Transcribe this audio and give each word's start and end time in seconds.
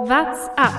What's 0.00 0.46
up? 0.56 0.72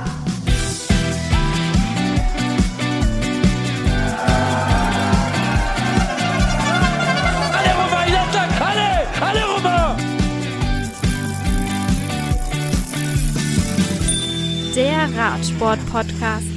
Allez 7.54 7.74
Romain, 7.76 8.06
il 8.08 8.16
attaque 8.16 8.62
Allez 8.62 9.04
Allez 9.22 9.44
Romain 9.44 9.98
Der 14.74 15.10
Radsport-Podcast. 15.18 16.48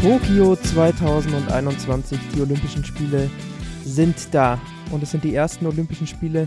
Tokio 0.00 0.54
2021, 0.54 2.18
die 2.32 2.40
Olympischen 2.42 2.84
Spiele 2.84 3.28
sind 3.84 4.32
da. 4.32 4.60
Und 4.92 5.02
es 5.02 5.10
sind 5.10 5.24
die 5.24 5.34
ersten 5.34 5.66
Olympischen 5.66 6.06
Spiele, 6.06 6.46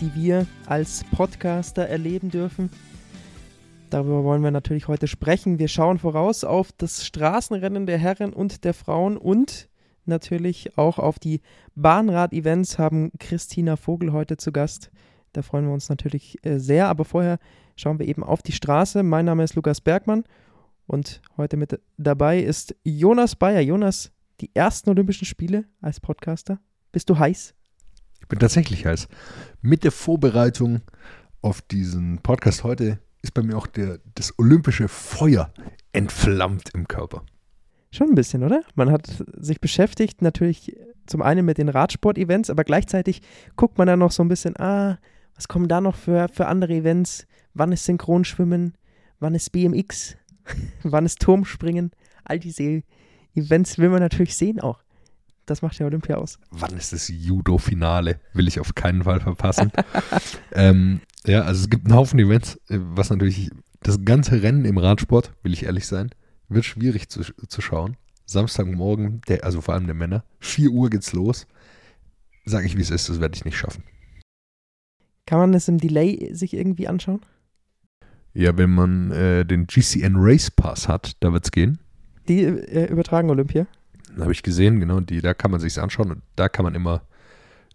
die 0.00 0.14
wir 0.14 0.46
als 0.66 1.04
Podcaster 1.04 1.88
erleben 1.88 2.30
dürfen. 2.30 2.70
Darüber 3.90 4.24
wollen 4.24 4.42
wir 4.42 4.50
natürlich 4.50 4.88
heute 4.88 5.06
sprechen. 5.06 5.58
Wir 5.58 5.68
schauen 5.68 5.98
voraus 5.98 6.44
auf 6.44 6.72
das 6.72 7.04
Straßenrennen 7.06 7.86
der 7.86 7.98
Herren 7.98 8.32
und 8.32 8.64
der 8.64 8.74
Frauen 8.74 9.16
und 9.16 9.68
natürlich 10.04 10.76
auch 10.76 10.98
auf 10.98 11.18
die 11.18 11.40
Bahnrad-Events 11.74 12.78
haben 12.78 13.10
Christina 13.18 13.76
Vogel 13.76 14.12
heute 14.12 14.36
zu 14.36 14.52
Gast. 14.52 14.90
Da 15.32 15.42
freuen 15.42 15.66
wir 15.66 15.74
uns 15.74 15.88
natürlich 15.88 16.38
äh, 16.44 16.58
sehr. 16.58 16.88
Aber 16.88 17.04
vorher 17.04 17.38
schauen 17.76 17.98
wir 17.98 18.06
eben 18.06 18.24
auf 18.24 18.42
die 18.42 18.52
Straße. 18.52 19.02
Mein 19.02 19.26
Name 19.26 19.44
ist 19.44 19.54
Lukas 19.54 19.80
Bergmann 19.80 20.24
und 20.86 21.20
heute 21.36 21.56
mit 21.56 21.78
dabei 21.98 22.40
ist 22.40 22.74
Jonas 22.84 23.36
Bayer. 23.36 23.60
Jonas, 23.60 24.12
die 24.40 24.50
ersten 24.54 24.90
Olympischen 24.90 25.26
Spiele 25.26 25.64
als 25.80 26.00
Podcaster. 26.00 26.58
Bist 26.92 27.10
du 27.10 27.18
heiß? 27.18 27.55
Ich 28.26 28.28
bin 28.28 28.40
tatsächlich 28.40 28.84
heiß. 28.84 29.06
Mit 29.62 29.84
der 29.84 29.92
Vorbereitung 29.92 30.80
auf 31.42 31.62
diesen 31.62 32.18
Podcast 32.24 32.64
heute 32.64 32.98
ist 33.22 33.34
bei 33.34 33.42
mir 33.44 33.56
auch 33.56 33.68
der, 33.68 34.00
das 34.16 34.36
olympische 34.36 34.88
Feuer 34.88 35.54
entflammt 35.92 36.70
im 36.74 36.88
Körper. 36.88 37.22
Schon 37.92 38.08
ein 38.08 38.14
bisschen, 38.16 38.42
oder? 38.42 38.64
Man 38.74 38.90
hat 38.90 39.06
sich 39.36 39.60
beschäftigt, 39.60 40.22
natürlich 40.22 40.76
zum 41.06 41.22
einen 41.22 41.46
mit 41.46 41.58
den 41.58 41.68
Radsport-Events, 41.68 42.50
aber 42.50 42.64
gleichzeitig 42.64 43.22
guckt 43.54 43.78
man 43.78 43.86
dann 43.86 44.00
noch 44.00 44.10
so 44.10 44.24
ein 44.24 44.28
bisschen, 44.28 44.56
ah, 44.56 44.98
was 45.36 45.46
kommen 45.46 45.68
da 45.68 45.80
noch 45.80 45.94
für, 45.94 46.26
für 46.32 46.48
andere 46.48 46.72
Events? 46.74 47.28
Wann 47.54 47.70
ist 47.70 47.84
Synchronschwimmen? 47.84 48.74
Wann 49.20 49.36
ist 49.36 49.52
BMX? 49.52 50.16
Wann 50.82 51.06
ist 51.06 51.20
Turmspringen? 51.20 51.92
All 52.24 52.40
diese 52.40 52.82
Events 53.36 53.78
will 53.78 53.90
man 53.90 54.00
natürlich 54.00 54.34
sehen 54.34 54.58
auch. 54.58 54.82
Das 55.46 55.62
macht 55.62 55.78
ja 55.78 55.86
Olympia 55.86 56.16
aus. 56.16 56.38
Wann 56.50 56.76
ist 56.76 56.92
das 56.92 57.08
Judo-Finale? 57.08 58.18
Will 58.32 58.48
ich 58.48 58.58
auf 58.58 58.74
keinen 58.74 59.04
Fall 59.04 59.20
verpassen. 59.20 59.70
ähm, 60.52 61.00
ja, 61.24 61.42
also 61.42 61.62
es 61.62 61.70
gibt 61.70 61.86
einen 61.86 61.94
Haufen 61.94 62.18
Events, 62.18 62.56
äh, 62.68 62.78
was 62.80 63.10
natürlich 63.10 63.50
das 63.80 64.04
ganze 64.04 64.42
Rennen 64.42 64.64
im 64.64 64.76
Radsport, 64.76 65.32
will 65.42 65.52
ich 65.52 65.64
ehrlich 65.64 65.86
sein, 65.86 66.10
wird 66.48 66.64
schwierig 66.64 67.08
zu, 67.08 67.22
zu 67.22 67.60
schauen. 67.60 67.96
Samstagmorgen, 68.26 69.20
der, 69.28 69.44
also 69.44 69.60
vor 69.60 69.74
allem 69.74 69.86
der 69.86 69.94
Männer, 69.94 70.24
4 70.40 70.70
Uhr 70.70 70.90
geht's 70.90 71.12
los. 71.12 71.46
Sag 72.44 72.64
ich, 72.64 72.76
wie 72.76 72.82
es 72.82 72.90
ist, 72.90 73.08
das 73.08 73.20
werde 73.20 73.36
ich 73.36 73.44
nicht 73.44 73.56
schaffen. 73.56 73.84
Kann 75.26 75.38
man 75.38 75.54
es 75.54 75.68
im 75.68 75.78
Delay 75.78 76.30
sich 76.34 76.54
irgendwie 76.54 76.88
anschauen? 76.88 77.20
Ja, 78.34 78.56
wenn 78.58 78.70
man 78.70 79.12
äh, 79.12 79.44
den 79.44 79.66
GCN 79.66 80.14
Race 80.16 80.50
Pass 80.50 80.88
hat, 80.88 81.16
da 81.20 81.32
wird's 81.32 81.52
gehen. 81.52 81.78
Die 82.28 82.42
äh, 82.42 82.90
übertragen 82.90 83.30
Olympia? 83.30 83.66
Habe 84.18 84.32
ich 84.32 84.42
gesehen, 84.42 84.80
genau, 84.80 85.00
die, 85.00 85.20
da 85.20 85.34
kann 85.34 85.50
man 85.50 85.60
sich 85.60 85.78
anschauen 85.78 86.10
und 86.10 86.22
da 86.36 86.48
kann 86.48 86.64
man 86.64 86.74
immer 86.74 87.02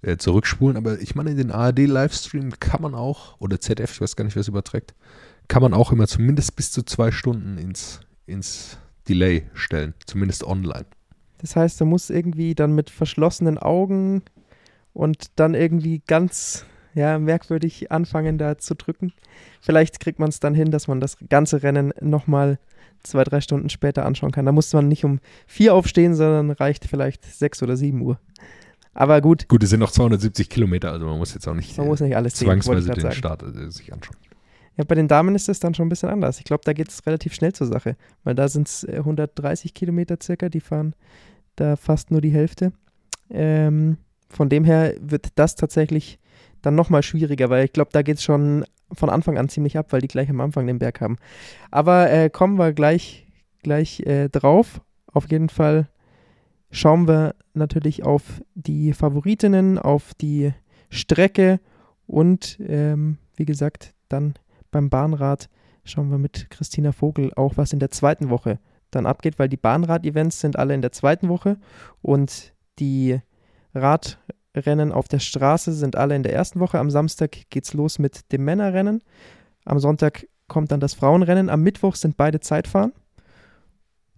äh, 0.02 0.17
zurückspulen. 0.17 0.78
Aber 0.78 1.00
ich 1.00 1.16
meine, 1.16 1.36
den 1.36 1.52
ARD-Livestream 1.52 2.59
kann 2.59 2.81
man 2.81 2.95
auch, 2.95 3.39
oder 3.39 3.59
ZF, 3.59 3.92
ich 3.92 4.02
weiß 4.02 4.16
gar 4.16 4.25
nicht, 4.25 4.36
wer 4.36 4.42
es 4.42 4.47
überträgt, 4.47 4.94
kann 5.47 5.62
man 5.62 5.73
auch 5.73 5.92
immer 5.92 6.08
zumindest 6.08 6.56
bis 6.56 6.72
zu 6.72 6.84
zwei 6.84 7.12
Stunden 7.12 7.58
ins, 7.58 8.00
ins 8.25 8.78
Delay 9.08 9.50
stellen, 9.53 9.94
zumindest 10.06 10.44
online. 10.44 10.86
Das 11.40 11.56
heißt, 11.56 11.81
du 11.81 11.85
musst 11.85 12.09
irgendwie 12.09 12.56
dann 12.56 12.73
mit 12.73 12.90
verschlossenen 12.90 13.58
Augen 13.58 14.23
und 14.94 15.31
dann 15.35 15.56
irgendwie 15.56 16.02
ganz 16.06 16.66
ja, 16.94 17.19
merkwürdig 17.19 17.91
anfangen 17.91 18.38
da 18.38 18.57
zu 18.57 18.75
drücken. 18.75 19.13
Vielleicht 19.62 20.00
kriegt 20.00 20.19
man 20.19 20.29
es 20.29 20.40
dann 20.40 20.53
hin, 20.53 20.72
dass 20.72 20.88
man 20.88 21.00
das 21.00 21.18
ganze 21.29 21.63
Rennen 21.63 21.94
nochmal 22.02 22.59
zwei, 23.03 23.24
drei 23.24 23.41
Stunden 23.41 23.69
später 23.69 24.06
anschauen 24.06 24.31
kann. 24.31 24.46
Da 24.46 24.52
muss 24.52 24.72
man 24.74 24.88
nicht 24.88 25.03
um 25.06 25.19
vier 25.47 25.74
aufstehen, 25.74 26.16
sondern 26.16 26.52
reicht 26.52 26.85
vielleicht 26.85 27.25
sechs 27.25 27.62
oder 27.63 27.75
sieben 27.75 28.02
Uhr. 28.02 28.19
Aber 28.94 29.22
gut, 29.22 29.47
Gut, 29.47 29.63
es 29.63 29.69
sind 29.69 29.79
noch 29.79 29.91
270 29.91 30.50
Kilometer, 30.50 30.91
also 30.91 31.06
man 31.06 31.18
muss 31.18 31.34
jetzt 31.34 31.47
auch 31.47 31.53
nicht, 31.53 31.78
man 31.78 31.88
muss 31.88 32.02
nicht 32.02 32.16
alles 32.16 32.38
sehen, 32.38 32.47
zwangsweise 32.47 32.88
grad 32.88 32.97
den 32.97 33.02
sagen. 33.03 33.16
Start 33.16 33.44
äh, 33.44 33.72
sich 33.72 33.94
anschauen. 33.94 34.18
Ja, 34.78 34.84
bei 34.84 34.96
den 34.96 35.08
Damen 35.08 35.35
ist 35.35 35.47
es 35.47 35.59
dann 35.59 35.73
schon 35.73 35.85
ein 35.85 35.90
bisschen 35.90 36.09
anders. 36.09 36.40
Ich 36.40 36.46
glaube, 36.46 36.63
da 36.66 36.73
geht 36.73 36.90
es 36.90 37.06
relativ 37.06 37.34
schnell 37.34 37.53
zur 37.53 37.68
Sache, 37.68 37.96
weil 38.23 38.35
da 38.35 38.47
sind 38.47 38.68
es 38.68 38.85
130 38.85 39.73
Kilometer 39.73 40.18
circa, 40.22 40.50
die 40.50 40.59
fahren 40.59 40.94
da 41.56 41.75
fast 41.75 42.12
nur 42.12 42.22
die 42.22 42.31
Hälfte. 42.31 42.73
Ähm, 43.29 43.97
von 44.29 44.50
dem 44.50 44.63
her 44.66 44.96
wird 45.00 45.28
das 45.35 45.56
tatsächlich 45.56 46.19
dann 46.61 46.75
nochmal 46.75 47.03
schwieriger, 47.03 47.49
weil 47.49 47.66
ich 47.66 47.73
glaube, 47.73 47.91
da 47.91 48.01
geht 48.01 48.17
es 48.17 48.23
schon 48.23 48.66
von 48.91 49.09
Anfang 49.09 49.38
an 49.38 49.49
ziemlich 49.49 49.77
ab, 49.77 49.88
weil 49.91 50.01
die 50.01 50.07
gleich 50.07 50.29
am 50.29 50.41
Anfang 50.41 50.67
den 50.67 50.79
Berg 50.79 51.01
haben. 51.01 51.17
Aber 51.69 52.11
äh, 52.11 52.29
kommen 52.29 52.57
wir 52.57 52.73
gleich, 52.73 53.27
gleich 53.63 54.01
äh, 54.01 54.29
drauf. 54.29 54.81
Auf 55.07 55.29
jeden 55.31 55.49
Fall 55.49 55.88
schauen 56.72 57.07
wir 57.07 57.35
natürlich 57.53 58.03
auf 58.03 58.41
die 58.53 58.94
Favoritinnen, 58.94 59.77
auf 59.77 60.13
die 60.13 60.53
Strecke 60.89 61.59
und 62.07 62.57
ähm, 62.66 63.17
wie 63.35 63.45
gesagt, 63.45 63.93
dann 64.09 64.33
beim 64.72 64.89
Bahnrad 64.89 65.49
schauen 65.83 66.09
wir 66.09 66.17
mit 66.17 66.49
Christina 66.49 66.91
Vogel 66.91 67.31
auch, 67.35 67.57
was 67.57 67.73
in 67.73 67.79
der 67.79 67.91
zweiten 67.91 68.29
Woche 68.29 68.59
dann 68.91 69.05
abgeht, 69.05 69.39
weil 69.39 69.49
die 69.49 69.57
Bahnrad-Events 69.57 70.39
sind 70.39 70.57
alle 70.57 70.73
in 70.73 70.81
der 70.81 70.91
zweiten 70.91 71.29
Woche 71.29 71.57
und 72.01 72.53
die 72.79 73.19
Radrennen 74.56 74.91
auf 74.91 75.07
der 75.07 75.19
Straße 75.19 75.72
sind 75.73 75.95
alle 75.95 76.16
in 76.16 76.23
der 76.23 76.34
ersten 76.34 76.59
Woche. 76.59 76.79
Am 76.79 76.89
Samstag 76.89 77.50
geht's 77.50 77.73
los 77.73 78.00
mit 78.00 78.31
dem 78.31 78.44
Männerrennen. 78.44 79.01
Am 79.66 79.79
Sonntag 79.79 80.28
kommt 80.47 80.72
dann 80.72 80.79
das 80.79 80.94
Frauenrennen. 80.94 81.50
Am 81.50 81.62
Mittwoch 81.62 81.95
sind 81.95 82.17
beide 82.17 82.39
Zeitfahren. 82.39 82.91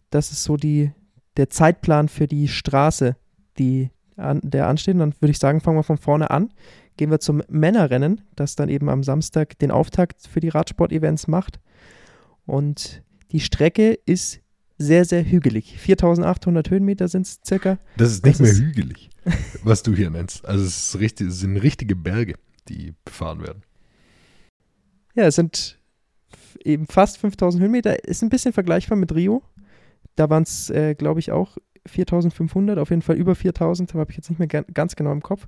Das 0.10 0.32
ist 0.32 0.44
so 0.44 0.58
die, 0.58 0.92
der 1.38 1.50
Zeitplan 1.50 2.08
für 2.08 2.28
die 2.28 2.48
Straße, 2.48 3.16
die 3.58 3.90
an, 4.18 4.40
der 4.44 4.68
ansteht. 4.68 4.96
Und 4.96 5.00
dann 5.00 5.14
würde 5.20 5.32
ich 5.32 5.40
sagen, 5.40 5.62
fangen 5.62 5.78
wir 5.78 5.84
von 5.84 5.98
vorne 5.98 6.32
an. 6.32 6.52
Gehen 6.98 7.12
wir 7.12 7.20
zum 7.20 7.44
Männerrennen, 7.50 8.22
das 8.36 8.56
dann 8.56 8.70
eben 8.70 8.90
am 8.90 9.04
Samstag 9.04 9.58
den 9.60 9.72
Auftakt 9.72 10.28
für 10.28 10.40
die 10.40 10.50
Radsport-Events 10.50 11.28
macht. 11.28 11.60
Und 12.46 13.04
die 13.32 13.40
Strecke 13.40 13.94
ist 14.06 14.40
sehr, 14.78 15.06
sehr 15.06 15.24
hügelig. 15.24 15.78
4800 15.80 16.70
Höhenmeter 16.70 17.08
sind 17.08 17.26
es 17.28 17.40
circa. 17.46 17.78
Das 17.98 18.12
ist 18.12 18.26
nicht 18.26 18.36
Das 18.40 18.42
mehr 18.42 18.52
ist- 18.52 18.60
hügelig, 18.62 19.10
was 19.64 19.84
du 19.84 19.96
hier 19.96 20.10
nennst. 20.10 20.46
Also 20.46 20.66
es, 20.66 20.98
richtig, 21.00 21.28
es 21.28 21.40
sind 21.40 21.58
richtige 21.58 21.96
Berge, 21.96 22.36
die 22.68 22.94
befahren 23.06 23.42
werden. 23.42 23.64
Ja, 25.16 25.26
es 25.26 25.36
sind 25.36 25.80
eben 26.64 26.88
fast 26.88 27.18
5000 27.18 27.62
Höhenmeter. 27.62 28.04
Ist 28.06 28.24
ein 28.24 28.30
bisschen 28.30 28.54
vergleichbar 28.54 28.98
mit 28.98 29.14
Rio. 29.14 29.44
Da 30.16 30.30
waren 30.30 30.44
es, 30.44 30.70
äh, 30.70 30.96
glaube 30.96 31.20
ich, 31.20 31.32
auch 31.32 31.58
4500, 31.86 32.78
auf 32.78 32.90
jeden 32.90 33.02
Fall 33.02 33.18
über 33.18 33.36
4000, 33.36 33.94
habe 33.94 34.12
ich 34.12 34.18
jetzt 34.18 34.30
nicht 34.30 34.40
mehr 34.40 34.48
ga- 34.48 34.66
ganz 34.74 34.96
genau 34.96 35.12
im 35.12 35.22
Kopf. 35.22 35.48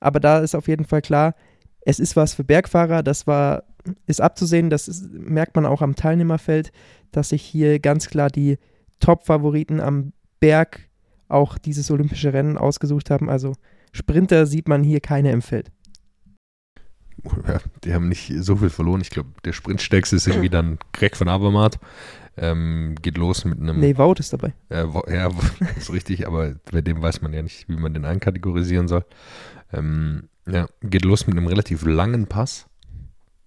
Aber 0.00 0.20
da 0.20 0.38
ist 0.38 0.54
auf 0.54 0.68
jeden 0.68 0.84
Fall 0.84 1.02
klar, 1.02 1.34
es 1.80 1.98
ist 1.98 2.16
was 2.16 2.34
für 2.34 2.44
Bergfahrer. 2.44 3.02
Das 3.02 3.26
war, 3.26 3.64
ist 4.06 4.20
abzusehen, 4.20 4.70
das 4.70 4.88
ist, 4.88 5.10
merkt 5.12 5.56
man 5.56 5.66
auch 5.66 5.82
am 5.82 5.96
Teilnehmerfeld, 5.96 6.72
dass 7.12 7.30
sich 7.30 7.42
hier 7.42 7.78
ganz 7.80 8.08
klar 8.08 8.30
die 8.30 8.58
Top-Favoriten 9.00 9.80
am 9.80 10.12
Berg 10.40 10.88
auch 11.28 11.58
dieses 11.58 11.90
olympische 11.90 12.32
Rennen 12.32 12.58
ausgesucht 12.58 13.10
haben. 13.10 13.28
Also 13.28 13.54
Sprinter 13.92 14.46
sieht 14.46 14.68
man 14.68 14.82
hier 14.82 15.00
keine 15.00 15.32
im 15.32 15.42
Feld. 15.42 15.70
Ja, 17.46 17.60
die 17.84 17.94
haben 17.94 18.08
nicht 18.08 18.32
so 18.40 18.56
viel 18.56 18.70
verloren. 18.70 19.00
Ich 19.00 19.10
glaube, 19.10 19.30
der 19.44 19.52
Sprintstärkste 19.52 20.16
ist 20.16 20.26
irgendwie 20.26 20.50
dann 20.50 20.78
Greg 20.92 21.16
von 21.16 21.28
Avermaet. 21.28 21.78
Ähm, 22.36 22.96
geht 23.00 23.16
los 23.16 23.44
mit 23.44 23.60
einem. 23.60 23.78
Nee, 23.78 23.96
Wout 23.96 24.16
ist 24.18 24.32
dabei. 24.32 24.52
Äh, 24.68 24.84
ja, 25.08 25.30
ist 25.76 25.92
richtig, 25.92 26.26
aber 26.26 26.56
bei 26.70 26.82
dem 26.82 27.00
weiß 27.00 27.22
man 27.22 27.32
ja 27.32 27.42
nicht, 27.42 27.68
wie 27.68 27.76
man 27.76 27.94
den 27.94 28.04
einkategorisieren 28.04 28.88
soll. 28.88 29.04
Ähm, 29.72 30.28
ja, 30.46 30.66
geht 30.82 31.04
los 31.04 31.26
mit 31.26 31.36
einem 31.36 31.46
relativ 31.46 31.84
langen 31.84 32.26
Pass. 32.26 32.66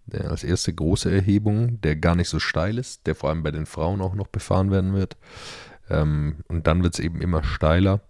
Der 0.05 0.31
als 0.31 0.45
erste 0.45 0.73
große 0.73 1.11
Erhebung, 1.11 1.81
der 1.81 1.97
gar 1.97 2.15
nicht 2.15 2.29
so 2.29 2.39
steil 2.39 2.77
ist, 2.77 3.07
der 3.07 3.15
vor 3.15 3.29
allem 3.29 3.43
bei 3.43 3.51
den 3.51 3.65
Frauen 3.65 3.99
auch 3.99 4.15
noch 4.15 4.27
befahren 4.27 4.71
werden 4.71 4.93
wird. 4.93 5.17
Ähm, 5.89 6.37
und 6.47 6.67
dann 6.67 6.83
wird 6.83 6.95
es 6.95 6.99
eben 6.99 7.21
immer 7.21 7.43
steiler 7.43 8.01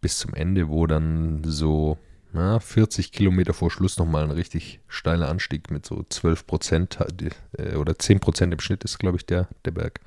bis 0.00 0.18
zum 0.18 0.34
Ende, 0.34 0.68
wo 0.68 0.86
dann 0.86 1.42
so 1.44 1.98
ja, 2.34 2.58
40 2.58 3.12
Kilometer 3.12 3.52
vor 3.52 3.70
Schluss 3.70 3.98
nochmal 3.98 4.24
ein 4.24 4.30
richtig 4.30 4.80
steiler 4.88 5.28
Anstieg 5.28 5.70
mit 5.70 5.84
so 5.86 6.04
12 6.08 6.46
Prozent 6.46 6.98
äh, 7.58 7.76
oder 7.76 7.98
10 7.98 8.20
Prozent 8.20 8.52
im 8.52 8.60
Schnitt 8.60 8.84
ist, 8.84 8.98
glaube 8.98 9.18
ich, 9.18 9.26
der, 9.26 9.48
der 9.64 9.72
Berg 9.72 10.00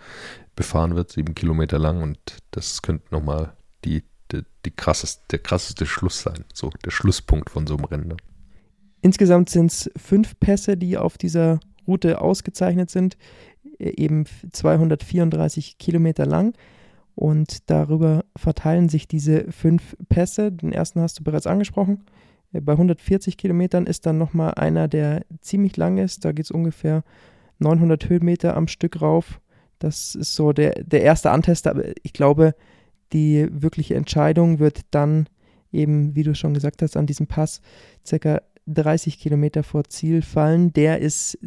befahren 0.56 0.96
wird, 0.96 1.12
sieben 1.12 1.36
Kilometer 1.36 1.80
lang 1.80 2.02
und 2.02 2.20
das 2.52 2.82
könnte 2.82 3.06
nochmal 3.12 3.54
die, 3.84 4.04
die, 4.32 4.42
die 4.66 4.72
krasseste, 4.72 5.24
der 5.32 5.40
krasseste 5.40 5.86
Schluss 5.86 6.22
sein, 6.22 6.46
so 6.54 6.72
der 6.84 6.92
Schlusspunkt 6.92 7.50
von 7.50 7.68
so 7.68 7.76
einem 7.76 7.86
Rennen. 7.86 8.10
dann. 8.10 8.22
insgesamt 9.02 9.50
sind 9.50 9.72
es 9.72 9.92
fünf 9.96 10.40
Pässe, 10.40 10.78
die 10.78 10.98
auf 10.98 11.18
dieser 11.18 11.60
Route 11.88 12.22
ausgezeichnet 12.22 12.90
sind, 12.90 13.18
äh, 13.80 13.92
eben 14.02 14.26
234 14.52 15.78
Kilometer 15.78 16.26
lang. 16.26 16.56
Und 17.16 17.70
darüber 17.70 18.26
verteilen 18.36 18.90
sich 18.90 19.08
diese 19.08 19.52
fünf 19.52 19.96
Pässe. 20.10 20.52
Den 20.52 20.74
ersten 20.74 21.00
hast 21.00 21.20
du 21.20 21.24
bereits 21.24 21.48
angesprochen. 21.48 22.04
Äh, 22.52 22.62
bei 22.62 22.74
140 22.74 23.38
Kilometern 23.38 23.88
ist 23.88 24.06
dann 24.06 24.18
nochmal 24.18 24.54
einer, 24.56 24.88
der 24.88 25.26
ziemlich 25.42 25.78
lang 25.78 25.98
ist. 25.98 26.26
Da 26.26 26.34
geht 26.34 26.46
es 26.46 26.52
ungefähr 26.52 27.04
900 27.60 28.10
Höhenmeter 28.10 28.56
am 28.58 28.68
Stück 28.68 29.02
rauf. 29.02 29.40
Das 29.80 30.16
ist 30.16 30.36
so 30.36 30.52
der, 30.52 30.84
der 30.84 31.04
erste 31.04 31.32
Antester. 31.32 31.72
Aber 31.72 31.84
ich 32.04 32.14
glaube, 32.14 32.54
die 33.14 33.48
wirkliche 33.50 33.96
Entscheidung 33.96 34.60
wird 34.60 34.82
dann 34.92 35.28
eben, 35.72 36.16
wie 36.16 36.24
du 36.24 36.36
schon 36.36 36.54
gesagt 36.54 36.82
hast, 36.82 36.98
an 36.98 37.06
diesem 37.06 37.28
Pass 37.28 37.62
circa 38.06 38.42
30 38.68 39.20
Kilometer 39.20 39.64
vor 39.64 39.86
Ziel 39.86 40.22
fallen. 40.22 40.74
Der 40.74 41.00
ist 41.00 41.38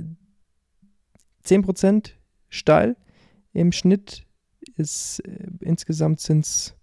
10% 1.44 2.10
steil. 2.48 2.96
Im 3.52 3.72
Schnitt 3.72 4.27
ist 4.76 5.20
äh, 5.20 5.48
insgesamt 5.60 6.20
sind 6.20 6.44
es 6.44 6.74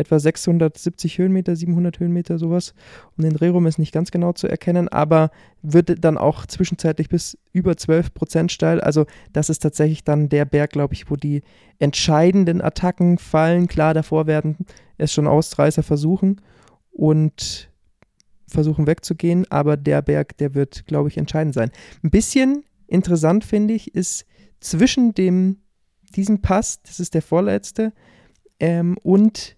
etwa 0.00 0.18
670 0.18 1.18
Höhenmeter, 1.18 1.54
700 1.54 2.00
Höhenmeter, 2.00 2.38
sowas. 2.38 2.74
Um 3.16 3.22
den 3.24 3.34
Dreh 3.34 3.48
rum 3.48 3.66
ist 3.66 3.78
nicht 3.78 3.92
ganz 3.92 4.10
genau 4.10 4.32
zu 4.32 4.48
erkennen, 4.48 4.88
aber 4.88 5.30
wird 5.62 6.02
dann 6.04 6.18
auch 6.18 6.46
zwischenzeitlich 6.46 7.08
bis 7.08 7.38
über 7.52 7.76
12 7.76 8.14
Prozent 8.14 8.50
steil. 8.50 8.80
Also 8.80 9.06
das 9.32 9.50
ist 9.50 9.60
tatsächlich 9.60 10.02
dann 10.02 10.28
der 10.28 10.46
Berg, 10.46 10.70
glaube 10.70 10.94
ich, 10.94 11.10
wo 11.10 11.16
die 11.16 11.42
entscheidenden 11.78 12.62
Attacken 12.62 13.18
fallen. 13.18 13.68
Klar, 13.68 13.94
davor 13.94 14.26
werden 14.26 14.56
es 14.96 15.12
schon 15.12 15.26
Ausreißer 15.26 15.82
versuchen 15.82 16.40
und 16.90 17.70
versuchen 18.48 18.86
wegzugehen, 18.86 19.46
aber 19.50 19.76
der 19.76 20.02
Berg, 20.02 20.36
der 20.38 20.54
wird, 20.54 20.86
glaube 20.86 21.08
ich, 21.08 21.18
entscheidend 21.18 21.54
sein. 21.54 21.70
Ein 22.02 22.10
bisschen 22.10 22.64
interessant 22.88 23.44
finde 23.44 23.74
ich, 23.74 23.94
ist 23.94 24.26
zwischen 24.60 25.14
dem, 25.14 25.58
diesem 26.16 26.42
Pass, 26.42 26.82
das 26.82 27.00
ist 27.00 27.14
der 27.14 27.22
vorletzte, 27.22 27.92
ähm, 28.58 28.96
und 29.02 29.56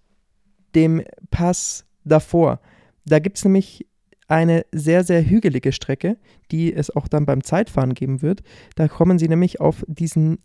dem 0.75 1.03
Pass 1.31 1.85
davor. 2.05 2.61
Da 3.05 3.19
gibt 3.19 3.39
es 3.39 3.45
nämlich 3.45 3.87
eine 4.29 4.65
sehr, 4.73 5.05
sehr 5.05 5.29
hügelige 5.29 5.73
Strecke, 5.73 6.17
die 6.51 6.73
es 6.73 6.95
auch 6.95 7.09
dann 7.09 7.27
beim 7.27 7.45
Zeitfahren 7.45 7.95
geben 7.95 8.23
wird. 8.23 8.43
Da 8.77 8.89
kommen 8.89 9.19
sie 9.19 9.29
nämlich 9.29 9.61
auf 9.61 9.85
diesen 9.89 10.39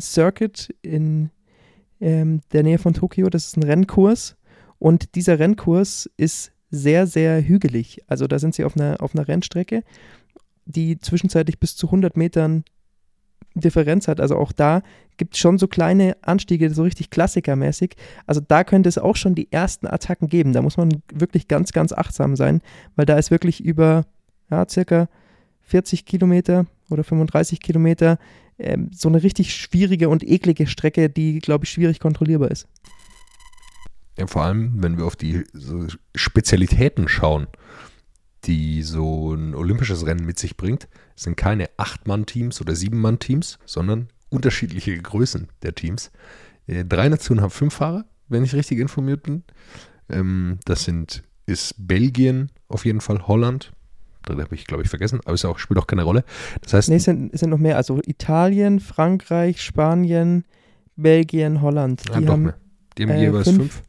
Circuit 0.00 0.74
in 0.82 1.30
ähm, 2.00 2.40
der 2.52 2.62
Nähe 2.62 2.78
von 2.78 2.92
Tokio. 2.92 3.30
Das 3.30 3.46
ist 3.46 3.56
ein 3.56 3.62
Rennkurs. 3.62 4.36
Und 4.78 5.14
dieser 5.14 5.38
Rennkurs 5.38 6.10
ist 6.16 6.52
sehr, 6.70 7.06
sehr 7.06 7.46
hügelig. 7.46 8.02
Also 8.06 8.26
da 8.26 8.38
sind 8.38 8.54
sie 8.54 8.64
auf 8.64 8.76
einer, 8.76 9.00
auf 9.00 9.14
einer 9.14 9.28
Rennstrecke, 9.28 9.84
die 10.64 10.98
zwischenzeitlich 10.98 11.60
bis 11.60 11.76
zu 11.76 11.86
100 11.86 12.16
Metern 12.16 12.64
Differenz 13.60 14.08
hat. 14.08 14.20
Also 14.20 14.36
auch 14.36 14.52
da 14.52 14.82
gibt 15.16 15.34
es 15.34 15.40
schon 15.40 15.58
so 15.58 15.68
kleine 15.68 16.16
Anstiege, 16.22 16.70
so 16.70 16.82
richtig 16.82 17.10
klassikermäßig. 17.10 17.94
Also 18.26 18.40
da 18.40 18.64
könnte 18.64 18.88
es 18.88 18.98
auch 18.98 19.16
schon 19.16 19.34
die 19.34 19.50
ersten 19.52 19.86
Attacken 19.86 20.28
geben. 20.28 20.52
Da 20.52 20.62
muss 20.62 20.76
man 20.76 21.02
wirklich 21.12 21.48
ganz, 21.48 21.72
ganz 21.72 21.92
achtsam 21.92 22.36
sein, 22.36 22.62
weil 22.96 23.06
da 23.06 23.18
ist 23.18 23.30
wirklich 23.30 23.62
über 23.62 24.04
ja, 24.50 24.66
circa 24.68 25.08
40 25.62 26.04
Kilometer 26.04 26.66
oder 26.90 27.04
35 27.04 27.60
Kilometer 27.60 28.18
ähm, 28.58 28.90
so 28.92 29.08
eine 29.08 29.22
richtig 29.22 29.54
schwierige 29.54 30.08
und 30.08 30.22
eklige 30.22 30.66
Strecke, 30.66 31.08
die, 31.08 31.38
glaube 31.38 31.64
ich, 31.64 31.70
schwierig 31.70 32.00
kontrollierbar 32.00 32.50
ist. 32.50 32.68
Ja, 34.18 34.26
vor 34.26 34.44
allem, 34.44 34.82
wenn 34.82 34.98
wir 34.98 35.06
auf 35.06 35.16
die 35.16 35.44
so 35.52 35.86
Spezialitäten 36.14 37.08
schauen 37.08 37.46
die 38.44 38.82
so 38.82 39.34
ein 39.34 39.54
olympisches 39.54 40.04
Rennen 40.06 40.26
mit 40.26 40.38
sich 40.38 40.56
bringt, 40.56 40.88
sind 41.14 41.36
keine 41.36 41.70
Acht-Mann-Teams 41.76 42.60
oder 42.60 42.74
Sieben-Mann-Teams, 42.74 43.58
sondern 43.64 44.08
unterschiedliche 44.30 44.96
Größen 44.96 45.48
der 45.62 45.74
Teams. 45.74 46.10
Äh, 46.66 46.84
drei 46.84 47.08
Nationen 47.08 47.40
haben 47.40 47.50
fünf 47.50 47.74
Fahrer, 47.74 48.04
wenn 48.28 48.44
ich 48.44 48.54
richtig 48.54 48.78
informiert 48.78 49.22
bin. 49.22 49.44
Ähm, 50.08 50.58
das 50.64 50.84
sind, 50.84 51.22
ist 51.46 51.74
Belgien 51.78 52.50
auf 52.68 52.84
jeden 52.84 53.00
Fall, 53.00 53.26
Holland, 53.26 53.72
dritte 54.22 54.42
habe 54.42 54.54
ich, 54.54 54.66
glaube 54.66 54.82
ich, 54.82 54.88
vergessen, 54.88 55.20
aber 55.24 55.34
es 55.34 55.46
spielt 55.56 55.78
auch 55.78 55.86
keine 55.86 56.04
Rolle. 56.04 56.24
Das 56.62 56.74
heißt. 56.74 56.88
Nee, 56.88 56.96
es 56.96 57.04
sind, 57.04 57.32
es 57.34 57.40
sind 57.40 57.50
noch 57.50 57.58
mehr, 57.58 57.76
also 57.76 58.00
Italien, 58.06 58.80
Frankreich, 58.80 59.60
Spanien, 59.60 60.44
Belgien, 60.96 61.60
Holland. 61.60 62.02
Die 62.08 62.22
ja, 62.22 62.28
haben, 62.28 62.42
mehr. 62.44 62.56
Die 62.98 63.02
haben 63.04 63.10
äh, 63.10 63.20
jeweils 63.20 63.48
fünf. 63.48 63.58
fünf. 63.58 63.82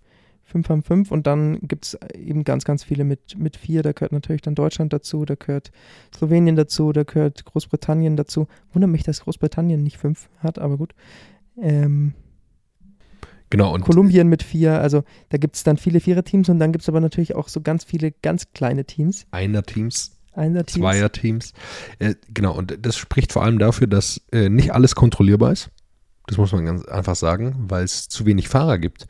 5 0.54 0.70
haben 0.70 0.84
5 0.84 1.12
und 1.12 1.28
dann 1.28 1.60
gibt 1.62 1.86
es 1.86 1.98
eben 2.16 2.44
ganz, 2.44 2.64
ganz 2.64 2.84
viele 2.84 3.04
mit, 3.04 3.38
mit 3.38 3.58
4. 3.58 3.84
Da 3.84 3.92
gehört 3.92 4.12
natürlich 4.12 4.42
dann 4.42 4.56
Deutschland 4.56 4.94
dazu, 4.94 5.26
da 5.26 5.36
gehört 5.36 5.72
Slowenien 6.16 6.56
dazu, 6.56 6.94
da 6.94 7.04
gehört 7.04 7.44
Großbritannien 7.44 8.16
dazu. 8.16 8.48
Wundert 8.72 8.92
mich, 8.92 9.04
dass 9.04 9.22
Großbritannien 9.22 9.82
nicht 9.84 9.98
5 9.98 10.30
hat, 10.40 10.60
aber 10.60 10.78
gut. 10.78 10.94
Ähm, 11.60 12.14
genau. 13.50 13.74
Und 13.74 13.82
Kolumbien 13.82 14.30
mit 14.30 14.44
4, 14.44 14.80
also 14.80 15.04
da 15.30 15.38
gibt 15.38 15.56
es 15.56 15.64
dann 15.64 15.78
viele 15.78 16.00
Vierer-Teams 16.00 16.48
und 16.50 16.60
dann 16.60 16.72
gibt 16.72 16.84
es 16.84 16.90
aber 16.90 17.02
natürlich 17.02 17.36
auch 17.36 17.48
so 17.48 17.62
ganz 17.62 17.84
viele 17.84 18.12
ganz 18.12 18.54
kleine 18.54 18.86
Teams. 18.86 19.26
Einer-Teams. 19.32 20.12
Einer-Teams. 20.34 20.82
Zweier-Teams. 20.82 21.54
Äh, 22.00 22.16
genau, 22.34 22.56
und 22.56 22.78
das 22.82 22.96
spricht 22.96 23.34
vor 23.34 23.44
allem 23.44 23.60
dafür, 23.60 23.88
dass 23.88 24.22
äh, 24.32 24.50
nicht 24.50 24.74
alles 24.74 24.96
kontrollierbar 24.96 25.52
ist. 25.52 25.70
Das 26.28 26.38
muss 26.38 26.54
man 26.54 26.66
ganz 26.66 26.86
einfach 26.86 27.16
sagen, 27.16 27.66
weil 27.68 27.84
es 27.84 28.08
zu 28.08 28.26
wenig 28.26 28.48
Fahrer 28.48 28.78
gibt. 28.78 29.08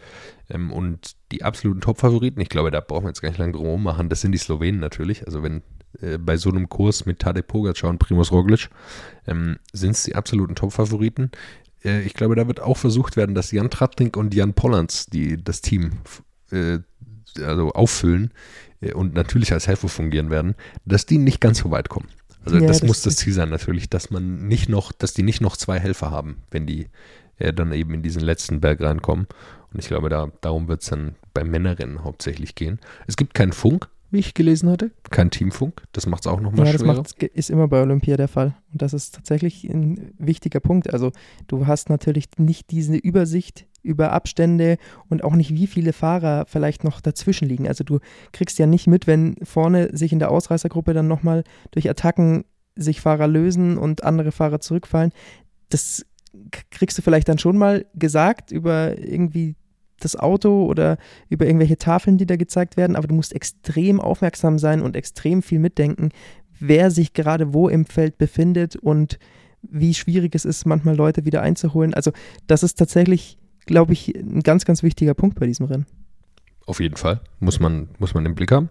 Ähm, 0.50 0.72
und 0.72 1.16
die 1.32 1.44
absoluten 1.44 1.82
Top-Favoriten, 1.82 2.42
ich 2.42 2.50
glaube, 2.50 2.72
da 2.72 2.80
brauchen 2.80 3.06
wir 3.06 3.10
jetzt 3.10 3.22
gar 3.22 3.30
nicht 3.30 3.40
lange 3.40 3.54
drum 3.54 3.84
machen, 3.84 4.10
das 4.10 4.22
sind 4.22 4.32
die 4.32 4.38
Slowenen 4.38 4.80
natürlich. 4.80 5.26
Also 5.26 5.44
wenn 5.44 5.62
äh, 6.02 6.18
bei 6.18 6.38
so 6.38 6.50
einem 6.50 6.70
Kurs 6.70 7.06
mit 7.06 7.20
Tadej 7.20 7.44
Pogacar 7.44 7.90
und 7.90 8.00
Primoz 8.00 8.32
Roglic 8.32 8.70
ähm, 9.28 9.58
sind 9.72 9.92
es 9.92 10.04
die 10.04 10.16
absoluten 10.16 10.56
Top-Favoriten. 10.56 11.32
Äh, 11.84 12.02
ich 12.02 12.14
glaube, 12.14 12.36
da 12.36 12.48
wird 12.48 12.62
auch 12.62 12.78
versucht 12.78 13.18
werden, 13.18 13.36
dass 13.36 13.52
Jan 13.52 13.70
Tratnik 13.70 14.18
und 14.18 14.34
Jan 14.34 14.54
Pollands, 14.54 15.06
die 15.08 15.42
das 15.42 15.62
Team 15.62 15.92
äh, 16.52 16.80
also 17.40 17.72
auffüllen 17.74 18.32
äh, 18.82 18.94
und 18.94 19.14
natürlich 19.14 19.54
als 19.54 19.68
Helfer 19.68 19.90
fungieren 19.90 20.30
werden, 20.30 20.56
dass 20.86 21.06
die 21.06 21.18
nicht 21.18 21.42
ganz 21.42 21.60
so 21.60 21.72
weit 21.72 21.90
kommen. 21.90 22.10
Also 22.46 22.58
ja, 22.58 22.68
das, 22.68 22.80
das 22.80 22.88
muss 22.88 23.02
das 23.02 23.16
Ziel 23.16 23.34
sein 23.34 23.50
natürlich, 23.50 23.90
dass 23.90 24.10
man 24.10 24.48
nicht 24.48 24.68
noch, 24.68 24.92
dass 24.92 25.14
die 25.14 25.24
nicht 25.24 25.42
noch 25.42 25.56
zwei 25.56 25.80
Helfer 25.80 26.12
haben, 26.12 26.44
wenn 26.52 26.66
die 26.66 26.88
äh, 27.38 27.54
dann 27.54 27.72
eben 27.72 27.94
in 27.94 28.02
diesen 28.02 28.22
letzten 28.22 28.60
Berg 28.60 28.82
reinkommen. 28.82 29.28
Und 29.74 29.80
ich 29.80 29.88
glaube, 29.88 30.10
da, 30.10 30.32
darum 30.42 30.68
wird 30.68 30.82
es 30.82 30.90
dann 30.90 31.16
beim 31.34 31.50
Männerrennen 31.50 32.04
hauptsächlich 32.04 32.56
gehen. 32.56 32.80
Es 33.08 33.18
gibt 33.18 33.34
keinen 33.34 33.54
Funk, 33.54 33.90
wie 34.14 34.20
ich 34.20 34.36
gelesen 34.36 34.70
hatte, 34.70 34.92
kein 35.10 35.32
Teamfunk. 35.32 35.82
Das 35.92 36.06
macht 36.06 36.22
es 36.22 36.28
auch 36.28 36.40
nochmal 36.40 36.68
ja, 36.68 36.74
schwerer. 36.74 37.02
Das 37.02 37.16
ist 37.34 37.50
immer 37.50 37.68
bei 37.68 37.82
Olympia 37.82 38.16
der 38.16 38.28
Fall. 38.28 38.56
Und 38.72 38.82
das 38.84 38.94
ist 38.94 39.16
tatsächlich 39.16 39.64
ein 39.64 40.14
wichtiger 40.20 40.60
Punkt. 40.60 40.94
Also 40.94 41.12
du 41.48 41.66
hast 41.66 41.90
natürlich 41.90 42.26
nicht 42.38 42.70
diese 42.70 42.96
Übersicht 42.96 43.66
über 43.82 44.12
Abstände 44.12 44.78
und 45.10 45.24
auch 45.24 45.34
nicht, 45.34 45.56
wie 45.56 45.66
viele 45.66 45.94
Fahrer 45.94 46.46
vielleicht 46.48 46.84
noch 46.84 47.02
dazwischen 47.02 47.48
liegen. 47.48 47.68
Also 47.68 47.84
du 47.84 48.00
kriegst 48.34 48.60
ja 48.60 48.68
nicht 48.68 48.86
mit, 48.86 49.08
wenn 49.08 49.36
vorne 49.44 49.98
sich 49.98 50.14
in 50.14 50.20
der 50.20 50.30
Ausreißergruppe 50.30 50.94
dann 50.94 51.08
nochmal 51.08 51.44
durch 51.72 51.90
Attacken 51.90 52.46
sich 52.76 53.02
Fahrer 53.02 53.28
lösen 53.28 53.80
und 53.80 54.04
andere 54.04 54.32
Fahrer 54.32 54.60
zurückfallen. 54.60 55.12
Das 55.70 56.06
kriegst 56.70 57.00
du 57.00 57.02
vielleicht 57.02 57.30
dann 57.30 57.40
schon 57.40 57.58
mal 57.58 57.88
gesagt 57.96 58.52
über 58.52 58.98
irgendwie 58.98 59.56
das 60.06 60.16
Auto 60.16 60.66
oder 60.66 60.98
über 61.30 61.46
irgendwelche 61.46 61.78
Tafeln, 61.78 62.18
die 62.18 62.26
da 62.26 62.36
gezeigt 62.36 62.78
werden, 62.78 62.96
aber 62.96 63.08
du 63.08 63.16
musst 63.16 63.34
extrem 63.34 64.00
aufmerksam 64.00 64.60
sein 64.60 64.82
und 64.82 64.96
extrem 64.96 65.42
viel 65.42 65.60
mitdenken, 65.60 66.10
wer 66.60 66.92
sich 66.92 67.14
gerade 67.14 67.54
wo 67.54 67.68
im 67.70 67.86
Feld 67.86 68.18
befindet 68.18 68.76
und 68.76 69.20
wie 69.62 69.94
schwierig 69.94 70.36
es 70.36 70.46
ist, 70.46 70.66
manchmal 70.66 70.96
Leute 70.96 71.26
wieder 71.26 71.42
einzuholen. 71.42 71.94
Also 71.94 72.12
das 72.48 72.64
ist 72.64 72.76
tatsächlich, 72.76 73.38
glaube 73.66 73.94
ich, 73.94 74.14
ein 74.16 74.42
ganz, 74.42 74.66
ganz 74.66 74.84
wichtiger 74.84 75.14
Punkt 75.14 75.40
bei 75.40 75.48
diesem 75.48 75.66
Rennen. 75.66 75.86
Auf 76.66 76.80
jeden 76.80 76.98
Fall, 76.98 77.22
muss 77.40 77.60
man, 77.60 77.90
muss 78.00 78.14
man 78.14 78.26
im 78.26 78.36
Blick 78.36 78.52
haben. 78.52 78.70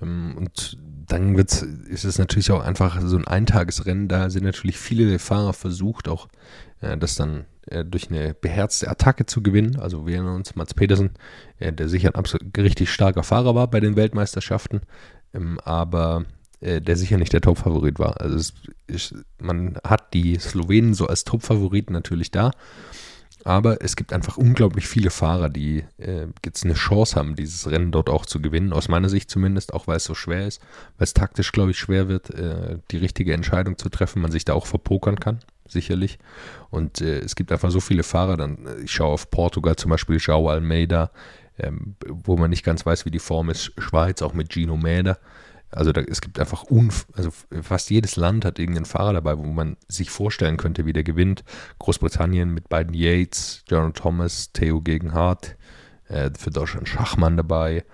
Ähm, 0.00 0.34
und 0.36 0.78
dann 1.06 1.36
wird's, 1.36 1.62
ist 1.62 2.04
es 2.04 2.18
natürlich 2.18 2.50
auch 2.50 2.62
einfach 2.62 3.00
so 3.02 3.16
ein 3.16 3.26
Eintagesrennen. 3.26 4.08
Da 4.08 4.30
sind 4.30 4.44
natürlich 4.44 4.78
viele 4.78 5.18
Fahrer 5.18 5.52
versucht, 5.52 6.08
auch 6.08 6.28
äh, 6.80 6.96
das 6.96 7.14
dann 7.16 7.44
äh, 7.66 7.84
durch 7.84 8.10
eine 8.10 8.34
beherzte 8.34 8.88
Attacke 8.88 9.26
zu 9.26 9.42
gewinnen. 9.42 9.78
Also 9.78 10.06
wir 10.06 10.16
erinnern 10.16 10.36
uns, 10.36 10.54
Mats 10.56 10.74
Pedersen, 10.74 11.10
äh, 11.58 11.72
der 11.72 11.88
sicher 11.88 12.10
ein 12.10 12.14
absolut 12.14 12.56
richtig 12.56 12.90
starker 12.90 13.22
Fahrer 13.22 13.54
war 13.54 13.68
bei 13.68 13.80
den 13.80 13.96
Weltmeisterschaften, 13.96 14.82
ähm, 15.32 15.58
aber 15.64 16.24
äh, 16.60 16.80
der 16.80 16.96
sicher 16.96 17.18
nicht 17.18 17.32
der 17.32 17.40
Top-Favorit 17.40 17.98
war. 17.98 18.20
Also 18.20 18.36
es, 18.36 18.54
ist, 18.86 19.14
man 19.38 19.78
hat 19.84 20.14
die 20.14 20.38
Slowenen 20.38 20.94
so 20.94 21.06
als 21.06 21.24
Top-Favoriten 21.24 21.92
natürlich 21.92 22.30
da. 22.30 22.52
Aber 23.44 23.82
es 23.82 23.94
gibt 23.94 24.14
einfach 24.14 24.38
unglaublich 24.38 24.88
viele 24.88 25.10
Fahrer, 25.10 25.50
die 25.50 25.84
äh, 25.98 26.26
jetzt 26.42 26.64
eine 26.64 26.72
Chance 26.72 27.16
haben, 27.16 27.36
dieses 27.36 27.70
Rennen 27.70 27.92
dort 27.92 28.08
auch 28.08 28.24
zu 28.24 28.40
gewinnen. 28.40 28.72
Aus 28.72 28.88
meiner 28.88 29.10
Sicht 29.10 29.30
zumindest, 29.30 29.74
auch 29.74 29.86
weil 29.86 29.98
es 29.98 30.04
so 30.04 30.14
schwer 30.14 30.46
ist, 30.46 30.62
weil 30.96 31.04
es 31.04 31.12
taktisch, 31.12 31.52
glaube 31.52 31.72
ich, 31.72 31.78
schwer 31.78 32.08
wird, 32.08 32.30
äh, 32.30 32.78
die 32.90 32.96
richtige 32.96 33.34
Entscheidung 33.34 33.76
zu 33.76 33.90
treffen, 33.90 34.22
man 34.22 34.32
sich 34.32 34.46
da 34.46 34.54
auch 34.54 34.66
verpokern 34.66 35.20
kann, 35.20 35.40
sicherlich. 35.68 36.18
Und 36.70 37.00
äh, 37.00 37.18
es 37.20 37.36
gibt 37.36 37.52
einfach 37.52 37.70
so 37.70 37.80
viele 37.80 38.02
Fahrer, 38.02 38.36
dann, 38.36 38.66
äh, 38.66 38.80
ich 38.82 38.92
schaue 38.92 39.12
auf 39.12 39.30
Portugal 39.30 39.76
zum 39.76 39.90
Beispiel, 39.90 40.16
João 40.16 40.50
Almeida, 40.50 41.10
ähm, 41.58 41.96
wo 42.08 42.36
man 42.36 42.50
nicht 42.50 42.64
ganz 42.64 42.84
weiß, 42.84 43.04
wie 43.06 43.10
die 43.10 43.18
Form 43.18 43.50
ist, 43.50 43.72
Schweiz 43.78 44.22
auch 44.22 44.34
mit 44.34 44.52
Gino 44.52 44.76
Mäder. 44.76 45.18
Also 45.70 45.92
da, 45.92 46.00
es 46.02 46.20
gibt 46.20 46.38
einfach, 46.38 46.62
unf 46.64 47.06
also 47.14 47.30
fast 47.62 47.90
jedes 47.90 48.16
Land 48.16 48.44
hat 48.44 48.58
irgendeinen 48.58 48.84
Fahrer 48.84 49.14
dabei, 49.14 49.36
wo 49.38 49.44
man 49.44 49.76
sich 49.88 50.10
vorstellen 50.10 50.56
könnte, 50.56 50.86
wie 50.86 50.92
der 50.92 51.02
gewinnt. 51.02 51.42
Großbritannien 51.80 52.52
mit 52.52 52.68
beiden 52.68 52.94
Yates, 52.94 53.64
John 53.68 53.92
Thomas, 53.92 54.52
Theo 54.52 54.80
Gegenhardt, 54.80 55.56
äh, 56.08 56.30
für 56.38 56.50
Deutschland 56.50 56.88
Schachmann 56.88 57.36
dabei. 57.36 57.84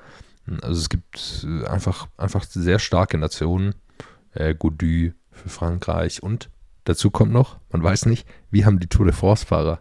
Also 0.62 0.80
es 0.80 0.88
gibt 0.88 1.46
äh, 1.46 1.66
einfach, 1.66 2.08
einfach 2.16 2.44
sehr 2.44 2.78
starke 2.78 3.16
Nationen. 3.16 3.74
Äh, 4.32 4.54
Gaudu 4.54 5.12
für 5.32 5.48
Frankreich 5.48 6.22
und 6.22 6.50
dazu 6.84 7.10
kommt 7.10 7.32
noch, 7.32 7.58
man 7.70 7.82
weiß 7.82 8.06
nicht, 8.06 8.26
wie 8.50 8.64
haben 8.64 8.80
die 8.80 8.88
Tour 8.88 9.06
de 9.06 9.14
France-Fahrer 9.14 9.80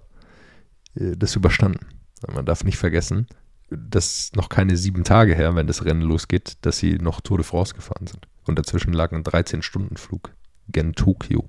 äh, 0.96 1.16
das 1.16 1.36
überstanden. 1.36 1.86
Man 2.28 2.46
darf 2.46 2.64
nicht 2.64 2.78
vergessen, 2.78 3.28
das 3.70 4.32
noch 4.36 4.50
keine 4.50 4.76
sieben 4.76 5.04
Tage 5.04 5.36
her, 5.36 5.56
wenn 5.56 5.68
das 5.68 5.86
Rennen 5.86 6.02
losgeht, 6.02 6.58
dass 6.62 6.78
sie 6.78 6.96
noch 6.96 7.22
Tour 7.22 7.38
de 7.38 7.46
France 7.46 7.74
gefahren 7.74 8.08
sind. 8.08 8.28
Und 8.46 8.58
dazwischen 8.58 8.94
lag 8.94 9.12
ein 9.12 9.24
13-Stunden-Flug 9.24 10.34
gen 10.70 10.94
Tokio. 10.94 11.48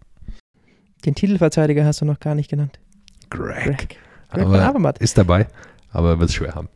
Den 1.04 1.14
Titelverteidiger 1.14 1.84
hast 1.84 2.00
du 2.00 2.04
noch 2.04 2.20
gar 2.20 2.34
nicht 2.34 2.50
genannt. 2.50 2.78
Greg. 3.30 3.64
Greg. 3.64 3.98
Greg 4.30 4.46
von 4.46 4.54
Avermaet. 4.54 4.98
Ist 4.98 5.16
dabei, 5.16 5.48
aber 5.90 6.18
wird 6.18 6.30
es 6.30 6.36
schwer 6.36 6.54
haben. 6.54 6.68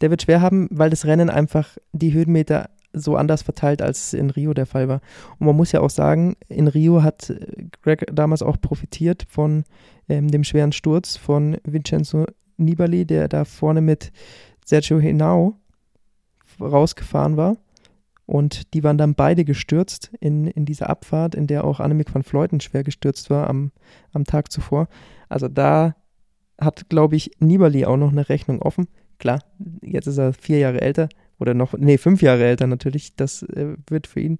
Der 0.00 0.10
wird 0.10 0.22
schwer 0.22 0.40
haben, 0.40 0.68
weil 0.70 0.90
das 0.90 1.06
Rennen 1.06 1.30
einfach 1.30 1.76
die 1.92 2.12
Höhenmeter 2.12 2.70
so 2.94 3.16
anders 3.16 3.42
verteilt, 3.42 3.82
als 3.82 4.06
es 4.06 4.14
in 4.14 4.30
Rio 4.30 4.54
der 4.54 4.66
Fall 4.66 4.88
war. 4.88 5.00
Und 5.38 5.46
man 5.46 5.56
muss 5.56 5.72
ja 5.72 5.80
auch 5.80 5.90
sagen, 5.90 6.36
in 6.48 6.68
Rio 6.68 7.02
hat 7.02 7.32
Greg 7.82 8.06
damals 8.12 8.42
auch 8.42 8.60
profitiert 8.60 9.26
von 9.28 9.64
ähm, 10.08 10.30
dem 10.30 10.44
schweren 10.44 10.72
Sturz 10.72 11.16
von 11.16 11.58
Vincenzo 11.64 12.26
Nibali, 12.56 13.04
der 13.04 13.28
da 13.28 13.44
vorne 13.44 13.80
mit 13.80 14.12
Sergio 14.64 14.98
Henao 14.98 15.56
rausgefahren 16.60 17.36
war. 17.36 17.56
Und 18.26 18.72
die 18.72 18.82
waren 18.82 18.96
dann 18.96 19.14
beide 19.14 19.44
gestürzt 19.44 20.10
in, 20.20 20.46
in 20.46 20.64
dieser 20.64 20.88
Abfahrt, 20.88 21.34
in 21.34 21.46
der 21.46 21.64
auch 21.64 21.80
Annemiek 21.80 22.14
van 22.14 22.22
Vleuten 22.22 22.60
schwer 22.60 22.82
gestürzt 22.82 23.28
war 23.28 23.50
am, 23.50 23.70
am 24.12 24.24
Tag 24.24 24.50
zuvor. 24.50 24.88
Also 25.28 25.48
da 25.48 25.94
hat, 26.58 26.88
glaube 26.88 27.16
ich, 27.16 27.32
Nibali 27.38 27.84
auch 27.84 27.98
noch 27.98 28.12
eine 28.12 28.28
Rechnung 28.28 28.62
offen. 28.62 28.88
Klar, 29.18 29.40
jetzt 29.82 30.06
ist 30.06 30.18
er 30.18 30.32
vier 30.32 30.58
Jahre 30.58 30.80
älter 30.80 31.08
oder 31.44 31.52
noch, 31.54 31.74
nee, 31.74 31.98
fünf 31.98 32.22
Jahre 32.22 32.44
älter 32.44 32.66
natürlich. 32.66 33.14
Das 33.16 33.42
äh, 33.42 33.76
wird 33.86 34.06
für 34.06 34.20
ihn 34.20 34.38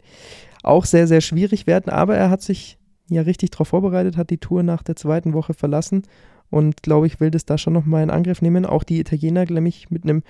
auch 0.63 0.87
sehr, 0.87 1.07
sehr 1.07 1.21
schwierig 1.21 1.67
werden. 1.67 1.91
Aber 1.91 2.17
er 2.17 2.31
hat 2.31 2.41
sich 2.41 2.79
ja 3.11 3.21
richtig 3.21 3.51
darauf 3.51 3.69
vorbereitet, 3.69 4.17
hat 4.17 4.31
die 4.31 4.39
Tour 4.39 4.63
nach 4.63 4.83
der 4.83 4.97
zweiten 4.97 5.35
Woche 5.35 5.53
verlassen 5.53 6.05
und 6.51 6.83
glaube 6.83 7.07
ich, 7.07 7.21
will 7.21 7.31
das 7.31 7.45
da 7.45 7.59
schon 7.59 7.73
nochmal 7.73 8.03
in 8.03 8.11
Angriff 8.11 8.41
nehmen. 8.41 8.65
Auch 8.65 8.85
die 8.85 9.01
Italiener, 9.01 9.45
nämlich 9.45 9.91
mit 9.91 10.05
einem 10.05 10.23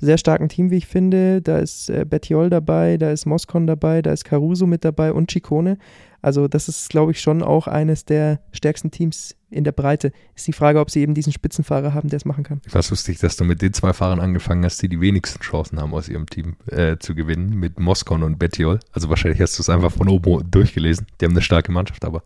sehr 0.00 0.18
starken 0.18 0.48
Team, 0.48 0.70
wie 0.70 0.76
ich 0.76 0.86
finde. 0.86 1.42
Da 1.42 1.58
ist 1.58 1.90
äh, 1.90 2.04
Bettiol 2.04 2.50
dabei, 2.50 2.96
da 2.96 3.10
ist 3.10 3.26
Moscon 3.26 3.66
dabei, 3.66 4.02
da 4.02 4.12
ist 4.12 4.24
Caruso 4.24 4.66
mit 4.66 4.84
dabei 4.84 5.12
und 5.12 5.30
Ciccone. 5.30 5.78
Also 6.22 6.48
das 6.48 6.68
ist, 6.68 6.90
glaube 6.90 7.12
ich, 7.12 7.20
schon 7.20 7.42
auch 7.42 7.66
eines 7.66 8.04
der 8.04 8.40
stärksten 8.52 8.90
Teams 8.90 9.36
in 9.50 9.64
der 9.64 9.72
Breite. 9.72 10.12
Ist 10.34 10.46
die 10.46 10.52
Frage, 10.52 10.78
ob 10.78 10.90
sie 10.90 11.00
eben 11.00 11.14
diesen 11.14 11.32
Spitzenfahrer 11.32 11.94
haben, 11.94 12.08
der 12.08 12.18
es 12.18 12.24
machen 12.24 12.44
kann. 12.44 12.60
Ich 12.66 12.74
war 12.74 12.82
lustig, 12.88 13.18
dass 13.18 13.36
du 13.36 13.44
mit 13.44 13.62
den 13.62 13.72
zwei 13.72 13.92
Fahrern 13.92 14.20
angefangen 14.20 14.64
hast, 14.64 14.80
die 14.82 14.88
die 14.88 15.00
wenigsten 15.00 15.40
Chancen 15.40 15.80
haben, 15.80 15.94
aus 15.94 16.08
ihrem 16.08 16.26
Team 16.26 16.56
äh, 16.66 16.98
zu 16.98 17.14
gewinnen, 17.14 17.54
mit 17.58 17.80
Moscon 17.80 18.22
und 18.22 18.38
Bettiol. 18.38 18.80
Also 18.92 19.08
wahrscheinlich 19.08 19.40
hast 19.40 19.58
du 19.58 19.62
es 19.62 19.70
einfach 19.70 19.92
von 19.92 20.08
oben 20.08 20.50
durchgelesen. 20.50 21.06
Die 21.20 21.24
haben 21.24 21.32
eine 21.32 21.42
starke 21.42 21.72
Mannschaft, 21.72 22.04
aber 22.04 22.22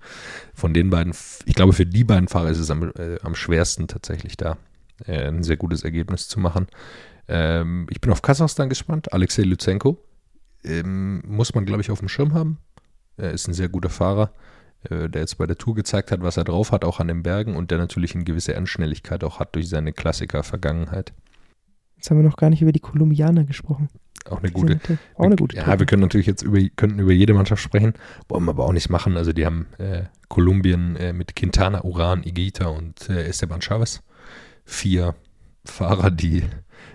von 0.55 0.75
den 0.75 0.91
beiden, 0.91 1.15
ich 1.47 1.55
glaube, 1.55 1.73
für 1.73 1.87
die 1.87 2.05
beiden 2.05 2.29
Fahrer 2.29 2.51
ist 2.51 2.59
es 2.59 2.71
am, 2.71 2.91
äh, 2.97 3.19
am 3.23 3.35
schwersten 3.35 3.87
tatsächlich 3.87 4.37
da, 4.37 4.59
äh, 5.07 5.29
ein 5.29 5.43
sehr 5.43 5.57
gutes 5.57 5.85
Ergebnis 5.85 6.29
zu 6.29 6.41
machen. 6.41 6.67
Ähm, 7.29 7.87
ich 7.91 8.01
bin 8.01 8.13
auf 8.13 8.23
Kasachstan 8.23 8.69
gespannt. 8.69 9.13
Alexei 9.13 9.43
Lutsenko 9.43 9.99
ähm, 10.65 11.23
muss 11.27 11.55
man, 11.55 11.65
glaube 11.65 11.83
ich, 11.83 11.91
auf 11.91 11.99
dem 11.99 12.09
Schirm 12.09 12.35
haben. 12.35 12.59
Er 13.17 13.31
ist 13.33 13.47
ein 13.49 13.55
sehr 13.55 13.69
guter 13.69 13.91
Fahrer, 13.91 14.33
äh, 14.91 15.09
der 15.09 15.23
jetzt 15.23 15.39
bei 15.39 15.47
der 15.47 15.57
Tour 15.57 15.75
gezeigt 15.75 16.11
hat, 16.11 16.23
was 16.23 16.37
er 16.37 16.45
drauf 16.45 16.73
hat, 16.73 16.85
auch 16.85 17.01
an 17.01 17.09
den 17.09 17.23
Bergen 17.23 17.57
und 17.57 17.71
der 17.71 17.79
natürlich 17.79 18.15
eine 18.15 18.25
gewisse 18.25 18.55
Endschnelligkeit 18.55 19.25
auch 19.25 19.39
hat 19.39 19.55
durch 19.55 19.69
seine 19.69 19.93
Klassiker-Vergangenheit. 19.93 21.13
Jetzt 21.97 22.11
haben 22.11 22.19
wir 22.19 22.29
noch 22.29 22.37
gar 22.37 22.51
nicht 22.51 22.61
über 22.61 22.73
die 22.73 22.81
Kolumbianer 22.81 23.45
gesprochen. 23.45 23.89
Auch 24.29 24.39
eine 24.39 24.51
gute. 24.51 24.81
Auch 25.17 25.25
eine 25.25 25.37
gute. 25.37 25.57
Ja, 25.57 25.79
wir 25.79 25.87
können 25.87 26.03
natürlich 26.03 26.27
jetzt 26.27 26.43
über, 26.43 26.59
könnten 26.77 26.99
über 26.99 27.13
jede 27.13 27.35
Mannschaft 27.35 27.63
sprechen, 27.63 27.95
wollen 28.29 28.45
wir 28.45 28.51
aber 28.51 28.65
auch 28.65 28.73
nicht 28.73 28.89
machen. 28.89 29.17
Also 29.17 29.33
die 29.33 29.45
haben 29.45 29.67
äh, 29.79 30.05
Kolumbien 30.29 30.97
äh, 30.97 31.13
mit 31.13 31.37
Quintana, 31.37 31.85
Uran, 31.85 32.23
Igita 32.25 32.67
und 32.67 33.09
äh, 33.11 33.27
Esteban 33.27 33.61
Chavez. 33.61 34.03
Vier 34.65 35.15
Fahrer, 35.65 36.11
die 36.11 36.45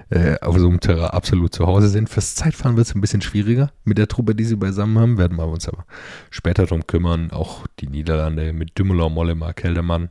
äh, 0.09 0.39
auf 0.41 0.57
so 0.57 0.67
einem 0.67 0.79
Terrain 0.79 1.11
absolut 1.11 1.53
zu 1.53 1.67
Hause 1.67 1.87
sind. 1.87 2.09
Fürs 2.09 2.35
Zeitfahren 2.35 2.77
wird 2.77 2.87
es 2.87 2.95
ein 2.95 3.01
bisschen 3.01 3.21
schwieriger 3.21 3.71
mit 3.83 3.97
der 3.97 4.07
Truppe, 4.07 4.35
die 4.35 4.43
sie 4.43 4.55
beisammen 4.55 4.97
haben. 4.97 5.17
Werden 5.17 5.37
wir 5.37 5.47
uns 5.47 5.67
aber 5.67 5.85
später 6.29 6.65
darum 6.65 6.87
kümmern. 6.87 7.31
Auch 7.31 7.67
die 7.79 7.87
Niederlande 7.87 8.53
mit 8.53 8.77
Dümmler, 8.77 9.09
Mollema, 9.09 9.53
Keldermann. 9.53 10.09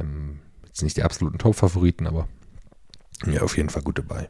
Ähm, 0.00 0.40
jetzt 0.66 0.82
nicht 0.82 0.96
die 0.96 1.02
absoluten 1.02 1.38
Top-Favoriten, 1.38 2.06
aber 2.06 2.28
ja, 3.26 3.42
auf 3.42 3.56
jeden 3.56 3.70
Fall 3.70 3.82
gut 3.82 3.98
dabei. 3.98 4.28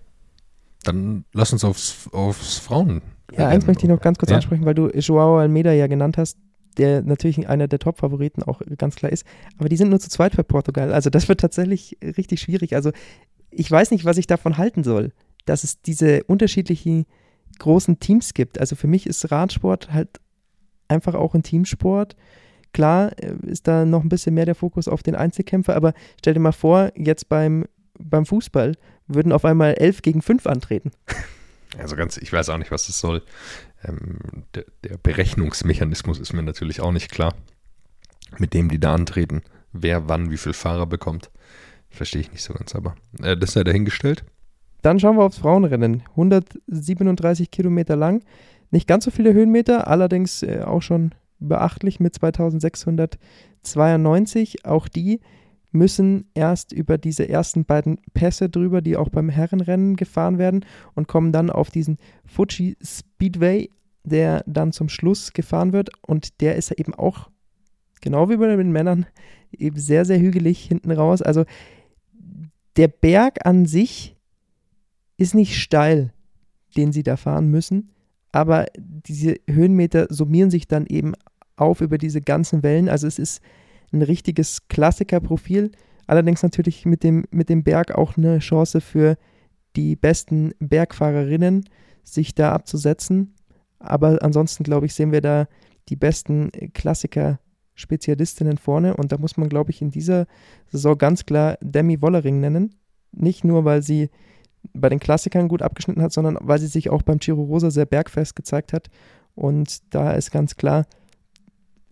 Dann 0.85 1.25
lass 1.33 1.53
uns 1.53 1.65
aufs, 1.65 2.09
aufs 2.13 2.59
Frauen. 2.59 3.03
Ja, 3.33 3.49
eins 3.49 3.67
möchte 3.67 3.85
ich 3.85 3.91
noch 3.91 4.01
ganz 4.01 4.19
kurz 4.19 4.31
ja. 4.31 4.37
ansprechen, 4.37 4.65
weil 4.65 4.75
du 4.75 4.89
Joao 4.89 5.39
Almeida 5.39 5.73
ja 5.73 5.89
genannt 5.89 6.17
hast, 6.17 6.39
der 6.79 7.03
natürlich 7.03 7.49
einer 7.49 7.69
der 7.69 7.79
Top-Favoriten 7.79 8.43
auch 8.43 8.61
ganz 8.79 8.97
klar 8.97 9.13
ist. 9.13 9.27
Aber 9.59 9.69
die 9.69 9.77
sind 9.77 9.91
nur 9.91 10.01
zu 10.01 10.11
zweit 10.11 10.35
für 10.35 10.45
Portugal. 10.45 10.93
Also 10.93 11.11
das 11.11 11.29
wird 11.29 11.41
tatsächlich 11.41 11.97
richtig 12.03 12.41
schwierig. 12.41 12.75
Also 12.75 12.93
ich 13.51 13.71
weiß 13.71 13.91
nicht, 13.91 14.05
was 14.05 14.19
ich 14.19 14.27
davon 14.27 14.59
halten 14.59 14.85
soll, 14.85 15.13
dass 15.45 15.65
es 15.65 15.81
diese 15.81 16.25
unterschiedlichen 16.25 17.07
großen 17.59 17.99
Teams 18.01 18.35
gibt. 18.35 18.59
Also 18.59 18.77
für 18.77 18.87
mich 18.87 19.07
ist 19.07 19.31
Radsport 19.31 19.93
halt 19.93 20.21
einfach 20.89 21.15
auch 21.15 21.35
ein 21.35 21.43
Teamsport. 21.43 22.17
Klar 22.73 23.13
äh, 23.19 23.35
ist 23.47 23.67
da 23.67 23.85
noch 23.85 24.03
ein 24.03 24.09
bisschen 24.09 24.35
mehr 24.35 24.45
der 24.45 24.55
Fokus 24.55 24.89
auf 24.89 25.03
den 25.03 25.15
Einzelkämpfer, 25.15 25.75
aber 25.75 25.95
stell 26.19 26.35
dir 26.35 26.41
mal 26.41 26.53
vor, 26.53 26.93
jetzt 26.95 27.29
beim, 27.29 27.65
beim 27.99 28.27
Fußball 28.27 28.77
würden 29.07 29.33
auf 29.33 29.45
einmal 29.45 29.75
elf 29.75 30.03
gegen 30.03 30.21
fünf 30.21 30.47
antreten. 30.47 30.91
Also 31.79 31.97
ganz, 31.97 32.17
ich 32.17 32.33
weiß 32.33 32.49
auch 32.51 32.59
nicht, 32.59 32.71
was 32.71 32.87
das 32.87 32.99
soll. 32.99 33.23
Ähm, 33.85 34.45
Berechnungsmechanismus 35.07 36.19
ist 36.19 36.33
mir 36.33 36.43
natürlich 36.43 36.81
auch 36.81 36.91
nicht 36.91 37.13
klar, 37.13 37.33
mit 38.39 38.55
dem 38.55 38.69
die 38.69 38.81
da 38.81 38.93
antreten, 38.93 39.43
wer 39.73 40.09
wann 40.09 40.33
wie 40.33 40.37
viel 40.37 40.53
Fahrer 40.53 40.87
bekommt. 40.87 41.31
Verstehe 41.91 42.23
ich 42.23 42.33
nicht 42.33 42.43
so 42.43 42.53
ganz, 42.53 42.75
aber 42.75 42.97
äh, 43.23 43.37
das 43.37 43.53
sei 43.53 43.63
dahingestellt. 43.63 44.25
Dann 44.83 44.99
schauen 44.99 45.17
wir 45.17 45.23
aufs 45.23 45.39
Frauenrennen. 45.39 46.03
137 46.11 47.53
Kilometer 47.53 47.95
lang. 47.95 48.25
Nicht 48.73 48.89
ganz 48.89 49.05
so 49.05 49.13
viele 49.13 49.33
Höhenmeter, 49.33 49.87
allerdings 49.87 50.43
äh, 50.43 50.63
auch 50.63 50.83
schon 50.83 51.15
beachtlich 51.39 52.01
mit 52.01 52.17
2692. 52.17 54.67
Auch 54.67 54.89
die 54.89 55.21
müssen 55.71 56.29
erst 56.35 56.73
über 56.73 56.99
diese 56.99 57.29
ersten 57.29 57.65
beiden 57.65 58.01
Pässe 58.13 58.49
drüber, 58.49 58.83
die 58.83 58.97
auch 58.97 59.11
beim 59.11 59.29
Herrenrennen 59.29 59.95
gefahren 59.95 60.39
werden 60.39 60.65
und 60.95 61.07
kommen 61.07 61.31
dann 61.31 61.49
auf 61.49 61.71
diesen 61.71 61.99
Fuji 62.25 62.77
Speedway, 62.83 63.71
der 64.07 64.43
dann 64.47 64.73
zum 64.73 64.89
Schluss 64.89 65.33
gefahren 65.33 65.73
wird. 65.73 65.91
Und 66.07 66.41
der 66.41 66.57
ist 66.57 66.71
ja 66.71 66.77
eben 66.79 66.95
auch, 66.95 67.29
genau 68.01 68.31
wie 68.31 68.37
bei 68.37 68.55
den 68.55 68.73
Männern, 68.73 69.07
eben 69.53 69.79
sehr, 69.79 70.05
sehr 70.05 70.19
hügelig 70.19 70.65
hinten 70.65 70.91
raus. 70.91 71.23
Also 71.23 71.45
der 72.77 72.89
Berg 72.89 73.45
an 73.45 73.67
sich 73.67 74.17
ist 75.17 75.35
nicht 75.35 75.59
steil, 75.61 76.13
den 76.77 76.93
sie 76.93 77.03
da 77.03 77.17
fahren 77.17 77.49
müssen, 77.49 77.91
aber 78.33 78.67
diese 78.77 79.37
Höhenmeter 79.49 80.09
summieren 80.11 80.51
sich 80.51 80.69
dann 80.69 80.87
eben 80.87 81.15
auf 81.57 81.81
über 81.81 81.97
diese 81.97 82.21
ganzen 82.21 82.63
Wellen. 82.63 82.89
Also 82.89 83.07
es 83.07 83.19
ist 83.19 83.41
ein 83.93 84.03
richtiges 84.03 84.69
Klassikerprofil, 84.69 85.73
allerdings 86.07 86.43
natürlich 86.43 86.85
mit 86.85 87.03
dem, 87.03 87.25
mit 87.31 87.49
dem 87.49 87.65
Berg 87.65 87.93
auch 87.95 88.19
eine 88.19 88.41
Chance 88.41 88.83
für 88.83 89.17
die 89.75 89.97
besten 89.97 90.53
Bergfahrerinnen, 90.59 91.65
sich 92.03 92.35
da 92.35 92.53
abzusetzen. 92.53 93.35
Aber 93.79 94.19
ansonsten, 94.23 94.65
glaube 94.65 94.87
ich, 94.87 94.95
sehen 94.95 95.13
wir 95.13 95.21
da 95.21 95.49
die 95.89 95.97
besten 95.97 96.51
Klassiker 96.75 97.39
Spezialistinnen 97.75 98.57
vorne 98.57 98.97
und 98.97 99.13
da 99.13 99.19
muss 99.19 99.37
man, 99.37 99.49
glaube 99.49 99.71
ich, 99.71 99.83
in 99.83 99.91
dieser 99.91 100.27
Saison 100.73 100.97
ganz 100.97 101.27
klar 101.27 101.59
Demi 101.61 102.01
Wollering 102.01 102.41
nennen. 102.41 102.75
Nicht 103.13 103.45
nur, 103.45 103.65
weil 103.65 103.83
sie 103.83 104.11
bei 104.73 104.89
den 104.89 104.99
Klassikern 104.99 105.49
gut 105.49 105.63
abgeschnitten 105.63 106.03
hat, 106.03 106.13
sondern 106.13 106.39
weil 106.41 106.59
sie 106.59 106.67
sich 106.67 106.91
auch 106.91 107.03
beim 107.03 107.19
Giro 107.19 107.43
Rosa 107.43 107.71
sehr 107.71 107.87
bergfest 107.87 108.35
gezeigt 108.35 108.73
hat. 108.73 108.89
Und 109.35 109.95
da 109.95 110.13
ist 110.13 110.31
ganz 110.31 110.57
klar, 110.57 110.87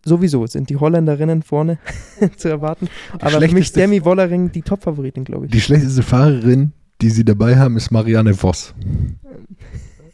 sowieso 0.04 0.46
sind 0.46 0.70
die 0.70 0.76
Holländerinnen 0.76 1.42
vorne 1.42 1.78
zu 2.36 2.48
erwarten. 2.48 2.88
Die 3.14 3.22
Aber 3.22 3.40
für 3.40 3.54
mich 3.54 3.66
ist 3.66 3.76
Demi 3.76 4.04
Wollering 4.04 4.52
die 4.52 4.62
Top-Favoritin, 4.62 5.24
glaube 5.24 5.46
ich. 5.46 5.52
Die 5.52 5.60
schlechteste 5.60 6.02
Fahrerin, 6.02 6.72
die 7.02 7.10
sie 7.10 7.24
dabei 7.24 7.56
haben, 7.56 7.76
ist 7.76 7.90
Marianne 7.90 8.34
Voss. 8.34 8.74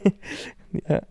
ja. 0.89 1.03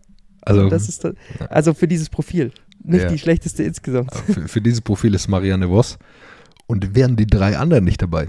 Also, 0.42 0.68
das 0.68 0.88
ist, 0.88 1.06
also 1.48 1.74
für 1.74 1.88
dieses 1.88 2.08
Profil. 2.08 2.52
Nicht 2.82 3.02
ja. 3.02 3.08
die 3.10 3.18
schlechteste 3.18 3.62
insgesamt. 3.62 4.14
Für, 4.14 4.48
für, 4.48 4.60
dieses 4.60 4.80
Profil 4.80 5.14
ist 5.14 5.28
Marianne 5.28 5.68
Voss. 5.68 5.98
Und 6.66 6.94
wären 6.94 7.16
die 7.16 7.26
drei 7.26 7.58
anderen 7.58 7.84
nicht 7.84 8.00
dabei, 8.00 8.28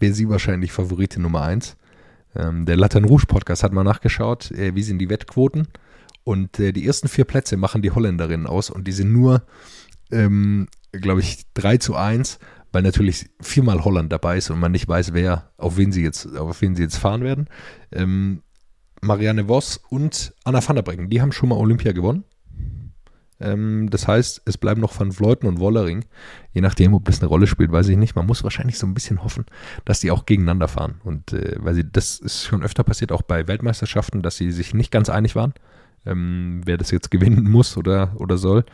wäre 0.00 0.12
sie 0.12 0.28
wahrscheinlich 0.28 0.72
Favoritin 0.72 1.22
Nummer 1.22 1.42
eins. 1.42 1.76
Ähm, 2.34 2.66
der 2.66 2.76
Latin 2.76 3.04
Rouge 3.04 3.26
Podcast 3.26 3.62
hat 3.62 3.72
mal 3.72 3.84
nachgeschaut, 3.84 4.50
äh, 4.50 4.74
wie 4.74 4.82
sind 4.82 4.98
die 4.98 5.08
Wettquoten. 5.08 5.68
Und 6.24 6.58
äh, 6.58 6.72
die 6.72 6.86
ersten 6.86 7.08
vier 7.08 7.24
Plätze 7.24 7.56
machen 7.56 7.82
die 7.82 7.90
Holländerinnen 7.90 8.46
aus 8.46 8.70
und 8.70 8.86
die 8.86 8.92
sind 8.92 9.12
nur, 9.12 9.42
ähm, 10.10 10.68
glaube 10.92 11.20
ich, 11.20 11.44
3 11.54 11.78
zu 11.78 11.96
1, 11.96 12.38
weil 12.72 12.82
natürlich 12.82 13.28
viermal 13.40 13.84
Holland 13.84 14.12
dabei 14.12 14.38
ist 14.38 14.50
und 14.50 14.60
man 14.60 14.72
nicht 14.72 14.88
weiß, 14.88 15.12
wer, 15.12 15.50
auf 15.56 15.76
wen 15.76 15.92
sie 15.92 16.02
jetzt, 16.02 16.36
auf 16.36 16.60
wen 16.62 16.74
sie 16.74 16.82
jetzt 16.82 16.96
fahren 16.96 17.22
werden. 17.22 17.48
Ähm, 17.92 18.42
Marianne 19.02 19.46
Voss 19.48 19.80
und 19.88 20.32
Anna 20.44 20.66
van 20.66 20.76
der 20.76 20.82
Breggen, 20.82 21.10
die 21.10 21.20
haben 21.20 21.32
schon 21.32 21.48
mal 21.48 21.56
Olympia 21.56 21.92
gewonnen. 21.92 22.24
Ähm, 23.40 23.90
das 23.90 24.06
heißt, 24.06 24.42
es 24.44 24.56
bleiben 24.56 24.80
noch 24.80 24.98
Van 24.98 25.12
Vleuten 25.12 25.48
und 25.48 25.58
Wollering. 25.58 26.04
Je 26.52 26.60
nachdem, 26.60 26.94
ob 26.94 27.04
das 27.04 27.20
eine 27.20 27.28
Rolle 27.28 27.48
spielt, 27.48 27.72
weiß 27.72 27.88
ich 27.88 27.96
nicht. 27.96 28.14
Man 28.14 28.26
muss 28.26 28.44
wahrscheinlich 28.44 28.78
so 28.78 28.86
ein 28.86 28.94
bisschen 28.94 29.24
hoffen, 29.24 29.44
dass 29.84 30.00
die 30.00 30.12
auch 30.12 30.24
gegeneinander 30.24 30.68
fahren. 30.68 31.00
Und 31.02 31.32
äh, 31.32 31.56
weil 31.58 31.74
sie, 31.74 31.84
das 31.90 32.20
ist 32.20 32.44
schon 32.44 32.62
öfter 32.62 32.84
passiert, 32.84 33.10
auch 33.10 33.22
bei 33.22 33.48
Weltmeisterschaften, 33.48 34.22
dass 34.22 34.36
sie 34.36 34.52
sich 34.52 34.72
nicht 34.72 34.92
ganz 34.92 35.10
einig 35.10 35.34
waren, 35.34 35.52
ähm, 36.06 36.62
wer 36.64 36.78
das 36.78 36.92
jetzt 36.92 37.10
gewinnen 37.10 37.50
muss 37.50 37.76
oder, 37.76 38.12
oder 38.16 38.38
soll, 38.38 38.64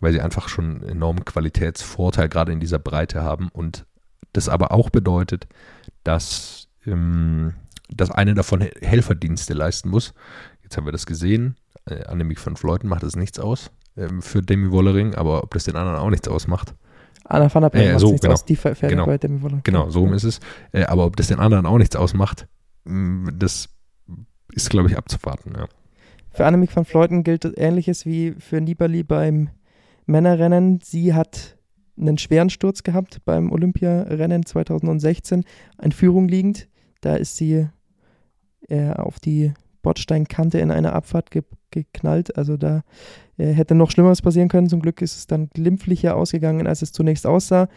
weil 0.00 0.12
sie 0.12 0.20
einfach 0.22 0.48
schon 0.48 0.76
einen 0.76 0.82
enormen 0.82 1.24
Qualitätsvorteil 1.26 2.30
gerade 2.30 2.52
in 2.52 2.60
dieser 2.60 2.78
Breite 2.78 3.22
haben. 3.22 3.50
Und 3.52 3.84
das 4.32 4.48
aber 4.48 4.72
auch 4.72 4.88
bedeutet, 4.88 5.46
dass, 6.02 6.68
ähm, 6.86 7.52
dass 7.96 8.10
eine 8.10 8.34
davon 8.34 8.60
Helferdienste 8.80 9.54
leisten 9.54 9.88
muss. 9.90 10.14
Jetzt 10.62 10.76
haben 10.76 10.86
wir 10.86 10.92
das 10.92 11.06
gesehen. 11.06 11.56
Äh, 11.86 12.04
Annemiek 12.04 12.44
van 12.44 12.56
Vleuten 12.56 12.88
macht 12.88 13.02
es 13.02 13.16
nichts 13.16 13.38
aus 13.38 13.70
ähm, 13.96 14.22
für 14.22 14.40
Demi 14.42 14.70
Wollering, 14.70 15.14
aber 15.14 15.42
ob 15.44 15.52
das 15.54 15.64
den 15.64 15.76
anderen 15.76 15.96
auch 15.98 16.10
nichts 16.10 16.28
ausmacht. 16.28 16.74
Anna 17.26 17.52
van 17.52 17.62
der 17.62 17.70
Breggen 17.70 17.88
Äh, 17.88 17.92
macht 17.92 18.00
so, 18.00 18.06
nichts 18.08 18.20
genau. 18.22 18.32
aus, 18.34 18.44
die 18.44 18.56
fährt 18.56 18.78
Genau. 18.80 19.06
bei 19.06 19.18
Demi 19.18 19.42
Wollering. 19.42 19.62
Genau, 19.64 19.90
so 19.90 20.00
rum 20.00 20.12
ist 20.14 20.24
es. 20.24 20.40
Äh, 20.72 20.84
aber 20.84 21.06
ob 21.06 21.16
das 21.16 21.28
den 21.28 21.38
anderen 21.38 21.66
auch 21.66 21.78
nichts 21.78 21.96
ausmacht, 21.96 22.46
mh, 22.84 23.32
das 23.38 23.68
ist, 24.52 24.70
glaube 24.70 24.88
ich, 24.90 24.96
abzuwarten. 24.96 25.52
Ja. 25.56 25.66
Für 26.30 26.46
Annemiek 26.46 26.74
van 26.74 26.84
Vleuten 26.84 27.22
gilt 27.24 27.44
ähnliches 27.56 28.04
wie 28.06 28.34
für 28.38 28.60
Nibali 28.60 29.02
beim 29.04 29.50
Männerrennen. 30.06 30.80
Sie 30.82 31.14
hat 31.14 31.56
einen 31.96 32.18
schweren 32.18 32.50
Sturz 32.50 32.82
gehabt 32.82 33.20
beim 33.24 33.52
Olympiarennen 33.52 34.44
2016, 34.44 35.44
in 35.82 35.92
Führung 35.92 36.28
liegend. 36.28 36.68
Da 37.00 37.14
ist 37.16 37.36
sie 37.36 37.68
äh, 38.68 38.90
auf 38.90 39.20
die 39.20 39.52
Bordsteinkante 39.82 40.58
in 40.58 40.70
einer 40.70 40.94
Abfahrt 40.94 41.30
ge 41.30 41.42
geknallt. 41.70 42.36
Also 42.38 42.56
da 42.56 42.82
äh, 43.36 43.52
hätte 43.52 43.74
noch 43.74 43.90
Schlimmeres 43.90 44.22
passieren 44.22 44.48
können. 44.48 44.68
Zum 44.68 44.80
Glück 44.80 45.02
ist 45.02 45.16
es 45.16 45.26
dann 45.26 45.48
glimpflicher 45.48 46.16
ausgegangen, 46.16 46.68
als 46.68 46.82
es 46.82 46.92
zunächst 46.92 47.26
aussah. 47.26 47.68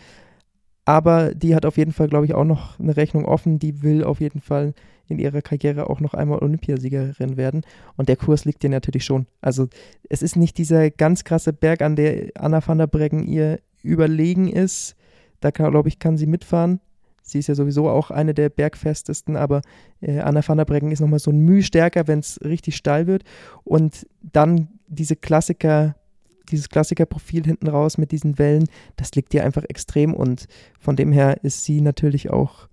Aber 0.85 1.33
die 1.33 1.55
hat 1.55 1.65
auf 1.65 1.77
jeden 1.77 1.91
Fall, 1.91 2.07
glaube 2.07 2.25
ich, 2.25 2.35
auch 2.35 2.45
noch 2.45 2.79
eine 2.79 2.95
Rechnung 2.95 3.25
offen. 3.25 3.59
Die 3.59 3.81
will 3.81 4.03
auf 4.03 4.21
jeden 4.21 4.39
Fall 4.39 4.73
in 5.07 5.19
ihrer 5.19 5.41
Karriere 5.41 5.89
auch 5.89 5.99
noch 5.99 6.13
einmal 6.13 6.39
Olympiasiegerin 6.39 7.37
werden. 7.37 7.61
Und 7.95 8.07
der 8.07 8.17
Kurs 8.17 8.45
liegt 8.45 8.63
ihr 8.63 8.69
natürlich 8.69 9.03
schon. 9.03 9.25
Also 9.41 9.67
es 10.09 10.21
ist 10.21 10.35
nicht 10.35 10.57
dieser 10.57 10.89
ganz 10.91 11.23
krasse 11.23 11.53
Berg, 11.53 11.81
an 11.81 11.95
der 11.95 12.29
Anna 12.35 12.65
van 12.65 12.77
der 12.77 12.87
Breggen 12.87 13.27
ihr 13.27 13.59
überlegen 13.81 14.47
ist. 14.47 14.95
Da 15.39 15.51
glaube 15.51 15.89
ich, 15.89 15.99
kann 15.99 16.17
sie 16.17 16.27
mitfahren. 16.27 16.79
Sie 17.27 17.39
ist 17.39 17.47
ja 17.47 17.55
sowieso 17.55 17.89
auch 17.89 18.09
eine 18.09 18.33
der 18.33 18.49
bergfestesten, 18.49 19.35
aber 19.35 19.61
äh, 20.01 20.19
Anna 20.19 20.41
van 20.47 20.57
der 20.57 20.65
Breggen 20.65 20.91
ist 20.91 21.01
nochmal 21.01 21.19
so 21.19 21.29
ein 21.29 21.39
Mühe 21.39 21.61
stärker, 21.61 22.07
wenn 22.07 22.19
es 22.19 22.39
richtig 22.43 22.77
steil 22.77 23.05
wird. 23.05 23.23
Und 23.65 24.07
dann 24.21 24.69
diese 24.87 25.17
Klassiker, 25.17 25.95
dieses 26.49 26.69
Klassikerprofil 26.69 27.43
hinten 27.43 27.67
raus 27.67 27.97
mit 27.97 28.11
diesen 28.11 28.39
Wellen, 28.39 28.67
das 28.95 29.11
liegt 29.15 29.33
ihr 29.33 29.43
einfach 29.43 29.65
extrem 29.67 30.13
und 30.13 30.45
von 30.79 30.95
dem 30.95 31.11
her 31.11 31.43
ist 31.43 31.65
sie 31.65 31.81
natürlich 31.81 32.29
auch 32.29 32.69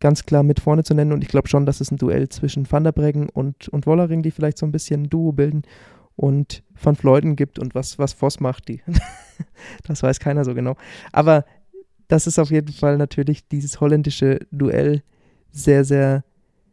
ganz 0.00 0.24
klar 0.24 0.42
mit 0.42 0.60
vorne 0.60 0.82
zu 0.82 0.94
nennen 0.94 1.12
und 1.12 1.22
ich 1.22 1.28
glaube 1.28 1.48
schon, 1.48 1.66
dass 1.66 1.82
es 1.82 1.90
ein 1.90 1.98
Duell 1.98 2.30
zwischen 2.30 2.70
Van 2.70 2.84
der 2.84 2.92
Breggen 2.92 3.28
und, 3.28 3.68
und 3.68 3.86
Wollering, 3.86 4.22
die 4.22 4.30
vielleicht 4.30 4.56
so 4.56 4.64
ein 4.64 4.72
bisschen 4.72 5.02
ein 5.02 5.10
Duo 5.10 5.32
bilden 5.32 5.62
und 6.16 6.62
Van 6.82 6.96
Fleuten 6.96 7.36
gibt 7.36 7.58
und 7.58 7.74
was, 7.74 7.98
was 7.98 8.14
Voss 8.14 8.40
macht, 8.40 8.68
die. 8.68 8.82
das 9.86 10.02
weiß 10.02 10.20
keiner 10.20 10.44
so 10.44 10.54
genau. 10.54 10.76
Aber 11.12 11.44
das 12.10 12.26
ist 12.26 12.38
auf 12.40 12.50
jeden 12.50 12.72
Fall 12.72 12.98
natürlich 12.98 13.46
dieses 13.46 13.80
holländische 13.80 14.40
Duell 14.50 15.02
sehr, 15.52 15.84
sehr 15.84 16.24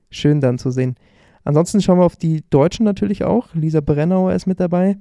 schön 0.10 0.42
dann 0.42 0.58
zu 0.58 0.72
sehen. 0.72 0.96
Ansonsten 1.44 1.80
schauen 1.82 2.00
wir 2.00 2.06
auf 2.06 2.16
die 2.16 2.44
Deutschen 2.50 2.84
natürlich 2.86 3.24
auch. 3.24 3.54
Lisa 3.54 3.80
Brennauer 3.80 4.34
ist 4.34 4.48
mit 4.48 4.60
dabei. 4.60 4.98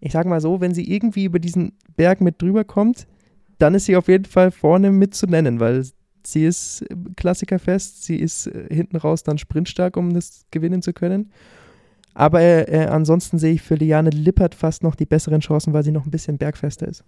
Ich 0.00 0.12
sage 0.12 0.30
mal 0.30 0.40
so, 0.40 0.60
wenn 0.62 0.72
sie 0.72 0.90
irgendwie 0.90 1.24
über 1.24 1.38
diesen 1.38 1.72
Berg 1.94 2.22
mit 2.22 2.40
drüber 2.40 2.64
kommt, 2.64 3.06
dann 3.58 3.74
ist 3.74 3.84
sie 3.84 3.96
auf 3.96 4.08
jeden 4.08 4.24
Fall 4.24 4.50
vorne 4.50 4.92
mit 4.92 5.14
zu 5.14 5.26
nennen, 5.26 5.60
weil 5.60 5.84
sie 6.24 6.46
ist 6.46 6.82
äh, 6.82 6.96
klassikerfest, 7.14 8.02
sie 8.04 8.16
ist 8.16 8.46
äh, 8.46 8.74
hinten 8.74 8.96
raus 8.96 9.24
dann 9.24 9.38
sprintstark, 9.38 9.96
um 9.96 10.14
das 10.14 10.46
gewinnen 10.50 10.80
zu 10.80 10.94
können. 10.94 11.30
Aber 12.14 12.40
äh, 12.40 12.86
ansonsten 12.86 13.38
sehe 13.38 13.52
ich 13.52 13.62
für 13.62 13.74
Liane 13.74 14.08
Lippert 14.08 14.54
fast 14.54 14.82
noch 14.82 14.94
die 14.94 15.04
besseren 15.04 15.40
Chancen, 15.40 15.74
weil 15.74 15.84
sie 15.84 15.92
noch 15.92 16.06
ein 16.06 16.10
bisschen 16.10 16.38
bergfester 16.38 16.88
ist. 16.88 17.04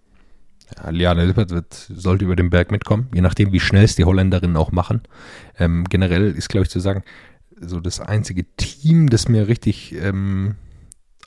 Ja, 0.77 0.91
Liane 0.91 1.25
Lippert 1.25 1.51
wird, 1.51 1.73
sollte 1.73 2.25
über 2.25 2.37
den 2.37 2.51
Berg 2.51 2.71
mitkommen, 2.71 3.09
je 3.15 3.21
nachdem, 3.21 3.53
wie 3.53 3.61
schnell 3.61 3.85
es 3.85 3.97
die 3.97 4.05
Holländerinnen 4.05 4.57
auch 4.57 4.73
machen. 4.73 5.03
Ähm, 5.59 5.85
generell 5.89 6.33
ist, 6.33 6.49
glaube 6.49 6.65
ich, 6.65 6.71
zu 6.71 6.81
sagen, 6.81 7.03
so 7.61 7.81
das 7.81 8.01
einzige 8.01 8.45
Team, 8.57 9.09
das 9.09 9.29
mir 9.29 9.49
richtig 9.49 9.95
ähm, 9.95 10.57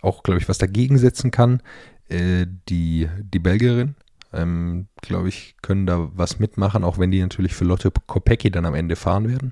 auch, 0.01 0.23
glaube 0.23 0.39
ich, 0.39 0.49
was 0.49 0.57
dagegen 0.57 0.97
setzen 0.97 1.31
kann, 1.31 1.61
äh, 2.09 2.45
die, 2.69 3.09
die 3.21 3.39
Belgierin. 3.39 3.95
Ähm, 4.33 4.87
glaube 5.01 5.27
ich, 5.27 5.55
können 5.61 5.85
da 5.85 6.09
was 6.13 6.39
mitmachen, 6.39 6.85
auch 6.85 6.97
wenn 6.97 7.11
die 7.11 7.21
natürlich 7.21 7.53
für 7.53 7.65
Lotte 7.65 7.91
Kopecky 7.91 8.49
dann 8.49 8.65
am 8.65 8.75
Ende 8.75 8.95
fahren 8.95 9.27
werden. 9.27 9.51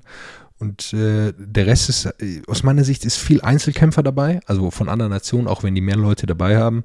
Und 0.58 0.92
äh, 0.92 1.32
der 1.36 1.66
Rest 1.66 1.88
ist, 1.88 2.06
äh, 2.06 2.42
aus 2.46 2.62
meiner 2.62 2.84
Sicht, 2.84 3.04
ist 3.04 3.16
viel 3.16 3.40
Einzelkämpfer 3.40 4.02
dabei, 4.02 4.40
also 4.46 4.70
von 4.70 4.88
anderen 4.88 5.10
Nationen, 5.10 5.48
auch 5.48 5.62
wenn 5.62 5.74
die 5.74 5.80
mehr 5.80 5.96
Leute 5.96 6.26
dabei 6.26 6.56
haben. 6.56 6.84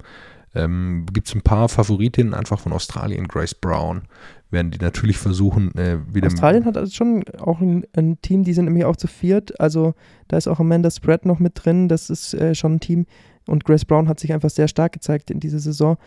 Ähm, 0.55 1.05
Gibt 1.11 1.27
es 1.27 1.35
ein 1.35 1.41
paar 1.41 1.69
Favoritinnen 1.69 2.33
einfach 2.33 2.59
von 2.59 2.71
Australien, 2.71 3.27
Grace 3.27 3.53
Brown, 3.53 4.03
werden 4.49 4.71
die 4.71 4.79
natürlich 4.79 5.17
versuchen, 5.17 5.75
äh, 5.75 5.97
wieder. 6.13 6.27
Australien 6.27 6.65
hat 6.65 6.77
also 6.77 6.91
schon 6.93 7.23
auch 7.39 7.59
ein, 7.59 7.85
ein, 7.93 8.19
Team, 8.21 8.43
die 8.43 8.53
sind 8.53 8.65
nämlich 8.65 8.85
auch 8.85 8.95
zu 8.95 9.07
viert. 9.07 9.59
Also 9.59 9.93
da 10.27 10.37
ist 10.37 10.47
auch 10.47 10.59
Amanda 10.59 10.89
Spread 10.89 11.25
noch 11.25 11.39
mit 11.39 11.53
drin. 11.55 11.89
Das 11.89 12.09
ist 12.09 12.33
äh, 12.33 12.55
schon 12.55 12.75
ein 12.75 12.79
Team. 12.79 13.05
Und 13.47 13.65
Grace 13.65 13.85
Brown 13.85 14.07
hat 14.07 14.19
sich 14.19 14.33
einfach 14.33 14.49
sehr 14.49 14.67
stark 14.67 14.93
gezeigt 14.93 15.29
in 15.29 15.39
dieser 15.39 15.59
Saison, 15.59 15.97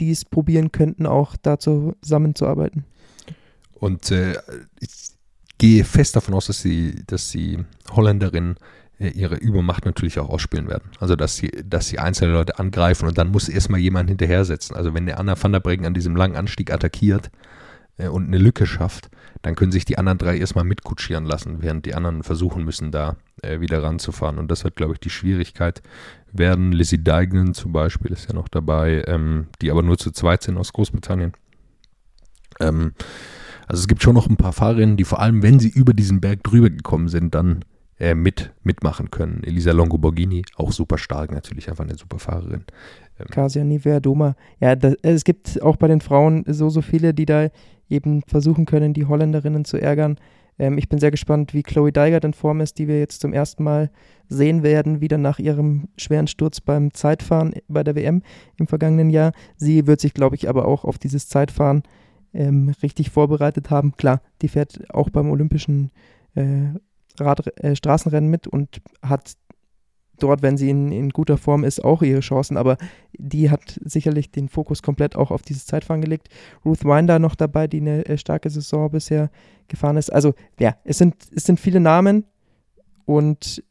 die 0.00 0.10
es 0.10 0.24
probieren 0.24 0.72
könnten, 0.72 1.06
auch 1.06 1.36
da 1.36 1.58
zusammenzuarbeiten. 1.58 2.84
Und 3.74 4.10
äh, 4.10 4.34
ich 4.80 5.12
gehe 5.58 5.84
fest 5.84 6.16
davon 6.16 6.34
aus, 6.34 6.46
dass 6.46 6.62
die, 6.62 7.04
dass 7.06 7.30
die 7.30 7.58
Holländerinnen 7.90 8.56
äh, 8.56 8.81
ihre 8.98 9.36
Übermacht 9.36 9.84
natürlich 9.84 10.18
auch 10.18 10.28
ausspielen 10.28 10.68
werden. 10.68 10.90
Also 11.00 11.16
dass 11.16 11.36
sie, 11.36 11.50
dass 11.64 11.88
sie 11.88 11.98
einzelne 11.98 12.32
Leute 12.32 12.58
angreifen 12.58 13.08
und 13.08 13.18
dann 13.18 13.30
muss 13.30 13.48
erstmal 13.48 13.80
jemand 13.80 14.08
hinterher 14.08 14.44
setzen. 14.44 14.76
Also 14.76 14.94
wenn 14.94 15.06
der 15.06 15.18
Anna 15.18 15.40
van 15.40 15.52
der 15.52 15.60
Breggen 15.60 15.86
an 15.86 15.94
diesem 15.94 16.14
langen 16.14 16.36
Anstieg 16.36 16.72
attackiert 16.72 17.30
äh, 17.98 18.08
und 18.08 18.26
eine 18.26 18.38
Lücke 18.38 18.66
schafft, 18.66 19.10
dann 19.42 19.56
können 19.56 19.72
sich 19.72 19.84
die 19.84 19.98
anderen 19.98 20.18
drei 20.18 20.38
erstmal 20.38 20.64
mitkutschieren 20.64 21.24
lassen, 21.24 21.62
während 21.62 21.84
die 21.84 21.94
anderen 21.94 22.22
versuchen 22.22 22.64
müssen, 22.64 22.92
da 22.92 23.16
äh, 23.42 23.60
wieder 23.60 23.82
ranzufahren. 23.82 24.38
Und 24.38 24.50
das 24.50 24.62
wird, 24.62 24.76
glaube 24.76 24.94
ich, 24.94 25.00
die 25.00 25.10
Schwierigkeit 25.10 25.82
werden. 26.30 26.72
Lizzie 26.72 27.02
Deignan 27.02 27.54
zum 27.54 27.72
Beispiel 27.72 28.12
ist 28.12 28.28
ja 28.28 28.34
noch 28.34 28.48
dabei, 28.48 29.04
ähm, 29.06 29.48
die 29.60 29.70
aber 29.70 29.82
nur 29.82 29.98
zu 29.98 30.12
zweit 30.12 30.42
sind 30.42 30.56
aus 30.58 30.72
Großbritannien. 30.72 31.32
Ähm, 32.60 32.92
also 33.66 33.80
es 33.80 33.88
gibt 33.88 34.02
schon 34.02 34.14
noch 34.14 34.28
ein 34.28 34.36
paar 34.36 34.52
Fahrerinnen, 34.52 34.96
die 34.96 35.04
vor 35.04 35.20
allem, 35.20 35.42
wenn 35.42 35.58
sie 35.58 35.68
über 35.68 35.92
diesen 35.92 36.20
Berg 36.20 36.44
drüber 36.44 36.70
gekommen 36.70 37.08
sind, 37.08 37.34
dann 37.34 37.64
äh, 38.02 38.16
mit 38.16 38.52
mitmachen 38.64 39.12
können. 39.12 39.44
Elisa 39.44 39.70
Longoborghini, 39.70 40.42
auch 40.56 40.72
super 40.72 40.98
stark, 40.98 41.30
natürlich 41.30 41.68
einfach 41.68 41.84
eine 41.84 41.94
super 41.94 42.18
Fahrerin. 42.18 42.64
Ähm, 43.16 43.26
Kasia 43.30 43.62
Nivea-Doma. 43.62 44.34
Ja, 44.58 44.74
das, 44.74 44.96
es 45.02 45.22
gibt 45.22 45.62
auch 45.62 45.76
bei 45.76 45.86
den 45.86 46.00
Frauen 46.00 46.42
so, 46.48 46.68
so 46.68 46.82
viele, 46.82 47.14
die 47.14 47.26
da 47.26 47.48
eben 47.88 48.22
versuchen 48.26 48.66
können, 48.66 48.92
die 48.92 49.06
Holländerinnen 49.06 49.64
zu 49.64 49.76
ärgern. 49.80 50.18
Ähm, 50.58 50.78
ich 50.78 50.88
bin 50.88 50.98
sehr 50.98 51.12
gespannt, 51.12 51.54
wie 51.54 51.62
Chloe 51.62 51.92
Deigert 51.92 52.24
in 52.24 52.34
Form 52.34 52.60
ist, 52.60 52.80
die 52.80 52.88
wir 52.88 52.98
jetzt 52.98 53.20
zum 53.20 53.32
ersten 53.32 53.62
Mal 53.62 53.88
sehen 54.28 54.64
werden, 54.64 55.00
wieder 55.00 55.16
nach 55.16 55.38
ihrem 55.38 55.86
schweren 55.96 56.26
Sturz 56.26 56.60
beim 56.60 56.92
Zeitfahren 56.92 57.54
bei 57.68 57.84
der 57.84 57.94
WM 57.94 58.22
im 58.56 58.66
vergangenen 58.66 59.10
Jahr. 59.10 59.30
Sie 59.56 59.86
wird 59.86 60.00
sich, 60.00 60.12
glaube 60.12 60.34
ich, 60.34 60.48
aber 60.48 60.66
auch 60.66 60.84
auf 60.84 60.98
dieses 60.98 61.28
Zeitfahren 61.28 61.84
ähm, 62.34 62.72
richtig 62.82 63.10
vorbereitet 63.10 63.70
haben. 63.70 63.92
Klar, 63.96 64.22
die 64.40 64.48
fährt 64.48 64.92
auch 64.92 65.08
beim 65.08 65.30
olympischen 65.30 65.92
äh, 66.34 66.70
Rad, 67.18 67.56
äh, 67.58 67.76
Straßenrennen 67.76 68.30
mit 68.30 68.46
und 68.46 68.80
hat 69.02 69.36
dort, 70.18 70.42
wenn 70.42 70.56
sie 70.56 70.70
in, 70.70 70.92
in, 70.92 71.10
guter 71.10 71.36
Form 71.36 71.64
ist, 71.64 71.82
auch 71.82 72.02
ihre 72.02 72.20
Chancen, 72.20 72.56
aber 72.56 72.76
die 73.12 73.50
hat 73.50 73.80
sicherlich 73.84 74.30
den 74.30 74.48
Fokus 74.48 74.82
komplett 74.82 75.16
auch 75.16 75.30
auf 75.30 75.42
dieses 75.42 75.66
Zeitfahren 75.66 76.00
gelegt. 76.00 76.28
Ruth 76.64 76.84
Winder 76.84 77.18
noch 77.18 77.34
dabei, 77.34 77.66
die 77.66 77.80
eine 77.80 78.06
äh, 78.06 78.18
starke 78.18 78.50
Saison 78.50 78.90
bisher 78.90 79.30
gefahren 79.68 79.96
ist. 79.96 80.12
Also 80.12 80.34
ja, 80.58 80.76
es 80.84 80.98
sind, 80.98 81.16
es 81.34 81.44
sind 81.44 81.58
viele 81.58 81.80
Namen 81.80 82.24
und 83.04 83.64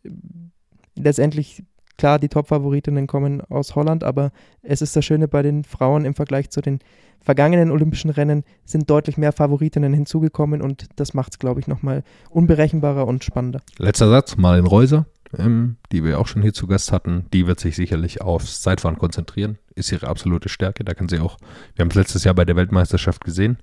letztendlich 0.95 1.63
klar, 1.97 2.19
die 2.19 2.29
Top-Favoritinnen 2.29 3.07
kommen 3.07 3.41
aus 3.41 3.75
Holland, 3.75 4.03
aber 4.03 4.31
es 4.61 4.81
ist 4.81 4.95
das 4.95 5.05
Schöne 5.05 5.27
bei 5.27 5.41
den 5.41 5.63
Frauen 5.63 6.05
im 6.05 6.15
Vergleich 6.15 6.49
zu 6.49 6.61
den 6.61 6.79
vergangenen 7.21 7.71
Olympischen 7.71 8.09
Rennen 8.09 8.43
sind 8.65 8.89
deutlich 8.89 9.17
mehr 9.17 9.31
Favoritinnen 9.31 9.93
hinzugekommen 9.93 10.61
und 10.61 10.87
das 10.95 11.13
macht 11.13 11.33
es, 11.33 11.39
glaube 11.39 11.59
ich, 11.59 11.67
nochmal 11.67 12.03
unberechenbarer 12.29 13.07
und 13.07 13.23
spannender. 13.23 13.61
Letzter 13.77 14.09
Satz, 14.09 14.37
Marlin 14.37 14.65
Reuser, 14.65 15.05
ähm, 15.37 15.77
die 15.91 16.03
wir 16.03 16.19
auch 16.19 16.27
schon 16.27 16.41
hier 16.41 16.53
zu 16.53 16.67
Gast 16.67 16.91
hatten, 16.91 17.25
die 17.31 17.47
wird 17.47 17.59
sich 17.59 17.75
sicherlich 17.75 18.21
aufs 18.21 18.61
Zeitfahren 18.61 18.97
konzentrieren. 18.97 19.57
Ist 19.75 19.91
ihre 19.91 20.07
absolute 20.07 20.49
Stärke. 20.49 20.83
Da 20.83 20.93
kann 20.93 21.07
sie 21.07 21.19
auch, 21.19 21.37
wir 21.75 21.83
haben 21.83 21.89
es 21.89 21.95
letztes 21.95 22.23
Jahr 22.23 22.35
bei 22.35 22.45
der 22.45 22.55
Weltmeisterschaft 22.55 23.23
gesehen, 23.23 23.57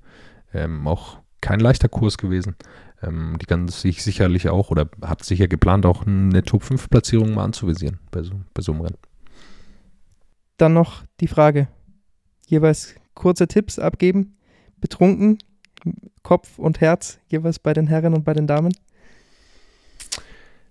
ähm, 0.54 0.86
auch 0.86 1.18
kein 1.40 1.60
leichter 1.60 1.88
Kurs 1.88 2.18
gewesen. 2.18 2.56
Ähm, 3.02 3.36
die 3.40 3.46
kann 3.46 3.68
sich 3.68 4.02
sicherlich 4.02 4.48
auch 4.48 4.70
oder 4.70 4.88
hat 5.02 5.24
sicher 5.24 5.48
geplant, 5.48 5.86
auch 5.86 6.06
eine 6.06 6.42
Top-5-Platzierung 6.42 7.34
mal 7.34 7.44
anzuvisieren 7.44 7.98
bei 8.10 8.22
so, 8.22 8.32
bei 8.54 8.62
so 8.62 8.72
einem 8.72 8.80
Rennen. 8.80 8.98
Dann 10.56 10.72
noch 10.72 11.04
die 11.20 11.28
Frage. 11.28 11.68
Jeweils 12.46 12.94
kurze 13.14 13.46
Tipps 13.46 13.78
abgeben. 13.78 14.36
Betrunken, 14.80 15.38
Kopf 16.22 16.58
und 16.58 16.80
Herz, 16.80 17.18
jeweils 17.28 17.58
bei 17.58 17.72
den 17.72 17.86
Herren 17.86 18.14
und 18.14 18.24
bei 18.24 18.32
den 18.32 18.46
Damen. 18.46 18.72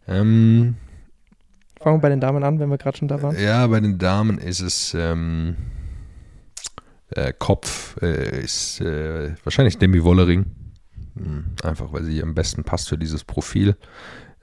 Ähm, 0.08 0.76
Fangen 1.80 1.98
wir 1.98 2.02
bei 2.02 2.10
den 2.10 2.22
Damen 2.22 2.44
an, 2.44 2.60
wenn 2.60 2.70
wir 2.70 2.78
gerade 2.78 2.98
schon 2.98 3.08
da 3.08 3.22
waren. 3.22 3.38
Ja, 3.40 3.68
bei 3.68 3.80
den 3.80 3.98
Damen 3.98 4.38
ist 4.38 4.62
es 4.62 4.94
ähm, 4.94 5.56
äh, 7.10 7.34
Kopf, 7.38 7.98
äh, 8.02 8.44
ist 8.44 8.82
äh, 8.82 9.36
wahrscheinlich 9.44 9.78
Demi 9.78 10.04
Wollering. 10.04 10.46
Hm, 11.18 11.46
einfach, 11.64 11.92
weil 11.94 12.04
sie 12.04 12.22
am 12.22 12.36
besten 12.36 12.64
passt 12.64 12.90
für 12.90 12.98
dieses 12.98 13.24
Profil. 13.24 13.76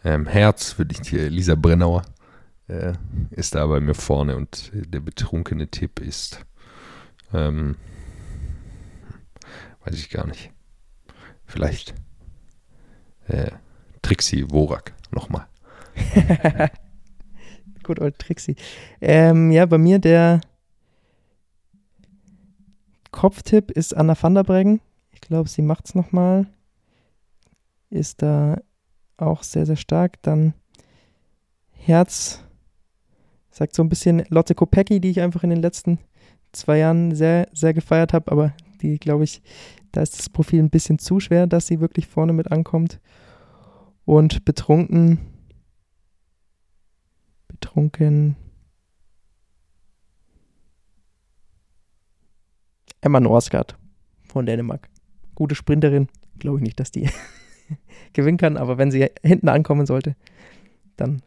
Ähm, 0.04 0.26
Herz 0.26 0.78
würde 0.78 0.94
ich 0.94 1.08
hier 1.08 1.30
Lisa 1.30 1.54
Brennauer 1.54 2.02
äh, 2.68 2.94
ist 3.30 3.54
da 3.54 3.66
bei 3.66 3.80
mir 3.80 3.94
vorne 3.94 4.36
und 4.36 4.70
der 4.74 5.00
betrunkene 5.00 5.68
Tipp 5.68 6.00
ist, 6.00 6.44
ähm, 7.32 7.76
weiß 9.84 9.94
ich 9.94 10.10
gar 10.10 10.26
nicht, 10.26 10.50
vielleicht 11.44 11.94
äh, 13.26 13.50
Trixie 14.02 14.50
Worak 14.50 14.94
nochmal. 15.10 15.46
Gut, 17.82 18.00
old 18.00 18.18
Trixie. 18.18 18.56
Ähm, 19.00 19.50
ja, 19.50 19.66
bei 19.66 19.78
mir 19.78 19.98
der 19.98 20.40
Kopftipp 23.10 23.70
ist 23.70 23.94
Anna 23.94 24.16
van 24.20 24.34
der 24.34 24.42
Breggen. 24.42 24.80
Ich 25.12 25.20
glaube, 25.20 25.48
sie 25.48 25.62
macht 25.62 25.86
es 25.86 25.94
nochmal. 25.94 26.46
Ist 27.94 28.22
da 28.22 28.60
auch 29.16 29.44
sehr, 29.44 29.66
sehr 29.66 29.76
stark. 29.76 30.20
Dann 30.22 30.52
Herz 31.70 32.42
sagt 33.50 33.76
so 33.76 33.84
ein 33.84 33.88
bisschen 33.88 34.24
Lotte 34.30 34.56
Kopecki, 34.56 35.00
die 35.00 35.10
ich 35.10 35.20
einfach 35.20 35.44
in 35.44 35.50
den 35.50 35.62
letzten 35.62 36.00
zwei 36.50 36.78
Jahren 36.78 37.14
sehr, 37.14 37.48
sehr 37.52 37.72
gefeiert 37.72 38.12
habe, 38.12 38.32
aber 38.32 38.52
die, 38.82 38.98
glaube 38.98 39.22
ich, 39.22 39.42
da 39.92 40.02
ist 40.02 40.18
das 40.18 40.28
Profil 40.28 40.60
ein 40.60 40.70
bisschen 40.70 40.98
zu 40.98 41.20
schwer, 41.20 41.46
dass 41.46 41.68
sie 41.68 41.78
wirklich 41.78 42.08
vorne 42.08 42.32
mit 42.32 42.50
ankommt. 42.50 43.00
Und 44.04 44.44
betrunken, 44.44 45.20
betrunken, 47.46 48.34
Emma 53.00 53.20
Norsgaard 53.20 53.78
von 54.26 54.46
Dänemark. 54.46 54.88
Gute 55.36 55.54
Sprinterin, 55.54 56.08
glaube 56.40 56.58
ich 56.58 56.64
nicht, 56.64 56.80
dass 56.80 56.90
die 56.90 57.08
gewinnen 58.12 58.38
kann, 58.38 58.56
aber 58.56 58.78
wenn 58.78 58.90
sie 58.90 59.08
hinten 59.22 59.48
ankommen 59.48 59.86
sollte, 59.86 60.16
dann 60.96 61.22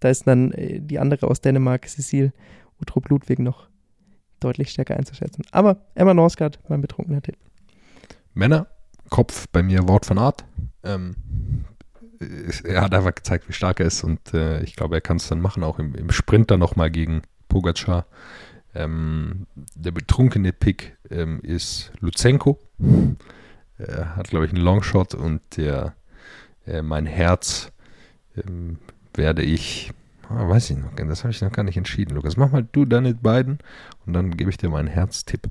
da 0.00 0.10
ist 0.10 0.26
dann 0.26 0.52
äh, 0.52 0.80
die 0.80 0.98
andere 0.98 1.26
aus 1.28 1.40
Dänemark, 1.40 1.88
Cecile 1.88 2.32
Utrup 2.80 3.08
Ludwig, 3.08 3.38
noch 3.38 3.68
deutlich 4.40 4.70
stärker 4.70 4.96
einzuschätzen. 4.96 5.44
Aber 5.50 5.86
Emma 5.94 6.12
Norsgaard, 6.12 6.58
mein 6.68 6.80
betrunkener 6.80 7.22
Tipp. 7.22 7.36
Männer, 8.34 8.66
Kopf 9.08 9.46
bei 9.50 9.62
mir 9.62 9.88
Wort 9.88 10.04
von 10.04 10.18
Art. 10.18 10.44
Ähm, 10.82 11.16
er 12.64 12.82
hat 12.82 12.94
einfach 12.94 13.14
gezeigt, 13.14 13.48
wie 13.48 13.52
stark 13.52 13.80
er 13.80 13.86
ist 13.86 14.04
und 14.04 14.34
äh, 14.34 14.62
ich 14.62 14.76
glaube, 14.76 14.96
er 14.96 15.00
kann 15.00 15.16
es 15.16 15.28
dann 15.28 15.40
machen, 15.40 15.64
auch 15.64 15.78
im, 15.78 15.94
im 15.94 16.10
Sprint 16.10 16.50
dann 16.50 16.60
nochmal 16.60 16.90
gegen 16.90 17.22
Pogacar. 17.48 18.06
Ähm, 18.74 19.46
der 19.74 19.90
betrunkene 19.90 20.52
Pick 20.52 20.96
ähm, 21.10 21.40
ist 21.42 21.92
Luzenko. 22.00 22.58
Er 23.78 24.16
hat, 24.16 24.28
glaube 24.28 24.46
ich, 24.46 24.52
einen 24.52 24.62
Longshot 24.62 25.14
und 25.14 25.40
der 25.56 25.94
äh, 26.66 26.82
mein 26.82 27.06
Herz 27.06 27.72
ähm, 28.36 28.78
werde 29.14 29.42
ich, 29.42 29.92
ah, 30.28 30.48
weiß 30.48 30.70
ich 30.70 30.78
noch, 30.78 30.94
das 30.94 31.24
habe 31.24 31.32
ich 31.32 31.40
noch 31.42 31.52
gar 31.52 31.62
nicht 31.62 31.76
entschieden, 31.76 32.14
Lukas. 32.14 32.36
Mach 32.36 32.50
mal 32.50 32.66
du 32.72 32.84
deine 32.84 33.14
beiden 33.14 33.58
und 34.06 34.12
dann 34.12 34.36
gebe 34.36 34.50
ich 34.50 34.56
dir 34.56 34.70
meinen 34.70 34.88
Herztipp. 34.88 35.48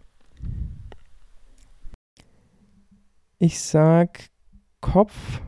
Ich 3.37 3.59
sag 3.59 4.29
Kopf 4.81 5.41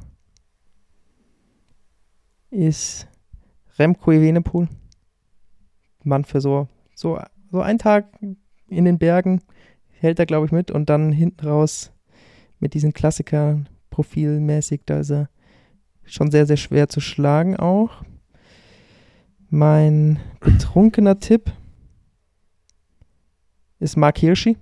ist 2.49 3.07
Remco 3.77 4.11
Evenepoel. 4.11 4.67
Mann 6.03 6.23
für 6.23 6.41
so, 6.41 6.67
so, 6.95 7.19
so 7.51 7.61
einen 7.61 7.79
Tag 7.79 8.07
in 8.67 8.85
den 8.85 8.97
Bergen 8.97 9.41
hält 9.99 10.19
er, 10.19 10.25
glaube 10.25 10.45
ich, 10.45 10.51
mit 10.51 10.71
und 10.71 10.89
dann 10.89 11.11
hinten 11.11 11.45
raus 11.45 11.91
mit 12.59 12.73
diesen 12.73 12.93
Klassikern 12.93 13.69
profilmäßig, 13.89 14.81
da 14.85 14.99
ist 14.99 15.11
er 15.11 15.29
schon 16.05 16.31
sehr, 16.31 16.45
sehr 16.45 16.57
schwer 16.57 16.87
zu 16.89 16.99
schlagen 16.99 17.57
auch. 17.57 18.03
Mein 19.49 20.19
betrunkener 20.39 21.19
Tipp 21.19 21.51
ist 23.79 23.97
Mark 23.97 24.17
Hirschi. 24.17 24.57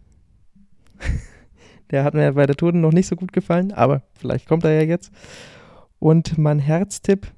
der 1.92 2.04
hat 2.04 2.14
mir 2.14 2.34
bei 2.34 2.46
der 2.46 2.56
Tour 2.56 2.72
noch 2.72 2.92
nicht 2.92 3.08
so 3.08 3.16
gut 3.16 3.34
gefallen, 3.34 3.72
aber 3.72 4.04
vielleicht 4.14 4.48
kommt 4.48 4.64
er 4.64 4.74
ja 4.74 4.88
jetzt. 4.88 5.12
Und 6.00 6.38
mein 6.38 6.60
Herztipp. 6.60 7.32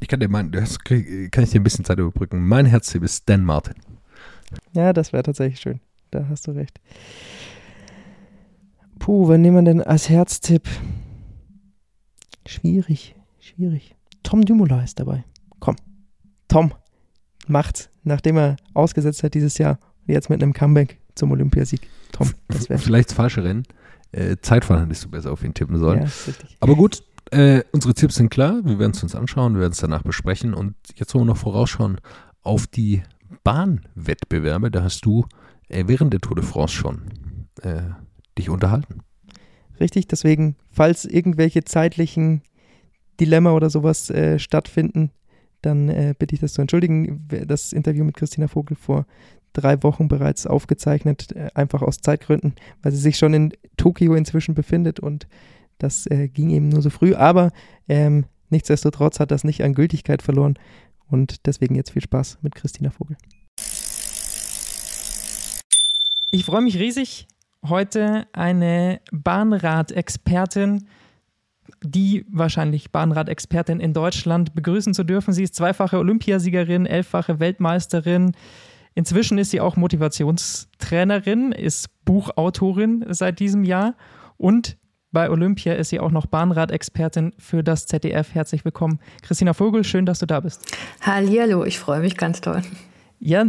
Ich 0.00 0.08
kann 0.08 0.20
dir 0.20 0.28
mein, 0.28 0.52
das 0.52 0.78
kann 0.78 0.98
ich 0.98 1.50
dir 1.50 1.60
ein 1.60 1.64
bisschen 1.64 1.84
Zeit 1.84 1.98
überbrücken. 1.98 2.46
Mein 2.46 2.66
Herztipp 2.66 3.02
ist 3.02 3.28
Dan 3.28 3.44
Martin. 3.44 3.74
Ja, 4.72 4.92
das 4.92 5.12
wäre 5.12 5.22
tatsächlich 5.22 5.60
schön. 5.60 5.80
Da 6.10 6.26
hast 6.28 6.46
du 6.46 6.52
recht. 6.52 6.80
Puh, 9.06 9.28
wen 9.28 9.40
nehmen 9.40 9.58
wir 9.58 9.62
denn 9.62 9.82
als 9.82 10.08
Herztipp? 10.08 10.68
Schwierig, 12.44 13.14
schwierig. 13.38 13.94
Tom 14.24 14.44
Dumoulin 14.44 14.80
ist 14.80 14.98
dabei. 14.98 15.24
Komm, 15.60 15.76
Tom 16.48 16.72
macht's, 17.46 17.88
nachdem 18.02 18.36
er 18.36 18.56
ausgesetzt 18.74 19.22
hat 19.22 19.34
dieses 19.34 19.58
Jahr 19.58 19.78
und 20.08 20.12
jetzt 20.12 20.28
mit 20.28 20.42
einem 20.42 20.52
Comeback 20.52 20.98
zum 21.14 21.30
Olympiasieg. 21.30 21.88
Tom, 22.10 22.32
das 22.48 22.68
wäre 22.68 22.80
vielleicht 22.80 23.10
das 23.10 23.16
falsche 23.16 23.44
Rennen. 23.44 23.62
Äh, 24.10 24.38
Zeitfahren 24.42 24.82
hättest 24.82 25.04
du 25.04 25.10
besser 25.10 25.30
auf 25.30 25.44
ihn 25.44 25.54
tippen 25.54 25.78
sollen. 25.78 26.02
Ja. 26.02 26.10
Aber 26.58 26.74
gut, 26.74 27.04
äh, 27.30 27.62
unsere 27.70 27.94
Tipps 27.94 28.16
sind 28.16 28.30
klar. 28.30 28.60
Wir 28.64 28.80
werden 28.80 28.90
es 28.90 29.04
uns 29.04 29.14
anschauen, 29.14 29.54
wir 29.54 29.60
werden 29.60 29.72
es 29.72 29.78
danach 29.78 30.02
besprechen 30.02 30.52
und 30.52 30.74
jetzt 30.96 31.14
wollen 31.14 31.26
wir 31.26 31.32
noch 31.32 31.36
vorausschauen 31.36 32.00
auf 32.42 32.66
die 32.66 33.04
Bahnwettbewerbe. 33.44 34.72
Da 34.72 34.82
hast 34.82 35.04
du 35.04 35.26
äh, 35.68 35.84
während 35.86 36.12
der 36.12 36.20
Tour 36.20 36.34
de 36.34 36.44
France 36.44 36.74
schon 36.74 37.02
äh, 37.62 37.82
dich 38.38 38.50
unterhalten. 38.50 39.00
Richtig, 39.80 40.06
deswegen, 40.08 40.56
falls 40.70 41.04
irgendwelche 41.04 41.64
zeitlichen 41.64 42.42
Dilemma 43.20 43.52
oder 43.52 43.70
sowas 43.70 44.10
äh, 44.10 44.38
stattfinden, 44.38 45.10
dann 45.62 45.88
äh, 45.88 46.14
bitte 46.18 46.34
ich 46.34 46.40
das 46.40 46.52
zu 46.52 46.60
entschuldigen. 46.60 47.26
Das 47.46 47.72
Interview 47.72 48.04
mit 48.04 48.16
Christina 48.16 48.48
Vogel 48.48 48.76
vor 48.76 49.06
drei 49.52 49.82
Wochen 49.82 50.08
bereits 50.08 50.46
aufgezeichnet, 50.46 51.32
äh, 51.32 51.48
einfach 51.54 51.82
aus 51.82 51.98
Zeitgründen, 51.98 52.54
weil 52.82 52.92
sie 52.92 53.00
sich 53.00 53.16
schon 53.18 53.34
in 53.34 53.52
Tokio 53.76 54.14
inzwischen 54.14 54.54
befindet 54.54 55.00
und 55.00 55.26
das 55.78 56.06
äh, 56.06 56.28
ging 56.28 56.50
eben 56.50 56.68
nur 56.68 56.82
so 56.82 56.90
früh. 56.90 57.14
Aber 57.14 57.52
ähm, 57.88 58.26
nichtsdestotrotz 58.50 59.20
hat 59.20 59.30
das 59.30 59.44
nicht 59.44 59.62
an 59.62 59.74
Gültigkeit 59.74 60.22
verloren 60.22 60.58
und 61.08 61.46
deswegen 61.46 61.74
jetzt 61.74 61.90
viel 61.90 62.02
Spaß 62.02 62.38
mit 62.42 62.54
Christina 62.54 62.90
Vogel. 62.90 63.16
Ich 66.30 66.44
freue 66.44 66.62
mich 66.62 66.78
riesig, 66.78 67.26
heute 67.68 68.26
eine 68.32 69.00
Bahnrad-Expertin, 69.12 70.86
die 71.82 72.24
wahrscheinlich 72.30 72.90
Bahnrad-Expertin 72.90 73.80
in 73.80 73.92
Deutschland 73.92 74.54
begrüßen 74.54 74.94
zu 74.94 75.04
dürfen. 75.04 75.32
Sie 75.32 75.42
ist 75.42 75.54
zweifache 75.54 75.98
Olympiasiegerin, 75.98 76.86
elffache 76.86 77.40
Weltmeisterin. 77.40 78.32
Inzwischen 78.94 79.38
ist 79.38 79.50
sie 79.50 79.60
auch 79.60 79.76
Motivationstrainerin, 79.76 81.52
ist 81.52 81.88
Buchautorin 82.04 83.04
seit 83.10 83.40
diesem 83.40 83.64
Jahr 83.64 83.94
und 84.36 84.78
bei 85.12 85.30
Olympia 85.30 85.74
ist 85.74 85.90
sie 85.90 86.00
auch 86.00 86.10
noch 86.10 86.26
Bahnrad-Expertin 86.26 87.32
für 87.38 87.62
das 87.62 87.86
ZDF. 87.86 88.34
Herzlich 88.34 88.64
willkommen, 88.64 88.98
Christina 89.22 89.54
Vogel. 89.54 89.84
Schön, 89.84 90.04
dass 90.04 90.18
du 90.18 90.26
da 90.26 90.40
bist. 90.40 90.76
Hallihallo, 91.00 91.64
ich 91.64 91.78
freue 91.78 92.00
mich 92.00 92.16
ganz 92.16 92.40
toll. 92.40 92.62
Ja, 93.18 93.46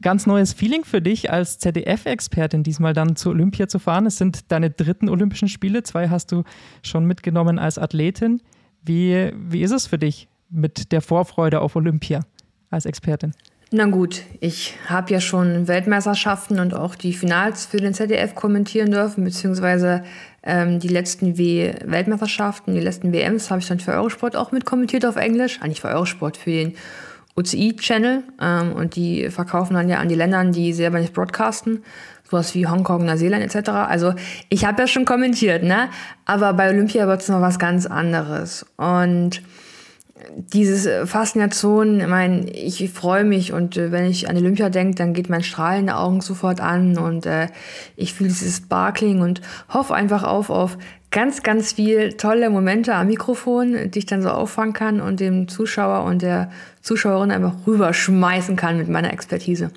ganz 0.00 0.26
neues 0.26 0.52
Feeling 0.52 0.84
für 0.84 1.02
dich 1.02 1.30
als 1.30 1.58
ZDF-Expertin, 1.58 2.62
diesmal 2.62 2.94
dann 2.94 3.16
zur 3.16 3.32
Olympia 3.32 3.68
zu 3.68 3.78
fahren. 3.78 4.06
Es 4.06 4.18
sind 4.18 4.50
deine 4.52 4.70
dritten 4.70 5.08
Olympischen 5.08 5.48
Spiele. 5.48 5.82
Zwei 5.82 6.08
hast 6.08 6.32
du 6.32 6.44
schon 6.82 7.04
mitgenommen 7.04 7.58
als 7.58 7.78
Athletin. 7.78 8.40
Wie, 8.82 9.32
wie 9.36 9.62
ist 9.62 9.72
es 9.72 9.86
für 9.86 9.98
dich 9.98 10.28
mit 10.48 10.92
der 10.92 11.00
Vorfreude 11.00 11.60
auf 11.60 11.76
Olympia 11.76 12.20
als 12.70 12.86
Expertin? 12.86 13.32
Na 13.72 13.86
gut, 13.86 14.22
ich 14.40 14.74
habe 14.86 15.12
ja 15.12 15.20
schon 15.20 15.68
Weltmeisterschaften 15.68 16.58
und 16.58 16.74
auch 16.74 16.96
die 16.96 17.12
Finals 17.12 17.66
für 17.66 17.76
den 17.76 17.94
ZDF 17.94 18.34
kommentieren 18.34 18.90
dürfen, 18.90 19.22
beziehungsweise 19.22 20.02
Ähm, 20.42 20.78
die 20.78 20.88
letzten 20.88 21.36
W-Weltmeisterschaften, 21.36 22.74
die 22.74 22.80
letzten 22.80 23.12
WMs 23.12 23.50
habe 23.50 23.60
ich 23.60 23.68
dann 23.68 23.80
für 23.80 23.92
Eurosport 23.92 24.36
auch 24.36 24.52
mitkommentiert 24.52 25.04
auf 25.04 25.16
Englisch. 25.16 25.60
Eigentlich 25.60 25.80
für 25.82 25.88
Eurosport, 25.88 26.36
für 26.36 26.50
den 26.50 26.74
UCI-Channel. 27.36 28.22
Ähm, 28.40 28.72
und 28.72 28.96
die 28.96 29.30
verkaufen 29.30 29.74
dann 29.74 29.88
ja 29.88 29.98
an 29.98 30.08
die 30.08 30.14
Länder, 30.14 30.44
die 30.44 30.72
selber 30.72 30.98
nicht 30.98 31.14
broadcasten. 31.14 31.82
Sowas 32.30 32.54
wie 32.54 32.66
Hongkong, 32.66 33.04
Neuseeland 33.04 33.42
etc. 33.42 33.70
Also 33.70 34.14
ich 34.48 34.64
habe 34.64 34.82
ja 34.82 34.86
schon 34.86 35.04
kommentiert, 35.04 35.64
ne? 35.64 35.88
Aber 36.26 36.52
bei 36.52 36.70
Olympia 36.70 37.08
wird 37.08 37.22
es 37.22 37.28
noch 37.28 37.40
was 37.40 37.58
ganz 37.58 37.86
anderes. 37.86 38.64
Und 38.76 39.42
diese 40.36 41.06
Faszination, 41.06 42.00
ich 42.00 42.06
meine, 42.06 42.50
ich 42.50 42.90
freue 42.90 43.24
mich 43.24 43.52
und 43.52 43.76
äh, 43.76 43.92
wenn 43.92 44.04
ich 44.04 44.28
an 44.28 44.36
Olympia 44.36 44.68
denke, 44.68 44.94
dann 44.96 45.14
geht 45.14 45.28
mein 45.28 45.42
Strahlen 45.42 45.86
den 45.86 45.94
Augen 45.94 46.20
sofort 46.20 46.60
an 46.60 46.98
und 46.98 47.26
äh, 47.26 47.48
ich 47.96 48.14
fühle 48.14 48.30
dieses 48.30 48.58
Sparkling 48.58 49.20
und 49.20 49.40
hoffe 49.68 49.94
einfach 49.94 50.22
auf, 50.22 50.50
auf 50.50 50.78
ganz, 51.10 51.42
ganz 51.42 51.72
viel 51.72 52.12
tolle 52.14 52.50
Momente 52.50 52.94
am 52.94 53.08
Mikrofon, 53.08 53.90
die 53.90 53.98
ich 53.98 54.06
dann 54.06 54.22
so 54.22 54.30
auffangen 54.30 54.72
kann 54.72 55.00
und 55.00 55.20
dem 55.20 55.48
Zuschauer 55.48 56.04
und 56.04 56.22
der 56.22 56.50
Zuschauerin 56.82 57.30
einfach 57.30 57.66
rüberschmeißen 57.66 58.56
kann 58.56 58.78
mit 58.78 58.88
meiner 58.88 59.12
Expertise. 59.12 59.70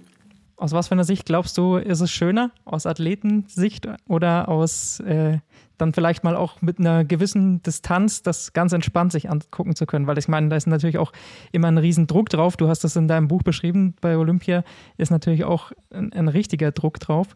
Aus 0.56 0.72
was 0.72 0.88
für 0.88 0.94
einer 0.94 1.04
Sicht 1.04 1.26
glaubst 1.26 1.58
du, 1.58 1.78
ist 1.78 2.00
es 2.00 2.12
schöner? 2.12 2.52
Aus 2.64 2.86
Athletensicht 2.86 3.88
oder 4.08 4.48
aus 4.48 5.00
äh, 5.02 5.40
dann 5.84 5.93
vielleicht 5.93 6.24
mal 6.24 6.36
auch 6.36 6.62
mit 6.62 6.80
einer 6.80 7.04
gewissen 7.04 7.62
Distanz 7.62 8.24
das 8.24 8.54
ganz 8.54 8.72
entspannt 8.72 9.12
sich 9.12 9.30
angucken 9.30 9.76
zu 9.76 9.86
können? 9.86 10.08
Weil 10.08 10.17
ich 10.17 10.28
meine, 10.28 10.50
da 10.50 10.56
ist 10.56 10.65
natürlich 10.65 10.98
auch 10.98 11.12
immer 11.52 11.67
ein 11.67 11.78
riesen 11.78 12.08
Druck 12.08 12.30
drauf. 12.30 12.58
Du 12.58 12.69
hast 12.69 12.84
das 12.84 12.96
in 12.96 13.08
deinem 13.08 13.28
Buch 13.28 13.43
beschrieben, 13.43 13.96
bei 14.02 14.17
Olympia 14.17 14.63
ist 14.98 15.12
natürlich 15.12 15.43
auch 15.43 15.72
ein, 15.91 16.13
ein 16.13 16.30
richtiger 16.30 16.72
Druck 16.72 17.00
drauf. 17.00 17.36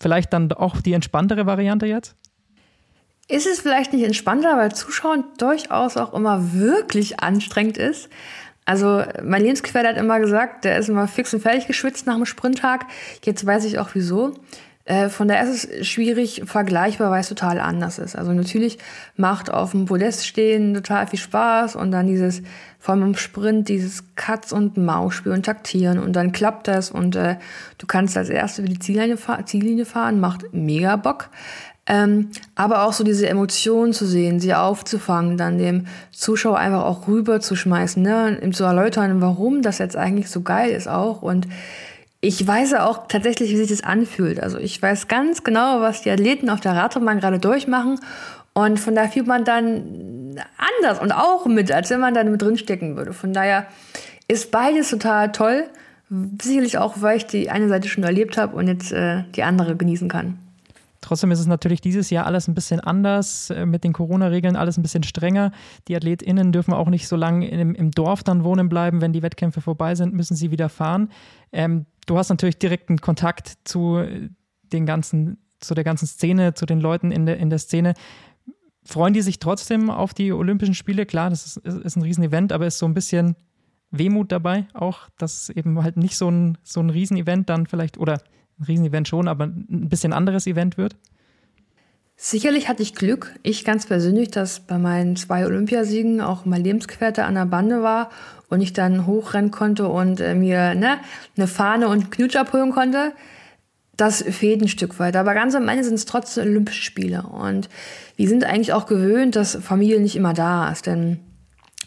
Vielleicht 0.00 0.32
dann 0.32 0.50
auch 0.52 0.80
die 0.80 0.94
entspanntere 0.94 1.44
Variante 1.46 1.86
jetzt? 1.86 2.16
Ist 3.28 3.46
es 3.46 3.60
vielleicht 3.60 3.92
nicht 3.92 4.04
entspannter, 4.04 4.56
weil 4.56 4.74
Zuschauen 4.74 5.24
durchaus 5.36 5.98
auch 5.98 6.14
immer 6.14 6.54
wirklich 6.54 7.20
anstrengend 7.20 7.76
ist? 7.76 8.08
Also 8.64 9.02
mein 9.22 9.42
Lebensgefährte 9.42 9.88
hat 9.88 9.96
immer 9.96 10.20
gesagt, 10.20 10.64
der 10.64 10.78
ist 10.78 10.88
immer 10.88 11.08
fix 11.08 11.32
und 11.32 11.40
fertig 11.40 11.66
geschwitzt 11.66 12.06
nach 12.06 12.16
dem 12.16 12.26
Sprinttag. 12.26 12.84
Jetzt 13.24 13.44
weiß 13.44 13.64
ich 13.64 13.78
auch 13.78 13.90
wieso. 13.94 14.34
Äh, 14.88 15.10
von 15.10 15.28
daher 15.28 15.44
ist 15.44 15.70
es 15.70 15.86
schwierig 15.86 16.42
vergleichbar, 16.46 17.10
weil 17.10 17.20
es 17.20 17.28
total 17.28 17.60
anders 17.60 17.98
ist. 17.98 18.16
Also 18.16 18.32
natürlich 18.32 18.78
macht 19.16 19.52
auf 19.52 19.72
dem 19.72 19.84
Podest 19.84 20.26
stehen 20.26 20.72
total 20.72 21.06
viel 21.06 21.18
Spaß 21.18 21.76
und 21.76 21.90
dann 21.90 22.06
dieses, 22.06 22.40
vor 22.78 22.94
allem 22.94 23.08
im 23.08 23.14
Sprint, 23.14 23.68
dieses 23.68 24.02
Katz- 24.16 24.50
und 24.50 24.78
Maus-Spiel 24.78 25.32
und 25.32 25.44
Taktieren 25.44 25.98
und 25.98 26.14
dann 26.14 26.32
klappt 26.32 26.68
das 26.68 26.90
und 26.90 27.16
äh, 27.16 27.36
du 27.76 27.86
kannst 27.86 28.16
als 28.16 28.30
Erste 28.30 28.62
über 28.62 28.70
die 28.70 28.78
Ziellinie, 28.78 29.18
Ziellinie 29.44 29.84
fahren, 29.84 30.20
macht 30.20 30.54
mega 30.54 30.96
Bock. 30.96 31.28
Ähm, 31.86 32.30
aber 32.54 32.84
auch 32.84 32.94
so 32.94 33.04
diese 33.04 33.28
Emotionen 33.28 33.92
zu 33.92 34.06
sehen, 34.06 34.40
sie 34.40 34.54
aufzufangen, 34.54 35.36
dann 35.36 35.58
dem 35.58 35.86
Zuschauer 36.12 36.56
einfach 36.56 36.84
auch 36.84 37.08
rüber 37.08 37.40
zu 37.40 37.56
schmeißen, 37.56 38.02
ne? 38.02 38.38
ihm 38.42 38.54
zu 38.54 38.64
erläutern, 38.64 39.20
warum 39.20 39.60
das 39.60 39.76
jetzt 39.76 39.96
eigentlich 39.96 40.30
so 40.30 40.40
geil 40.40 40.70
ist 40.70 40.88
auch. 40.88 41.20
Und 41.20 41.46
ich 42.20 42.44
weiß 42.44 42.72
ja 42.72 42.86
auch 42.86 43.06
tatsächlich, 43.06 43.50
wie 43.50 43.56
sich 43.56 43.68
das 43.68 43.84
anfühlt. 43.84 44.42
Also 44.42 44.58
ich 44.58 44.80
weiß 44.80 45.08
ganz 45.08 45.44
genau, 45.44 45.80
was 45.80 46.02
die 46.02 46.10
Athleten 46.10 46.50
auf 46.50 46.60
der 46.60 46.74
Radrennbahn 46.74 47.20
gerade 47.20 47.38
durchmachen. 47.38 48.00
Und 48.54 48.80
von 48.80 48.94
daher 48.94 49.10
fühlt 49.10 49.28
man 49.28 49.44
dann 49.44 50.36
anders 50.56 51.00
und 51.00 51.12
auch 51.12 51.46
mit, 51.46 51.70
als 51.70 51.90
wenn 51.90 52.00
man 52.00 52.14
da 52.14 52.24
mit 52.24 52.42
drinstecken 52.42 52.96
würde. 52.96 53.12
Von 53.12 53.32
daher 53.32 53.66
ist 54.26 54.50
beides 54.50 54.90
total 54.90 55.30
toll. 55.30 55.64
Sicherlich 56.42 56.78
auch, 56.78 57.00
weil 57.00 57.18
ich 57.18 57.26
die 57.26 57.50
eine 57.50 57.68
Seite 57.68 57.88
schon 57.88 58.02
erlebt 58.02 58.36
habe 58.36 58.56
und 58.56 58.66
jetzt 58.66 58.92
äh, 58.92 59.22
die 59.36 59.44
andere 59.44 59.76
genießen 59.76 60.08
kann. 60.08 60.38
Trotzdem 61.00 61.30
ist 61.30 61.38
es 61.38 61.46
natürlich 61.46 61.80
dieses 61.80 62.10
Jahr 62.10 62.26
alles 62.26 62.48
ein 62.48 62.54
bisschen 62.54 62.80
anders, 62.80 63.50
äh, 63.50 63.64
mit 63.64 63.84
den 63.84 63.92
Corona-Regeln 63.92 64.56
alles 64.56 64.76
ein 64.76 64.82
bisschen 64.82 65.04
strenger. 65.04 65.52
Die 65.86 65.94
AthletInnen 65.94 66.50
dürfen 66.50 66.74
auch 66.74 66.88
nicht 66.88 67.06
so 67.06 67.14
lange 67.14 67.48
im, 67.48 67.74
im, 67.74 67.92
Dorf 67.92 68.24
dann 68.24 68.42
wohnen 68.42 68.68
bleiben. 68.68 69.00
Wenn 69.00 69.12
die 69.12 69.22
Wettkämpfe 69.22 69.60
vorbei 69.60 69.94
sind, 69.94 70.14
müssen 70.14 70.34
sie 70.34 70.50
wieder 70.50 70.68
fahren. 70.68 71.10
Ähm, 71.52 71.86
du 72.08 72.18
hast 72.18 72.28
natürlich 72.30 72.58
direkten 72.58 73.00
Kontakt 73.00 73.58
zu 73.64 74.02
den 74.72 74.86
ganzen, 74.86 75.38
zu 75.60 75.74
der 75.74 75.84
ganzen 75.84 76.06
Szene, 76.06 76.54
zu 76.54 76.66
den 76.66 76.80
Leuten 76.80 77.12
in 77.12 77.26
der, 77.26 77.38
in 77.38 77.50
der 77.50 77.58
Szene. 77.58 77.94
Freuen 78.84 79.12
die 79.12 79.22
sich 79.22 79.38
trotzdem 79.38 79.90
auf 79.90 80.14
die 80.14 80.32
Olympischen 80.32 80.74
Spiele? 80.74 81.06
Klar, 81.06 81.30
das 81.30 81.46
ist, 81.46 81.66
ist 81.66 81.96
ein 81.96 82.02
Riesenevent, 82.02 82.52
aber 82.52 82.66
ist 82.66 82.78
so 82.78 82.86
ein 82.86 82.94
bisschen 82.94 83.36
Wehmut 83.90 84.32
dabei 84.32 84.66
auch, 84.74 85.08
dass 85.18 85.48
eben 85.50 85.82
halt 85.82 85.96
nicht 85.96 86.16
so 86.16 86.30
ein, 86.30 86.58
so 86.62 86.80
ein 86.80 86.90
Riesenevent 86.90 87.48
dann 87.48 87.66
vielleicht 87.66 87.98
oder 87.98 88.20
ein 88.58 88.64
Riesenevent 88.64 89.08
schon, 89.08 89.28
aber 89.28 89.44
ein 89.44 89.88
bisschen 89.88 90.12
anderes 90.12 90.46
Event 90.46 90.76
wird? 90.76 90.96
Sicherlich 92.20 92.68
hatte 92.68 92.82
ich 92.82 92.96
Glück, 92.96 93.32
ich 93.44 93.64
ganz 93.64 93.86
persönlich, 93.86 94.32
dass 94.32 94.58
bei 94.58 94.76
meinen 94.76 95.14
zwei 95.14 95.46
Olympiasiegen 95.46 96.20
auch 96.20 96.44
mein 96.44 96.64
Lebensgefährte 96.64 97.24
an 97.24 97.36
der 97.36 97.46
Bande 97.46 97.84
war 97.84 98.10
und 98.48 98.60
ich 98.60 98.72
dann 98.72 99.06
hochrennen 99.06 99.52
konnte 99.52 99.86
und 99.86 100.18
äh, 100.18 100.34
mir 100.34 100.74
ne, 100.74 100.98
eine 101.36 101.46
Fahne 101.46 101.86
und 101.86 102.10
Knutsch 102.10 102.34
abholen 102.34 102.72
konnte. 102.72 103.12
Das 103.96 104.20
fehlt 104.20 104.60
ein 104.60 104.68
Stück 104.68 104.98
weit. 104.98 105.14
Aber 105.14 105.32
ganz 105.32 105.54
am 105.54 105.68
Ende 105.68 105.84
sind 105.84 105.94
es 105.94 106.06
trotzdem 106.06 106.48
Olympische 106.48 106.82
Spiele. 106.82 107.22
Und 107.22 107.68
wir 108.16 108.28
sind 108.28 108.42
eigentlich 108.42 108.72
auch 108.72 108.86
gewöhnt, 108.86 109.36
dass 109.36 109.54
Familie 109.54 110.00
nicht 110.00 110.16
immer 110.16 110.34
da 110.34 110.72
ist. 110.72 110.86
Denn 110.86 111.20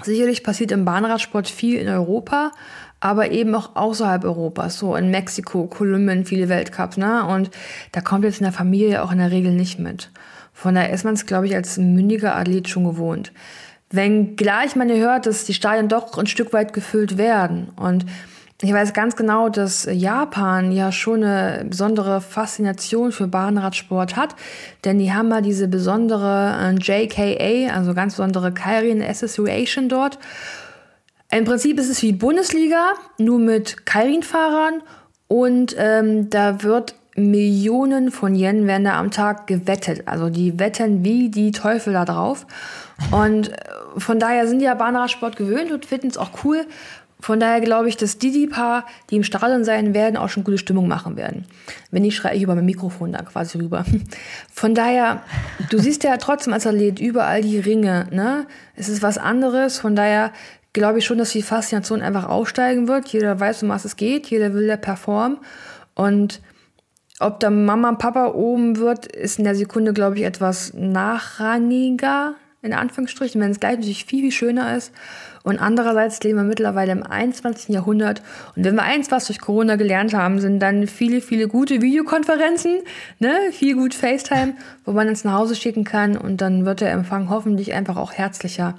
sicherlich 0.01 0.45
passiert 0.45 0.71
im 0.71 0.85
Bahnradsport 0.85 1.49
viel 1.49 1.77
in 1.77 1.89
Europa, 1.89 2.53
aber 3.01 3.31
eben 3.31 3.53
auch 3.55 3.75
außerhalb 3.75 4.23
Europas, 4.23 4.77
so 4.77 4.95
in 4.95 5.11
Mexiko, 5.11 5.65
Kolumbien, 5.65 6.23
viele 6.23 6.47
Weltcups, 6.47 6.97
ne? 6.97 7.25
Und 7.25 7.49
da 7.91 7.99
kommt 7.99 8.23
jetzt 8.23 8.39
in 8.39 8.45
der 8.45 8.53
Familie 8.53 9.03
auch 9.03 9.11
in 9.11 9.17
der 9.17 9.31
Regel 9.31 9.51
nicht 9.51 9.79
mit. 9.79 10.11
Von 10.53 10.75
daher 10.75 10.93
ist 10.93 11.03
man 11.03 11.15
es, 11.15 11.25
glaube 11.25 11.47
ich, 11.47 11.55
als 11.55 11.77
mündiger 11.77 12.35
Athlet 12.35 12.69
schon 12.69 12.85
gewohnt. 12.85 13.33
Wenn 13.89 14.35
gleich 14.35 14.75
man 14.75 14.89
hört, 14.89 15.25
dass 15.25 15.43
die 15.43 15.53
Stadien 15.53 15.89
doch 15.89 16.17
ein 16.17 16.27
Stück 16.27 16.53
weit 16.53 16.71
gefüllt 16.71 17.17
werden 17.17 17.69
und 17.75 18.05
ich 18.63 18.71
weiß 18.71 18.93
ganz 18.93 19.15
genau, 19.15 19.49
dass 19.49 19.87
Japan 19.91 20.71
ja 20.71 20.91
schon 20.91 21.23
eine 21.23 21.65
besondere 21.65 22.21
Faszination 22.21 23.11
für 23.11 23.27
Bahnradsport 23.27 24.15
hat, 24.15 24.35
denn 24.85 24.99
die 24.99 25.11
haben 25.11 25.29
mal 25.29 25.41
diese 25.41 25.67
besondere 25.67 26.55
äh, 26.61 26.75
JKA, 26.75 27.73
also 27.73 27.95
ganz 27.95 28.13
besondere 28.13 28.53
Kairin 28.53 29.01
Association 29.01 29.89
dort. 29.89 30.19
Im 31.31 31.45
Prinzip 31.45 31.79
ist 31.79 31.89
es 31.89 32.01
wie 32.01 32.11
Bundesliga, 32.11 32.93
nur 33.17 33.39
mit 33.39 33.85
Kairin-Fahrern 33.85 34.83
und 35.27 35.73
ähm, 35.77 36.29
da 36.29 36.61
wird 36.61 36.95
Millionen 37.15 38.11
von 38.11 38.35
Yen 38.35 38.67
werden 38.67 38.85
da 38.85 38.97
am 38.97 39.11
Tag 39.11 39.47
gewettet. 39.47 40.03
Also 40.07 40.29
die 40.29 40.59
wetten 40.59 41.03
wie 41.03 41.29
die 41.29 41.51
Teufel 41.51 41.93
da 41.93 42.05
drauf. 42.05 42.45
Und 43.11 43.49
äh, 43.49 43.55
von 43.97 44.19
daher 44.19 44.47
sind 44.47 44.59
die 44.59 44.65
ja 44.65 44.73
Bahnradsport 44.73 45.35
gewöhnt 45.35 45.71
und 45.71 45.85
finden 45.85 46.07
es 46.07 46.17
auch 46.17 46.43
cool. 46.43 46.65
Von 47.21 47.39
daher 47.39 47.61
glaube 47.61 47.87
ich, 47.87 47.97
dass 47.97 48.17
die, 48.17 48.31
die 48.31 48.47
Paar, 48.47 48.85
die 49.09 49.17
im 49.17 49.23
Stadion 49.23 49.63
sein 49.63 49.93
werden, 49.93 50.17
auch 50.17 50.29
schon 50.29 50.43
gute 50.43 50.57
Stimmung 50.57 50.87
machen 50.87 51.17
werden. 51.17 51.45
Wenn 51.91 52.01
nicht, 52.01 52.15
schreie 52.15 52.35
ich 52.35 52.41
über 52.41 52.55
mein 52.55 52.65
Mikrofon 52.65 53.11
da 53.11 53.21
quasi 53.21 53.59
rüber. 53.59 53.85
Von 54.51 54.73
daher, 54.73 55.21
du 55.69 55.77
siehst 55.77 56.03
ja 56.03 56.17
trotzdem 56.17 56.53
als 56.53 56.65
Athlet 56.65 56.99
überall 56.99 57.41
die 57.41 57.59
Ringe, 57.59 58.07
ne? 58.11 58.47
Es 58.75 58.89
ist 58.89 59.03
was 59.03 59.19
anderes. 59.19 59.77
Von 59.77 59.95
daher 59.95 60.31
glaube 60.73 60.99
ich 60.99 61.05
schon, 61.05 61.17
dass 61.17 61.31
die 61.31 61.41
Faszination 61.41 62.01
einfach 62.01 62.27
aufsteigen 62.27 62.87
wird. 62.87 63.07
Jeder 63.09 63.39
weiß, 63.39 63.63
um 63.63 63.69
was 63.69 63.85
es 63.85 63.95
geht, 63.95 64.27
jeder 64.27 64.53
will 64.53 64.65
ja 64.65 64.77
performen. 64.77 65.37
Und 65.95 66.41
ob 67.19 67.39
da 67.39 67.49
Mama 67.49 67.89
und 67.89 67.99
Papa 67.99 68.27
oben 68.27 68.77
wird, 68.77 69.05
ist 69.05 69.37
in 69.37 69.45
der 69.45 69.55
Sekunde, 69.55 69.93
glaube 69.93 70.17
ich, 70.17 70.23
etwas 70.23 70.73
nachrangiger, 70.73 72.35
in 72.63 72.73
Anführungsstrichen, 72.73 73.41
wenn 73.41 73.51
es 73.51 73.59
gleich 73.59 73.77
natürlich 73.77 74.05
viel, 74.05 74.21
viel 74.21 74.31
schöner 74.31 74.75
ist. 74.75 74.91
Und 75.43 75.59
andererseits 75.59 76.21
leben 76.23 76.37
wir 76.37 76.43
mittlerweile 76.43 76.91
im 76.91 77.03
21. 77.03 77.69
Jahrhundert. 77.69 78.21
Und 78.55 78.63
wenn 78.63 78.75
wir 78.75 78.83
eins 78.83 79.11
was 79.11 79.25
durch 79.25 79.39
Corona 79.39 79.75
gelernt 79.75 80.13
haben, 80.13 80.39
sind 80.39 80.59
dann 80.59 80.87
viele, 80.87 81.21
viele 81.21 81.47
gute 81.47 81.81
Videokonferenzen, 81.81 82.81
ne? 83.19 83.33
viel 83.51 83.75
gut 83.75 83.95
FaceTime, 83.95 84.53
wo 84.85 84.91
man 84.91 85.07
ins 85.07 85.23
nach 85.23 85.33
Hause 85.33 85.55
schicken 85.55 85.83
kann. 85.83 86.17
Und 86.17 86.41
dann 86.41 86.65
wird 86.65 86.81
der 86.81 86.91
Empfang 86.91 87.29
hoffentlich 87.29 87.73
einfach 87.73 87.97
auch 87.97 88.13
herzlicher 88.13 88.75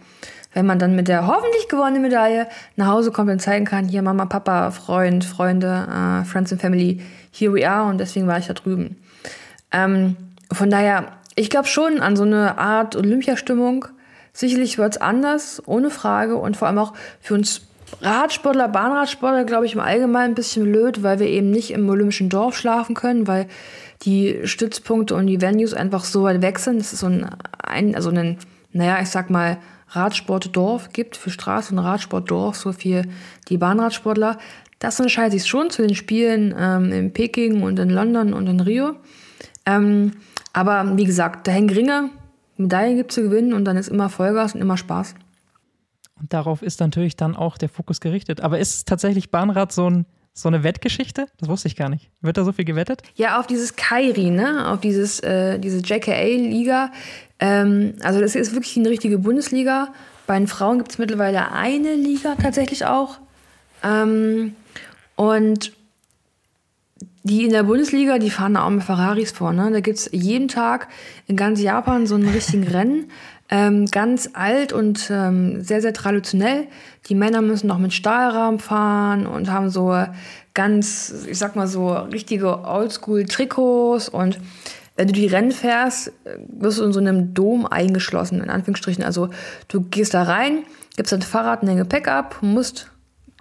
wenn 0.55 0.67
man 0.67 0.79
dann 0.79 0.95
mit 0.95 1.09
der 1.09 1.27
hoffentlich 1.27 1.69
gewonnenen 1.69 2.03
Medaille 2.03 2.47
nach 2.77 2.89
Hause 2.89 3.11
kommt 3.11 3.31
und 3.31 3.41
zeigen 3.41 3.65
kann, 3.65 3.89
hier 3.89 4.03
Mama, 4.03 4.27
Papa, 4.27 4.71
Freund, 4.71 5.25
Freunde, 5.25 5.89
uh, 5.89 6.25
Friends 6.25 6.53
and 6.53 6.61
Family, 6.61 7.01
here 7.31 7.53
we 7.53 7.69
are 7.69 7.89
und 7.89 7.99
deswegen 7.99 8.27
war 8.27 8.39
ich 8.39 8.47
da 8.47 8.55
drüben. 8.55 8.97
Ähm, 9.73 10.17
von 10.53 10.71
daher, 10.71 11.13
ich 11.35 11.51
glaube 11.51 11.67
schon 11.67 12.01
an 12.01 12.17
so 12.17 12.25
eine 12.25 12.59
Art 12.59 12.95
Olympiastimmung. 12.97 13.87
Sicherlich 14.35 14.79
wird 14.79 14.95
es 14.95 15.01
anders, 15.01 15.63
ohne 15.67 15.91
Frage 15.91 16.37
und 16.37 16.57
vor 16.57 16.69
allem 16.69 16.79
auch 16.79 16.95
für 17.21 17.35
uns 17.35 17.63
Radsportler, 18.01 18.69
Bahnradsportler, 18.69 19.45
glaube 19.45 19.67
ich, 19.67 19.75
im 19.75 19.81
Allgemeinen 19.81 20.33
ein 20.33 20.35
bisschen 20.35 20.65
blöd, 20.65 21.03
weil 21.03 21.19
wir 21.19 21.27
eben 21.27 21.51
nicht 21.51 21.71
im 21.71 21.89
olympischen 21.89 22.31
Dorf 22.31 22.57
schlafen 22.57 22.95
können, 22.95 23.27
weil 23.27 23.47
die 24.03 24.41
Stützpunkte 24.45 25.15
und 25.15 25.27
die 25.27 25.41
Venues 25.41 25.75
einfach 25.75 26.05
so 26.05 26.23
weit 26.23 26.43
weg 26.43 26.59
sind. 26.59 26.79
Das 26.81 26.93
ist 26.93 27.01
so 27.01 27.07
ein, 27.07 27.29
ein 27.63 27.95
also 27.95 28.11
ein, 28.11 28.39
naja, 28.73 28.99
ich 29.01 29.11
sag 29.11 29.31
mal, 29.31 29.59
Radsportdorf 29.95 30.93
gibt, 30.93 31.17
für 31.17 31.31
Straße- 31.31 31.73
und 31.73 31.79
Radsportdorf, 31.79 32.57
so 32.57 32.73
für 32.73 33.05
die 33.49 33.59
Bahnradsportler. 33.59 34.39
Das 34.79 34.99
unterscheidet 34.99 35.33
sich 35.39 35.49
schon 35.49 35.71
zu 35.71 35.83
den 35.83 35.95
Spielen 35.95 36.55
ähm, 36.59 36.93
in 36.93 37.13
Peking 37.13 37.63
und 37.63 37.79
in 37.79 37.91
London 37.91 38.35
und 38.35 38.47
in 38.47 38.61
Rio. 38.61 38.97
Ähm, 39.65 40.13
aber 40.53 40.97
wie 40.97 41.05
gesagt, 41.05 41.47
da 41.47 41.53
hängen 41.53 41.71
Ringe, 41.71 42.11
Medaillen 42.57 42.97
gibt 42.97 43.11
es 43.11 43.15
zu 43.17 43.23
gewinnen 43.23 43.53
und 43.53 43.65
dann 43.65 43.77
ist 43.77 43.89
immer 43.89 44.09
Vollgas 44.09 44.55
und 44.55 44.61
immer 44.61 44.77
Spaß. 44.77 45.15
Und 46.21 46.33
darauf 46.33 46.63
ist 46.63 46.81
natürlich 46.81 47.17
dann 47.17 47.35
auch 47.35 47.59
der 47.59 47.69
Fokus 47.69 48.01
gerichtet. 48.01 48.41
Aber 48.41 48.59
ist 48.59 48.87
tatsächlich 48.87 49.31
Bahnrad 49.31 49.73
so, 49.73 49.91
ein, 49.91 50.07
so 50.33 50.49
eine 50.49 50.63
Wettgeschichte? 50.63 51.27
Das 51.39 51.49
wusste 51.49 51.69
ich 51.69 51.77
gar 51.77 51.89
nicht. 51.89 52.11
Wird 52.21 52.37
da 52.37 52.45
so 52.45 52.53
viel 52.53 52.65
gewettet? 52.65 53.03
Ja, 53.15 53.41
auf 53.41 53.47
dieses 53.47 53.77
Kairi, 53.77 54.31
ne? 54.31 54.69
Auf 54.69 54.81
dieses, 54.81 55.21
äh, 55.21 55.59
diese 55.59 55.79
JKA-Liga. 55.79 56.93
Ähm, 57.43 57.95
also 58.03 58.21
das 58.21 58.37
ist 58.37 58.55
wirklich 58.55 58.77
eine 58.77 58.89
richtige 58.89 59.19
Bundesliga. 59.19 59.89
Bei 60.29 60.39
den 60.39 60.47
Frauen 60.47 60.79
gibt 60.79 60.93
es 60.93 60.99
mittlerweile 60.99 61.51
eine 61.51 61.97
Liga 61.97 62.37
tatsächlich 62.41 62.87
auch. 62.87 63.19
Ähm, 63.83 64.55
und 65.17 65.73
die 67.25 67.45
in 67.45 67.51
der 67.51 67.65
Bundesliga, 67.65 68.19
die 68.19 68.31
fahren 68.31 68.55
da 68.55 68.65
auch 68.65 68.71
mit 68.71 68.85
Ferraris 68.85 69.33
vor. 69.33 69.53
Ne? 69.53 69.73
Da 69.73 69.81
gibt 69.81 69.99
es 69.99 70.09
jeden 70.13 70.47
Tag 70.47 70.87
in 71.27 71.37
ganz 71.37 71.61
Japan 71.61 72.07
so 72.07 72.15
einen 72.15 72.29
richtigen 72.29 72.67
Rennen. 72.69 73.11
Ähm, 73.49 73.87
ganz 73.87 74.31
alt 74.35 74.73
und 74.73 75.11
ähm, 75.11 75.63
sehr, 75.63 75.83
sehr 75.83 75.93
traditionell. 75.93 76.69
Die 77.09 77.17
Männer 77.17 77.43
müssen 77.43 77.67
noch 77.67 77.79
mit 77.79 77.93
Stahlrahmen 77.93 78.61
fahren 78.61 79.27
und 79.27 79.51
haben 79.51 79.69
so 79.69 79.93
ganz, 80.55 81.27
ich 81.29 81.39
sag 81.39 81.57
mal 81.57 81.67
so, 81.67 81.91
richtige 81.91 82.65
Oldschool-Trikots. 82.65 84.09
Und 84.09 84.39
wenn 84.97 85.07
du 85.07 85.13
die 85.13 85.27
Rennen 85.27 85.53
fährst, 85.53 86.13
wirst 86.49 86.79
du 86.79 86.85
in 86.85 86.93
so 86.93 87.01
einem 87.01 87.35
Dom 87.35 87.67
eingeschlossen, 87.67 88.43
in 88.43 88.51
Anführungsstrichen. 88.51 89.05
Also 89.05 89.31
du 89.69 89.81
gehst 89.81 90.15
da 90.15 90.23
rein, 90.25 90.65
gibst 90.97 91.13
dein 91.13 91.23
Fahrrad 91.23 91.63
und 91.63 91.69
dein 91.69 91.79
Gepäck 91.79 92.09
ab, 92.09 92.39
musst 92.43 92.93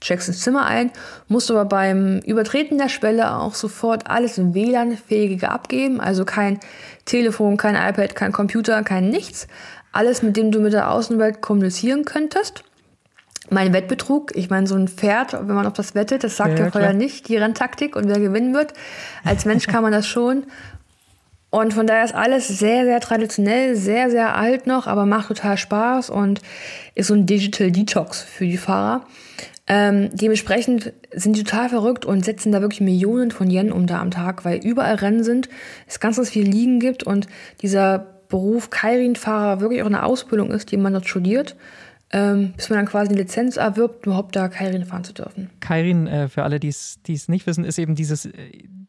checkst 0.02 0.28
ins 0.28 0.42
Zimmer 0.42 0.66
ein, 0.66 0.92
musst 1.28 1.52
aber 1.52 1.66
beim 1.66 2.20
Übertreten 2.20 2.78
der 2.78 2.90
Schwelle 2.90 3.36
auch 3.36 3.54
sofort 3.54 4.10
alles 4.10 4.40
WLAN-fähige 4.54 5.50
abgeben, 5.50 6.02
also 6.02 6.26
kein 6.26 6.60
Telefon, 7.06 7.56
kein 7.56 7.76
iPad, 7.76 8.16
kein 8.16 8.32
Computer, 8.32 8.82
kein 8.84 9.10
nichts. 9.10 9.48
Alles, 9.92 10.24
mit 10.24 10.38
dem 10.38 10.52
du 10.52 10.60
mit 10.60 10.74
der 10.74 10.90
Außenwelt 10.90 11.42
kommunizieren 11.42 12.06
könntest. 12.06 12.64
Mein 13.50 13.74
Wettbetrug, 13.74 14.36
ich 14.36 14.50
meine, 14.50 14.66
so 14.66 14.76
ein 14.76 14.88
Pferd, 14.88 15.34
wenn 15.34 15.56
man 15.56 15.68
auf 15.68 15.74
das 15.74 15.94
wettet, 15.94 16.24
das 16.24 16.38
sagt 16.38 16.58
ja, 16.58 16.66
ja 16.66 16.72
vorher 16.72 16.94
nicht, 16.94 17.28
die 17.28 17.38
Renntaktik 17.38 17.96
und 17.96 18.08
wer 18.08 18.20
gewinnen 18.20 18.54
wird. 18.54 18.74
Als 19.24 19.46
Mensch 19.46 19.68
kann 19.68 19.84
man 19.84 19.92
das 19.92 20.08
schon. 20.08 20.46
Und 21.52 21.74
von 21.74 21.86
daher 21.86 22.06
ist 22.06 22.16
alles 22.16 22.48
sehr, 22.48 22.86
sehr 22.86 23.02
traditionell, 23.02 23.76
sehr, 23.76 24.10
sehr 24.10 24.38
alt 24.38 24.68
noch, 24.68 24.88
aber 24.88 25.06
macht 25.06 25.28
total 25.28 25.58
Spaß 25.58 26.10
und 26.10 26.42
ist 26.96 27.08
so 27.08 27.14
ein 27.14 27.26
Digital 27.26 27.72
Detox 27.72 28.22
für 28.22 28.46
die 28.46 28.58
Fahrer. 28.58 29.06
Ähm, 29.68 30.10
dementsprechend 30.14 30.94
sind 31.14 31.36
die 31.36 31.44
total 31.44 31.68
verrückt 31.68 32.06
und 32.06 32.24
setzen 32.24 32.54
da 32.54 32.62
wirklich 32.62 32.80
Millionen 32.80 33.32
von 33.32 33.50
Yen 33.50 33.74
um 33.74 33.86
da 33.86 34.00
am 34.00 34.12
Tag, 34.12 34.46
weil 34.46 34.60
überall 34.60 34.96
Rennen 34.96 35.26
sind, 35.26 35.50
es 35.88 36.00
ganz, 36.00 36.16
ganz 36.16 36.30
viel 36.30 36.48
Liegen 36.48 36.80
gibt 36.80 37.04
und 37.04 37.28
dieser 37.62 38.00
Beruf 38.30 38.70
Kairin-Fahrer 38.70 39.60
wirklich 39.60 39.82
auch 39.82 39.88
eine 39.88 40.04
Ausbildung 40.04 40.52
ist, 40.52 40.72
die 40.72 40.78
man 40.78 40.94
dort 40.94 41.08
studiert, 41.08 41.58
ähm, 42.12 42.54
bis 42.56 42.70
man 42.70 42.80
dann 42.80 42.86
quasi 42.86 43.10
eine 43.12 43.22
Lizenz 43.22 43.58
erwirbt, 43.58 44.06
überhaupt 44.06 44.38
da 44.38 44.48
Kairin 44.48 44.86
fahren 44.86 45.04
zu 45.04 45.14
dürfen. 45.14 45.50
Kairin, 45.60 46.08
äh, 46.08 46.30
für 46.30 46.44
alle, 46.44 46.62
die 46.62 46.70
es 46.70 47.28
nicht 47.28 47.46
wissen, 47.46 47.66
ist 47.66 47.78
eben 47.78 47.96
dieses 47.96 48.26
äh, 48.26 48.32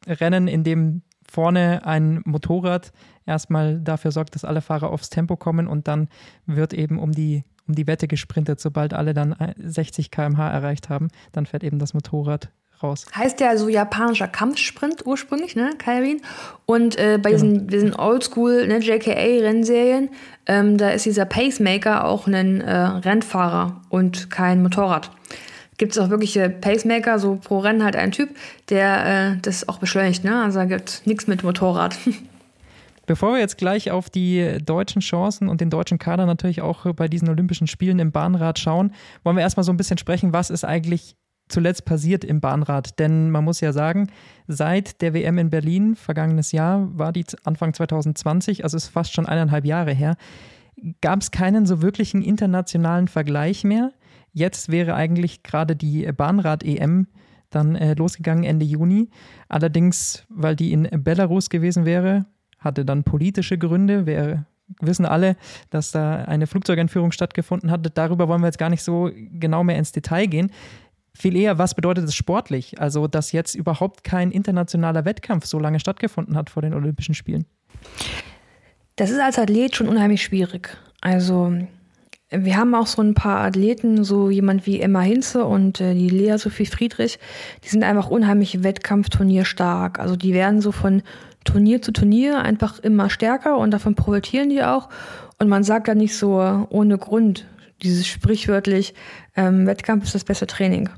Rennen, 0.06 0.46
in 0.46 0.62
dem 0.62 1.02
vorne 1.32 1.86
ein 1.86 2.20
Motorrad 2.24 2.92
erstmal 3.24 3.80
dafür 3.80 4.12
sorgt, 4.12 4.34
dass 4.34 4.44
alle 4.44 4.60
Fahrer 4.60 4.90
aufs 4.90 5.08
Tempo 5.08 5.36
kommen 5.36 5.66
und 5.66 5.88
dann 5.88 6.08
wird 6.46 6.74
eben 6.74 6.98
um 6.98 7.12
die 7.12 7.44
um 7.68 7.74
die 7.74 7.86
Wette 7.86 8.08
gesprintet. 8.08 8.60
Sobald 8.60 8.92
alle 8.92 9.14
dann 9.14 9.36
60 9.56 10.10
km/h 10.10 10.50
erreicht 10.50 10.88
haben, 10.88 11.08
dann 11.30 11.46
fährt 11.46 11.62
eben 11.62 11.78
das 11.78 11.94
Motorrad 11.94 12.50
raus. 12.82 13.06
Heißt 13.14 13.40
ja 13.40 13.56
so 13.56 13.68
japanischer 13.68 14.26
Kampfsprint 14.26 15.06
ursprünglich, 15.06 15.54
ne, 15.54 15.70
Kairin. 15.78 16.20
Und 16.66 16.98
äh, 16.98 17.18
bei 17.22 17.30
genau. 17.30 17.42
diesen, 17.42 17.66
diesen 17.68 17.94
Oldschool 17.94 18.66
ne, 18.66 18.78
JKA-Rennserien, 18.78 20.10
ähm, 20.46 20.76
da 20.76 20.90
ist 20.90 21.06
dieser 21.06 21.24
Pacemaker 21.24 22.04
auch 22.04 22.26
ein 22.26 22.60
äh, 22.60 22.72
Rennfahrer 22.72 23.80
und 23.88 24.28
kein 24.30 24.62
Motorrad. 24.62 25.10
Gibt 25.78 25.92
es 25.92 25.98
auch 25.98 26.10
wirkliche 26.10 26.50
Pacemaker, 26.50 27.18
so 27.18 27.36
pro 27.36 27.58
Rennen 27.58 27.82
halt 27.82 27.96
ein 27.96 28.12
Typ, 28.12 28.30
der 28.68 29.32
äh, 29.34 29.36
das 29.40 29.68
auch 29.68 29.78
beschleunigt, 29.78 30.22
ne? 30.24 30.42
Also 30.42 30.58
da 30.58 30.64
gibt 30.66 31.02
nichts 31.06 31.26
mit 31.26 31.42
Motorrad. 31.42 31.96
Bevor 33.06 33.32
wir 33.32 33.40
jetzt 33.40 33.58
gleich 33.58 33.90
auf 33.90 34.10
die 34.10 34.58
deutschen 34.64 35.02
Chancen 35.02 35.48
und 35.48 35.60
den 35.60 35.70
deutschen 35.70 35.98
Kader 35.98 36.24
natürlich 36.24 36.62
auch 36.62 36.92
bei 36.94 37.08
diesen 37.08 37.28
Olympischen 37.28 37.66
Spielen 37.66 37.98
im 37.98 38.12
Bahnrad 38.12 38.60
schauen, 38.60 38.92
wollen 39.24 39.36
wir 39.36 39.42
erstmal 39.42 39.64
so 39.64 39.72
ein 39.72 39.76
bisschen 39.76 39.98
sprechen, 39.98 40.32
was 40.32 40.50
ist 40.50 40.64
eigentlich 40.64 41.16
zuletzt 41.48 41.84
passiert 41.84 42.24
im 42.24 42.40
Bahnrad. 42.40 42.98
Denn 42.98 43.30
man 43.30 43.44
muss 43.44 43.60
ja 43.60 43.72
sagen, 43.72 44.08
seit 44.46 45.00
der 45.02 45.14
WM 45.14 45.38
in 45.38 45.50
Berlin, 45.50 45.96
vergangenes 45.96 46.52
Jahr, 46.52 46.88
war 46.96 47.12
die 47.12 47.24
Anfang 47.44 47.74
2020, 47.74 48.64
also 48.64 48.76
ist 48.76 48.88
fast 48.88 49.12
schon 49.12 49.26
eineinhalb 49.26 49.64
Jahre 49.64 49.92
her, 49.92 50.16
gab 51.00 51.20
es 51.20 51.30
keinen 51.30 51.66
so 51.66 51.82
wirklichen 51.82 52.22
internationalen 52.22 53.08
Vergleich 53.08 53.64
mehr. 53.64 53.92
Jetzt 54.32 54.70
wäre 54.70 54.94
eigentlich 54.94 55.42
gerade 55.42 55.76
die 55.76 56.10
Bahnrad-EM 56.10 57.06
dann 57.50 57.76
äh, 57.76 57.94
losgegangen 57.94 58.44
Ende 58.44 58.64
Juni. 58.64 59.10
Allerdings, 59.48 60.24
weil 60.28 60.56
die 60.56 60.72
in 60.72 60.88
Belarus 61.04 61.50
gewesen 61.50 61.84
wäre, 61.84 62.26
hatte 62.58 62.84
dann 62.84 63.04
politische 63.04 63.58
Gründe. 63.58 64.06
Wir 64.06 64.46
wissen 64.80 65.04
alle, 65.04 65.36
dass 65.70 65.90
da 65.90 66.24
eine 66.24 66.46
Flugzeugentführung 66.46 67.12
stattgefunden 67.12 67.70
hatte. 67.70 67.90
Darüber 67.90 68.28
wollen 68.28 68.40
wir 68.40 68.46
jetzt 68.46 68.58
gar 68.58 68.70
nicht 68.70 68.82
so 68.82 69.10
genau 69.14 69.64
mehr 69.64 69.76
ins 69.76 69.92
Detail 69.92 70.26
gehen. 70.26 70.50
Viel 71.14 71.36
eher, 71.36 71.58
was 71.58 71.74
bedeutet 71.74 72.04
es 72.04 72.14
sportlich? 72.14 72.80
Also, 72.80 73.06
dass 73.06 73.32
jetzt 73.32 73.54
überhaupt 73.54 74.02
kein 74.02 74.30
internationaler 74.30 75.04
Wettkampf 75.04 75.44
so 75.44 75.58
lange 75.58 75.78
stattgefunden 75.78 76.36
hat 76.36 76.48
vor 76.48 76.62
den 76.62 76.72
Olympischen 76.72 77.14
Spielen. 77.14 77.44
Das 78.96 79.10
ist 79.10 79.20
als 79.20 79.38
Athlet 79.38 79.76
schon 79.76 79.88
unheimlich 79.88 80.22
schwierig. 80.22 80.74
Also, 81.02 81.54
wir 82.32 82.56
haben 82.56 82.74
auch 82.74 82.86
so 82.86 83.02
ein 83.02 83.14
paar 83.14 83.40
Athleten, 83.40 84.04
so 84.04 84.30
jemand 84.30 84.66
wie 84.66 84.80
Emma 84.80 85.00
Hinze 85.00 85.44
und 85.44 85.80
äh, 85.80 85.94
die 85.94 86.08
Lea 86.08 86.36
Sophie 86.38 86.66
Friedrich, 86.66 87.18
die 87.64 87.68
sind 87.68 87.84
einfach 87.84 88.08
unheimlich 88.08 88.62
Wettkampfturnierstark. 88.62 89.98
Also 89.98 90.16
die 90.16 90.32
werden 90.32 90.60
so 90.60 90.72
von 90.72 91.02
Turnier 91.44 91.82
zu 91.82 91.92
Turnier 91.92 92.38
einfach 92.38 92.78
immer 92.78 93.10
stärker 93.10 93.58
und 93.58 93.70
davon 93.70 93.94
profitieren 93.94 94.48
die 94.48 94.62
auch. 94.62 94.88
Und 95.38 95.48
man 95.48 95.64
sagt 95.64 95.88
da 95.88 95.94
nicht 95.94 96.16
so 96.16 96.66
ohne 96.70 96.98
Grund, 96.98 97.46
dieses 97.82 98.06
sprichwörtlich, 98.06 98.94
ähm, 99.36 99.66
Wettkampf 99.66 100.04
ist 100.04 100.14
das 100.14 100.24
beste 100.24 100.46
Training. 100.46 100.88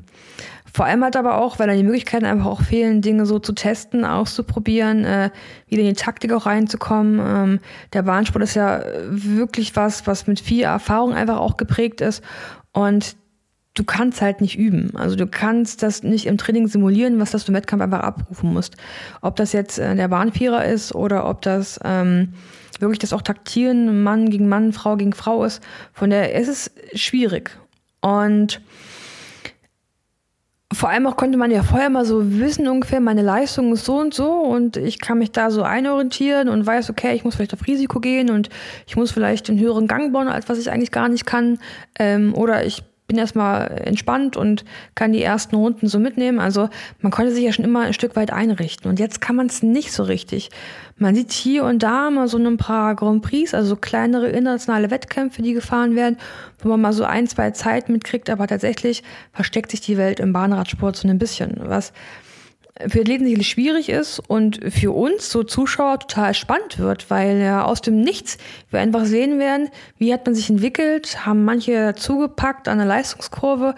Vor 0.75 0.87
allem 0.87 1.05
halt 1.05 1.15
aber 1.15 1.39
auch, 1.39 1.61
weil 1.61 1.69
dann 1.69 1.77
die 1.77 1.85
Möglichkeiten 1.85 2.25
einfach 2.25 2.47
auch 2.47 2.63
fehlen, 2.63 3.01
Dinge 3.01 3.27
so 3.27 3.39
zu 3.39 3.53
testen, 3.53 4.05
auszuprobieren, 4.05 5.05
äh, 5.05 5.31
wieder 5.69 5.83
in 5.83 5.89
die 5.89 5.95
Taktik 5.95 6.33
auch 6.33 6.47
reinzukommen. 6.47 7.21
Ähm, 7.25 7.61
der 7.93 8.03
Bahnsport 8.03 8.43
ist 8.43 8.57
ja 8.57 8.83
wirklich 9.09 9.77
was, 9.77 10.09
was 10.09 10.27
mit 10.27 10.41
viel 10.41 10.65
Erfahrung 10.65 11.15
einfach 11.15 11.39
auch 11.39 11.59
geprägt 11.59 12.01
ist. 12.01 12.25
Und 12.73 13.15
du 13.75 13.85
kannst 13.85 14.21
halt 14.21 14.41
nicht 14.41 14.59
üben. 14.59 14.91
Also 14.97 15.15
du 15.15 15.29
kannst 15.29 15.85
das 15.85 16.03
nicht 16.03 16.27
im 16.27 16.39
Training 16.39 16.67
simulieren, 16.67 17.21
was 17.21 17.31
das 17.31 17.45
du 17.45 17.53
im 17.53 17.57
Wettkampf 17.57 17.85
einfach 17.85 18.01
abrufen 18.01 18.53
musst. 18.53 18.77
Ob 19.21 19.37
das 19.37 19.53
jetzt 19.53 19.79
äh, 19.79 19.95
der 19.95 20.09
Bahnvierer 20.09 20.65
ist 20.65 20.93
oder 20.93 21.29
ob 21.29 21.43
das 21.43 21.79
ähm, 21.85 22.33
wirklich 22.81 22.99
das 22.99 23.13
auch 23.13 23.23
Taktieren 23.23 24.03
Mann 24.03 24.29
gegen 24.29 24.49
Mann, 24.49 24.73
Frau 24.73 24.97
gegen 24.97 25.13
Frau 25.13 25.45
ist. 25.45 25.63
Von 25.93 26.11
der 26.11 26.35
ist 26.35 26.49
es 26.49 26.73
schwierig. 27.01 27.57
Und 28.01 28.61
vor 30.75 30.89
allem 30.89 31.07
auch 31.07 31.17
konnte 31.17 31.39
man 31.39 31.51
ja 31.51 31.63
vorher 31.63 31.91
mal 31.91 32.05
so 32.05 32.39
wissen, 32.39 32.69
ungefähr 32.69 33.01
meine 33.01 33.23
Leistung 33.23 33.73
ist 33.73 33.85
so 33.85 33.97
und 33.97 34.15
so 34.15 34.31
und 34.31 34.77
ich 34.77 35.01
kann 35.01 35.19
mich 35.19 35.33
da 35.33 35.51
so 35.51 35.63
einorientieren 35.63 36.49
und 36.49 36.67
weiß, 36.67 36.91
okay, 36.91 37.15
ich 37.15 37.25
muss 37.25 37.37
vielleicht 37.37 37.55
auf 37.55 37.67
Risiko 37.67 38.01
gehen 38.01 38.31
und 38.31 38.49
ich 38.87 38.97
muss 38.97 39.11
vielleicht 39.11 39.49
den 39.49 39.59
höheren 39.59 39.87
Gang 39.87 40.13
bauen, 40.13 40.29
als 40.29 40.49
was 40.49 40.59
ich 40.59 40.71
eigentlich 40.71 40.91
gar 40.91 41.09
nicht 41.09 41.27
kann. 41.27 41.59
Ähm, 41.99 42.35
oder 42.35 42.65
ich 42.65 42.83
bin 43.15 43.21
erstmal 43.21 43.83
entspannt 43.85 44.37
und 44.37 44.65
kann 44.97 45.13
die 45.13 45.23
ersten 45.23 45.55
Runden 45.55 45.87
so 45.87 46.01
mitnehmen. 46.01 46.41
Also 46.41 46.69
man 47.01 47.13
konnte 47.13 47.33
sich 47.33 47.45
ja 47.45 47.53
schon 47.53 47.65
immer 47.65 47.83
ein 47.83 47.93
Stück 47.93 48.17
weit 48.17 48.33
einrichten. 48.33 48.91
Und 48.91 48.99
jetzt 48.99 49.21
kann 49.21 49.37
man 49.37 49.47
es 49.47 49.63
nicht 49.63 49.93
so 49.93 50.03
richtig. 50.03 50.51
Man 50.97 51.15
sieht 51.15 51.31
hier 51.31 51.63
und 51.63 51.85
da 51.85 52.11
mal 52.11 52.27
so 52.27 52.39
ein 52.39 52.57
paar 52.57 52.97
Grand 52.97 53.23
Prix, 53.23 53.55
also 53.55 53.69
so 53.69 53.77
kleinere 53.77 54.29
internationale 54.29 54.91
Wettkämpfe, 54.91 55.43
die 55.43 55.53
gefahren 55.53 55.95
werden, 55.95 56.19
wo 56.59 56.69
man 56.71 56.81
mal 56.81 56.93
so 56.93 57.05
ein, 57.05 57.29
zwei 57.29 57.53
Zeiten 57.53 57.93
mitkriegt, 57.93 58.31
aber 58.31 58.49
tatsächlich 58.49 59.05
versteckt 59.33 59.71
sich 59.71 59.81
die 59.81 59.97
Welt 59.97 60.19
im 60.19 60.33
Bahnradsport 60.33 60.97
so 60.97 61.07
ein 61.07 61.19
bisschen. 61.19 61.61
Was 61.63 61.93
für 62.81 63.05
sicherlich 63.07 63.49
schwierig 63.49 63.89
ist 63.89 64.19
und 64.19 64.61
für 64.73 64.93
uns, 64.93 65.31
so 65.31 65.45
Zuschauer, 65.45 66.01
total 66.01 66.35
spannend 66.35 66.79
wird, 66.79 67.09
weil 67.09 67.39
ja 67.39 67.65
aus 67.65 67.81
dem 67.81 68.01
Nichts 68.01 68.37
wir 68.71 68.81
einfach 68.81 69.05
sehen 69.05 69.39
werden, 69.39 69.69
wie 69.99 70.13
hat 70.13 70.27
man 70.27 70.35
sich 70.35 70.51
entwickelt, 70.51 71.25
haben 71.25 71.45
manche 71.45 71.95
zugepackt 71.95 72.67
an 72.67 72.79
der 72.79 72.87
Leistungskurve, 72.87 73.77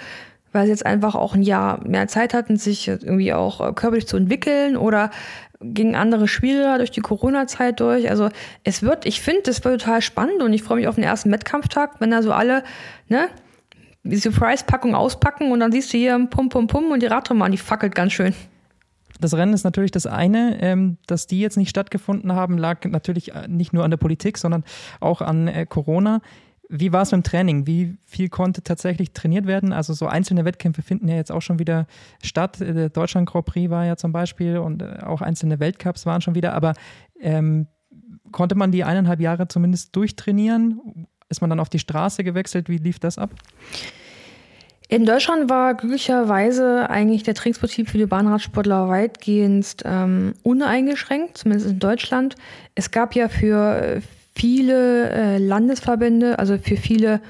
weil 0.52 0.64
sie 0.64 0.70
jetzt 0.70 0.86
einfach 0.86 1.14
auch 1.14 1.34
ein 1.34 1.42
Jahr 1.42 1.86
mehr 1.86 2.08
Zeit 2.08 2.32
hatten, 2.32 2.56
sich 2.56 2.88
irgendwie 2.88 3.34
auch 3.34 3.60
äh, 3.60 3.72
körperlich 3.74 4.06
zu 4.06 4.16
entwickeln 4.16 4.78
oder 4.78 5.10
gegen 5.60 5.94
andere 5.94 6.26
schwieriger 6.26 6.78
durch 6.78 6.90
die 6.90 7.00
Corona-Zeit 7.00 7.80
durch. 7.80 8.08
Also 8.08 8.30
es 8.64 8.82
wird, 8.82 9.04
ich 9.04 9.20
finde, 9.20 9.42
das 9.42 9.62
wird 9.64 9.82
total 9.82 10.00
spannend 10.00 10.42
und 10.42 10.54
ich 10.54 10.62
freue 10.62 10.78
mich 10.78 10.88
auf 10.88 10.94
den 10.94 11.04
ersten 11.04 11.30
Wettkampftag, 11.30 12.00
wenn 12.00 12.10
da 12.10 12.22
so 12.22 12.32
alle, 12.32 12.64
ne, 13.08 13.28
die 14.04 14.16
Surprise-Packung 14.16 14.94
auspacken 14.94 15.52
und 15.52 15.60
dann 15.60 15.72
siehst 15.72 15.92
du 15.92 15.98
hier 15.98 16.26
Pum 16.30 16.48
Pum 16.48 16.66
Pum 16.66 16.90
und 16.92 17.02
die 17.02 17.06
Radrennbahn, 17.06 17.52
die 17.52 17.58
fackelt 17.58 17.94
ganz 17.94 18.12
schön. 18.12 18.34
Das 19.20 19.34
Rennen 19.34 19.54
ist 19.54 19.64
natürlich 19.64 19.90
das 19.90 20.06
eine. 20.06 20.58
Ähm, 20.60 20.98
dass 21.06 21.26
die 21.26 21.40
jetzt 21.40 21.56
nicht 21.56 21.70
stattgefunden 21.70 22.32
haben, 22.32 22.58
lag 22.58 22.84
natürlich 22.84 23.34
äh, 23.34 23.48
nicht 23.48 23.72
nur 23.72 23.84
an 23.84 23.90
der 23.90 23.98
Politik, 23.98 24.38
sondern 24.38 24.64
auch 25.00 25.20
an 25.20 25.48
äh, 25.48 25.66
Corona. 25.66 26.20
Wie 26.68 26.92
war 26.92 27.02
es 27.02 27.12
mit 27.12 27.24
dem 27.24 27.28
Training? 27.28 27.66
Wie 27.66 27.96
viel 28.04 28.28
konnte 28.28 28.62
tatsächlich 28.62 29.12
trainiert 29.12 29.46
werden? 29.46 29.72
Also 29.72 29.92
so 29.94 30.06
einzelne 30.06 30.44
Wettkämpfe 30.44 30.82
finden 30.82 31.06
ja 31.06 31.14
jetzt 31.14 31.30
auch 31.30 31.42
schon 31.42 31.60
wieder 31.60 31.86
statt. 32.22 32.58
Der 32.60 32.88
Deutschland 32.88 33.28
Grand 33.28 33.46
Prix 33.46 33.70
war 33.70 33.84
ja 33.84 33.96
zum 33.96 34.12
Beispiel 34.12 34.58
und 34.58 34.82
äh, 34.82 34.98
auch 35.04 35.22
einzelne 35.22 35.60
Weltcups 35.60 36.06
waren 36.06 36.20
schon 36.20 36.34
wieder. 36.34 36.54
Aber 36.54 36.74
ähm, 37.20 37.68
konnte 38.32 38.54
man 38.54 38.72
die 38.72 38.84
eineinhalb 38.84 39.20
Jahre 39.20 39.48
zumindest 39.48 39.94
durchtrainieren? 39.94 41.06
Ist 41.28 41.40
man 41.40 41.50
dann 41.50 41.60
auf 41.60 41.68
die 41.68 41.78
Straße 41.78 42.24
gewechselt? 42.24 42.68
Wie 42.68 42.78
lief 42.78 42.98
das 42.98 43.18
ab? 43.18 43.30
In 44.88 45.04
Deutschland 45.04 45.50
war 45.50 45.74
glücklicherweise 45.74 46.88
eigentlich 46.88 47.24
der 47.24 47.34
Trainingsbetrieb 47.34 47.90
für 47.90 47.98
die 47.98 48.06
Bahnradsportler 48.06 48.88
weitgehend 48.88 49.78
ähm, 49.84 50.34
uneingeschränkt, 50.44 51.38
zumindest 51.38 51.70
in 51.70 51.78
Deutschland. 51.80 52.36
Es 52.76 52.92
gab 52.92 53.16
ja 53.16 53.28
für 53.28 54.00
viele 54.36 55.10
äh, 55.10 55.38
Landesverbände, 55.38 56.38
also 56.38 56.56
für 56.56 56.76
viele, 56.76 57.20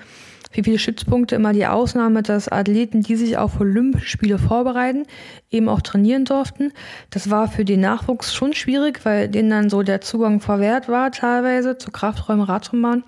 für 0.50 0.64
viele 0.64 0.78
Stützpunkte 0.78 1.34
immer 1.34 1.54
die 1.54 1.66
Ausnahme, 1.66 2.22
dass 2.22 2.48
Athleten, 2.48 3.00
die 3.00 3.16
sich 3.16 3.38
auf 3.38 3.58
Olympische 3.58 4.08
Spiele 4.08 4.38
vorbereiten, 4.38 5.04
eben 5.50 5.70
auch 5.70 5.80
trainieren 5.80 6.26
durften. 6.26 6.72
Das 7.08 7.30
war 7.30 7.48
für 7.48 7.64
den 7.64 7.80
Nachwuchs 7.80 8.34
schon 8.34 8.52
schwierig, 8.52 9.00
weil 9.04 9.30
denen 9.30 9.48
dann 9.48 9.70
so 9.70 9.82
der 9.82 10.02
Zugang 10.02 10.40
verwehrt 10.40 10.90
war 10.90 11.10
teilweise 11.10 11.78
zu 11.78 11.90
Krafträumen, 11.90 12.44
Radrennbahn. 12.44 13.02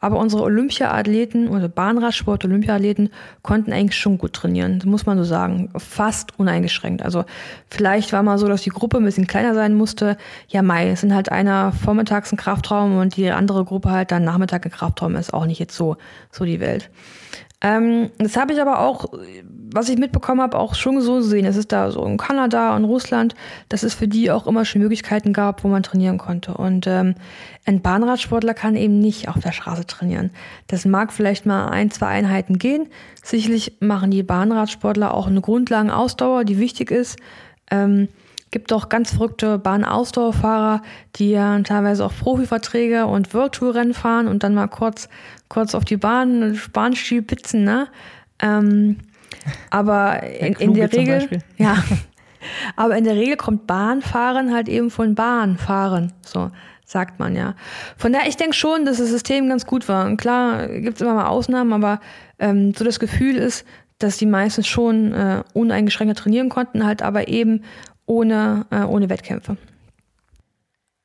Aber 0.00 0.18
unsere 0.18 0.42
Olympia-Athleten, 0.42 1.48
unsere 1.48 1.68
Bahnradsport-Olympia-Athleten 1.68 3.10
konnten 3.42 3.72
eigentlich 3.72 3.98
schon 3.98 4.18
gut 4.18 4.34
trainieren. 4.34 4.78
Das 4.78 4.86
muss 4.86 5.06
man 5.06 5.18
so 5.18 5.24
sagen. 5.24 5.70
Fast 5.76 6.38
uneingeschränkt. 6.38 7.02
Also 7.02 7.24
vielleicht 7.68 8.12
war 8.12 8.22
mal 8.22 8.38
so, 8.38 8.48
dass 8.48 8.62
die 8.62 8.70
Gruppe 8.70 8.98
ein 8.98 9.04
bisschen 9.04 9.26
kleiner 9.26 9.54
sein 9.54 9.74
musste. 9.74 10.16
Ja, 10.48 10.62
Mai, 10.62 10.90
es 10.90 11.00
sind 11.00 11.14
halt 11.14 11.32
einer 11.32 11.72
vormittags 11.72 12.32
ein 12.32 12.36
Kraftraum 12.36 12.98
und 12.98 13.16
die 13.16 13.30
andere 13.30 13.64
Gruppe 13.64 13.90
halt 13.90 14.10
dann 14.10 14.24
Nachmittag 14.24 14.64
ein 14.64 14.72
Kraftraum. 14.72 15.16
Ist 15.16 15.34
auch 15.34 15.46
nicht 15.46 15.58
jetzt 15.58 15.76
so, 15.76 15.96
so 16.30 16.44
die 16.44 16.60
Welt. 16.60 16.90
Ähm, 17.62 18.10
das 18.18 18.36
habe 18.36 18.52
ich 18.52 18.60
aber 18.60 18.80
auch, 18.80 19.06
was 19.72 19.88
ich 19.88 19.98
mitbekommen 19.98 20.42
habe, 20.42 20.58
auch 20.58 20.74
schon 20.74 21.00
so 21.00 21.16
gesehen. 21.16 21.46
Es 21.46 21.56
ist 21.56 21.72
da 21.72 21.90
so 21.90 22.04
in 22.04 22.18
Kanada 22.18 22.76
und 22.76 22.84
Russland, 22.84 23.34
dass 23.68 23.82
es 23.82 23.94
für 23.94 24.08
die 24.08 24.30
auch 24.30 24.46
immer 24.46 24.64
schon 24.64 24.82
Möglichkeiten 24.82 25.32
gab, 25.32 25.64
wo 25.64 25.68
man 25.68 25.82
trainieren 25.82 26.18
konnte. 26.18 26.54
Und 26.54 26.86
ähm, 26.86 27.14
ein 27.64 27.80
Bahnradsportler 27.80 28.52
kann 28.52 28.76
eben 28.76 28.98
nicht 28.98 29.28
auf 29.28 29.38
der 29.40 29.52
Straße 29.52 29.86
trainieren. 29.86 30.30
Das 30.66 30.84
mag 30.84 31.12
vielleicht 31.12 31.46
mal 31.46 31.68
ein, 31.68 31.90
zwei 31.90 32.08
Einheiten 32.08 32.58
gehen. 32.58 32.88
Sicherlich 33.22 33.78
machen 33.80 34.10
die 34.10 34.22
Bahnradsportler 34.22 35.14
auch 35.14 35.26
eine 35.26 35.40
Grundlagenausdauer, 35.40 36.44
die 36.44 36.58
wichtig 36.58 36.90
ist. 36.90 37.18
Ähm, 37.70 38.08
gibt 38.50 38.72
auch 38.72 38.88
ganz 38.88 39.12
verrückte 39.12 39.58
Bahnausdauerfahrer, 39.58 40.82
die 41.16 41.30
ja 41.30 41.58
teilweise 41.60 42.04
auch 42.04 42.12
Profiverträge 42.12 43.06
und 43.06 43.34
Virtual-Rennen 43.34 43.94
fahren 43.94 44.28
und 44.28 44.42
dann 44.42 44.54
mal 44.54 44.68
kurz, 44.68 45.08
kurz 45.48 45.74
auf 45.74 45.84
die 45.84 45.96
Bahn, 45.96 46.60
Bahnstil 46.72 47.22
pitzen, 47.22 47.64
ne? 47.64 47.88
Ähm, 48.40 48.98
aber 49.70 50.22
in, 50.22 50.54
in 50.54 50.74
der 50.74 50.92
Regel, 50.92 51.42
ja, 51.56 51.82
aber 52.76 52.96
in 52.96 53.04
der 53.04 53.14
Regel 53.14 53.36
kommt 53.36 53.66
Bahnfahren 53.66 54.54
halt 54.54 54.68
eben 54.68 54.90
von 54.90 55.14
Bahnfahren, 55.14 56.12
so 56.22 56.50
sagt 56.84 57.18
man 57.18 57.34
ja. 57.34 57.54
Von 57.96 58.12
daher, 58.12 58.28
ich 58.28 58.36
denke 58.36 58.54
schon, 58.54 58.84
dass 58.84 58.98
das 58.98 59.08
System 59.08 59.48
ganz 59.48 59.66
gut 59.66 59.88
war. 59.88 60.06
Und 60.06 60.18
klar, 60.18 60.68
gibt 60.68 60.96
es 60.96 61.02
immer 61.02 61.14
mal 61.14 61.26
Ausnahmen, 61.26 61.72
aber 61.72 62.00
ähm, 62.38 62.74
so 62.74 62.84
das 62.84 63.00
Gefühl 63.00 63.36
ist, 63.36 63.66
dass 63.98 64.18
die 64.18 64.26
meisten 64.26 64.62
schon 64.62 65.12
äh, 65.12 65.42
uneingeschränkt 65.52 66.18
trainieren 66.18 66.48
konnten, 66.48 66.86
halt 66.86 67.02
aber 67.02 67.28
eben 67.28 67.62
ohne, 68.06 68.66
äh, 68.70 68.82
ohne 68.82 69.08
Wettkämpfe. 69.08 69.56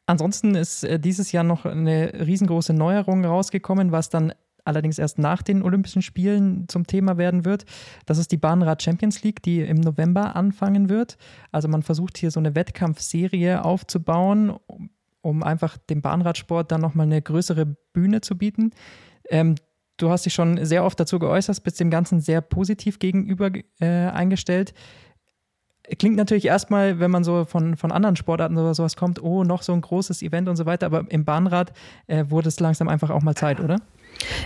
Ansonsten 0.06 0.56
ist 0.56 0.84
äh, 0.84 1.00
dieses 1.00 1.32
Jahr 1.32 1.44
noch 1.44 1.66
eine 1.66 2.14
riesengroße 2.26 2.74
Neuerung 2.74 3.26
rausgekommen, 3.26 3.92
was 3.92 4.10
dann 4.10 4.34
allerdings 4.66 5.00
erst 5.00 5.18
nach 5.18 5.42
den 5.42 5.64
Olympischen 5.64 6.02
Spielen 6.02 6.68
zum 6.68 6.86
Thema 6.86 7.18
werden 7.18 7.46
wird. 7.46 7.66
Das 8.06 8.18
ist 8.18 8.32
die 8.32 8.38
Bahnrad 8.38 8.84
Champions 8.84 9.24
League, 9.24 9.42
die 9.42 9.62
im 9.62 9.78
November 9.78 10.36
anfangen 10.36 10.90
wird. 10.90 11.18
Also 11.52 11.68
man 11.68 11.82
versucht 11.82 12.18
hier 12.18 12.32
so 12.32 12.40
eine 12.40 12.56
Wettkampfserie 12.56 13.64
aufzubauen, 13.64 14.56
um 15.22 15.44
einfach 15.44 15.78
dem 15.78 16.02
Bahnradsport 16.02 16.72
dann 16.72 16.82
nochmal 16.82 17.08
eine 17.08 17.22
größere 17.22 17.66
Bühne 17.94 18.22
zu 18.22 18.38
bieten. 18.38 18.72
Ähm, 19.30 19.56
du 19.98 20.10
hast 20.10 20.26
dich 20.26 20.34
schon 20.34 20.64
sehr 20.66 20.84
oft 20.84 21.00
dazu 21.00 21.20
geäußert, 21.20 21.64
bist 21.64 21.80
dem 21.80 21.90
Ganzen 21.90 22.20
sehr 22.20 22.42
positiv 22.42 23.00
gegenüber 23.00 23.52
äh, 23.80 23.86
eingestellt 23.88 24.74
klingt 25.98 26.16
natürlich 26.16 26.46
erstmal, 26.46 27.00
wenn 27.00 27.12
man 27.12 27.24
so 27.24 27.46
von, 27.46 27.76
von 27.76 27.92
anderen 27.92 28.16
Sportarten 28.16 28.58
oder 28.58 28.74
sowas 28.74 28.96
kommt, 28.96 29.22
oh, 29.22 29.44
noch 29.44 29.64
so 29.64 29.74
ein 29.74 29.82
großes 29.82 30.22
Event 30.22 30.48
und 30.48 30.56
so 30.56 30.66
weiter, 30.66 30.86
aber 30.86 31.06
im 31.10 31.26
Bahnrad 31.26 31.74
äh, 32.08 32.26
wurde 32.30 32.50
es 32.50 32.60
langsam 32.60 32.88
einfach 32.88 33.10
auch 33.10 33.22
mal 33.22 33.36
Zeit, 33.36 33.60
oder? 33.60 33.78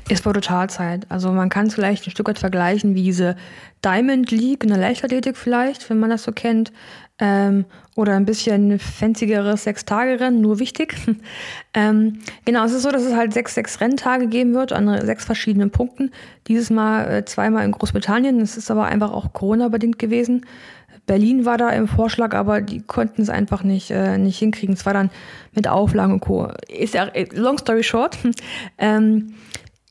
Es 0.10 0.26
war 0.26 0.34
total 0.34 0.70
Zeit. 0.70 1.06
Also 1.10 1.32
man 1.32 1.50
kann 1.50 1.68
es 1.68 1.74
vielleicht 1.76 2.08
ein 2.08 2.12
Stück 2.12 2.28
weit 2.28 2.40
vergleichen 2.40 2.96
wie 2.96 3.04
diese 3.04 3.36
Diamond 3.84 4.32
League 4.32 4.64
in 4.64 4.70
der 4.70 4.78
Leichtathletik 4.78 5.38
vielleicht, 5.38 5.90
wenn 5.90 6.00
man 6.00 6.10
das 6.10 6.24
so 6.24 6.32
kennt. 6.32 6.72
Ähm, 7.18 7.66
oder 7.96 8.16
ein 8.16 8.26
bisschen 8.26 8.78
fanzigeres 8.78 9.64
Sechs-Tage-Rennen, 9.64 10.42
nur 10.42 10.60
wichtig. 10.60 10.96
ähm, 11.74 12.20
genau, 12.44 12.66
es 12.66 12.74
ist 12.74 12.84
so, 12.84 12.92
dass 12.92 13.04
es 13.04 13.16
halt 13.16 13.34
sechs, 13.34 13.56
sechs 13.56 13.80
Renntage 13.80 14.28
geben 14.28 14.54
wird 14.54 14.74
an 14.74 15.06
sechs 15.06 15.24
verschiedenen 15.24 15.72
Punkten. 15.72 16.12
Dieses 16.48 16.70
Mal 16.70 17.10
äh, 17.10 17.26
zweimal 17.26 17.64
in 17.64 17.72
Großbritannien. 17.72 18.42
Es 18.42 18.58
ist 18.58 18.70
aber 18.70 18.86
einfach 18.86 19.12
auch 19.12 19.32
Corona-bedingt 19.34 19.98
gewesen. 19.98 20.46
Berlin 21.06 21.46
war 21.46 21.58
da 21.58 21.70
im 21.70 21.88
Vorschlag, 21.88 22.34
aber 22.34 22.62
die 22.62 22.82
konnten 22.82 23.22
es 23.22 23.30
einfach 23.30 23.64
nicht, 23.64 23.92
äh, 23.92 24.18
nicht 24.18 24.40
hinkriegen. 24.40 24.74
Es 24.76 24.86
war 24.86 24.94
dann 24.94 25.12
mit 25.54 25.68
Auflagen 25.68 26.14
und 26.14 26.20
Co. 26.20 26.52
Ist 26.68 26.94
ja, 26.94 27.06
äh, 27.06 27.28
long 27.34 27.58
story 27.58 27.84
short. 27.84 28.18
ähm, 28.78 29.36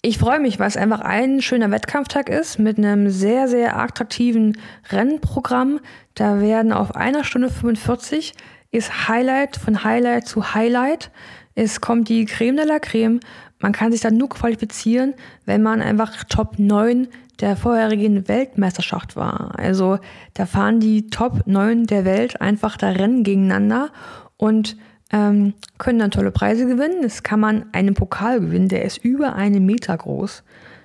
ich 0.02 0.18
freue 0.18 0.38
mich, 0.38 0.58
weil 0.58 0.68
es 0.68 0.76
einfach 0.76 1.00
ein 1.00 1.40
schöner 1.40 1.70
Wettkampftag 1.70 2.28
ist 2.28 2.58
mit 2.58 2.76
einem 2.76 3.08
sehr, 3.08 3.48
sehr 3.48 3.78
attraktiven 3.78 4.58
Rennprogramm. 4.90 5.80
Da 6.14 6.40
werden 6.40 6.72
auf 6.72 6.94
einer 6.94 7.24
Stunde 7.24 7.48
45 7.48 8.34
ist 8.70 9.08
Highlight 9.08 9.56
von 9.56 9.84
Highlight 9.84 10.26
zu 10.26 10.52
Highlight. 10.52 11.10
Es 11.54 11.80
kommt 11.80 12.08
die 12.08 12.24
Creme 12.24 12.56
de 12.56 12.66
la 12.66 12.80
Creme. 12.80 13.20
Man 13.60 13.72
kann 13.72 13.92
sich 13.92 14.00
dann 14.00 14.16
nur 14.16 14.28
qualifizieren, 14.28 15.14
wenn 15.46 15.62
man 15.62 15.80
einfach 15.80 16.24
Top 16.24 16.58
9 16.58 17.08
der 17.40 17.56
vorherigen 17.56 18.28
Weltmeisterschaft 18.28 19.16
war. 19.16 19.58
Also 19.58 19.98
da 20.34 20.46
fahren 20.46 20.80
die 20.80 21.08
Top 21.08 21.46
9 21.46 21.86
der 21.86 22.04
Welt 22.04 22.40
einfach 22.40 22.76
da 22.76 22.90
Rennen 22.90 23.24
gegeneinander 23.24 23.90
und 24.36 24.76
ähm, 25.12 25.54
können 25.78 25.98
dann 25.98 26.10
tolle 26.10 26.30
Preise 26.30 26.66
gewinnen. 26.66 27.02
Das 27.02 27.22
kann 27.22 27.40
man 27.40 27.66
einen 27.72 27.94
Pokal 27.94 28.40
gewinnen, 28.40 28.68
der 28.68 28.84
ist 28.84 28.98
über 28.98 29.34
einen 29.34 29.64
Meter 29.64 29.96
groß. 29.96 30.42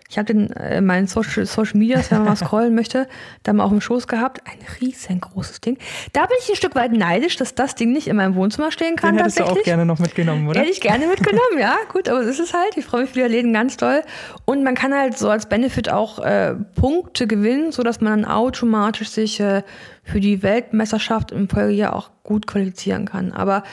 Ich 0.10 0.18
habe 0.18 0.26
den 0.26 0.52
äh, 0.52 0.80
in 0.80 0.86
meinen 0.86 1.06
Social, 1.06 1.46
Social 1.46 1.78
Medias, 1.78 2.10
wenn 2.10 2.20
man 2.20 2.30
mal 2.30 2.36
scrollen 2.36 2.74
möchte, 2.74 3.08
da 3.44 3.54
mal 3.54 3.64
auf 3.64 3.70
dem 3.70 3.80
Schoß 3.80 4.08
gehabt. 4.08 4.42
Ein 4.46 4.58
riesengroßes 4.82 5.62
Ding. 5.62 5.78
Da 6.14 6.26
bin 6.26 6.36
ich 6.42 6.50
ein 6.50 6.56
Stück 6.56 6.74
weit 6.74 6.94
neidisch, 6.94 7.36
dass 7.36 7.54
das 7.54 7.76
Ding 7.76 7.94
nicht 7.94 8.08
in 8.08 8.16
meinem 8.16 8.34
Wohnzimmer 8.34 8.72
stehen 8.72 8.96
kann. 8.96 9.16
Den 9.16 9.20
hättest 9.20 9.40
du 9.40 9.44
auch 9.44 9.64
gerne 9.64 9.86
noch 9.86 10.00
mitgenommen, 10.00 10.48
oder? 10.48 10.62
Hätte 10.62 10.72
ich 10.72 10.82
gerne 10.82 11.06
mitgenommen, 11.08 11.60
ja. 11.60 11.78
Gut, 11.92 12.10
aber 12.10 12.22
es 12.22 12.40
ist 12.40 12.56
halt. 12.56 12.76
Ich 12.76 12.86
freue 12.86 13.02
mich 13.02 13.12
für 13.12 13.20
die 13.20 13.26
Läden 13.26 13.54
ganz 13.54 13.78
toll. 13.78 14.02
Und 14.46 14.64
man 14.64 14.74
kann 14.74 14.96
halt 14.96 15.16
so 15.16 15.30
als 15.30 15.48
Benefit 15.48 15.90
auch 15.90 16.18
äh, 16.20 16.56
Punkte 16.74 17.28
gewinnen, 17.28 17.72
sodass 17.72 18.02
man 18.02 18.22
dann 18.22 18.32
automatisch 18.32 19.10
sich 19.10 19.40
äh, 19.40 19.62
für 20.04 20.20
die 20.20 20.42
Weltmeisterschaft 20.42 21.32
im 21.32 21.48
Folgejahr 21.48 21.96
auch 21.96 22.10
gut 22.24 22.48
qualifizieren 22.48 23.06
kann. 23.06 23.32
Aber 23.32 23.64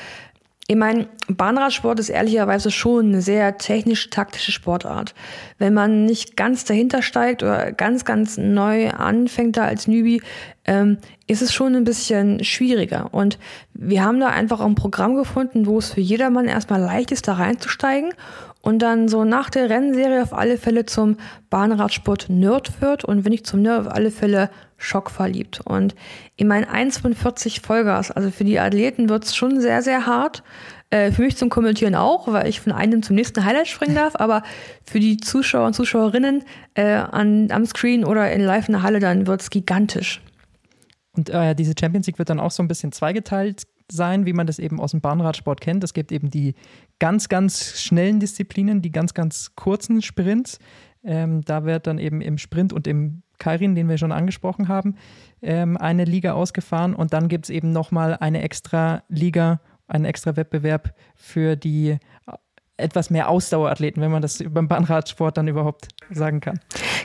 ich 0.69 0.75
meine, 0.75 1.07
Bahnradsport 1.29 2.01
ist 2.01 2.09
ehrlicherweise 2.09 2.73
schon 2.73 3.07
eine 3.07 3.23
sehr 3.23 3.57
technisch-taktische 3.57 4.51
Sportart. 4.51 5.15
Wenn 5.59 5.75
man 5.75 6.07
nicht 6.07 6.37
ganz 6.37 6.65
dahinter 6.65 7.03
steigt 7.03 7.45
oder 7.45 7.71
ganz, 7.71 8.05
ganz 8.05 8.37
neu 8.37 8.91
anfängt 8.91 9.57
da 9.57 9.65
als 9.65 9.87
Newbie, 9.87 10.23
ähm, 10.65 10.99
ist 11.29 11.41
es 11.41 11.53
schon 11.53 11.77
ein 11.77 11.85
bisschen 11.85 12.43
schwieriger. 12.43 13.15
Und 13.15 13.39
wir 13.75 14.03
haben 14.03 14.19
da 14.19 14.29
einfach 14.29 14.61
ein 14.61 14.75
Programm 14.75 15.15
gefunden, 15.15 15.67
wo 15.67 15.79
es 15.79 15.93
für 15.93 16.01
jedermann 16.01 16.49
erstmal 16.49 16.81
leicht 16.81 17.13
ist, 17.13 17.29
da 17.29 17.35
reinzusteigen 17.35 18.13
und 18.61 18.81
dann 18.81 19.07
so 19.07 19.23
nach 19.23 19.51
der 19.51 19.71
Rennserie 19.71 20.21
auf 20.21 20.33
alle 20.33 20.59
Fälle 20.59 20.85
zum 20.85 21.17
Bahnradsport 21.49 22.29
Nerd 22.29 22.81
wird 22.81 23.05
und 23.05 23.25
wenn 23.25 23.31
nicht 23.31 23.47
zum 23.47 23.63
Nerd, 23.63 23.87
auf 23.87 23.95
alle 23.95 24.11
Fälle 24.11 24.51
schockverliebt. 24.79 25.61
Und 25.65 25.95
in 26.37 26.49
meinen 26.49 26.67
1,45 26.67 27.63
Vollgas, 27.63 28.11
also 28.11 28.31
für 28.31 28.45
die 28.45 28.59
Athleten 28.59 29.09
wird 29.09 29.25
es 29.25 29.37
schon 29.37 29.61
sehr, 29.61 29.83
sehr 29.83 30.07
hart. 30.07 30.43
Äh, 30.91 31.11
für 31.11 31.23
mich 31.23 31.37
zum 31.37 31.49
Kommentieren 31.49 31.95
auch, 31.95 32.33
weil 32.33 32.49
ich 32.49 32.61
von 32.61 32.73
einem 32.73 33.03
zum 33.03 33.17
nächsten 33.17 33.45
Highlight 33.45 33.69
springen 33.69 33.95
darf, 33.95 34.15
aber 34.19 34.43
für 34.85 35.01
die 35.01 35.17
Zuschauer 35.17 35.67
und 35.67 35.75
Zuschauerinnen 35.75 36.45
äh, 36.75 36.95
an, 36.95 37.51
am 37.51 37.67
Screen 37.67 38.05
oder 38.05 38.31
in 38.33 38.43
live 38.43 38.69
in 38.69 38.73
der 38.73 38.83
Halle, 38.83 39.01
dann 39.01 39.27
wird 39.27 39.41
es 39.41 39.51
gigantisch. 39.51 40.21
Und 41.13 41.31
äh, 41.31 41.55
diese 41.55 41.75
Champions 41.79 42.07
League 42.07 42.19
wird 42.19 42.31
dann 42.31 42.41
auch 42.41 42.51
so 42.51 42.63
ein 42.63 42.69
bisschen 42.69 42.93
zweigeteilt 42.93 43.63
sein, 43.91 44.27
wie 44.27 44.33
man 44.33 44.47
das 44.47 44.59
eben 44.59 44.81
aus 44.81 44.91
dem 44.91 45.01
Bahnradsport 45.01 45.61
kennt. 45.61 45.83
Es 45.85 45.95
gibt 45.95 46.13
eben 46.13 46.31
die 46.31 46.55
ganz, 46.99 47.29
ganz 47.29 47.81
schnellen 47.81 48.21
Disziplinen, 48.21 48.83
die 48.83 48.91
ganz, 48.91 49.15
ganz 49.15 49.55
kurzen 49.55 50.03
Sprints. 50.03 50.59
Ähm, 51.07 51.43
da 51.45 51.65
wird 51.65 51.87
dann 51.87 51.99
eben 51.99 52.21
im 52.21 52.37
Sprint 52.37 52.73
und 52.73 52.87
im 52.87 53.23
Kairin, 53.39 53.75
den 53.75 53.89
wir 53.89 53.99
schon 53.99 54.13
angesprochen 54.13 54.69
haben, 54.69 54.97
ähm, 55.43 55.77
eine 55.77 56.05
Liga 56.05 56.33
ausgefahren 56.33 56.95
und 56.95 57.13
dann 57.13 57.29
gibt 57.29 57.47
es 57.47 57.51
eben 57.51 57.71
nochmal 57.71 58.17
eine 58.19 58.43
extra 58.43 59.03
Liga, 59.09 59.61
einen 59.87 60.05
extra 60.05 60.37
Wettbewerb 60.37 60.95
für 61.15 61.57
die 61.57 61.99
etwas 62.77 63.11
mehr 63.11 63.29
Ausdauerathleten, 63.29 64.03
wenn 64.03 64.11
man 64.11 64.23
das 64.23 64.43
beim 64.49 64.69
Bahnradsport 64.69 65.37
dann 65.37 65.49
überhaupt 65.49 65.89
sagen 66.11 66.41
kann. 66.41 66.61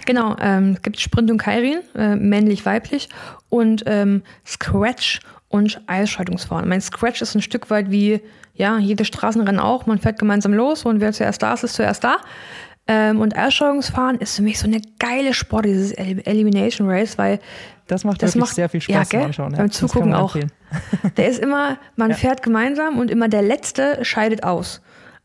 Genau, 0.05 0.35
ähm, 0.39 0.73
es 0.73 0.81
gibt 0.81 0.99
Sprint 0.99 1.31
und 1.31 1.37
Kairin, 1.37 1.79
äh, 1.95 2.15
männlich, 2.15 2.65
weiblich 2.65 3.09
und 3.49 3.83
ähm, 3.85 4.23
Scratch 4.45 5.21
und 5.47 5.81
Eisscheidungsfahren. 5.87 6.67
Mein 6.67 6.81
Scratch 6.81 7.21
ist 7.21 7.35
ein 7.35 7.41
Stück 7.41 7.69
weit 7.69 7.91
wie 7.91 8.21
ja 8.53 8.77
jede 8.79 9.05
Straßenrennen 9.05 9.59
auch. 9.59 9.85
Man 9.85 9.99
fährt 9.99 10.19
gemeinsam 10.19 10.53
los 10.53 10.85
und 10.85 10.99
wer 10.99 11.13
zuerst 11.13 11.41
da 11.41 11.53
ist, 11.53 11.63
ist 11.63 11.75
zuerst 11.75 12.03
da. 12.03 12.17
Ähm, 12.87 13.19
und 13.19 13.37
Eisscheidungsfahren 13.37 14.17
ist 14.17 14.35
für 14.35 14.41
mich 14.41 14.59
so 14.59 14.67
eine 14.67 14.81
geile 14.99 15.33
Sport, 15.33 15.65
dieses 15.65 15.91
Elimination 15.91 16.89
Race, 16.89 17.17
weil 17.17 17.39
das 17.87 18.03
macht 18.03 18.23
das 18.23 18.35
macht, 18.35 18.55
sehr 18.55 18.69
viel 18.69 18.81
Spaß 18.81 19.11
ja, 19.11 19.19
zum 19.19 19.21
Anschauen. 19.21 19.51
Ja. 19.51 19.57
Beim 19.57 19.71
Zugucken 19.71 20.13
auch. 20.13 20.35
Der 21.17 21.27
ist 21.27 21.39
immer, 21.39 21.77
man 21.95 22.11
ja. 22.11 22.15
fährt 22.15 22.41
gemeinsam 22.41 22.97
und 22.97 23.11
immer 23.11 23.27
der 23.27 23.41
Letzte 23.41 24.03
scheidet 24.05 24.43
aus. 24.43 24.81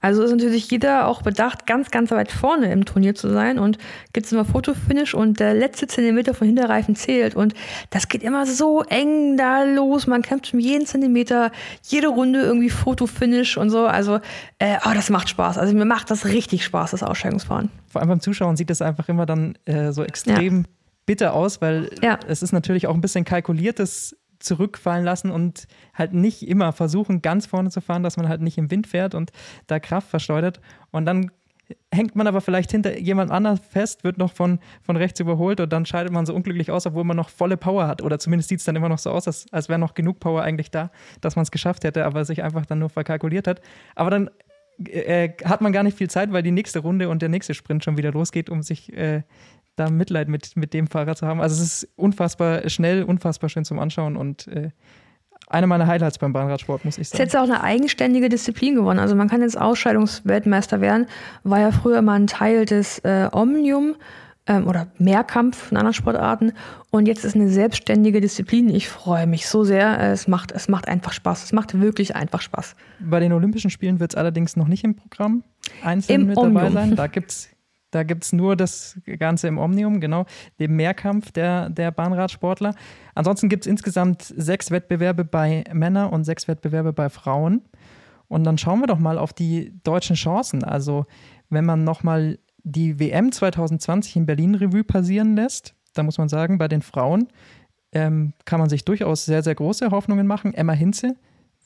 Also 0.06 0.22
ist 0.22 0.30
natürlich 0.30 0.70
jeder 0.70 1.08
auch 1.08 1.22
bedacht, 1.22 1.66
ganz, 1.66 1.90
ganz 1.90 2.12
weit 2.12 2.30
vorne 2.30 2.70
im 2.70 2.84
Turnier 2.84 3.16
zu 3.16 3.28
sein 3.28 3.58
und 3.58 3.76
gibt 4.12 4.26
es 4.26 4.32
immer 4.32 4.44
Fotofinish 4.44 5.14
und 5.14 5.40
der 5.40 5.52
letzte 5.52 5.88
Zentimeter 5.88 6.32
von 6.32 6.46
Hinterreifen 6.46 6.94
zählt 6.94 7.34
und 7.34 7.54
das 7.90 8.06
geht 8.06 8.22
immer 8.22 8.46
so 8.46 8.84
eng 8.84 9.36
da 9.36 9.64
los. 9.64 10.06
Man 10.06 10.22
kämpft 10.22 10.54
um 10.54 10.60
jeden 10.60 10.86
Zentimeter, 10.86 11.50
jede 11.82 12.06
Runde 12.06 12.40
irgendwie 12.40 12.70
Fotofinish 12.70 13.56
und 13.56 13.70
so. 13.70 13.86
Also, 13.88 14.20
äh, 14.60 14.76
oh, 14.86 14.90
das 14.94 15.10
macht 15.10 15.28
Spaß. 15.28 15.58
Also 15.58 15.74
mir 15.74 15.84
macht 15.84 16.08
das 16.12 16.26
richtig 16.26 16.64
Spaß, 16.64 16.92
das 16.92 17.02
Ausscheidungsfahren. 17.02 17.68
Vor 17.88 18.00
allem 18.00 18.08
beim 18.08 18.20
Zuschauen 18.20 18.56
sieht 18.56 18.70
das 18.70 18.82
einfach 18.82 19.08
immer 19.08 19.26
dann 19.26 19.58
äh, 19.64 19.90
so 19.90 20.04
extrem 20.04 20.58
ja. 20.58 20.64
bitter 21.04 21.34
aus, 21.34 21.60
weil 21.60 21.90
ja. 22.00 22.20
es 22.28 22.44
ist 22.44 22.52
natürlich 22.52 22.86
auch 22.86 22.94
ein 22.94 23.00
bisschen 23.00 23.24
kalkuliertes 23.24 24.16
zurückfallen 24.46 25.04
lassen 25.04 25.30
und 25.30 25.66
halt 25.94 26.14
nicht 26.14 26.48
immer 26.48 26.72
versuchen, 26.72 27.22
ganz 27.22 27.46
vorne 27.46 27.70
zu 27.70 27.80
fahren, 27.80 28.02
dass 28.02 28.16
man 28.16 28.28
halt 28.28 28.40
nicht 28.40 28.58
im 28.58 28.70
Wind 28.70 28.86
fährt 28.86 29.14
und 29.14 29.32
da 29.66 29.78
Kraft 29.78 30.08
verschleudert. 30.08 30.60
Und 30.90 31.04
dann 31.04 31.30
hängt 31.92 32.14
man 32.14 32.26
aber 32.26 32.40
vielleicht 32.40 32.70
hinter 32.70 32.98
jemand 32.98 33.30
anders 33.30 33.60
fest, 33.60 34.04
wird 34.04 34.18
noch 34.18 34.32
von, 34.32 34.60
von 34.82 34.96
rechts 34.96 35.18
überholt 35.20 35.60
und 35.60 35.72
dann 35.72 35.84
scheidet 35.84 36.12
man 36.12 36.26
so 36.26 36.34
unglücklich 36.34 36.70
aus, 36.70 36.86
obwohl 36.86 37.04
man 37.04 37.16
noch 37.16 37.28
volle 37.28 37.56
Power 37.56 37.86
hat. 37.86 38.02
Oder 38.02 38.18
zumindest 38.18 38.48
sieht 38.48 38.60
es 38.60 38.64
dann 38.64 38.76
immer 38.76 38.88
noch 38.88 38.98
so 38.98 39.10
aus, 39.10 39.26
als, 39.26 39.46
als 39.52 39.68
wäre 39.68 39.78
noch 39.78 39.94
genug 39.94 40.20
Power 40.20 40.42
eigentlich 40.42 40.70
da, 40.70 40.90
dass 41.20 41.36
man 41.36 41.42
es 41.42 41.50
geschafft 41.50 41.84
hätte, 41.84 42.04
aber 42.04 42.24
sich 42.24 42.42
einfach 42.42 42.66
dann 42.66 42.78
nur 42.78 42.90
verkalkuliert 42.90 43.48
hat. 43.48 43.60
Aber 43.94 44.10
dann 44.10 44.30
äh, 44.84 45.30
hat 45.44 45.60
man 45.60 45.72
gar 45.72 45.82
nicht 45.82 45.96
viel 45.96 46.10
Zeit, 46.10 46.32
weil 46.32 46.42
die 46.42 46.50
nächste 46.50 46.80
Runde 46.80 47.08
und 47.08 47.22
der 47.22 47.28
nächste 47.28 47.54
Sprint 47.54 47.82
schon 47.82 47.96
wieder 47.96 48.12
losgeht, 48.12 48.50
um 48.50 48.62
sich 48.62 48.92
äh, 48.92 49.22
da 49.76 49.90
Mitleid 49.90 50.28
mit, 50.28 50.56
mit 50.56 50.74
dem 50.74 50.86
Fahrer 50.86 51.14
zu 51.14 51.26
haben. 51.26 51.40
Also 51.40 51.54
es 51.54 51.82
ist 51.82 51.88
unfassbar 51.96 52.68
schnell, 52.68 53.02
unfassbar 53.02 53.48
schön 53.48 53.64
zum 53.64 53.78
Anschauen 53.78 54.16
und 54.16 54.48
äh, 54.48 54.70
eine 55.48 55.66
meiner 55.66 55.86
Highlights 55.86 56.18
beim 56.18 56.32
Bahnradsport, 56.32 56.84
muss 56.84 56.98
ich 56.98 57.08
sagen. 57.08 57.22
Es 57.22 57.28
ist 57.28 57.34
jetzt 57.34 57.36
auch 57.36 57.44
eine 57.44 57.62
eigenständige 57.62 58.28
Disziplin 58.28 58.74
geworden. 58.74 58.98
Also 58.98 59.14
man 59.14 59.28
kann 59.28 59.42
jetzt 59.42 59.60
Ausscheidungsweltmeister 59.60 60.80
werden. 60.80 61.06
War 61.44 61.60
ja 61.60 61.70
früher 61.70 62.02
mal 62.02 62.14
ein 62.14 62.26
Teil 62.26 62.64
des 62.64 62.98
äh, 63.00 63.28
Omnium 63.30 63.94
ähm, 64.48 64.66
oder 64.66 64.88
Mehrkampf 64.98 65.70
in 65.70 65.76
anderen 65.76 65.94
Sportarten. 65.94 66.52
Und 66.90 67.06
jetzt 67.06 67.24
ist 67.24 67.36
eine 67.36 67.48
selbstständige 67.48 68.20
Disziplin. 68.20 68.68
Ich 68.70 68.88
freue 68.88 69.28
mich 69.28 69.46
so 69.46 69.62
sehr. 69.62 70.00
Es 70.00 70.26
macht, 70.26 70.50
es 70.50 70.68
macht 70.68 70.88
einfach 70.88 71.12
Spaß. 71.12 71.44
Es 71.44 71.52
macht 71.52 71.78
wirklich 71.80 72.16
einfach 72.16 72.40
Spaß. 72.40 72.74
Bei 72.98 73.20
den 73.20 73.32
Olympischen 73.32 73.70
Spielen 73.70 74.00
wird 74.00 74.14
es 74.14 74.16
allerdings 74.16 74.56
noch 74.56 74.66
nicht 74.66 74.82
im 74.82 74.96
Programm 74.96 75.44
einzeln 75.84 76.22
Im 76.22 76.26
mit 76.28 76.36
Omnium. 76.38 76.54
dabei 76.54 76.70
sein. 76.72 76.96
Da 76.96 77.06
gibt 77.06 77.30
es 77.30 77.50
da 77.90 78.02
gibt 78.02 78.24
es 78.24 78.32
nur 78.32 78.56
das 78.56 79.00
Ganze 79.18 79.48
im 79.48 79.58
Omnium, 79.58 80.00
genau, 80.00 80.26
dem 80.58 80.76
Mehrkampf 80.76 81.32
der, 81.32 81.70
der 81.70 81.90
Bahnradsportler. 81.90 82.74
Ansonsten 83.14 83.48
gibt 83.48 83.64
es 83.64 83.70
insgesamt 83.70 84.22
sechs 84.22 84.70
Wettbewerbe 84.70 85.24
bei 85.24 85.64
Männern 85.72 86.10
und 86.10 86.24
sechs 86.24 86.48
Wettbewerbe 86.48 86.92
bei 86.92 87.08
Frauen. 87.08 87.62
Und 88.28 88.44
dann 88.44 88.58
schauen 88.58 88.80
wir 88.80 88.86
doch 88.86 88.98
mal 88.98 89.18
auf 89.18 89.32
die 89.32 89.72
deutschen 89.84 90.16
Chancen. 90.16 90.64
Also, 90.64 91.06
wenn 91.48 91.64
man 91.64 91.84
nochmal 91.84 92.38
die 92.64 92.98
WM 92.98 93.30
2020 93.30 94.16
in 94.16 94.26
Berlin 94.26 94.56
Revue 94.56 94.82
passieren 94.82 95.36
lässt, 95.36 95.74
da 95.94 96.02
muss 96.02 96.18
man 96.18 96.28
sagen, 96.28 96.58
bei 96.58 96.68
den 96.68 96.82
Frauen 96.82 97.28
ähm, 97.92 98.34
kann 98.44 98.60
man 98.60 98.68
sich 98.68 98.84
durchaus 98.84 99.24
sehr, 99.24 99.42
sehr 99.42 99.54
große 99.54 99.90
Hoffnungen 99.90 100.26
machen. 100.26 100.52
Emma 100.52 100.72
Hinze 100.72 101.16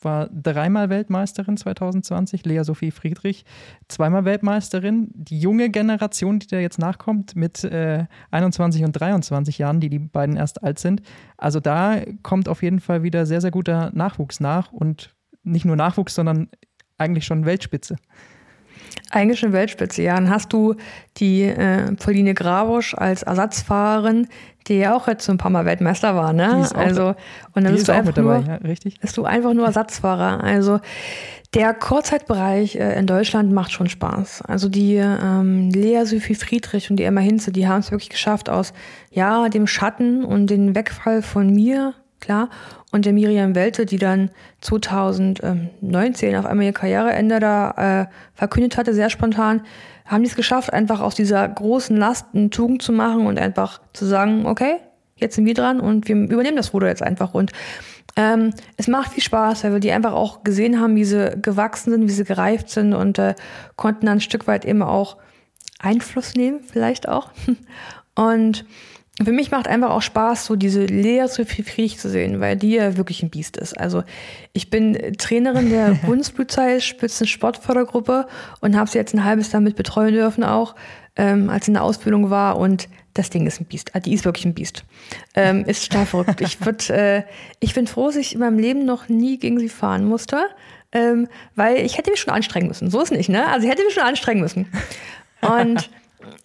war 0.03 0.29
dreimal 0.29 0.91
Weltmeisterin 0.91 1.57
2020, 1.57 2.45
Lea 2.45 2.63
Sophie 2.63 2.91
Friedrich 2.91 3.45
zweimal 3.89 4.25
Weltmeisterin. 4.25 5.09
Die 5.15 5.39
junge 5.41 5.71
Generation, 5.71 6.39
die 6.39 6.47
da 6.47 6.59
jetzt 6.59 6.79
nachkommt, 6.79 7.37
mit 7.37 7.65
äh, 7.65 8.07
21 8.31 8.85
und 8.85 8.93
23 8.93 9.59
Jahren, 9.59 9.81
die 9.81 9.91
die 9.91 9.99
beiden 9.99 10.37
erst 10.37 10.63
alt 10.63 10.79
sind. 10.79 11.03
Also 11.37 11.61
da 11.61 12.01
kommt 12.23 12.49
auf 12.49 12.63
jeden 12.63 12.81
Fall 12.81 13.03
wieder 13.03 13.27
sehr, 13.27 13.41
sehr 13.41 13.51
guter 13.51 13.91
Nachwuchs 13.95 14.41
nach 14.41 14.73
und 14.73 15.15
nicht 15.43 15.65
nur 15.65 15.77
Nachwuchs, 15.77 16.15
sondern 16.15 16.49
eigentlich 16.99 17.25
schon 17.25 17.47
Weltspitze. 17.47 17.97
Eigentlich 19.11 19.41
schon 19.41 19.53
Weltspitze, 19.53 20.03
ja. 20.03 20.15
Dann 20.15 20.31
hast 20.31 20.53
du 20.53 20.75
die 21.17 21.43
äh, 21.43 21.93
Pauline 21.97 22.35
Grabosch 22.35 22.95
als 22.95 23.23
Ersatzfahrerin, 23.23 24.29
die 24.69 24.79
ja 24.79 24.95
auch 24.95 25.09
jetzt 25.09 25.25
so 25.25 25.33
ein 25.33 25.39
paar 25.39 25.51
Mal 25.51 25.65
Weltmeister 25.65 26.15
war, 26.15 26.33
ne? 26.33 26.69
also 26.75 27.15
und 27.55 27.65
dann 27.65 27.73
bist 27.73 27.89
du 27.89 27.93
einfach 27.93 28.15
nur, 28.17 28.35
dabei, 28.35 28.47
ja, 28.47 28.57
richtig. 28.57 29.01
Bist 29.01 29.17
du 29.17 29.25
einfach 29.25 29.55
nur 29.55 29.67
Ersatzfahrer. 29.67 30.45
Also 30.45 30.81
der 31.55 31.75
Kurzzeitbereich 31.75 32.77
äh, 32.77 32.99
in 32.99 33.07
Deutschland 33.07 33.53
macht 33.53 33.73
schon 33.73 33.89
Spaß. 33.89 34.43
Also 34.43 34.69
die 34.69 34.97
ähm, 34.97 35.71
Lea 35.71 36.05
Sophie 36.05 36.37
Friedrich 36.37 36.91
und 36.91 36.97
die 36.97 37.05
Emma 37.05 37.21
Hinze, 37.21 37.51
die 37.51 37.67
haben 37.67 37.81
es 37.81 37.91
wirklich 37.91 38.11
geschafft 38.11 38.49
aus 38.49 38.73
ja 39.11 39.49
dem 39.49 39.67
Schatten 39.67 40.25
und 40.25 40.49
dem 40.49 40.77
Wegfall 40.77 41.23
von 41.23 41.53
mir, 41.53 41.95
klar, 42.21 42.51
und 42.93 43.05
der 43.05 43.13
Miriam 43.13 43.55
Welte, 43.55 43.87
die 43.87 43.99
dann 43.99 44.31
2019 44.61 46.37
auf 46.37 46.47
einmal 46.47 46.67
ihr 46.67 46.73
Karriereende 46.73 47.41
da 47.41 48.03
äh, 48.03 48.07
verkündet 48.35 48.77
hatte, 48.77 48.95
sehr 48.95 49.11
spontan, 49.11 49.63
haben 50.07 50.23
die 50.23 50.29
es 50.29 50.37
geschafft, 50.37 50.73
einfach 50.73 51.01
aus 51.01 51.15
dieser 51.15 51.47
großen 51.49 51.97
Last 51.97 52.27
eine 52.35 52.51
Tugend 52.51 52.83
zu 52.83 52.93
machen 52.93 53.27
und 53.27 53.39
einfach 53.39 53.81
zu 53.93 54.07
sagen, 54.07 54.47
okay, 54.47 54.77
jetzt 55.17 55.37
sind 55.37 55.47
wir 55.47 55.55
dran 55.55 55.81
und 55.81 56.09
wir 56.09 56.17
übernehmen 56.17 56.57
das 56.57 56.75
Ruder 56.75 56.89
jetzt 56.89 57.03
einfach. 57.03 57.33
Und 57.33 57.53
ähm, 58.17 58.53
es 58.77 58.89
macht 58.89 59.13
viel 59.13 59.23
Spaß, 59.23 59.63
weil 59.63 59.73
wir 59.73 59.81
die 59.81 59.93
einfach 59.93 60.13
auch 60.13 60.43
gesehen 60.43 60.81
haben, 60.81 60.97
wie 60.97 61.05
sie 61.05 61.37
gewachsen 61.41 61.93
sind, 61.93 62.09
wie 62.09 62.13
sie 62.13 62.25
gereift 62.25 62.71
sind 62.71 62.93
und 62.93 63.19
äh, 63.19 63.35
konnten 63.77 64.07
dann 64.07 64.19
ein 64.19 64.21
Stück 64.21 64.47
weit 64.49 64.65
eben 64.65 64.83
auch 64.83 65.17
Einfluss 65.79 66.35
nehmen, 66.35 66.61
vielleicht 66.61 67.09
auch. 67.09 67.31
Und 68.17 68.67
für 69.25 69.33
mich 69.33 69.51
macht 69.51 69.69
einfach 69.69 69.91
auch 69.91 70.03
Spaß, 70.03 70.47
so 70.47 70.57
diese 70.57 70.85
Lea 70.85 71.27
Sophie 71.29 71.63
Friedrich 71.63 71.99
zu 71.99 72.09
sehen, 72.09 72.41
weil 72.41 72.57
die 72.57 72.73
ja 72.73 72.97
wirklich 72.97 73.23
ein 73.23 73.31
Biest 73.31 73.57
ist. 73.57 73.79
Also 73.79 74.03
ich 74.53 74.71
bin 74.71 75.15
Trainerin 75.19 75.71
der 75.71 75.91
Bundespolizei 76.07 76.81
Spitzensportfördergruppe 76.81 78.27
und 78.61 78.77
habe 78.77 78.91
sie 78.91 78.99
jetzt 78.99 79.15
ein 79.15 79.25
halbes 79.25 79.53
Jahr 79.53 79.61
mit 79.61 79.77
betreuen 79.77 80.15
dürfen 80.15 80.45
auch, 80.45 80.75
ähm, 81.17 81.51
als 81.51 81.67
sie 81.67 81.71
in 81.71 81.75
der 81.75 81.85
Ausbildung 81.85 82.31
war 82.31 82.59
und 82.59 82.89
das 83.15 83.29
Ding 83.29 83.47
ist 83.47 83.61
ein 83.61 83.67
Biest. 83.67 83.95
Ah, 83.95 84.01
die 84.01 84.15
ist 84.15 84.25
wirklich 84.25 84.45
ein 84.45 84.55
Biest. 84.55 84.85
Ähm, 85.35 85.65
ist 85.65 85.91
total 85.91 86.07
verrückt. 86.07 86.41
Ich, 86.41 86.65
würd, 86.65 86.89
äh, 86.91 87.25
ich 87.59 87.75
bin 87.75 87.87
froh, 87.87 88.07
dass 88.07 88.17
ich 88.17 88.35
in 88.35 88.41
meinem 88.41 88.59
Leben 88.59 88.85
noch 88.85 89.09
nie 89.09 89.39
gegen 89.39 89.59
sie 89.59 89.69
fahren 89.69 90.05
musste, 90.05 90.39
ähm, 90.93 91.29
weil 91.57 91.79
ich 91.79 91.99
hätte 91.99 92.11
mich 92.11 92.21
schon 92.21 92.33
anstrengen 92.33 92.69
müssen. 92.69 92.91
So 92.91 93.01
ist 93.01 93.11
nicht, 93.11 93.29
ne? 93.29 93.49
Also 93.49 93.67
ich 93.67 93.73
hätte 93.73 93.85
mich 93.85 93.95
schon 93.95 94.05
anstrengen 94.05 94.41
müssen. 94.41 94.67
Und 95.41 95.91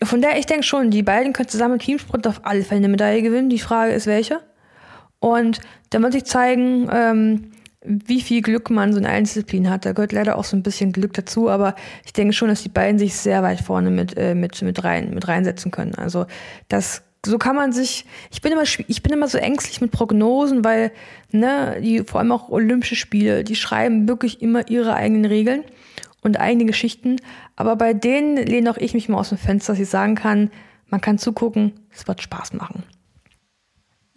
von 0.04 0.22
daher, 0.22 0.38
ich 0.38 0.46
denke 0.46 0.64
schon, 0.64 0.92
die 0.92 1.04
beiden 1.04 1.34
können 1.34 1.50
zusammen 1.50 1.74
im 1.76 1.80
Teamsprint 1.80 2.28
auf 2.28 2.42
alle 2.44 2.64
Fälle 2.64 2.80
eine 2.80 2.90
Medaille 2.90 3.22
gewinnen. 3.22 3.50
Die 3.50 3.60
Frage 3.60 3.94
ist, 3.94 4.08
welche. 4.08 4.40
Und 5.20 5.60
da 5.90 6.00
muss 6.00 6.16
ich 6.16 6.26
zeigen, 6.26 6.90
ähm, 6.92 7.52
wie 7.82 8.22
viel 8.22 8.42
Glück 8.42 8.70
man 8.70 8.94
so 8.94 9.00
in 9.00 9.06
allen 9.06 9.24
Disziplinen 9.24 9.72
hat. 9.72 9.86
Da 9.86 9.94
gehört 9.94 10.12
leider 10.12 10.38
auch 10.38 10.44
so 10.44 10.58
ein 10.58 10.64
bisschen 10.64 10.92
Glück 10.92 11.14
dazu, 11.14 11.50
aber 11.50 11.76
ich 12.06 12.14
denke 12.14 12.34
schon, 12.34 12.48
dass 12.48 12.64
die 12.64 12.70
beiden 12.70 13.00
sich 13.00 13.16
sehr 13.16 13.44
weit 13.44 13.62
vorne 13.62 13.92
mit, 13.92 14.18
äh, 14.18 14.36
mit, 14.36 14.62
mit, 14.62 14.84
rein, 14.84 15.14
mit 15.14 15.28
reinsetzen 15.28 15.72
können. 15.72 15.96
Also 15.96 16.26
das 16.68 17.04
so 17.26 17.40
kann 17.40 17.56
man 17.56 17.72
sich, 17.72 18.06
ich 18.32 18.42
bin 18.42 18.52
immer, 18.52 18.64
ich 18.64 19.02
bin 19.02 19.12
immer 19.12 19.28
so 19.28 19.40
ängstlich 19.40 19.82
mit 19.82 19.92
Prognosen, 19.92 20.64
weil, 20.64 20.92
ne, 21.32 21.78
die, 21.82 22.04
vor 22.04 22.20
allem 22.20 22.32
auch 22.32 22.50
Olympische 22.50 22.96
Spiele, 22.96 23.44
die 23.44 23.56
schreiben 23.56 24.08
wirklich 24.08 24.44
immer 24.44 24.70
ihre 24.70 24.94
eigenen 24.94 25.26
Regeln 25.26 25.64
und 26.26 26.40
eigene 26.40 26.66
Geschichten. 26.66 27.18
Aber 27.56 27.76
bei 27.76 27.94
denen 27.94 28.38
lehne 28.38 28.72
auch 28.72 28.78
ich 28.78 28.94
mich 28.94 29.08
mal 29.08 29.20
aus 29.20 29.30
dem 29.30 29.38
Fenster, 29.38 29.74
dass 29.74 29.80
ich 29.80 29.90
sagen 29.90 30.16
kann, 30.16 30.52
man 30.90 31.02
kann 31.02 31.18
zugucken, 31.18 31.74
es 31.92 32.08
wird 32.08 32.22
Spaß 32.22 32.54
machen. 32.54 32.84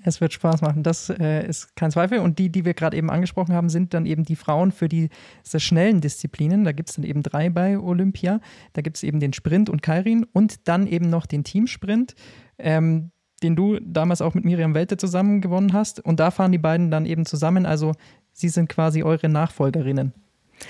Es 0.04 0.20
wird 0.20 0.32
Spaß 0.32 0.62
machen, 0.62 0.82
das 0.84 1.10
äh, 1.10 1.46
ist 1.46 1.74
kein 1.76 1.90
Zweifel. 1.90 2.20
Und 2.20 2.38
die, 2.38 2.50
die 2.50 2.64
wir 2.64 2.72
gerade 2.72 2.96
eben 2.96 3.10
angesprochen 3.10 3.54
haben, 3.54 3.68
sind 3.68 3.94
dann 3.94 4.06
eben 4.06 4.24
die 4.24 4.36
Frauen 4.36 4.72
für 4.72 4.88
die 4.88 5.10
sehr 5.42 5.60
schnellen 5.60 6.00
Disziplinen. 6.00 6.64
Da 6.64 6.72
gibt 6.72 6.88
es 6.88 6.96
dann 6.96 7.04
eben 7.04 7.22
drei 7.22 7.50
bei 7.50 7.78
Olympia. 7.78 8.40
Da 8.72 8.82
gibt 8.82 8.96
es 8.96 9.02
eben 9.02 9.20
den 9.20 9.32
Sprint 9.32 9.68
und 9.68 9.82
Kairin 9.82 10.24
und 10.32 10.68
dann 10.68 10.86
eben 10.86 11.10
noch 11.10 11.26
den 11.26 11.44
Teamsprint, 11.44 12.14
ähm, 12.58 13.10
den 13.42 13.56
du 13.56 13.80
damals 13.80 14.22
auch 14.22 14.34
mit 14.34 14.44
Miriam 14.44 14.74
Welte 14.74 14.96
zusammen 14.96 15.40
gewonnen 15.40 15.72
hast. 15.72 16.00
Und 16.00 16.20
da 16.20 16.30
fahren 16.30 16.52
die 16.52 16.58
beiden 16.58 16.90
dann 16.90 17.04
eben 17.04 17.26
zusammen. 17.26 17.66
Also 17.66 17.92
sie 18.32 18.48
sind 18.48 18.68
quasi 18.68 19.02
eure 19.02 19.28
Nachfolgerinnen. 19.28 20.14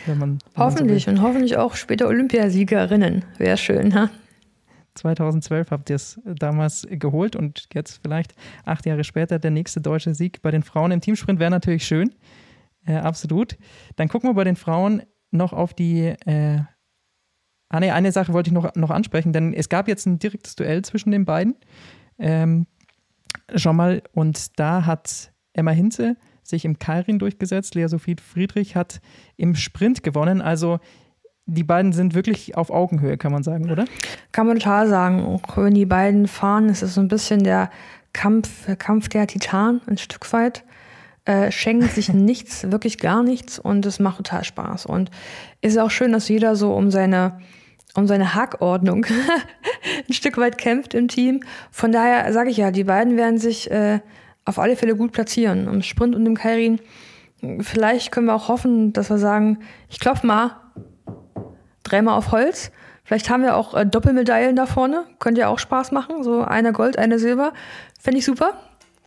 Wenn 0.07 0.18
man, 0.18 0.39
wenn 0.55 0.64
hoffentlich 0.64 1.07
man 1.07 1.16
so 1.16 1.22
und 1.22 1.28
hoffentlich 1.28 1.57
auch 1.57 1.74
später 1.74 2.09
Olympiasiegerinnen. 2.09 3.24
Wäre 3.39 3.57
schön, 3.57 3.95
ha? 3.95 4.11
2012 4.95 5.70
habt 5.70 5.91
ihr 5.91 5.97
es 5.97 6.20
damals 6.24 6.86
geholt 6.91 7.36
und 7.36 7.68
jetzt 7.72 8.01
vielleicht 8.03 8.34
acht 8.64 8.84
Jahre 8.84 9.05
später 9.05 9.39
der 9.39 9.51
nächste 9.51 9.80
deutsche 9.80 10.14
Sieg 10.14 10.43
bei 10.43 10.51
den 10.51 10.62
Frauen 10.62 10.91
im 10.91 11.01
Teamsprint 11.01 11.39
wäre 11.39 11.51
natürlich 11.51 11.86
schön. 11.86 12.14
Äh, 12.84 12.97
absolut. 12.97 13.57
Dann 13.97 14.09
gucken 14.09 14.28
wir 14.28 14.34
bei 14.34 14.45
den 14.45 14.57
Frauen 14.57 15.03
noch 15.30 15.53
auf 15.53 15.74
die. 15.74 16.14
Äh, 16.26 16.61
ah, 17.68 17.80
nee, 17.80 17.91
eine 17.91 18.12
Sache 18.12 18.32
wollte 18.32 18.49
ich 18.49 18.55
noch, 18.55 18.74
noch 18.74 18.91
ansprechen, 18.91 19.32
denn 19.32 19.55
es 19.55 19.68
gab 19.68 19.89
jetzt 19.89 20.07
ein 20.07 20.18
direktes 20.18 20.57
Duell 20.57 20.82
zwischen 20.82 21.11
den 21.11 21.24
beiden. 21.24 21.55
Ähm, 22.18 22.66
schon 23.55 23.76
mal, 23.76 24.03
und 24.12 24.59
da 24.59 24.84
hat 24.86 25.32
Emma 25.53 25.70
Hinze 25.70 26.16
sich 26.49 26.64
im 26.64 26.78
Kairin 26.78 27.18
durchgesetzt. 27.18 27.74
Lea 27.74 27.88
Sophie 27.88 28.16
Friedrich 28.16 28.74
hat 28.74 29.01
im 29.36 29.55
Sprint 29.55 30.03
gewonnen. 30.03 30.40
Also 30.40 30.80
die 31.46 31.64
beiden 31.64 31.92
sind 31.92 32.14
wirklich 32.14 32.57
auf 32.57 32.70
Augenhöhe, 32.70 33.16
kann 33.16 33.32
man 33.32 33.42
sagen, 33.42 33.70
oder? 33.70 33.86
Kann 34.32 34.46
man 34.46 34.59
total 34.59 34.88
sagen. 34.88 35.24
Auch 35.24 35.57
wenn 35.57 35.74
die 35.74 35.86
beiden 35.86 36.28
fahren, 36.28 36.68
ist 36.68 36.82
es 36.82 36.94
so 36.94 37.01
ein 37.01 37.09
bisschen 37.09 37.42
der 37.42 37.70
Kampf, 38.12 38.66
der 38.66 38.76
Kampf 38.76 39.09
der 39.09 39.26
Titan, 39.26 39.80
ein 39.86 39.99
Stück 39.99 40.32
weit. 40.32 40.64
Äh, 41.24 41.53
schenken 41.53 41.88
sich 41.88 42.09
nichts, 42.12 42.70
wirklich 42.70 42.99
gar 42.99 43.22
nichts 43.22 43.59
und 43.59 43.84
es 43.84 43.99
macht 43.99 44.18
total 44.18 44.44
Spaß. 44.44 44.86
Und 44.86 45.11
ist 45.61 45.78
auch 45.78 45.90
schön, 45.90 46.12
dass 46.12 46.28
jeder 46.28 46.57
so 46.57 46.74
um 46.74 46.90
seine, 46.90 47.38
um 47.94 48.07
seine 48.07 48.34
Hackordnung 48.34 49.07
ein 50.09 50.12
Stück 50.12 50.38
weit 50.38 50.57
kämpft 50.59 50.94
im 50.94 51.09
Team. 51.09 51.40
Von 51.70 51.92
daher 51.92 52.32
sage 52.32 52.51
ich 52.51 52.57
ja, 52.57 52.70
die 52.70 52.84
beiden 52.84 53.16
werden 53.16 53.38
sich 53.38 53.70
äh, 53.70 54.01
auf 54.49 54.59
alle 54.59 54.76
Fälle 54.76 54.96
gut 54.96 55.12
platzieren. 55.12 55.68
Im 55.68 55.82
Sprint 55.82 56.16
und 56.16 56.26
im 56.26 56.36
Kairin. 56.36 56.80
Vielleicht 57.61 58.11
können 58.11 58.26
wir 58.26 58.34
auch 58.34 58.49
hoffen, 58.49 58.92
dass 58.92 59.11
wir 59.11 59.18
sagen, 59.18 59.59
ich 59.88 60.01
klopfe 60.01 60.26
mal 60.26 60.57
dreimal 61.84 62.14
auf 62.16 62.32
Holz. 62.32 62.72
Vielleicht 63.05 63.30
haben 63.30 63.42
wir 63.42 63.57
auch 63.57 63.74
äh, 63.74 63.86
Doppelmedaillen 63.86 64.57
da 64.57 64.66
vorne. 64.66 65.05
Könnte 65.18 65.42
ja 65.42 65.49
auch 65.49 65.59
Spaß 65.59 65.92
machen. 65.92 66.22
So 66.22 66.42
eine 66.42 66.72
Gold, 66.72 66.99
eine 66.99 67.18
Silber. 67.18 67.53
Fände 68.01 68.18
ich 68.18 68.24
super. 68.24 68.53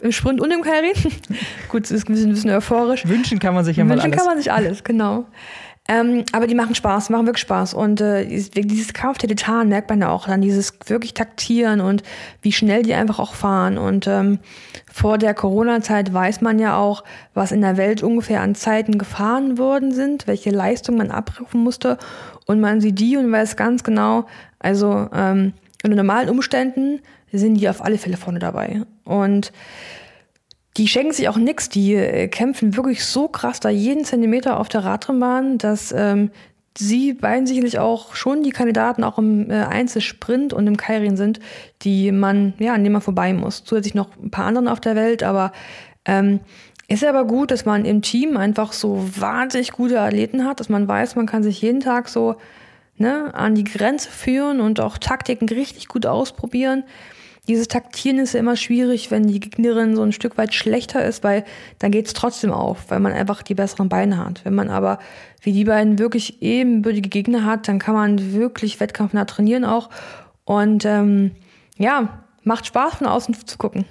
Im 0.02 0.12
Sprint 0.12 0.42
und 0.42 0.50
im 0.52 0.62
Kairin. 0.62 0.94
Gut, 1.70 1.84
es 1.84 1.92
ist 1.92 2.10
ein 2.10 2.14
bisschen, 2.14 2.32
ein 2.32 2.34
bisschen 2.34 2.50
euphorisch. 2.52 3.08
Wünschen 3.08 3.38
kann 3.38 3.54
man 3.54 3.64
sich 3.64 3.78
ja 3.78 3.84
mal 3.84 3.94
alles. 3.94 4.06
Wünschen 4.06 4.18
kann 4.18 4.26
man 4.26 4.38
sich 4.38 4.52
alles, 4.52 4.84
genau. 4.84 5.26
Ähm, 5.92 6.24
aber 6.32 6.48
die 6.48 6.56
machen 6.56 6.74
Spaß, 6.74 7.10
machen 7.10 7.26
wirklich 7.26 7.42
Spaß. 7.42 7.74
Und 7.74 8.00
äh, 8.00 8.26
dieses 8.26 8.94
Kauf 8.94 9.18
der 9.18 9.28
Titan 9.28 9.68
merkt 9.68 9.89
man 9.89 10.00
ja 10.00 10.10
auch 10.10 10.26
dann, 10.26 10.39
dieses 10.42 10.74
wirklich 10.86 11.14
Taktieren 11.14 11.82
und 11.82 12.02
wie 12.42 12.54
schnell 12.54 12.84
die 12.84 12.94
einfach 12.94 13.20
auch 13.20 13.34
fahren. 13.34 13.78
Und 13.78 14.08
ähm, 14.08 14.39
vor 14.89 15.18
der 15.18 15.34
Corona-Zeit 15.34 16.14
weiß 16.14 16.39
man 16.39 16.60
ja 16.60 16.78
auch, 16.78 17.04
was 17.34 17.52
in 17.52 17.60
der 17.60 17.76
Welt 17.76 18.04
ungefähr 18.04 18.39
an 18.39 18.56
Zeiten 18.56 18.98
gefahren 18.98 19.58
worden 19.58 19.92
sind, 19.92 20.28
welche 20.28 20.52
Leistung 20.52 20.96
man 20.96 21.12
abrufen 21.12 21.62
musste. 21.62 21.98
Und 22.46 22.62
man 22.62 22.80
sieht 22.80 22.98
die 22.98 23.18
und 23.18 23.30
weiß 23.30 23.58
ganz 23.58 23.84
genau, 23.84 24.28
also 24.60 25.10
ähm, 25.14 25.52
unter 25.84 25.98
normalen 25.98 26.30
Umständen 26.30 27.02
sind 27.34 27.56
die 27.56 27.68
auf 27.68 27.84
alle 27.84 27.98
Fälle 27.98 28.16
vorne 28.16 28.39
dabei. 28.39 28.84
Und 29.04 29.52
die 30.78 30.88
schenken 30.88 31.12
sich 31.12 31.28
auch 31.28 31.38
nichts, 31.38 31.70
die 31.70 31.96
äh, 31.96 32.28
kämpfen 32.28 32.76
wirklich 32.78 33.04
so 33.06 33.28
krass 33.28 33.60
da 33.60 33.70
jeden 33.70 34.06
Zentimeter 34.06 34.60
auf 34.60 34.70
der 34.70 34.86
Radrennbahn, 34.86 35.58
dass 35.58 35.92
ähm, 35.92 36.32
sie 36.78 37.14
beiden 37.14 37.46
sicherlich 37.46 37.80
auch 37.80 38.16
schon 38.16 38.44
die 38.44 38.52
Kandidaten 38.52 39.04
auch 39.04 39.18
im 39.18 39.52
äh, 39.52 39.56
Einzelsprint 39.56 40.54
und 40.54 40.68
im 40.68 40.78
Kairin 40.78 41.18
sind, 41.18 41.40
die 41.82 42.12
man, 42.12 42.54
ja, 42.60 42.74
an 42.74 42.84
denen 42.84 42.94
man 42.94 43.02
vorbei 43.02 43.34
muss. 43.34 43.66
Zusätzlich 43.66 43.96
noch 43.96 44.10
ein 44.18 44.32
paar 44.32 44.46
anderen 44.46 44.70
auf 44.70 44.80
der 44.80 44.96
Welt, 44.96 45.24
aber 45.24 45.52
ähm, 46.06 46.40
ist 46.88 47.04
aber 47.04 47.26
gut, 47.26 47.52
dass 47.52 47.66
man 47.66 47.86
im 47.86 48.02
Team 48.02 48.38
einfach 48.38 48.72
so 48.72 49.06
wahnsinnig 49.18 49.72
gute 49.72 50.00
Athleten 50.00 50.46
hat, 50.46 50.60
dass 50.60 50.70
man 50.70 50.88
weiß, 50.88 51.16
man 51.16 51.26
kann 51.26 51.44
sich 51.44 51.62
jeden 51.62 51.82
Tag 51.82 52.08
so 52.08 52.36
ne, 52.96 53.34
an 53.34 53.56
die 53.56 53.64
Grenze 53.66 54.10
führen 54.10 54.62
und 54.62 54.80
auch 54.80 54.98
Taktiken 54.98 55.50
richtig 55.50 55.88
gut 55.88 56.06
ausprobieren 56.06 56.84
dieses 57.48 57.68
Taktieren 57.68 58.20
ist 58.20 58.34
ja 58.34 58.39
immer 58.39 58.56
schwierig, 58.56 59.10
wenn 59.10 59.28
die 59.28 59.39
Gegnerin 59.39 59.96
so 59.96 60.04
ein 60.04 60.12
Stück 60.12 60.38
weit 60.38 60.54
schlechter 60.54 61.04
ist, 61.04 61.24
weil 61.24 61.44
dann 61.80 61.92
geht 61.92 62.06
es 62.06 62.14
trotzdem 62.14 62.52
auf, 62.52 62.89
weil 62.89 63.00
man 63.00 63.14
einfach 63.14 63.42
die 63.42 63.56
besseren 63.56 63.89
Beine 63.89 64.18
hat. 64.18 64.46
Wenn 64.46 64.54
man 64.54 64.70
aber 64.70 65.00
wie 65.42 65.52
die 65.52 65.66
beiden 65.66 65.98
wirklich 65.98 66.42
ebenbürtige 66.42 67.10
Gegner 67.10 67.46
hat, 67.46 67.68
dann 67.68 67.80
kann 67.80 67.96
man 67.96 68.34
wirklich 68.34 68.80
wettkampfnah 68.80 69.26
trainieren 69.26 69.66
auch. 69.66 69.89
Und 70.46 70.86
ähm, 70.86 71.32
ja, 71.78 72.26
macht 72.44 72.68
Spaß 72.68 72.96
von 72.96 73.08
außen 73.08 73.36
zu 73.48 73.58
gucken. 73.58 73.86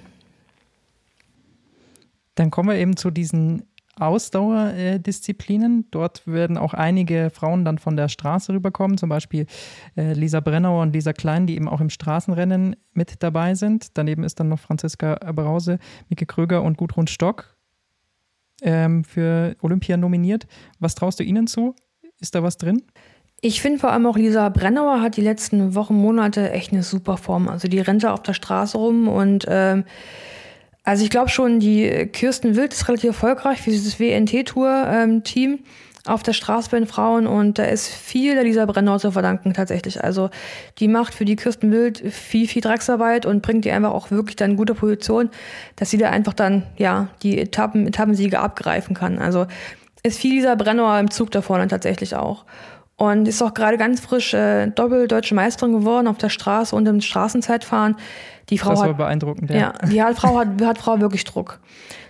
Dann 2.35 2.51
kommen 2.51 2.69
wir 2.69 2.77
eben 2.77 2.95
zu 2.95 3.11
diesen 3.11 3.63
Ausdauerdisziplinen. 4.01 5.87
Dort 5.91 6.25
werden 6.27 6.57
auch 6.57 6.73
einige 6.73 7.29
Frauen 7.29 7.63
dann 7.63 7.77
von 7.77 7.95
der 7.95 8.09
Straße 8.09 8.53
rüberkommen, 8.53 8.97
zum 8.97 9.09
Beispiel 9.09 9.45
äh, 9.95 10.13
Lisa 10.13 10.39
Brennauer 10.39 10.81
und 10.81 10.93
Lisa 10.93 11.13
Klein, 11.13 11.47
die 11.47 11.55
eben 11.55 11.69
auch 11.69 11.81
im 11.81 11.89
Straßenrennen 11.89 12.75
mit 12.93 13.23
dabei 13.23 13.55
sind. 13.55 13.97
Daneben 13.97 14.23
ist 14.23 14.39
dann 14.39 14.49
noch 14.49 14.59
Franziska 14.59 15.15
Brause, 15.33 15.79
Mike 16.09 16.25
Kröger 16.25 16.63
und 16.63 16.77
Gudrun 16.77 17.07
Stock 17.07 17.55
ähm, 18.61 19.03
für 19.03 19.55
Olympia 19.61 19.97
nominiert. 19.97 20.47
Was 20.79 20.95
traust 20.95 21.19
du 21.19 21.23
ihnen 21.23 21.47
zu? 21.47 21.75
Ist 22.19 22.35
da 22.35 22.43
was 22.43 22.57
drin? 22.57 22.83
Ich 23.43 23.61
finde 23.61 23.79
vor 23.79 23.91
allem 23.91 24.05
auch 24.05 24.17
Lisa 24.17 24.49
Brennauer 24.49 25.01
hat 25.01 25.17
die 25.17 25.21
letzten 25.21 25.73
Wochen, 25.73 25.95
Monate 25.95 26.51
echt 26.51 26.71
eine 26.71 26.83
super 26.83 27.17
Form. 27.17 27.47
Also 27.47 27.67
die 27.67 27.79
rennt 27.79 28.03
da 28.03 28.13
auf 28.13 28.21
der 28.21 28.33
Straße 28.33 28.77
rum 28.77 29.07
und 29.07 29.45
ähm, 29.47 29.83
also 30.83 31.03
ich 31.03 31.09
glaube 31.09 31.29
schon, 31.29 31.59
die 31.59 32.07
Kirsten 32.07 32.55
Wild 32.55 32.73
ist 32.73 32.87
relativ 32.87 33.09
erfolgreich 33.09 33.61
für 33.61 33.69
dieses 33.69 33.99
WNT-Tour-Team 33.99 35.59
auf 36.07 36.23
der 36.23 36.33
Straße 36.33 36.71
bei 36.71 36.79
den 36.79 36.87
Frauen 36.87 37.27
und 37.27 37.59
da 37.59 37.63
ist 37.63 37.87
viel 37.87 38.33
der 38.33 38.43
Lisa 38.43 38.65
Brennau 38.65 38.97
zu 38.97 39.11
verdanken 39.11 39.53
tatsächlich. 39.53 40.03
Also 40.03 40.31
die 40.79 40.87
macht 40.87 41.13
für 41.13 41.25
die 41.25 41.35
Kirsten 41.35 41.71
Wild 41.71 41.99
viel, 42.11 42.47
viel 42.47 42.61
Drecksarbeit 42.61 43.27
und 43.27 43.43
bringt 43.43 43.65
die 43.65 43.71
einfach 43.71 43.91
auch 43.91 44.09
wirklich 44.09 44.35
dann 44.35 44.51
in 44.51 44.57
gute 44.57 44.73
Position, 44.73 45.29
dass 45.75 45.91
sie 45.91 45.97
da 45.97 46.09
einfach 46.09 46.33
dann, 46.33 46.63
ja, 46.77 47.09
die 47.21 47.37
Etappen, 47.37 47.85
Etappensiege 47.85 48.39
abgreifen 48.39 48.95
kann. 48.95 49.19
Also 49.19 49.45
ist 50.01 50.19
viel 50.19 50.33
Lisa 50.33 50.55
Brennauer 50.55 50.99
im 50.99 51.11
Zug 51.11 51.29
da 51.29 51.43
vorne 51.43 51.67
tatsächlich 51.67 52.15
auch. 52.15 52.45
Und 52.97 53.27
ist 53.27 53.41
auch 53.41 53.53
gerade 53.53 53.77
ganz 53.77 53.99
frisch 53.99 54.33
äh, 54.33 54.67
Doppeldeutsche 54.67 55.33
Meisterin 55.35 55.73
geworden 55.73 56.07
auf 56.07 56.17
der 56.17 56.29
Straße 56.29 56.75
und 56.75 56.87
im 56.87 57.01
Straßenzeitfahren. 57.01 57.95
Die 58.51 58.57
Frau 58.57 58.71
das 58.71 58.79
war 58.81 58.89
hat, 58.89 58.97
beeindruckend, 58.97 59.49
ja. 59.49 59.57
ja 59.57 59.73
die 59.89 60.03
hat, 60.03 60.15
Frau 60.17 60.37
hat, 60.37 60.61
hat 60.61 60.77
Frau 60.77 60.99
wirklich 60.99 61.23
Druck. 61.23 61.59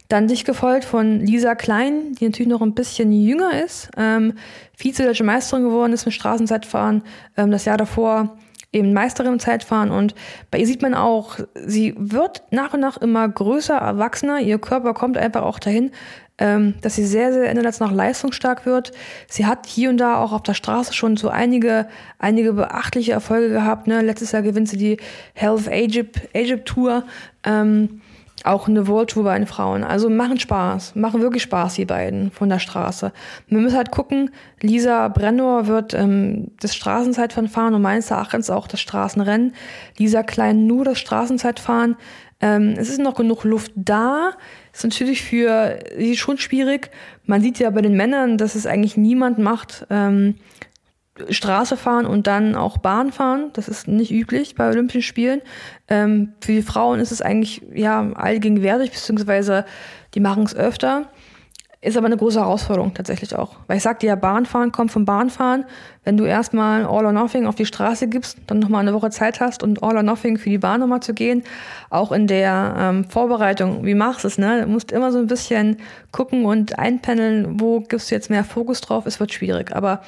Dann 0.09 0.27
dich 0.27 0.43
gefolgt 0.43 0.83
von 0.83 1.21
Lisa 1.21 1.55
Klein, 1.55 2.13
die 2.19 2.25
natürlich 2.25 2.49
noch 2.49 2.61
ein 2.61 2.73
bisschen 2.73 3.13
jünger 3.13 3.63
ist, 3.63 3.89
ähm, 3.95 4.33
Vize-Deutsche 4.75 5.23
Meisterin 5.23 5.63
geworden 5.63 5.93
ist 5.93 6.05
mit 6.05 6.13
Straßenzeitfahren, 6.13 7.03
ähm, 7.37 7.51
das 7.51 7.63
Jahr 7.63 7.77
davor 7.77 8.35
eben 8.73 8.93
Meisterin 8.93 9.33
im 9.33 9.39
Zeitfahren 9.39 9.91
und 9.91 10.15
bei 10.49 10.57
ihr 10.57 10.67
sieht 10.67 10.81
man 10.81 10.93
auch, 10.93 11.39
sie 11.55 11.93
wird 11.97 12.43
nach 12.51 12.73
und 12.73 12.79
nach 12.79 12.97
immer 12.97 13.27
größer, 13.27 13.75
erwachsener, 13.75 14.39
ihr 14.39 14.59
Körper 14.59 14.93
kommt 14.93 15.17
einfach 15.17 15.43
auch 15.43 15.59
dahin, 15.59 15.91
dass 16.81 16.95
sie 16.95 17.05
sehr, 17.05 17.33
sehr 17.33 17.49
international 17.49 17.93
leistungsstark 17.93 18.65
wird. 18.65 18.91
Sie 19.27 19.45
hat 19.45 19.67
hier 19.67 19.89
und 19.89 19.97
da 19.97 20.17
auch 20.17 20.31
auf 20.31 20.43
der 20.43 20.53
Straße 20.53 20.93
schon 20.93 21.17
so 21.17 21.29
einige, 21.29 21.87
einige 22.19 22.53
beachtliche 22.53 23.11
Erfolge 23.11 23.49
gehabt. 23.49 23.87
Ne? 23.87 24.01
Letztes 24.01 24.31
Jahr 24.31 24.41
gewinnt 24.41 24.69
sie 24.69 24.77
die 24.77 24.97
Health 25.33 25.67
Egypt, 25.67 26.21
Egypt 26.33 26.67
Tour. 26.67 27.03
Ähm, 27.43 28.01
auch 28.43 28.67
eine 28.67 28.87
World 28.87 29.11
Tour 29.11 29.23
bei 29.23 29.37
den 29.37 29.47
Frauen. 29.47 29.83
Also 29.83 30.09
machen 30.09 30.39
Spaß, 30.39 30.95
machen 30.95 31.21
wirklich 31.21 31.43
Spaß, 31.43 31.75
die 31.75 31.85
beiden 31.85 32.31
von 32.31 32.49
der 32.49 32.59
Straße. 32.59 33.11
Man 33.47 33.63
muss 33.63 33.75
halt 33.75 33.91
gucken, 33.91 34.31
Lisa 34.61 35.07
Brennor 35.09 35.67
wird 35.67 35.93
ähm, 35.93 36.51
das 36.59 36.75
Straßenzeitfahren 36.75 37.49
fahren 37.49 37.73
und 37.73 37.81
meines 37.81 38.09
Erachtens 38.11 38.49
auch 38.49 38.67
das 38.67 38.81
Straßenrennen. 38.81 39.53
Lisa 39.97 40.23
Klein 40.23 40.65
nur 40.65 40.85
das 40.85 40.99
Straßenzeitfahren. 40.99 41.97
Ähm, 42.39 42.73
es 42.77 42.89
ist 42.89 42.99
noch 42.99 43.15
genug 43.15 43.43
Luft 43.43 43.71
da. 43.75 44.31
Ist 44.73 44.83
natürlich 44.83 45.21
für 45.21 45.79
sie 45.97 46.15
schon 46.17 46.37
schwierig. 46.37 46.91
Man 47.25 47.41
sieht 47.41 47.59
ja 47.59 47.69
bei 47.69 47.81
den 47.81 47.95
Männern, 47.95 48.37
dass 48.37 48.55
es 48.55 48.65
eigentlich 48.65 48.97
niemand 48.97 49.37
macht. 49.37 49.85
Ähm, 49.89 50.35
Straße 51.29 51.77
fahren 51.77 52.05
und 52.05 52.25
dann 52.27 52.55
auch 52.55 52.77
Bahn 52.77 53.11
fahren. 53.11 53.51
Das 53.53 53.67
ist 53.67 53.87
nicht 53.87 54.11
üblich 54.11 54.55
bei 54.55 54.69
Olympischen 54.69 55.01
Spielen. 55.01 55.41
Ähm, 55.87 56.33
für 56.41 56.53
die 56.53 56.61
Frauen 56.61 56.99
ist 56.99 57.11
es 57.11 57.21
eigentlich 57.21 57.61
ja 57.73 58.11
allgegenwärtig, 58.13 58.91
beziehungsweise 58.91 59.65
die 60.13 60.19
machen 60.19 60.43
es 60.43 60.55
öfter. 60.55 61.09
Ist 61.83 61.97
aber 61.97 62.05
eine 62.05 62.17
große 62.17 62.39
Herausforderung 62.39 62.93
tatsächlich 62.93 63.35
auch. 63.35 63.55
Weil 63.65 63.77
ich 63.77 63.83
sagte 63.83 64.05
ja, 64.05 64.13
Bahnfahren 64.13 64.71
kommt 64.71 64.91
vom 64.91 65.03
Bahnfahren. 65.03 65.65
Wenn 66.03 66.15
du 66.15 66.25
erstmal 66.25 66.85
All 66.85 67.07
or 67.07 67.11
Nothing 67.11 67.47
auf 67.47 67.55
die 67.55 67.65
Straße 67.65 68.07
gibst, 68.07 68.37
dann 68.45 68.59
nochmal 68.59 68.81
eine 68.81 68.93
Woche 68.93 69.09
Zeit 69.09 69.39
hast 69.39 69.63
und 69.63 69.81
All 69.81 69.97
or 69.97 70.03
Nothing 70.03 70.37
für 70.37 70.51
die 70.51 70.59
Bahn 70.59 70.79
nochmal 70.79 70.99
zu 70.99 71.15
gehen, 71.15 71.43
auch 71.89 72.11
in 72.11 72.27
der 72.27 72.75
ähm, 72.77 73.05
Vorbereitung, 73.05 73.83
wie 73.83 73.95
machst 73.95 74.23
du 74.23 74.27
es, 74.27 74.37
ne? 74.37 74.61
Du 74.61 74.67
musst 74.67 74.91
immer 74.91 75.11
so 75.11 75.17
ein 75.17 75.25
bisschen 75.25 75.77
gucken 76.11 76.45
und 76.45 76.77
einpendeln, 76.77 77.59
wo 77.59 77.79
gibst 77.79 78.11
du 78.11 78.15
jetzt 78.15 78.29
mehr 78.29 78.43
Fokus 78.43 78.81
drauf, 78.81 79.07
es 79.07 79.19
wird 79.19 79.33
schwierig. 79.33 79.75
Aber 79.75 80.01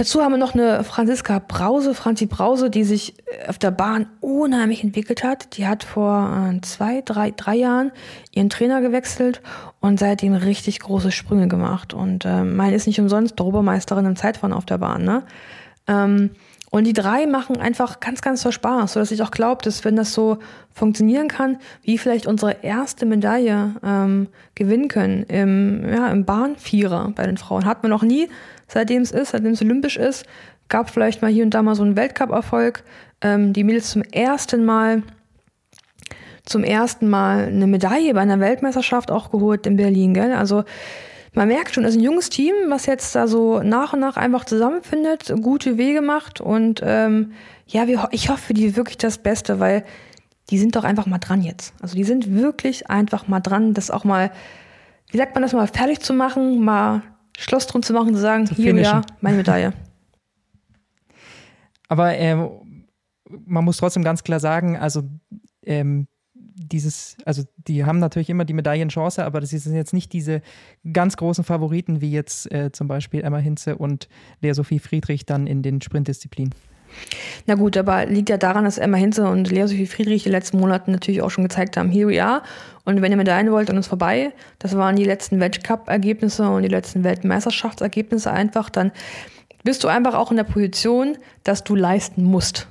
Dazu 0.00 0.22
haben 0.22 0.32
wir 0.32 0.38
noch 0.38 0.54
eine 0.54 0.82
Franziska 0.82 1.42
Brause, 1.46 1.92
Franzi 1.92 2.24
Brause, 2.24 2.70
die 2.70 2.84
sich 2.84 3.16
auf 3.46 3.58
der 3.58 3.70
Bahn 3.70 4.06
unheimlich 4.20 4.82
entwickelt 4.82 5.22
hat. 5.22 5.58
Die 5.58 5.66
hat 5.66 5.84
vor 5.84 6.50
äh, 6.54 6.58
zwei, 6.62 7.02
drei, 7.02 7.32
drei 7.32 7.56
Jahren 7.56 7.92
ihren 8.30 8.48
Trainer 8.48 8.80
gewechselt 8.80 9.42
und 9.78 10.00
seitdem 10.00 10.32
richtig 10.32 10.80
große 10.80 11.12
Sprünge 11.12 11.48
gemacht. 11.48 11.92
Und 11.92 12.24
äh, 12.24 12.44
meine 12.44 12.76
ist 12.76 12.86
nicht 12.86 12.98
umsonst 12.98 13.38
Obermeisterin 13.42 14.06
im 14.06 14.16
Zeitfahren 14.16 14.54
auf 14.54 14.64
der 14.64 14.78
Bahn. 14.78 15.04
Ne? 15.04 15.22
Ähm, 15.86 16.30
Und 16.70 16.84
die 16.84 16.92
drei 16.92 17.26
machen 17.26 17.56
einfach 17.56 17.98
ganz, 17.98 18.22
ganz 18.22 18.42
viel 18.42 18.52
Spaß, 18.52 18.92
sodass 18.92 19.10
ich 19.10 19.22
auch 19.22 19.32
glaube, 19.32 19.62
dass 19.62 19.84
wenn 19.84 19.96
das 19.96 20.14
so 20.14 20.38
funktionieren 20.72 21.26
kann, 21.26 21.58
wie 21.82 21.98
vielleicht 21.98 22.28
unsere 22.28 22.62
erste 22.62 23.06
Medaille 23.06 23.74
ähm, 23.82 24.28
gewinnen 24.54 24.86
können 24.86 25.24
im, 25.24 25.88
ja, 25.88 26.08
im 26.08 26.24
Bahnvierer 26.24 27.12
bei 27.16 27.26
den 27.26 27.38
Frauen. 27.38 27.64
Hat 27.64 27.82
man 27.82 27.90
noch 27.90 28.04
nie, 28.04 28.28
seitdem 28.68 29.02
es 29.02 29.10
ist, 29.10 29.30
seitdem 29.30 29.52
es 29.52 29.62
olympisch 29.62 29.96
ist. 29.96 30.24
Gab 30.68 30.90
vielleicht 30.90 31.22
mal 31.22 31.30
hier 31.30 31.42
und 31.42 31.52
da 31.52 31.62
mal 31.62 31.74
so 31.74 31.82
einen 31.82 31.96
Weltcup-Erfolg. 31.96 32.84
Ähm, 33.20 33.52
die 33.52 33.64
Mädels 33.64 33.90
zum 33.90 34.02
ersten 34.02 34.64
Mal 34.64 35.02
zum 36.44 36.64
ersten 36.64 37.08
Mal 37.08 37.46
eine 37.46 37.66
Medaille 37.66 38.14
bei 38.14 38.20
einer 38.20 38.40
Weltmeisterschaft 38.40 39.10
auch 39.10 39.30
geholt 39.30 39.66
in 39.66 39.76
Berlin, 39.76 40.14
gell? 40.14 40.32
Also 40.32 40.64
man 41.32 41.48
merkt 41.48 41.74
schon, 41.74 41.84
es 41.84 41.90
ist 41.90 42.00
ein 42.00 42.04
junges 42.04 42.28
Team, 42.30 42.54
was 42.68 42.86
jetzt 42.86 43.14
da 43.14 43.26
so 43.28 43.62
nach 43.62 43.92
und 43.92 44.00
nach 44.00 44.16
einfach 44.16 44.44
zusammenfindet, 44.44 45.32
gute 45.40 45.78
Wege 45.78 46.00
macht 46.02 46.40
und 46.40 46.80
ähm, 46.84 47.32
ja, 47.66 47.86
wir, 47.86 48.08
ich 48.10 48.28
hoffe 48.28 48.46
für 48.46 48.54
die 48.54 48.76
wirklich 48.76 48.98
das 48.98 49.18
Beste, 49.18 49.60
weil 49.60 49.84
die 50.50 50.58
sind 50.58 50.74
doch 50.74 50.84
einfach 50.84 51.06
mal 51.06 51.18
dran 51.18 51.42
jetzt. 51.42 51.72
Also 51.80 51.94
die 51.94 52.04
sind 52.04 52.34
wirklich 52.34 52.90
einfach 52.90 53.28
mal 53.28 53.40
dran, 53.40 53.74
das 53.74 53.90
auch 53.90 54.04
mal, 54.04 54.32
wie 55.10 55.18
sagt 55.18 55.34
man 55.34 55.42
das 55.42 55.52
mal, 55.52 55.68
fertig 55.68 56.00
zu 56.00 56.12
machen, 56.12 56.64
mal 56.64 57.02
Schloss 57.38 57.66
drum 57.66 57.82
zu 57.82 57.92
machen, 57.92 58.14
zu 58.14 58.20
sagen, 58.20 58.46
zu 58.46 58.54
hier, 58.54 58.74
ja, 58.74 59.02
meine 59.20 59.36
Medaille. 59.36 59.72
Aber 61.88 62.14
ähm, 62.14 62.86
man 63.28 63.64
muss 63.64 63.76
trotzdem 63.76 64.02
ganz 64.02 64.24
klar 64.24 64.40
sagen, 64.40 64.76
also 64.76 65.04
ähm, 65.64 66.06
dieses, 66.60 67.16
also 67.24 67.42
die 67.56 67.84
haben 67.84 67.98
natürlich 67.98 68.30
immer 68.30 68.44
die 68.44 68.52
Medaillenchance, 68.52 69.24
aber 69.24 69.40
das 69.40 69.50
sind 69.50 69.74
jetzt 69.74 69.92
nicht 69.92 70.12
diese 70.12 70.42
ganz 70.92 71.16
großen 71.16 71.44
Favoriten 71.44 72.00
wie 72.00 72.10
jetzt 72.10 72.50
äh, 72.52 72.70
zum 72.72 72.86
Beispiel 72.86 73.22
Emma 73.22 73.38
Hinze 73.38 73.76
und 73.76 74.08
Lea 74.40 74.52
Sophie 74.52 74.78
Friedrich 74.78 75.26
dann 75.26 75.46
in 75.46 75.62
den 75.62 75.80
Sprintdisziplinen. 75.80 76.54
Na 77.46 77.54
gut, 77.54 77.76
aber 77.76 78.06
liegt 78.06 78.28
ja 78.28 78.36
daran, 78.36 78.64
dass 78.64 78.78
Emma 78.78 78.96
Hinze 78.96 79.28
und 79.28 79.50
Lea 79.50 79.66
Sophie 79.66 79.86
Friedrich 79.86 80.24
die 80.24 80.28
letzten 80.28 80.58
Monate 80.58 80.90
natürlich 80.90 81.22
auch 81.22 81.30
schon 81.30 81.44
gezeigt 81.44 81.76
haben, 81.76 81.90
here 81.90 82.08
we 82.08 82.22
are. 82.22 82.42
Und 82.84 83.00
wenn 83.00 83.12
ihr 83.12 83.16
Medaillen 83.16 83.50
wollt, 83.52 83.68
dann 83.68 83.76
ist 83.76 83.86
vorbei. 83.86 84.32
Das 84.58 84.76
waren 84.76 84.96
die 84.96 85.04
letzten 85.04 85.40
Weltcup-Ergebnisse 85.40 86.48
und 86.48 86.62
die 86.62 86.68
letzten 86.68 87.04
Weltmeisterschaftsergebnisse 87.04 88.30
einfach. 88.30 88.70
Dann 88.70 88.90
bist 89.62 89.84
du 89.84 89.88
einfach 89.88 90.14
auch 90.14 90.30
in 90.30 90.36
der 90.36 90.44
Position, 90.44 91.16
dass 91.44 91.64
du 91.64 91.76
leisten 91.76 92.24
musst. 92.24 92.68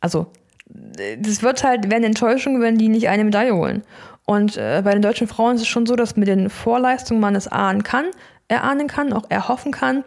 Also 0.00 0.30
das 0.66 1.42
wird 1.42 1.64
halt, 1.64 1.84
wäre 1.84 1.96
eine 1.96 2.06
Enttäuschung, 2.06 2.60
wenn 2.60 2.78
die 2.78 2.88
nicht 2.88 3.08
eine 3.08 3.24
Medaille 3.24 3.54
holen. 3.54 3.82
Und 4.24 4.56
äh, 4.56 4.82
bei 4.84 4.92
den 4.92 5.02
deutschen 5.02 5.28
Frauen 5.28 5.54
ist 5.54 5.62
es 5.62 5.68
schon 5.68 5.86
so, 5.86 5.94
dass 5.94 6.16
mit 6.16 6.28
den 6.28 6.50
Vorleistungen 6.50 7.20
man 7.20 7.36
es 7.36 7.46
ahnen 7.46 7.84
kann, 7.84 8.06
erahnen 8.48 8.88
kann, 8.88 9.12
auch 9.12 9.24
erhoffen 9.28 9.72
kann, 9.72 10.04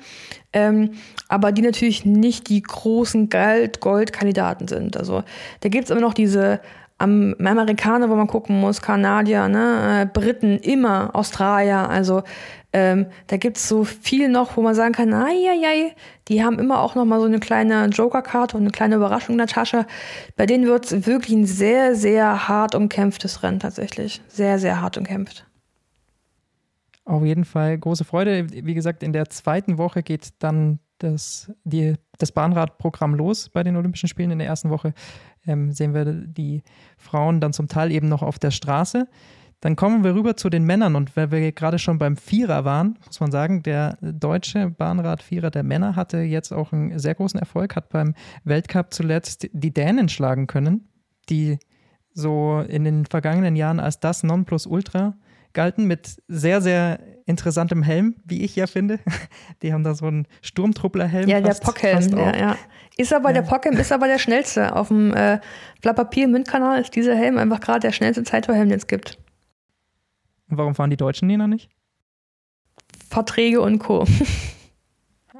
ähm, 0.51 0.91
aber 1.27 1.51
die 1.51 1.61
natürlich 1.61 2.05
nicht 2.05 2.49
die 2.49 2.61
großen 2.61 3.29
Gold-Gold-Kandidaten 3.29 4.67
sind. 4.67 4.97
Also 4.97 5.23
da 5.61 5.69
gibt 5.69 5.85
es 5.85 5.89
immer 5.89 6.01
noch 6.01 6.13
diese 6.13 6.59
am 6.99 7.33
Amerikaner, 7.39 8.09
wo 8.09 8.15
man 8.15 8.27
gucken 8.27 8.59
muss, 8.59 8.81
Kanadier, 8.81 9.47
ne, 9.47 10.01
äh, 10.01 10.05
Briten, 10.05 10.57
immer 10.59 11.15
Australier, 11.15 11.89
also 11.89 12.23
ähm, 12.71 13.07
da 13.27 13.37
gibt's 13.37 13.67
so 13.67 13.83
viel 13.83 14.29
noch, 14.29 14.55
wo 14.55 14.61
man 14.61 14.75
sagen 14.75 14.93
kann, 14.93 15.11
ai, 15.13 15.95
die 16.27 16.43
haben 16.43 16.59
immer 16.59 16.81
auch 16.81 16.93
noch 16.93 17.05
mal 17.05 17.19
so 17.19 17.25
eine 17.25 17.39
kleine 17.39 17.85
Joker-Karte 17.87 18.55
und 18.55 18.63
eine 18.63 18.71
kleine 18.71 18.95
Überraschung 18.95 19.33
in 19.33 19.39
der 19.39 19.47
Tasche. 19.47 19.87
Bei 20.35 20.45
denen 20.45 20.67
wird's 20.67 20.91
wirklich 21.07 21.35
ein 21.35 21.45
sehr, 21.47 21.95
sehr 21.95 22.47
hart 22.47 22.75
umkämpftes 22.75 23.41
Rennen 23.41 23.59
tatsächlich. 23.59 24.21
Sehr, 24.27 24.59
sehr 24.59 24.81
hart 24.81 24.97
umkämpft. 24.97 25.47
Auf 27.05 27.25
jeden 27.25 27.45
Fall 27.45 27.75
große 27.79 28.05
Freude. 28.05 28.51
Wie 28.51 28.75
gesagt, 28.75 29.01
in 29.01 29.13
der 29.13 29.29
zweiten 29.29 29.79
Woche 29.79 30.03
geht 30.03 30.29
dann 30.37 30.77
das, 30.99 31.51
die, 31.63 31.95
das 32.19 32.31
Bahnradprogramm 32.31 33.15
los 33.15 33.49
bei 33.49 33.63
den 33.63 33.75
Olympischen 33.77 34.07
Spielen. 34.07 34.29
In 34.29 34.37
der 34.37 34.47
ersten 34.47 34.69
Woche 34.69 34.93
ähm, 35.45 35.71
sehen 35.71 35.93
wir 35.93 36.05
die 36.05 36.63
Frauen 36.97 37.41
dann 37.41 37.53
zum 37.53 37.67
Teil 37.67 37.91
eben 37.91 38.09
noch 38.09 38.21
auf 38.21 38.39
der 38.39 38.51
Straße. 38.51 39.07
Dann 39.61 39.75
kommen 39.75 40.05
wir 40.05 40.15
rüber 40.15 40.37
zu 40.37 40.49
den 40.49 40.63
Männern 40.63 40.95
und 40.95 41.17
weil 41.17 41.31
wir 41.31 41.51
gerade 41.51 41.79
schon 41.79 41.97
beim 41.97 42.15
Vierer 42.15 42.63
waren, 42.63 42.97
muss 43.05 43.19
man 43.19 43.31
sagen, 43.31 43.61
der 43.61 43.97
deutsche 44.01 44.69
Bahnrad-Vierer 44.69 45.51
der 45.51 45.63
Männer 45.63 45.97
hatte 45.97 46.19
jetzt 46.19 46.53
auch 46.53 46.71
einen 46.71 46.97
sehr 46.97 47.15
großen 47.15 47.39
Erfolg, 47.39 47.75
hat 47.75 47.89
beim 47.89 48.15
Weltcup 48.45 48.93
zuletzt 48.93 49.49
die 49.51 49.73
Dänen 49.73 50.07
schlagen 50.07 50.47
können, 50.47 50.87
die 51.27 51.59
so 52.13 52.63
in 52.67 52.85
den 52.85 53.05
vergangenen 53.05 53.57
Jahren 53.57 53.81
als 53.81 53.99
das 53.99 54.23
Nonplusultra 54.23 55.15
galten 55.53 55.85
mit 55.85 56.21
sehr, 56.27 56.61
sehr 56.61 56.99
interessantem 57.25 57.83
Helm, 57.83 58.15
wie 58.25 58.43
ich 58.43 58.55
ja 58.55 58.67
finde. 58.67 58.99
Die 59.61 59.73
haben 59.73 59.83
da 59.83 59.93
so 59.93 60.05
einen 60.05 60.27
Sturmtruppler-Helm. 60.41 61.29
Ja, 61.29 61.41
der 61.41 61.53
Pockhelm, 61.53 62.17
ja, 62.17 62.35
ja. 62.35 62.57
Ist 62.99 63.13
aber 63.13 63.29
ja. 63.29 63.35
der 63.35 63.41
Pockhelm 63.43 63.77
ist 63.77 63.93
aber 63.93 64.07
der 64.07 64.19
schnellste. 64.19 64.75
Auf 64.75 64.89
dem 64.89 65.13
äh, 65.13 65.39
Blatt 65.81 65.95
Papier 65.95 66.25
im 66.25 66.33
Windkanal 66.33 66.81
ist 66.81 66.93
dieser 66.93 67.15
Helm 67.15 67.37
einfach 67.37 67.61
gerade 67.61 67.79
der 67.79 67.93
schnellste 67.93 68.23
Zeittorhelm, 68.23 68.67
den 68.67 68.77
es 68.77 68.87
gibt. 68.87 69.17
Und 70.49 70.57
warum 70.57 70.75
fahren 70.75 70.89
die 70.89 70.97
Deutschen 70.97 71.29
den 71.29 71.39
noch 71.39 71.47
nicht? 71.47 71.69
Verträge 73.09 73.61
und 73.61 73.79
Co. 73.79 74.05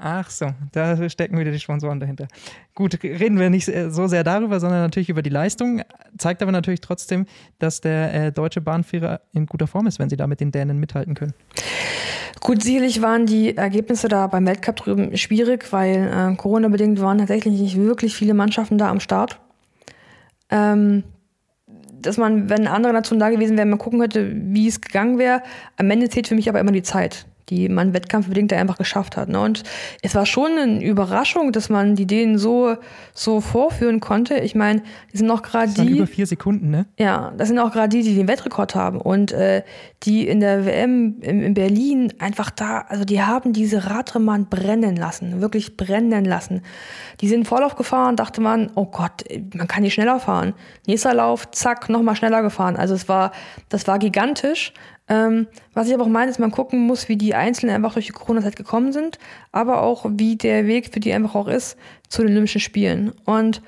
Ach 0.02 0.30
so, 0.30 0.54
da 0.72 1.10
stecken 1.10 1.38
wieder 1.38 1.52
die 1.52 1.60
Sponsoren 1.60 2.00
dahinter. 2.00 2.30
Gut, 2.74 3.04
reden 3.04 3.38
wir 3.38 3.50
nicht 3.50 3.70
so 3.90 4.08
sehr 4.08 4.24
darüber, 4.24 4.62
sondern 4.62 4.80
natürlich 4.80 5.10
über 5.10 5.22
die 5.22 5.30
Leistung. 5.30 5.82
Zeigt 6.18 6.42
aber 6.42 6.54
natürlich 6.54 6.80
trotzdem, 6.80 7.26
dass 7.60 7.82
der 7.82 8.14
äh, 8.14 8.32
deutsche 8.32 8.62
Bahnführer 8.62 9.20
in 9.34 9.46
guter 9.46 9.68
Form 9.68 9.88
ist, 9.88 10.00
wenn 10.00 10.10
sie 10.10 10.16
da 10.16 10.26
mit 10.26 10.40
den 10.40 10.52
Dänen 10.52 10.80
mithalten 10.80 11.16
können. 11.16 11.34
Gut, 12.40 12.64
sicherlich 12.64 13.02
waren 13.02 13.26
die 13.26 13.58
Ergebnisse 13.58 14.08
da 14.08 14.28
beim 14.28 14.48
Weltcup 14.48 14.78
drüben 14.78 15.18
schwierig, 15.18 15.74
weil 15.74 16.08
äh, 16.08 16.36
Corona-bedingt 16.38 17.02
waren 17.02 17.18
tatsächlich 17.18 17.60
nicht 17.60 17.76
wirklich 17.76 18.16
viele 18.16 18.34
Mannschaften 18.34 18.78
da 18.78 18.90
am 18.90 19.02
Start. 19.02 19.42
Ähm, 20.50 21.04
dass 22.02 22.16
man, 22.16 22.50
wenn 22.50 22.68
andere 22.68 22.94
Nationen 22.94 23.20
da 23.20 23.30
gewesen 23.30 23.58
wären, 23.58 23.70
mal 23.70 23.76
gucken 23.76 24.00
könnte, 24.00 24.32
wie 24.34 24.70
es 24.70 24.80
gegangen 24.80 25.18
wäre. 25.18 25.44
Am 25.76 25.92
Ende 25.92 26.08
zählt 26.08 26.30
für 26.30 26.36
mich 26.36 26.48
aber 26.48 26.62
immer 26.62 26.72
die 26.72 26.84
Zeit 26.84 27.26
die 27.50 27.70
man 27.70 27.94
wettkampfbedingt 27.94 28.54
einfach 28.54 28.78
geschafft 28.78 29.18
hat. 29.18 29.30
Ne? 29.30 29.40
Und 29.40 29.64
es 30.02 30.16
war 30.16 30.26
schon 30.26 30.52
eine 30.58 30.84
Überraschung, 30.84 31.52
dass 31.52 31.70
man 31.70 31.96
die 31.96 32.06
denen 32.06 32.38
so, 32.38 32.76
so 33.14 33.42
vorführen 33.42 34.00
konnte. 34.00 34.36
Ich 34.36 34.56
meine, 34.56 34.82
die 35.12 35.18
sind 35.18 35.28
noch 35.28 35.42
gerade 35.42 35.72
die. 35.72 35.98
über 35.98 36.08
vier 36.08 36.28
Sekunden, 36.28 36.70
ne? 36.70 36.86
Ja, 36.98 37.34
das 37.38 37.48
sind 37.48 37.60
auch 37.60 37.72
gerade 37.72 37.90
die, 37.90 38.04
die 38.04 38.16
den 38.16 38.28
Wettrekord 38.28 38.76
haben 38.76 39.02
und 39.02 39.32
äh, 39.32 39.64
die 40.04 40.28
in 40.28 40.40
der 40.40 40.66
WM 40.66 41.16
in, 41.22 41.42
in 41.42 41.54
Berlin 41.54 42.14
einfach 42.20 42.50
da, 42.52 42.86
also 42.88 43.06
die 43.06 43.22
haben 43.22 43.54
diese 43.54 43.90
Radrennbahn 43.90 44.48
brennen 44.48 44.96
lassen, 44.96 45.42
wirklich 45.42 45.78
brennen 45.78 46.26
lassen. 46.26 46.62
Die 47.22 47.28
sind 47.28 47.48
Vorlauf 47.48 47.76
gefahren, 47.76 48.16
dachte 48.16 48.42
man, 48.42 48.72
oh 48.76 48.86
Gott, 48.86 49.24
man 49.54 49.68
kann 49.68 49.84
nicht 49.84 49.94
schneller 49.94 50.20
fahren. 50.20 50.54
Nächster 50.88 51.14
Lauf, 51.14 51.52
zack, 51.52 51.90
nochmal 51.90 52.16
schneller 52.16 52.42
gefahren. 52.42 52.76
Also 52.76 52.94
es 52.94 53.10
war, 53.10 53.32
das 53.70 53.88
war 53.88 54.00
gigantisch. 54.00 54.74
Ähm, 55.10 55.48
was 55.74 55.88
ich 55.88 55.94
aber 55.94 56.04
auch 56.04 56.10
meine, 56.10 56.30
ist, 56.30 56.40
man 56.40 56.52
gucken 56.52 56.80
muss, 56.82 57.10
wie 57.10 57.18
die 57.18 57.34
Einzelnen 57.34 57.76
einfach 57.76 57.94
durch 57.94 58.06
die 58.06 58.12
Corona-Zeit 58.12 58.56
gekommen 58.56 58.94
sind, 58.94 59.18
aber 59.52 59.82
auch 59.82 60.06
wie 60.08 60.36
der 60.36 60.68
Weg 60.68 60.94
für 60.94 61.00
die 61.00 61.12
einfach 61.14 61.36
auch 61.36 61.48
ist 61.48 61.78
zu 62.08 62.22
den 62.22 62.32
Olympischen 62.32 62.62
Spielen. 62.62 63.12
Und 63.26 63.62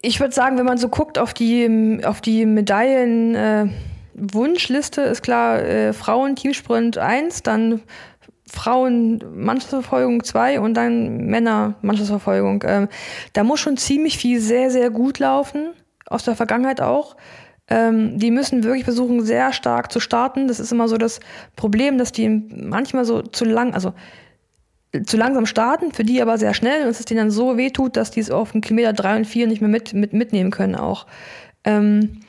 ich 0.00 0.20
würde 0.20 0.34
sagen, 0.34 0.58
wenn 0.58 0.66
man 0.66 0.78
so 0.78 0.88
guckt 0.88 1.18
auf 1.18 1.34
die, 1.34 2.00
auf 2.04 2.20
die 2.20 2.46
Medaillen, 2.46 3.34
äh, 3.34 3.66
Wunschliste 4.14 5.00
ist 5.02 5.22
klar, 5.22 5.60
äh, 5.62 5.92
Frauen 5.92 6.36
Teamsprint 6.36 6.98
1, 6.98 7.42
dann 7.42 7.80
Frauen 8.46 9.22
Mannschaftsverfolgung 9.34 10.24
2 10.24 10.60
und 10.60 10.74
dann 10.74 11.26
Männer 11.26 11.74
Mannschaftsverfolgung. 11.80 12.62
Ähm, 12.66 12.88
da 13.32 13.44
muss 13.44 13.60
schon 13.60 13.78
ziemlich 13.78 14.18
viel 14.18 14.40
sehr, 14.40 14.70
sehr 14.70 14.90
gut 14.90 15.18
laufen, 15.18 15.70
aus 16.06 16.24
der 16.24 16.36
Vergangenheit 16.36 16.82
auch. 16.82 17.16
Ähm, 17.72 18.18
die 18.18 18.30
müssen 18.30 18.64
wirklich 18.64 18.84
versuchen, 18.84 19.24
sehr 19.24 19.54
stark 19.54 19.90
zu 19.90 19.98
starten. 19.98 20.46
Das 20.46 20.60
ist 20.60 20.72
immer 20.72 20.88
so 20.88 20.98
das 20.98 21.20
Problem, 21.56 21.96
dass 21.96 22.12
die 22.12 22.28
manchmal 22.28 23.06
so 23.06 23.22
zu 23.22 23.46
lang, 23.46 23.72
also 23.72 23.94
zu 25.06 25.16
langsam 25.16 25.46
starten, 25.46 25.90
für 25.90 26.04
die 26.04 26.20
aber 26.20 26.36
sehr 26.36 26.52
schnell 26.52 26.82
und 26.82 26.90
es 26.90 27.02
denen 27.06 27.18
dann 27.18 27.30
so 27.30 27.56
wehtut, 27.56 27.96
dass 27.96 28.10
die 28.10 28.20
es 28.20 28.30
auf 28.30 28.52
den 28.52 28.60
Kilometer 28.60 28.92
drei 28.92 29.16
und 29.16 29.26
vier 29.26 29.46
nicht 29.46 29.62
mehr 29.62 29.70
mit, 29.70 29.94
mit 29.94 30.12
mitnehmen 30.12 30.50
können 30.50 30.74
auch. 30.74 31.06
Ähm, 31.64 32.20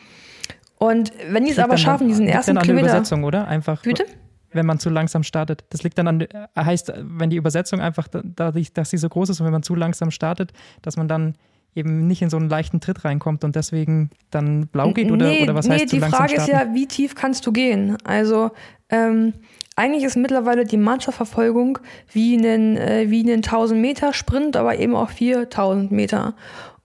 und 0.78 1.12
wenn 1.30 1.44
die 1.44 1.52
es 1.52 1.60
aber 1.60 1.76
schaffen, 1.76 2.08
diesen 2.08 2.26
ersten 2.26 2.52
dann 2.52 2.60
an 2.60 2.64
Kilometer. 2.64 2.88
Der 2.88 2.96
Übersetzung, 2.96 3.26
oder? 3.26 3.46
Einfach. 3.46 3.82
Bitte? 3.84 4.06
Wenn 4.54 4.66
man 4.66 4.80
zu 4.80 4.90
langsam 4.90 5.24
startet. 5.24 5.66
Das 5.72 5.84
liegt 5.84 5.98
dann 5.98 6.08
an, 6.08 6.26
heißt, 6.58 6.94
wenn 7.02 7.30
die 7.30 7.38
Übersetzung 7.38 7.82
einfach 7.82 8.08
dadurch, 8.08 8.72
dass 8.72 8.92
sie 8.92 8.98
so 8.98 9.10
groß 9.10 9.30
ist 9.30 9.42
und 9.42 9.46
wenn 9.46 9.52
man 9.52 9.64
zu 9.64 9.76
langsam 9.76 10.10
startet, 10.10 10.54
dass 10.84 10.96
man 10.96 11.10
dann 11.10 11.36
eben 11.76 12.08
nicht 12.08 12.22
in 12.22 12.30
so 12.30 12.38
einen 12.38 12.50
leichten 12.50 12.80
Tritt 12.80 13.06
reinkommt 13.06 13.44
und 13.44 13.56
deswegen 13.56 14.10
dann 14.30 14.68
blau 14.68 14.92
geht 14.92 15.12
oder, 15.12 15.28
nee, 15.28 15.44
oder 15.44 15.56
was 15.56 15.68
nee, 15.68 15.76
heißt 15.76 15.90
zu 15.90 15.96
die 15.96 16.00
langsam 16.02 16.20
Frage 16.20 16.34
starten? 16.34 16.52
ist 16.52 16.58
ja, 16.58 16.74
wie 16.74 16.88
tief 16.88 17.16
kannst 17.16 17.46
du 17.46 17.52
gehen? 17.52 17.98
Also 18.04 18.52
ähm, 18.90 19.34
eigentlich 19.76 20.04
ist 20.04 20.16
mittlerweile 20.16 20.66
die 20.66 20.78
Mannschaftsverfolgung 20.78 21.80
wie 22.12 22.38
einen, 22.38 22.78
äh, 22.78 23.10
wie 23.10 23.22
einen 23.22 23.44
1000 23.44 23.80
Meter 23.82 24.14
Sprint, 24.14 24.56
aber 24.56 24.78
eben 24.78 24.96
auch 24.96 25.10
4000 25.10 25.92
Meter. 25.92 26.36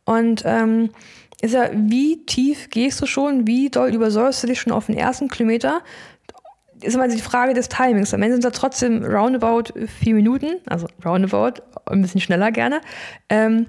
Und 0.05 0.43
ähm, 0.47 0.91
ist 1.41 1.55
ja, 1.55 1.71
wie 1.75 2.25
tief 2.25 2.71
gehst 2.71 3.01
du 3.01 3.07
schon, 3.07 3.47
wie 3.47 3.69
doll 3.69 3.95
übersäuerst 3.95 4.43
du 4.43 4.47
dich 4.47 4.61
schon 4.61 4.73
auf 4.73 4.87
den 4.87 4.97
ersten 4.97 5.29
Kilometer? 5.29 5.83
ist 6.83 6.95
immer 6.95 7.09
die 7.09 7.21
Frage 7.21 7.55
des 7.55 7.69
Timings. 7.69 8.15
Am 8.15 8.23
Ende 8.23 8.37
sind 8.37 8.45
es 8.45 8.59
trotzdem 8.59 9.05
roundabout 9.05 9.73
vier 10.01 10.15
Minuten, 10.15 10.61
also 10.67 10.87
roundabout, 11.05 11.61
ein 11.87 12.03
bisschen 12.03 12.21
schneller 12.21 12.53
gerne. 12.53 12.81
Ähm, 13.29 13.67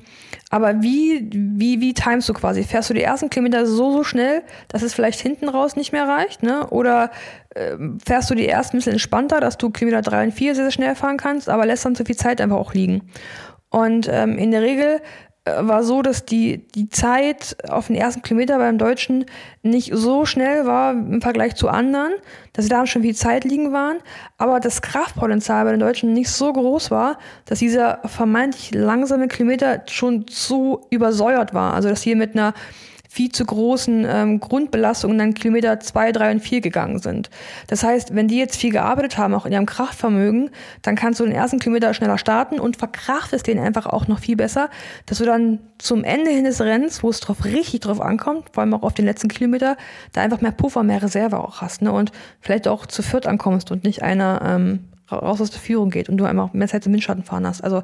aber 0.50 0.82
wie, 0.82 1.30
wie, 1.32 1.80
wie 1.80 1.94
timest 1.94 2.28
du 2.28 2.34
quasi? 2.34 2.64
Fährst 2.64 2.90
du 2.90 2.96
die 2.96 3.04
ersten 3.04 3.30
Kilometer 3.30 3.68
so, 3.68 3.92
so 3.92 4.04
schnell, 4.04 4.42
dass 4.68 4.82
es 4.82 4.94
vielleicht 4.94 5.20
hinten 5.20 5.48
raus 5.48 5.76
nicht 5.76 5.92
mehr 5.92 6.08
reicht? 6.08 6.42
Ne? 6.42 6.68
Oder 6.70 7.12
äh, 7.54 7.78
fährst 8.04 8.30
du 8.32 8.36
die 8.36 8.48
ersten 8.48 8.78
ein 8.78 8.80
bisschen 8.80 8.94
entspannter, 8.94 9.40
dass 9.40 9.58
du 9.58 9.70
Kilometer 9.70 10.02
drei 10.02 10.24
und 10.24 10.34
vier 10.34 10.56
sehr, 10.56 10.66
sehr 10.66 10.72
schnell 10.72 10.96
fahren 10.96 11.18
kannst, 11.18 11.50
aber 11.50 11.66
lässt 11.68 11.86
dann 11.86 11.96
zu 11.96 12.04
viel 12.04 12.18
Zeit 12.18 12.42
einfach 12.42 12.58
auch 12.58 12.74
liegen? 12.74 13.10
Und 13.70 14.10
ähm, 14.12 14.40
in 14.40 14.50
der 14.50 14.64
Regel 14.64 15.02
war 15.60 15.84
so, 15.84 16.02
dass 16.02 16.26
die, 16.26 16.68
die 16.76 16.90
Zeit 16.90 17.58
auf 17.70 17.88
den 17.88 17.96
ersten 17.96 18.22
Kilometer 18.22 18.58
beim 18.58 18.78
Deutschen 18.78 19.26
nicht 19.64 19.92
so 19.94 20.26
schnell 20.26 20.66
war 20.66 20.92
im 20.92 21.22
Vergleich 21.22 21.56
zu 21.56 21.70
anderen, 21.70 22.14
dass 22.54 22.66
sie 22.66 22.70
da 22.70 22.86
schon 22.86 23.02
viel 23.02 23.16
Zeit 23.16 23.44
liegen 23.44 23.72
waren, 23.74 23.98
aber 24.38 24.60
das 24.60 24.82
Kraftpotenzial 24.82 25.66
bei 25.66 25.72
den 25.72 25.80
Deutschen 25.80 26.14
nicht 26.14 26.30
so 26.30 26.52
groß 26.54 26.92
war, 26.92 27.18
dass 27.46 27.60
dieser 27.60 28.00
vermeintlich 28.06 28.74
langsame 28.74 29.28
Kilometer 29.28 29.84
schon 29.88 30.28
zu 30.28 30.82
übersäuert 30.90 31.54
war. 31.54 31.74
Also 31.74 31.90
dass 31.90 32.02
hier 32.02 32.16
mit 32.16 32.34
einer 32.34 32.54
viel 33.12 33.32
zu 33.32 33.44
großen 33.44 34.06
ähm, 34.08 34.40
Grundbelastungen 34.40 35.18
dann 35.18 35.34
Kilometer 35.34 35.80
zwei, 35.80 36.12
drei 36.12 36.30
und 36.30 36.42
vier 36.42 36.62
gegangen 36.62 37.00
sind. 37.00 37.32
Das 37.66 37.84
heißt, 37.84 38.14
wenn 38.16 38.28
die 38.28 38.38
jetzt 38.38 38.56
viel 38.56 38.72
gearbeitet 38.72 39.18
haben, 39.18 39.34
auch 39.34 39.48
in 39.48 39.52
ihrem 39.52 39.66
Kraftvermögen, 39.66 40.52
dann 40.84 40.96
kannst 40.96 41.20
du 41.20 41.26
den 41.26 41.34
ersten 41.34 41.58
Kilometer 41.58 41.96
schneller 41.96 42.20
starten 42.20 42.60
und 42.60 42.78
verkraftest 42.78 43.48
den 43.48 43.58
einfach 43.58 43.88
auch 43.88 44.08
noch 44.08 44.20
viel 44.20 44.36
besser, 44.36 44.70
dass 45.08 45.18
du 45.18 45.26
dann 45.26 45.58
zum 45.80 46.04
Ende 46.04 46.30
hin 46.30 46.44
des 46.44 46.62
Rennens, 46.62 47.02
wo 47.02 47.10
es 47.10 47.20
drauf 47.20 47.46
richtig 47.46 47.80
drauf 47.82 48.00
ankommt, 48.00 48.52
vor 48.54 48.62
allem 48.62 48.76
auch 48.76 48.84
auf 48.84 48.94
den 48.94 49.06
letzten 49.06 49.28
Kilometer, 49.28 49.76
da 50.14 50.22
einfach 50.22 50.42
mehr 50.42 50.52
Puffer, 50.52 50.84
mehr 50.84 51.02
Reserve 51.02 51.40
auch 51.40 51.62
hast, 51.62 51.82
ne? 51.82 51.92
Und 51.92 52.12
vielleicht 52.42 52.68
auch 52.68 52.86
zu 52.86 53.02
viert 53.02 53.26
ankommst 53.26 53.72
und 53.72 53.84
nicht 53.86 54.04
einer 54.04 54.42
ähm, 54.46 54.90
raus 55.12 55.42
aus 55.42 55.50
der 55.50 55.60
Führung 55.60 55.90
geht 55.90 56.10
und 56.10 56.18
du 56.18 56.26
einfach 56.26 56.54
mehr 56.54 56.68
Zeit 56.68 56.84
zum 56.84 56.94
Windschatten 56.94 57.24
fahren 57.24 57.48
hast. 57.48 57.64
Also 57.64 57.82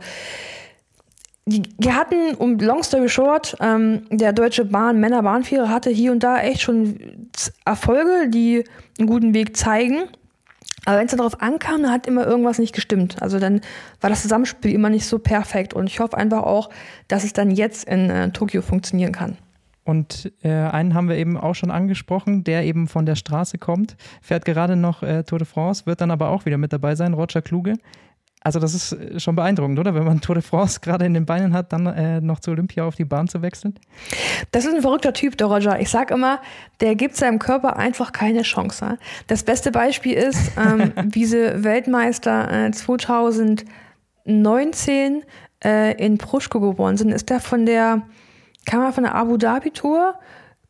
die 1.48 1.94
hatten, 1.94 2.36
um 2.36 2.58
Long 2.58 2.82
Story 2.82 3.08
Short, 3.08 3.56
ähm, 3.60 4.04
der 4.10 4.34
deutsche 4.34 4.66
Bahn, 4.66 5.00
Männerbahnführer 5.00 5.70
hatte 5.70 5.92
hier 5.92 6.12
und 6.12 6.24
da 6.24 6.40
echt 6.40 6.62
schon 6.62 7.30
Erfolge, 7.66 8.30
die 8.30 8.64
einen 8.98 9.08
guten 9.08 9.34
Weg 9.34 9.56
zeigen. 9.56 10.06
Aber 10.86 11.00
wenn 11.00 11.06
es 11.06 11.16
darauf 11.16 11.42
ankam, 11.42 11.84
dann 11.84 11.92
hat 11.92 12.08
immer 12.08 12.26
irgendwas 12.26 12.60
nicht 12.60 12.74
gestimmt. 12.74 13.22
Also 13.22 13.40
dann 13.40 13.62
war 14.02 14.10
das 14.10 14.22
Zusammenspiel 14.22 14.72
immer 14.72 14.90
nicht 14.90 15.06
so 15.06 15.20
perfekt. 15.20 15.74
Und 15.74 15.88
ich 15.88 16.00
hoffe 16.00 16.18
einfach 16.18 16.44
auch, 16.44 16.70
dass 17.08 17.24
es 17.24 17.34
dann 17.34 17.52
jetzt 17.52 17.88
in 17.88 18.10
äh, 18.10 18.30
Tokio 18.32 18.62
funktionieren 18.62 19.12
kann. 19.12 19.38
Und 19.84 20.32
äh, 20.42 20.50
einen 20.50 20.96
haben 20.96 21.10
wir 21.10 21.16
eben 21.16 21.38
auch 21.38 21.54
schon 21.54 21.70
angesprochen, 21.70 22.44
der 22.44 22.64
eben 22.64 22.88
von 22.88 23.06
der 23.06 23.16
Straße 23.16 23.60
kommt, 23.60 23.98
fährt 24.20 24.46
gerade 24.46 24.76
noch 24.76 25.04
äh, 25.04 25.24
Tour 25.24 25.38
de 25.38 25.48
France, 25.48 25.86
wird 25.86 26.02
dann 26.02 26.10
aber 26.10 26.30
auch 26.30 26.46
wieder 26.46 26.58
mit 26.58 26.74
dabei 26.74 26.96
sein, 26.96 27.14
Roger 27.14 27.44
Kluge. 27.44 27.76
Also 28.46 28.60
das 28.60 28.74
ist 28.76 28.94
äh, 28.94 29.20
schon 29.20 29.36
beeindruckend, 29.36 29.80
oder? 29.80 29.96
Wenn 29.96 30.06
man 30.06 30.22
Tour 30.22 30.36
de 30.36 30.44
France 30.44 30.80
gerade 30.80 31.04
in 31.06 31.16
den 31.16 31.26
Beinen 31.26 31.54
hat, 31.54 31.74
dann 31.74 31.88
äh, 31.88 32.22
noch 32.22 32.40
zu 32.40 32.52
Olympia 32.52 32.86
auf 32.86 32.96
die 32.96 33.04
Bahn 33.04 33.28
zu 33.28 33.42
wechseln. 33.42 33.74
Das 34.52 34.66
ist 34.66 34.76
ein 34.76 34.84
verrückter 34.84 35.14
Typ, 35.14 35.36
der 35.38 35.48
Roger. 35.48 35.80
Ich 35.80 35.90
sag 35.90 36.12
immer, 36.12 36.40
der 36.80 36.94
gibt 36.96 37.16
seinem 37.16 37.40
Körper 37.40 37.78
einfach 37.78 38.12
keine 38.12 38.44
Chance. 38.44 39.00
Das 39.26 39.42
beste 39.44 39.72
Beispiel 39.72 40.14
ist, 40.14 40.52
ähm, 40.58 40.94
wie 41.12 41.26
sie 41.26 41.64
Weltmeister 41.64 42.68
äh, 42.68 42.72
2019 42.72 45.24
äh, 45.64 46.06
in 46.06 46.20
Pruschko 46.20 46.60
geworden 46.60 46.98
sind. 46.98 47.12
Ist 47.12 47.32
der 47.32 47.40
von 47.40 47.66
der, 47.66 48.04
kam 48.68 48.84
er 48.84 48.94
von 48.94 49.06
der 49.06 49.16
Abu 49.16 49.38
Dhabi 49.38 49.72
Tour? 49.72 50.20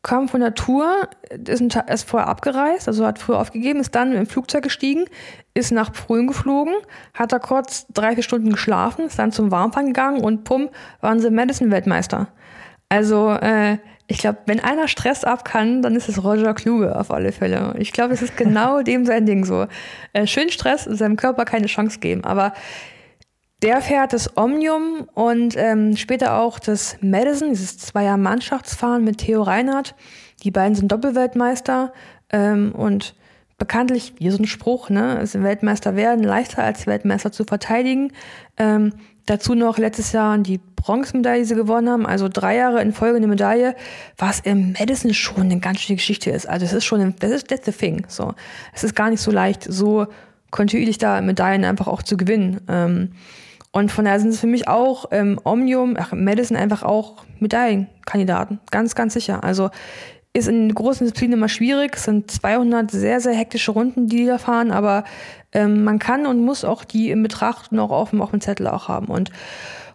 Kam 0.06 0.28
von 0.28 0.40
der 0.40 0.54
Tour, 0.54 1.08
ist, 1.48 1.60
ein, 1.60 1.68
ist 1.88 2.08
vorher 2.08 2.28
abgereist, 2.28 2.86
also 2.86 3.04
hat 3.04 3.18
früher 3.18 3.40
aufgegeben, 3.40 3.80
ist 3.80 3.94
dann 3.96 4.12
im 4.12 4.26
Flugzeug 4.26 4.62
gestiegen, 4.62 5.04
ist 5.52 5.72
nach 5.72 5.92
Prüm 5.92 6.28
geflogen, 6.28 6.74
hat 7.12 7.32
da 7.32 7.40
kurz 7.40 7.86
drei, 7.92 8.14
vier 8.14 8.22
Stunden 8.22 8.50
geschlafen, 8.50 9.06
ist 9.06 9.18
dann 9.18 9.32
zum 9.32 9.50
Warmfahren 9.50 9.88
gegangen 9.88 10.22
und 10.22 10.44
pum, 10.44 10.68
waren 11.00 11.18
sie 11.18 11.30
Madison-Weltmeister. 11.30 12.28
Also, 12.88 13.30
äh, 13.32 13.78
ich 14.06 14.18
glaube, 14.18 14.38
wenn 14.46 14.60
einer 14.60 14.86
Stress 14.86 15.24
ab 15.24 15.44
kann, 15.44 15.82
dann 15.82 15.96
ist 15.96 16.08
es 16.08 16.22
Roger 16.22 16.54
Kluge 16.54 16.96
auf 16.96 17.10
alle 17.10 17.32
Fälle. 17.32 17.74
Ich 17.78 17.92
glaube, 17.92 18.14
es 18.14 18.22
ist 18.22 18.36
genau 18.36 18.82
dem 18.84 19.04
sein 19.06 19.26
Ding 19.26 19.44
so. 19.44 19.66
Äh, 20.12 20.28
schön 20.28 20.50
Stress, 20.50 20.84
seinem 20.84 21.16
Körper 21.16 21.44
keine 21.44 21.66
Chance 21.66 21.98
geben. 21.98 22.22
Aber 22.22 22.52
der 23.62 23.80
fährt 23.80 24.12
das 24.12 24.36
Omnium 24.36 25.08
und 25.14 25.56
ähm, 25.56 25.96
später 25.96 26.38
auch 26.38 26.58
das 26.58 26.96
Madison, 27.00 27.50
dieses 27.50 27.78
Zweier-Mannschaftsfahren 27.78 29.04
mit 29.04 29.18
Theo 29.18 29.42
Reinhardt. 29.42 29.94
Die 30.42 30.50
beiden 30.50 30.74
sind 30.74 30.92
Doppelweltmeister 30.92 31.92
ähm, 32.30 32.72
und 32.72 33.14
bekanntlich, 33.58 34.14
wie 34.18 34.30
so 34.30 34.38
ein 34.38 34.46
Spruch, 34.46 34.90
ne, 34.90 35.18
ist 35.20 35.42
Weltmeister 35.42 35.96
werden 35.96 36.22
leichter 36.22 36.62
als 36.62 36.86
Weltmeister 36.86 37.32
zu 37.32 37.44
verteidigen. 37.44 38.12
Ähm, 38.58 38.92
dazu 39.24 39.54
noch 39.54 39.78
letztes 39.78 40.12
Jahr 40.12 40.36
die 40.38 40.60
Bronzemedaille, 40.76 41.40
die 41.40 41.48
sie 41.48 41.54
gewonnen 41.54 41.88
haben, 41.88 42.06
also 42.06 42.28
drei 42.28 42.56
Jahre 42.56 42.82
in 42.82 42.92
Folge 42.92 43.16
eine 43.16 43.26
Medaille, 43.26 43.74
was 44.18 44.40
im 44.40 44.74
Madison 44.78 45.14
schon 45.14 45.44
eine 45.44 45.58
ganz 45.58 45.80
schöne 45.80 45.96
Geschichte 45.96 46.30
ist. 46.30 46.46
Also 46.46 46.66
es 46.66 46.74
ist 46.74 46.84
schon, 46.84 47.14
das 47.18 47.30
ist 47.30 47.48
that's 47.48 47.64
the 47.64 47.72
thing. 47.72 48.04
So, 48.08 48.34
es 48.74 48.84
ist 48.84 48.94
gar 48.94 49.08
nicht 49.08 49.22
so 49.22 49.30
leicht, 49.30 49.64
so 49.64 50.06
kontinuierlich 50.50 50.98
da 50.98 51.20
Medaillen 51.22 51.64
einfach 51.64 51.86
auch 51.86 52.02
zu 52.02 52.16
gewinnen. 52.16 52.60
Ähm, 52.68 53.12
und 53.76 53.92
von 53.92 54.06
daher 54.06 54.18
sind 54.18 54.30
es 54.30 54.40
für 54.40 54.46
mich 54.46 54.68
auch 54.68 55.04
ähm, 55.10 55.38
Omnium, 55.44 55.98
ach, 56.00 56.12
Madison 56.12 56.56
einfach 56.56 56.82
auch 56.82 57.16
Medaillenkandidaten. 57.40 58.58
Ganz, 58.70 58.94
ganz 58.94 59.12
sicher. 59.12 59.44
Also 59.44 59.68
ist 60.32 60.48
in 60.48 60.74
großen 60.74 61.06
Disziplinen 61.06 61.36
immer 61.36 61.50
schwierig. 61.50 61.94
Es 61.94 62.04
sind 62.04 62.30
200 62.30 62.90
sehr, 62.90 63.20
sehr 63.20 63.34
hektische 63.34 63.72
Runden, 63.72 64.06
die 64.06 64.24
da 64.24 64.38
fahren, 64.38 64.70
aber 64.70 65.04
ähm, 65.52 65.84
man 65.84 65.98
kann 65.98 66.24
und 66.24 66.42
muss 66.42 66.64
auch 66.64 66.84
die 66.84 67.10
in 67.10 67.22
Betracht 67.22 67.70
noch 67.70 67.90
auf 67.90 68.14
auf 68.14 68.30
dem 68.30 68.40
Zettel 68.40 68.66
auch 68.66 68.88
haben. 68.88 69.08
Und 69.08 69.30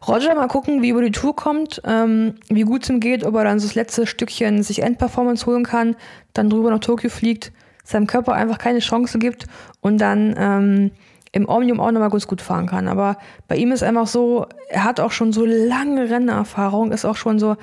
Roger 0.07 0.35
mal 0.35 0.47
gucken, 0.47 0.83
wie 0.83 0.89
über 0.89 1.01
die 1.01 1.09
Tour 1.09 1.35
kommt, 1.35 1.81
ähm, 1.83 2.35
wie 2.49 2.61
gut 2.61 2.83
es 2.83 2.89
ihm 2.91 2.99
geht, 2.99 3.25
ob 3.25 3.33
er 3.33 3.45
dann 3.45 3.59
so 3.59 3.65
das 3.65 3.73
letzte 3.73 4.05
Stückchen 4.05 4.61
sich 4.61 4.83
Endperformance 4.83 5.47
holen 5.47 5.63
kann, 5.63 5.95
dann 6.33 6.51
drüber 6.51 6.69
nach 6.69 6.81
Tokio 6.81 7.09
fliegt, 7.09 7.51
seinem 7.83 8.05
Körper 8.05 8.33
einfach 8.33 8.59
keine 8.59 8.77
Chance 8.77 9.17
gibt 9.17 9.47
und 9.79 9.97
dann 9.97 10.35
ähm, 10.37 10.91
im 11.33 11.47
Omnium 11.47 11.79
auch 11.79 11.91
nochmal 11.91 12.09
ganz 12.09 12.27
gut 12.27 12.41
fahren 12.41 12.67
kann. 12.67 12.87
Aber 12.87 13.17
bei 13.47 13.55
ihm 13.55 13.71
ist 13.71 13.83
einfach 13.83 14.07
so, 14.07 14.45
er 14.69 14.83
hat 14.83 14.99
auch 14.99 15.11
schon 15.11 15.31
so 15.31 15.45
lange 15.45 16.09
Rennerfahrung, 16.09 16.91
ist 16.91 17.05
auch 17.05 17.15
schon 17.15 17.39
so, 17.39 17.55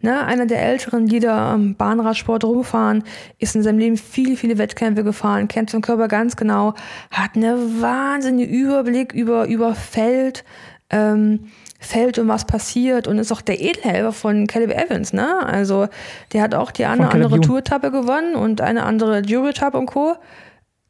ne, 0.00 0.24
einer 0.24 0.46
der 0.46 0.62
Älteren, 0.62 1.06
die 1.06 1.18
da 1.18 1.54
am 1.54 1.74
Bahnradsport 1.74 2.44
rumfahren, 2.44 3.02
ist 3.38 3.56
in 3.56 3.62
seinem 3.62 3.78
Leben 3.78 3.96
viele, 3.96 4.36
viele 4.36 4.58
Wettkämpfe 4.58 5.02
gefahren, 5.02 5.48
kennt 5.48 5.70
seinen 5.70 5.82
Körper 5.82 6.06
ganz 6.06 6.36
genau, 6.36 6.74
hat 7.10 7.30
eine 7.34 7.56
wahnsinnige 7.80 8.50
Überblick 8.52 9.12
über, 9.12 9.46
über 9.48 9.74
Feld, 9.74 10.44
ähm, 10.90 11.48
Feld 11.80 12.18
und 12.18 12.28
was 12.28 12.44
passiert 12.44 13.08
und 13.08 13.18
ist 13.18 13.32
auch 13.32 13.42
der 13.42 13.60
Edelhelfer 13.60 14.12
von 14.12 14.46
Caleb 14.46 14.70
Evans, 14.70 15.12
ne? 15.12 15.44
Also, 15.44 15.88
der 16.32 16.42
hat 16.42 16.54
auch 16.54 16.70
die 16.70 16.86
eine 16.86 17.10
andere 17.10 17.40
Tour-Etappe 17.40 17.90
gewonnen 17.90 18.34
und 18.34 18.60
eine 18.60 18.84
andere 18.84 19.20
Jury-Etappe 19.20 19.76
und 19.76 19.86
Co 19.86 20.16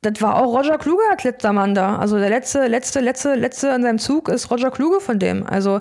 das 0.02 0.20
war 0.22 0.36
auch 0.36 0.56
Roger 0.56 0.78
Kluge 0.78 1.02
als 1.10 1.24
letzter 1.24 1.52
Mann 1.52 1.74
da. 1.74 1.98
Also 1.98 2.18
der 2.18 2.28
letzte, 2.28 2.66
letzte, 2.66 3.00
letzte, 3.00 3.34
letzte 3.34 3.72
an 3.72 3.82
seinem 3.82 3.98
Zug 3.98 4.28
ist 4.28 4.50
Roger 4.50 4.70
Kluge 4.70 5.00
von 5.00 5.18
dem. 5.18 5.46
Also 5.46 5.80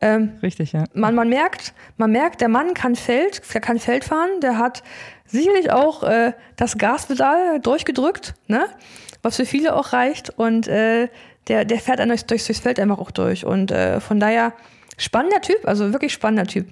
ähm, 0.00 0.32
richtig, 0.42 0.72
ja. 0.72 0.84
Man, 0.94 1.14
man 1.14 1.28
merkt, 1.28 1.74
man 1.96 2.10
merkt, 2.10 2.40
der 2.40 2.48
Mann 2.48 2.74
kann 2.74 2.96
Feld, 2.96 3.40
der 3.54 3.60
kann 3.60 3.78
Feld 3.78 4.04
fahren, 4.04 4.40
der 4.42 4.58
hat 4.58 4.82
sicherlich 5.26 5.70
auch 5.70 6.02
äh, 6.02 6.32
das 6.56 6.76
Gaspedal 6.76 7.60
durchgedrückt, 7.60 8.34
ne? 8.48 8.66
Was 9.22 9.36
für 9.36 9.46
viele 9.46 9.76
auch 9.76 9.92
reicht. 9.92 10.30
Und 10.30 10.66
äh, 10.66 11.08
der, 11.46 11.64
der 11.64 11.78
fährt 11.78 12.00
dann 12.00 12.08
durchs, 12.08 12.26
durchs 12.26 12.58
Feld 12.58 12.80
einfach 12.80 12.98
auch 12.98 13.12
durch. 13.12 13.46
Und 13.46 13.70
äh, 13.70 14.00
von 14.00 14.18
daher 14.18 14.52
spannender 14.98 15.40
Typ, 15.40 15.66
also 15.66 15.92
wirklich 15.92 16.12
spannender 16.12 16.46
Typ. 16.46 16.66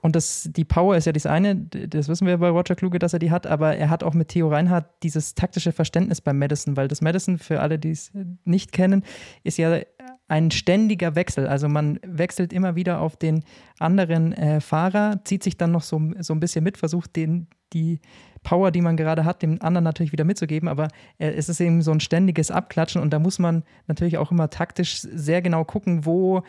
Und 0.00 0.16
das, 0.16 0.48
die 0.50 0.64
Power 0.64 0.96
ist 0.96 1.06
ja 1.06 1.12
das 1.12 1.26
eine, 1.26 1.56
das 1.56 2.08
wissen 2.08 2.26
wir 2.26 2.38
bei 2.38 2.48
Roger 2.48 2.74
Kluge, 2.74 2.98
dass 2.98 3.12
er 3.12 3.18
die 3.18 3.30
hat, 3.30 3.46
aber 3.46 3.76
er 3.76 3.90
hat 3.90 4.02
auch 4.02 4.14
mit 4.14 4.28
Theo 4.28 4.48
Reinhardt 4.48 4.86
dieses 5.02 5.34
taktische 5.34 5.72
Verständnis 5.72 6.20
beim 6.20 6.38
Madison, 6.38 6.76
weil 6.76 6.88
das 6.88 7.00
Madison, 7.00 7.38
für 7.38 7.60
alle, 7.60 7.78
die 7.78 7.90
es 7.90 8.12
nicht 8.44 8.72
kennen, 8.72 9.04
ist 9.44 9.58
ja 9.58 9.80
ein 10.28 10.50
ständiger 10.50 11.16
Wechsel. 11.16 11.46
Also 11.46 11.68
man 11.68 11.98
wechselt 12.06 12.52
immer 12.52 12.76
wieder 12.76 13.00
auf 13.00 13.16
den 13.16 13.44
anderen 13.78 14.32
äh, 14.32 14.60
Fahrer, 14.60 15.20
zieht 15.24 15.42
sich 15.42 15.56
dann 15.56 15.72
noch 15.72 15.82
so, 15.82 16.00
so 16.20 16.32
ein 16.32 16.40
bisschen 16.40 16.62
mit, 16.62 16.78
versucht 16.78 17.16
den, 17.16 17.48
die 17.72 18.00
Power, 18.42 18.70
die 18.70 18.80
man 18.80 18.96
gerade 18.96 19.24
hat, 19.24 19.42
dem 19.42 19.60
anderen 19.60 19.84
natürlich 19.84 20.12
wieder 20.12 20.24
mitzugeben, 20.24 20.68
aber 20.68 20.88
äh, 21.18 21.30
es 21.30 21.48
ist 21.48 21.60
eben 21.60 21.82
so 21.82 21.90
ein 21.90 22.00
ständiges 22.00 22.50
Abklatschen 22.50 23.02
und 23.02 23.10
da 23.10 23.18
muss 23.18 23.38
man 23.38 23.64
natürlich 23.86 24.18
auch 24.18 24.30
immer 24.30 24.48
taktisch 24.50 25.00
sehr 25.00 25.42
genau 25.42 25.64
gucken, 25.64 26.06
wo 26.06 26.42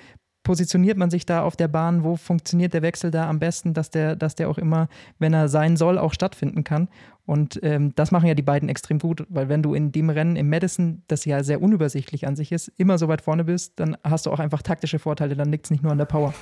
positioniert 0.44 0.98
man 0.98 1.12
sich 1.12 1.26
da 1.26 1.44
auf 1.44 1.56
der 1.56 1.68
Bahn, 1.68 2.04
wo 2.04 2.16
funktioniert 2.16 2.74
der 2.74 2.82
Wechsel 2.82 3.12
da 3.12 3.30
am 3.30 3.40
besten, 3.40 3.74
dass 3.74 3.90
der, 3.90 4.16
dass 4.16 4.36
der 4.36 4.50
auch 4.50 4.58
immer, 4.58 4.88
wenn 5.20 5.34
er 5.34 5.48
sein 5.50 5.78
soll, 5.78 5.98
auch 5.98 6.14
stattfinden 6.14 6.64
kann. 6.64 6.90
Und 7.26 7.60
ähm, 7.64 7.94
das 7.96 8.12
machen 8.12 8.28
ja 8.28 8.34
die 8.34 8.42
beiden 8.42 8.68
extrem 8.68 8.98
gut, 9.00 9.26
weil 9.30 9.48
wenn 9.48 9.62
du 9.62 9.74
in 9.74 9.92
dem 9.92 10.10
Rennen 10.10 10.36
im 10.36 10.50
Madison, 10.50 11.04
das 11.08 11.24
ja 11.26 11.44
sehr 11.44 11.62
unübersichtlich 11.62 12.28
an 12.28 12.36
sich 12.36 12.52
ist, 12.52 12.72
immer 12.78 12.98
so 12.98 13.08
weit 13.08 13.22
vorne 13.22 13.44
bist, 13.44 13.74
dann 13.80 13.96
hast 14.04 14.26
du 14.26 14.32
auch 14.32 14.40
einfach 14.40 14.64
taktische 14.64 15.00
Vorteile, 15.00 15.36
dann 15.36 15.52
liegt 15.52 15.66
es 15.66 15.72
nicht 15.72 15.84
nur 15.84 15.92
an 15.92 16.00
der 16.00 16.06
Power. 16.06 16.34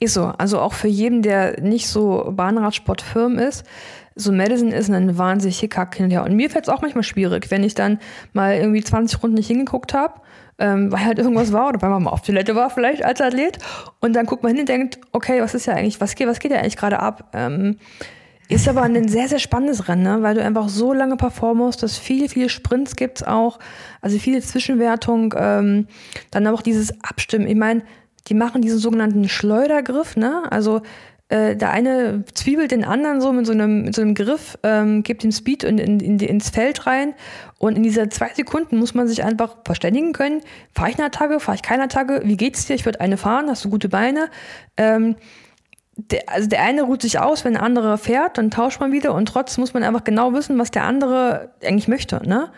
Ist 0.00 0.14
so. 0.14 0.24
Also 0.26 0.60
auch 0.60 0.72
für 0.72 0.88
jeden, 0.88 1.22
der 1.22 1.60
nicht 1.60 1.86
so 1.88 2.32
Bahnradsport 2.36 3.02
firm 3.02 3.38
ist, 3.38 3.64
so 4.20 4.32
Madison 4.32 4.72
ist 4.72 4.90
ein 4.90 5.18
wahnsinnig 5.18 5.58
Hickhack 5.58 5.94
hinterher. 5.94 6.24
Und 6.24 6.36
mir 6.36 6.50
fällt 6.50 6.66
es 6.66 6.68
auch 6.68 6.82
manchmal 6.82 7.04
schwierig, 7.04 7.50
wenn 7.50 7.64
ich 7.64 7.74
dann 7.74 7.98
mal 8.32 8.54
irgendwie 8.54 8.82
20 8.82 9.22
Runden 9.22 9.36
nicht 9.36 9.48
hingeguckt 9.48 9.94
habe, 9.94 10.20
ähm, 10.58 10.92
weil 10.92 11.04
halt 11.04 11.18
irgendwas 11.18 11.52
war 11.52 11.68
oder 11.68 11.82
weil 11.82 11.90
man 11.90 12.04
mal 12.04 12.10
auf 12.10 12.22
Toilette 12.22 12.54
war 12.54 12.70
vielleicht 12.70 13.04
als 13.04 13.20
Athlet. 13.20 13.58
Und 14.00 14.14
dann 14.14 14.26
guckt 14.26 14.42
man 14.42 14.52
hin 14.52 14.60
und 14.60 14.68
denkt, 14.68 14.98
okay, 15.12 15.40
was 15.40 15.54
ist 15.54 15.66
ja 15.66 15.74
eigentlich, 15.74 16.00
was 16.00 16.14
geht, 16.14 16.28
was 16.28 16.38
geht 16.38 16.52
ja 16.52 16.58
eigentlich 16.58 16.76
gerade 16.76 17.00
ab? 17.00 17.30
Ähm, 17.32 17.76
ist 18.50 18.68
aber 18.68 18.82
ein 18.82 19.08
sehr, 19.08 19.28
sehr 19.28 19.38
spannendes 19.38 19.86
Rennen, 19.86 20.02
ne? 20.02 20.22
weil 20.22 20.34
du 20.34 20.42
einfach 20.42 20.68
so 20.68 20.92
lange 20.92 21.16
performen 21.16 21.64
musst, 21.64 21.84
dass 21.84 21.96
viele, 21.96 22.28
viele 22.28 22.48
Sprints 22.48 22.96
gibt 22.96 23.26
auch, 23.26 23.60
also 24.00 24.18
viele 24.18 24.40
Zwischenwertung, 24.40 25.34
ähm, 25.38 25.86
dann 26.32 26.48
auch 26.48 26.60
dieses 26.60 26.92
Abstimmen. 27.04 27.46
Ich 27.46 27.54
meine, 27.54 27.82
die 28.26 28.34
machen 28.34 28.60
diesen 28.60 28.78
sogenannten 28.78 29.28
Schleudergriff, 29.28 30.16
ne? 30.16 30.42
Also 30.50 30.82
äh, 31.30 31.56
der 31.56 31.70
eine 31.70 32.24
zwiebelt 32.34 32.72
den 32.72 32.84
anderen 32.84 33.20
so 33.20 33.32
mit 33.32 33.46
so 33.46 33.52
einem, 33.52 33.82
mit 33.84 33.94
so 33.94 34.02
einem 34.02 34.14
Griff, 34.14 34.58
ähm, 34.64 35.04
gibt 35.04 35.22
den 35.22 35.30
Speed 35.32 35.62
in, 35.62 35.78
in, 35.78 36.00
in, 36.00 36.18
ins 36.18 36.50
Feld 36.50 36.86
rein 36.86 37.14
und 37.58 37.76
in 37.76 37.84
dieser 37.84 38.10
zwei 38.10 38.30
Sekunden 38.34 38.78
muss 38.78 38.94
man 38.94 39.06
sich 39.06 39.22
einfach 39.24 39.56
verständigen 39.64 40.12
können. 40.12 40.40
Fahre 40.74 40.90
ich 40.90 40.98
eine 40.98 41.06
Attacke, 41.06 41.38
fahre 41.38 41.54
ich 41.54 41.62
keine 41.62 41.84
Attacke, 41.84 42.22
wie 42.24 42.36
geht's 42.36 42.66
dir? 42.66 42.74
Ich 42.74 42.84
würde 42.84 43.00
eine 43.00 43.16
fahren, 43.16 43.48
hast 43.48 43.64
du 43.64 43.70
gute 43.70 43.88
Beine? 43.88 44.28
Ähm, 44.76 45.14
der, 45.96 46.22
also 46.26 46.48
der 46.48 46.62
eine 46.62 46.82
ruht 46.82 47.02
sich 47.02 47.20
aus, 47.20 47.44
wenn 47.44 47.52
der 47.52 47.62
andere 47.62 47.96
fährt, 47.96 48.36
dann 48.36 48.50
tauscht 48.50 48.80
man 48.80 48.90
wieder 48.90 49.14
und 49.14 49.26
trotzdem 49.26 49.62
muss 49.62 49.72
man 49.72 49.84
einfach 49.84 50.04
genau 50.04 50.32
wissen, 50.32 50.58
was 50.58 50.72
der 50.72 50.84
andere 50.84 51.54
eigentlich 51.62 51.88
möchte, 51.88 52.26
ne? 52.28 52.50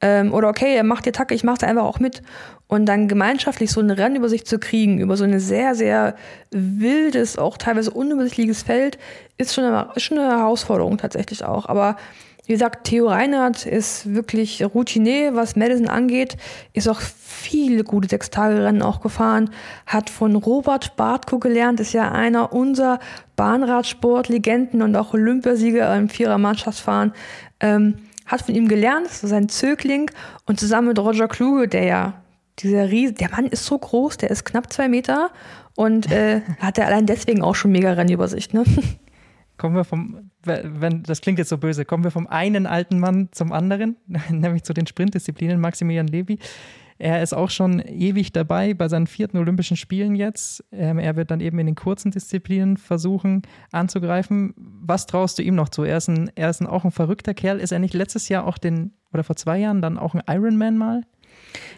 Ähm, 0.00 0.34
oder 0.34 0.48
okay, 0.48 0.74
er 0.74 0.84
macht 0.84 1.04
die 1.04 1.10
Attacke, 1.10 1.34
ich 1.34 1.44
mache 1.44 1.58
es 1.60 1.64
einfach 1.64 1.84
auch 1.84 2.00
mit. 2.00 2.22
Und 2.66 2.86
dann 2.86 3.08
gemeinschaftlich 3.08 3.70
so 3.70 3.80
ein 3.80 3.90
Rennen 3.90 4.16
über 4.16 4.28
sich 4.28 4.46
zu 4.46 4.58
kriegen, 4.58 4.98
über 4.98 5.16
so 5.16 5.24
ein 5.24 5.38
sehr, 5.38 5.74
sehr 5.74 6.16
wildes, 6.50 7.38
auch 7.38 7.58
teilweise 7.58 7.90
unübersichtliches 7.90 8.62
Feld, 8.62 8.98
ist 9.36 9.54
schon 9.54 9.64
eine, 9.64 9.90
ist 9.94 10.04
schon 10.04 10.18
eine 10.18 10.38
Herausforderung 10.38 10.96
tatsächlich 10.96 11.44
auch. 11.44 11.66
Aber 11.66 11.96
wie 12.46 12.52
gesagt, 12.52 12.86
Theo 12.86 13.08
Reinhardt 13.08 13.64
ist 13.64 14.12
wirklich 14.14 14.62
Routinier, 14.62 15.34
was 15.34 15.56
Madison 15.56 15.88
angeht, 15.88 16.36
ist 16.74 16.88
auch 16.88 17.00
viele 17.00 17.84
gute 17.84 18.08
Sechstage-Rennen 18.08 18.82
auch 18.82 19.00
gefahren, 19.00 19.48
hat 19.86 20.10
von 20.10 20.36
Robert 20.36 20.94
Bartko 20.96 21.38
gelernt, 21.38 21.80
ist 21.80 21.94
ja 21.94 22.12
einer 22.12 22.52
unserer 22.52 22.98
Bahnradsport-Legenden 23.36 24.82
und 24.82 24.94
auch 24.94 25.14
Olympiasieger 25.14 25.94
im 25.96 26.10
Vierer-Mannschaftsfahren. 26.10 27.12
Ähm, 27.60 27.94
hat 28.26 28.42
von 28.42 28.54
ihm 28.54 28.68
gelernt, 28.68 29.06
ist 29.06 29.20
sein 29.20 29.48
Zögling 29.48 30.10
und 30.46 30.60
zusammen 30.60 30.88
mit 30.88 30.98
Roger 30.98 31.28
Kluge, 31.28 31.68
der 31.68 31.84
ja 31.84 32.23
dieser 32.60 32.90
Riese, 32.90 33.14
der 33.14 33.30
Mann 33.30 33.46
ist 33.46 33.64
so 33.64 33.78
groß, 33.78 34.18
der 34.18 34.30
ist 34.30 34.44
knapp 34.44 34.72
zwei 34.72 34.88
Meter 34.88 35.30
und 35.74 36.10
äh, 36.10 36.42
hat 36.58 36.78
er 36.78 36.86
allein 36.86 37.06
deswegen 37.06 37.42
auch 37.42 37.54
schon 37.54 37.72
mega 37.72 37.92
Rennübersicht, 37.92 38.54
ne? 38.54 38.64
Kommen 39.56 39.76
wir 39.76 39.84
vom, 39.84 40.30
wenn, 40.42 41.04
das 41.04 41.20
klingt 41.20 41.38
jetzt 41.38 41.48
so 41.48 41.58
böse, 41.58 41.84
kommen 41.84 42.02
wir 42.02 42.10
vom 42.10 42.26
einen 42.26 42.66
alten 42.66 42.98
Mann 42.98 43.28
zum 43.30 43.52
anderen, 43.52 43.96
nämlich 44.28 44.64
zu 44.64 44.74
den 44.74 44.88
Sprintdisziplinen, 44.88 45.60
Maximilian 45.60 46.08
Levy. 46.08 46.40
Er 46.98 47.22
ist 47.22 47.34
auch 47.34 47.50
schon 47.50 47.80
ewig 47.80 48.32
dabei 48.32 48.74
bei 48.74 48.88
seinen 48.88 49.06
vierten 49.06 49.36
Olympischen 49.36 49.76
Spielen 49.76 50.14
jetzt. 50.14 50.64
Ähm, 50.72 50.98
er 50.98 51.16
wird 51.16 51.30
dann 51.30 51.40
eben 51.40 51.58
in 51.58 51.66
den 51.66 51.74
kurzen 51.74 52.10
Disziplinen 52.10 52.76
versuchen 52.76 53.42
anzugreifen. 53.72 54.54
Was 54.56 55.06
traust 55.06 55.38
du 55.38 55.42
ihm 55.42 55.54
noch 55.54 55.68
zu? 55.68 55.82
Er 55.82 55.98
ist, 55.98 56.08
ein, 56.08 56.30
er 56.34 56.50
ist 56.50 56.60
ein, 56.60 56.66
auch 56.66 56.84
ein 56.84 56.92
verrückter 56.92 57.34
Kerl. 57.34 57.58
Ist 57.58 57.72
er 57.72 57.80
nicht 57.80 57.94
letztes 57.94 58.28
Jahr 58.28 58.46
auch 58.46 58.58
den, 58.58 58.92
oder 59.12 59.24
vor 59.24 59.36
zwei 59.36 59.58
Jahren 59.58 59.82
dann 59.82 59.98
auch 59.98 60.14
ein 60.14 60.22
Ironman 60.28 60.76
mal 60.76 61.02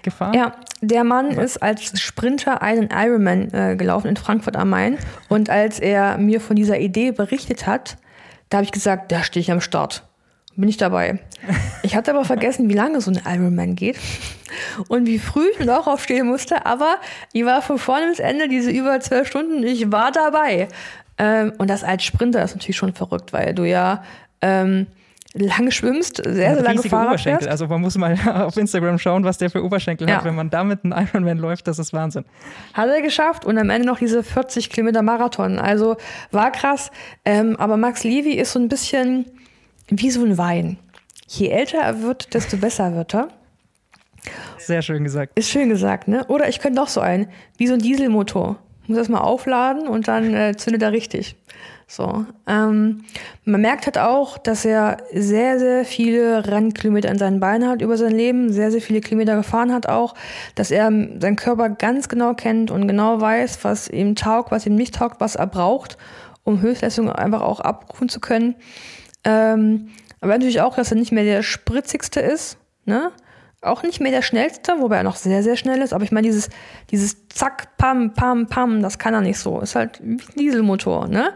gefahren? 0.03 0.35
Ja, 0.35 0.53
der 0.81 1.05
Mann 1.05 1.37
Was? 1.37 1.45
ist 1.45 1.62
als 1.62 2.01
Sprinter 2.01 2.62
einen 2.62 2.89
Ironman 2.91 3.53
äh, 3.53 3.77
gelaufen 3.77 4.09
in 4.09 4.16
Frankfurt 4.16 4.57
am 4.57 4.70
Main. 4.70 4.99
Und 5.29 5.51
als 5.51 5.81
er 5.81 6.18
mir 6.18 6.41
von 6.41 6.57
dieser 6.57 6.79
Idee 6.79 7.12
berichtet 7.12 7.66
hat, 7.66 7.97
da 8.49 8.59
habe 8.59 8.64
ich 8.64 8.72
gesagt, 8.72 9.12
da 9.12 9.22
stehe 9.22 9.41
ich 9.41 9.51
am 9.51 9.61
Start 9.61 10.03
bin 10.57 10.68
ich 10.68 10.77
dabei. 10.77 11.18
Ich 11.83 11.95
hatte 11.95 12.11
aber 12.11 12.24
vergessen, 12.24 12.68
wie 12.68 12.74
lange 12.74 13.01
so 13.01 13.11
ein 13.11 13.20
Ironman 13.24 13.77
geht 13.77 13.99
und 14.89 15.07
wie 15.07 15.18
früh 15.18 15.47
ich 15.59 15.68
auch 15.70 15.87
aufstehen 15.87 16.27
musste, 16.27 16.66
aber 16.66 16.97
ich 17.33 17.45
war 17.45 17.62
von 17.62 17.79
vorne 17.79 18.09
bis 18.09 18.18
Ende 18.18 18.49
diese 18.49 18.70
über 18.70 18.99
zwölf 19.01 19.29
Stunden, 19.29 19.62
ich 19.62 19.93
war 19.93 20.11
dabei. 20.12 20.68
Ähm, 21.18 21.53
und 21.59 21.70
das 21.70 21.85
als 21.85 22.05
Sprinter 22.05 22.43
ist 22.43 22.55
natürlich 22.55 22.77
schon 22.77 22.95
verrückt, 22.95 23.33
weil 23.33 23.55
du 23.55 23.64
ja 23.64 24.03
ähm, 24.41 24.87
lange 25.39 25.70
schwimmst, 25.70 26.16
sehr, 26.16 26.55
sehr 26.55 26.62
lange 26.62 26.82
Fahrrad 26.82 27.20
fährst. 27.20 27.47
Also 27.49 27.66
man 27.66 27.80
muss 27.80 27.97
mal 27.97 28.16
auf 28.34 28.57
Instagram 28.57 28.99
schauen, 28.99 29.24
was 29.24 29.39
der 29.39 29.51
für 29.51 29.62
Oberschenkel 29.62 30.09
ja. 30.09 30.16
hat. 30.16 30.24
Wenn 30.24 30.34
man 30.34 30.51
damit 30.51 30.84
einen 30.84 30.93
Ironman 30.93 31.39
läuft, 31.39 31.66
das 31.66 31.78
ist 31.78 31.93
Wahnsinn. 31.93 32.24
Hat 32.74 32.89
er 32.89 33.03
geschafft 33.03 33.45
und 33.45 33.59
am 33.59 33.70
Ende 33.70 33.87
noch 33.87 33.99
diese 33.99 34.22
40 34.22 34.70
Kilometer 34.70 35.03
Marathon. 35.03 35.59
Also 35.59 35.97
war 36.30 36.51
krass. 36.53 36.91
Ähm, 37.24 37.57
aber 37.57 37.76
Max 37.76 38.05
Levy 38.05 38.32
ist 38.32 38.53
so 38.53 38.59
ein 38.59 38.68
bisschen 38.68 39.26
wie 39.89 40.11
so 40.11 40.24
ein 40.24 40.39
Wein. 40.39 40.78
Je 41.28 41.49
älter 41.49 41.78
er 41.78 42.03
wird, 42.03 42.34
desto 42.34 42.57
besser 42.57 42.95
wird 42.95 43.14
er. 43.14 43.28
Sehr 44.59 44.82
schön 44.82 45.05
gesagt. 45.05 45.39
Ist 45.39 45.51
schön 45.51 45.68
gesagt, 45.68 46.09
ne? 46.09 46.24
Oder 46.26 46.49
ich 46.49 46.61
könnte 46.61 46.82
auch 46.82 46.89
so 46.89 47.01
ein, 47.01 47.28
wie 47.57 47.66
so 47.66 47.74
ein 47.74 47.80
Dieselmotor. 47.80 48.57
Muss 48.87 48.99
das 48.99 49.09
mal 49.09 49.20
aufladen 49.20 49.89
und 49.89 50.09
dann 50.09 50.34
äh, 50.34 50.57
zündet 50.57 50.82
er 50.82 50.93
richtig. 50.93 51.37
So. 51.89 52.26
Ähm, 52.49 53.05
man 53.45 53.61
merkt 53.61 53.87
halt 53.87 53.97
auch, 53.97 54.39
dass 54.39 54.64
er 54.64 54.97
sehr, 55.12 55.61
sehr 55.61 55.84
viele 55.84 56.47
Rennkilometer 56.47 57.09
in 57.09 57.18
seinen 57.18 57.39
Beinen 57.39 57.68
hat 57.68 57.80
über 57.80 57.97
sein 57.97 58.11
Leben, 58.11 58.53
sehr, 58.53 58.72
sehr 58.72 58.80
viele 58.80 59.01
Kilometer 59.01 59.37
gefahren 59.37 59.72
hat 59.72 59.89
auch, 59.89 60.14
dass 60.57 60.72
er 60.72 60.87
seinen 60.87 61.37
Körper 61.37 61.68
ganz 61.68 62.09
genau 62.09 62.34
kennt 62.34 62.72
und 62.72 62.89
genau 62.89 63.20
weiß, 63.20 63.62
was 63.62 63.89
ihm 63.89 64.16
taugt, 64.16 64.51
was 64.51 64.66
ihm 64.66 64.74
nicht 64.74 64.97
taugt, 64.97 65.20
was 65.20 65.37
er 65.37 65.47
braucht, 65.47 65.97
um 66.43 66.61
Höchstleistung 66.61 67.09
einfach 67.09 67.43
auch 67.43 67.61
abrufen 67.61 68.09
zu 68.09 68.18
können. 68.18 68.57
Ähm, 69.22 69.91
aber 70.20 70.32
natürlich 70.32 70.61
auch, 70.61 70.74
dass 70.74 70.91
er 70.91 70.97
nicht 70.97 71.12
mehr 71.12 71.24
der 71.24 71.45
spritzigste 71.45 72.20
ist, 72.20 72.59
ne? 72.84 73.12
Auch 73.62 73.82
nicht 73.82 74.00
mehr 74.00 74.12
der 74.12 74.22
schnellste, 74.22 74.74
wobei 74.80 74.96
er 74.98 75.02
noch 75.02 75.16
sehr, 75.16 75.42
sehr 75.42 75.57
schnell 75.57 75.80
ist. 75.80 75.92
Aber 75.92 76.04
ich 76.04 76.12
meine, 76.12 76.26
dieses, 76.26 76.50
dieses 76.90 77.26
Zack, 77.28 77.76
Pam, 77.78 78.12
Pam, 78.14 78.46
Pam, 78.46 78.82
das 78.82 78.98
kann 78.98 79.14
er 79.14 79.22
nicht 79.22 79.38
so. 79.38 79.61
Ist 79.61 79.74
halt 79.74 80.00
wie 80.02 80.12
ein 80.12 80.20
Dieselmotor, 80.38 81.09
ne? 81.09 81.32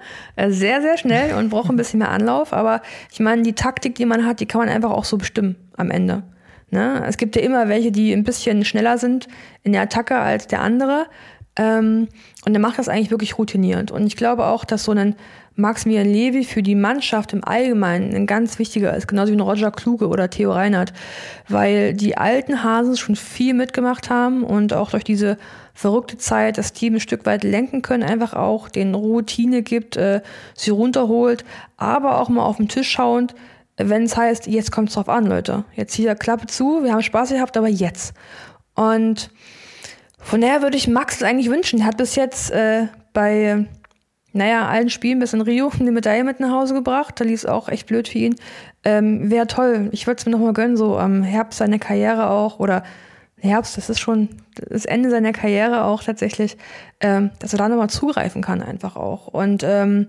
Sehr, 0.48 0.82
sehr 0.82 0.98
schnell 0.98 1.34
und 1.34 1.48
braucht 1.48 1.70
ein 1.70 1.76
bisschen 1.76 1.98
mehr 1.98 2.10
Anlauf. 2.10 2.52
Aber 2.52 2.82
ich 3.10 3.20
meine, 3.20 3.42
die 3.42 3.54
Taktik, 3.54 3.94
die 3.94 4.06
man 4.06 4.26
hat, 4.26 4.40
die 4.40 4.46
kann 4.46 4.60
man 4.60 4.68
einfach 4.68 4.90
auch 4.90 5.04
so 5.04 5.16
bestimmen 5.16 5.56
am 5.76 5.90
Ende. 5.90 6.22
Ne? 6.70 7.02
Es 7.06 7.16
gibt 7.16 7.36
ja 7.36 7.42
immer 7.42 7.68
welche, 7.68 7.90
die 7.90 8.12
ein 8.12 8.24
bisschen 8.24 8.64
schneller 8.64 8.98
sind 8.98 9.26
in 9.62 9.72
der 9.72 9.82
Attacke 9.82 10.18
als 10.18 10.46
der 10.46 10.60
andere. 10.60 11.06
Ähm, 11.56 12.08
und 12.46 12.54
er 12.54 12.60
macht 12.60 12.78
das 12.78 12.88
eigentlich 12.88 13.10
wirklich 13.10 13.38
routiniert. 13.38 13.90
Und 13.90 14.06
ich 14.06 14.16
glaube 14.16 14.46
auch, 14.46 14.64
dass 14.64 14.84
so 14.84 14.92
ein 14.92 15.16
Maximilian 15.56 16.08
Levy 16.08 16.44
für 16.44 16.62
die 16.62 16.74
Mannschaft 16.74 17.32
im 17.32 17.44
Allgemeinen 17.44 18.14
ein 18.14 18.26
ganz 18.26 18.58
wichtiger 18.58 18.96
ist, 18.96 19.08
genauso 19.08 19.32
wie 19.32 19.36
ein 19.36 19.40
Roger 19.40 19.70
Kluge 19.70 20.08
oder 20.08 20.30
Theo 20.30 20.52
Reinhardt, 20.52 20.92
weil 21.48 21.94
die 21.94 22.16
alten 22.16 22.62
Hasen 22.62 22.96
schon 22.96 23.16
viel 23.16 23.54
mitgemacht 23.54 24.10
haben 24.10 24.42
und 24.42 24.72
auch 24.72 24.90
durch 24.90 25.04
diese 25.04 25.36
verrückte 25.74 26.18
Zeit 26.18 26.58
das 26.58 26.72
Team 26.72 26.94
ein 26.94 27.00
Stück 27.00 27.26
weit 27.26 27.44
lenken 27.44 27.82
können, 27.82 28.02
einfach 28.02 28.34
auch 28.34 28.68
den 28.68 28.94
Routine 28.94 29.62
gibt, 29.62 29.96
äh, 29.96 30.20
sie 30.54 30.70
runterholt, 30.70 31.44
aber 31.76 32.20
auch 32.20 32.28
mal 32.28 32.44
auf 32.44 32.56
den 32.56 32.68
Tisch 32.68 32.90
schauend, 32.90 33.34
wenn 33.76 34.02
es 34.02 34.16
heißt, 34.16 34.46
jetzt 34.46 34.72
kommt 34.72 34.88
es 34.88 34.94
drauf 34.94 35.08
an, 35.08 35.26
Leute. 35.26 35.64
Jetzt 35.74 35.94
hier 35.94 36.14
Klappe 36.14 36.46
zu, 36.46 36.82
wir 36.82 36.92
haben 36.92 37.02
Spaß 37.02 37.30
gehabt, 37.30 37.56
aber 37.56 37.68
jetzt. 37.68 38.12
Und 38.74 39.30
von 40.18 40.40
daher 40.40 40.62
würde 40.62 40.76
ich 40.76 40.86
Max 40.86 41.22
eigentlich 41.22 41.48
wünschen. 41.48 41.80
Er 41.80 41.86
hat 41.86 41.96
bis 41.96 42.14
jetzt 42.14 42.50
äh, 42.50 42.88
bei 43.14 43.66
naja, 44.32 44.68
allen 44.68 44.90
Spielen 44.90 45.18
bis 45.18 45.32
in 45.32 45.40
Rio 45.40 45.70
eine 45.78 45.92
Medaille 45.92 46.24
mit 46.24 46.40
nach 46.40 46.50
Hause 46.50 46.74
gebracht. 46.74 47.18
Da 47.18 47.24
lief 47.24 47.40
es 47.40 47.46
auch 47.46 47.68
echt 47.68 47.86
blöd 47.86 48.08
für 48.08 48.18
ihn. 48.18 48.36
Ähm, 48.84 49.30
Wäre 49.30 49.46
toll. 49.46 49.88
Ich 49.92 50.06
würde 50.06 50.18
es 50.18 50.26
mir 50.26 50.32
nochmal 50.32 50.52
gönnen, 50.52 50.76
so 50.76 50.98
am 50.98 51.22
Herbst 51.22 51.58
seiner 51.58 51.78
Karriere 51.78 52.30
auch 52.30 52.58
oder 52.58 52.82
Herbst, 53.42 53.76
das 53.76 53.88
ist 53.88 54.00
schon 54.00 54.28
das 54.54 54.84
Ende 54.84 55.10
seiner 55.10 55.32
Karriere 55.32 55.84
auch 55.84 56.02
tatsächlich, 56.02 56.56
ähm, 57.00 57.30
dass 57.38 57.54
er 57.54 57.58
da 57.58 57.68
nochmal 57.68 57.88
zugreifen 57.90 58.42
kann 58.42 58.62
einfach 58.62 58.96
auch. 58.96 59.28
Und 59.28 59.62
ähm, 59.64 60.08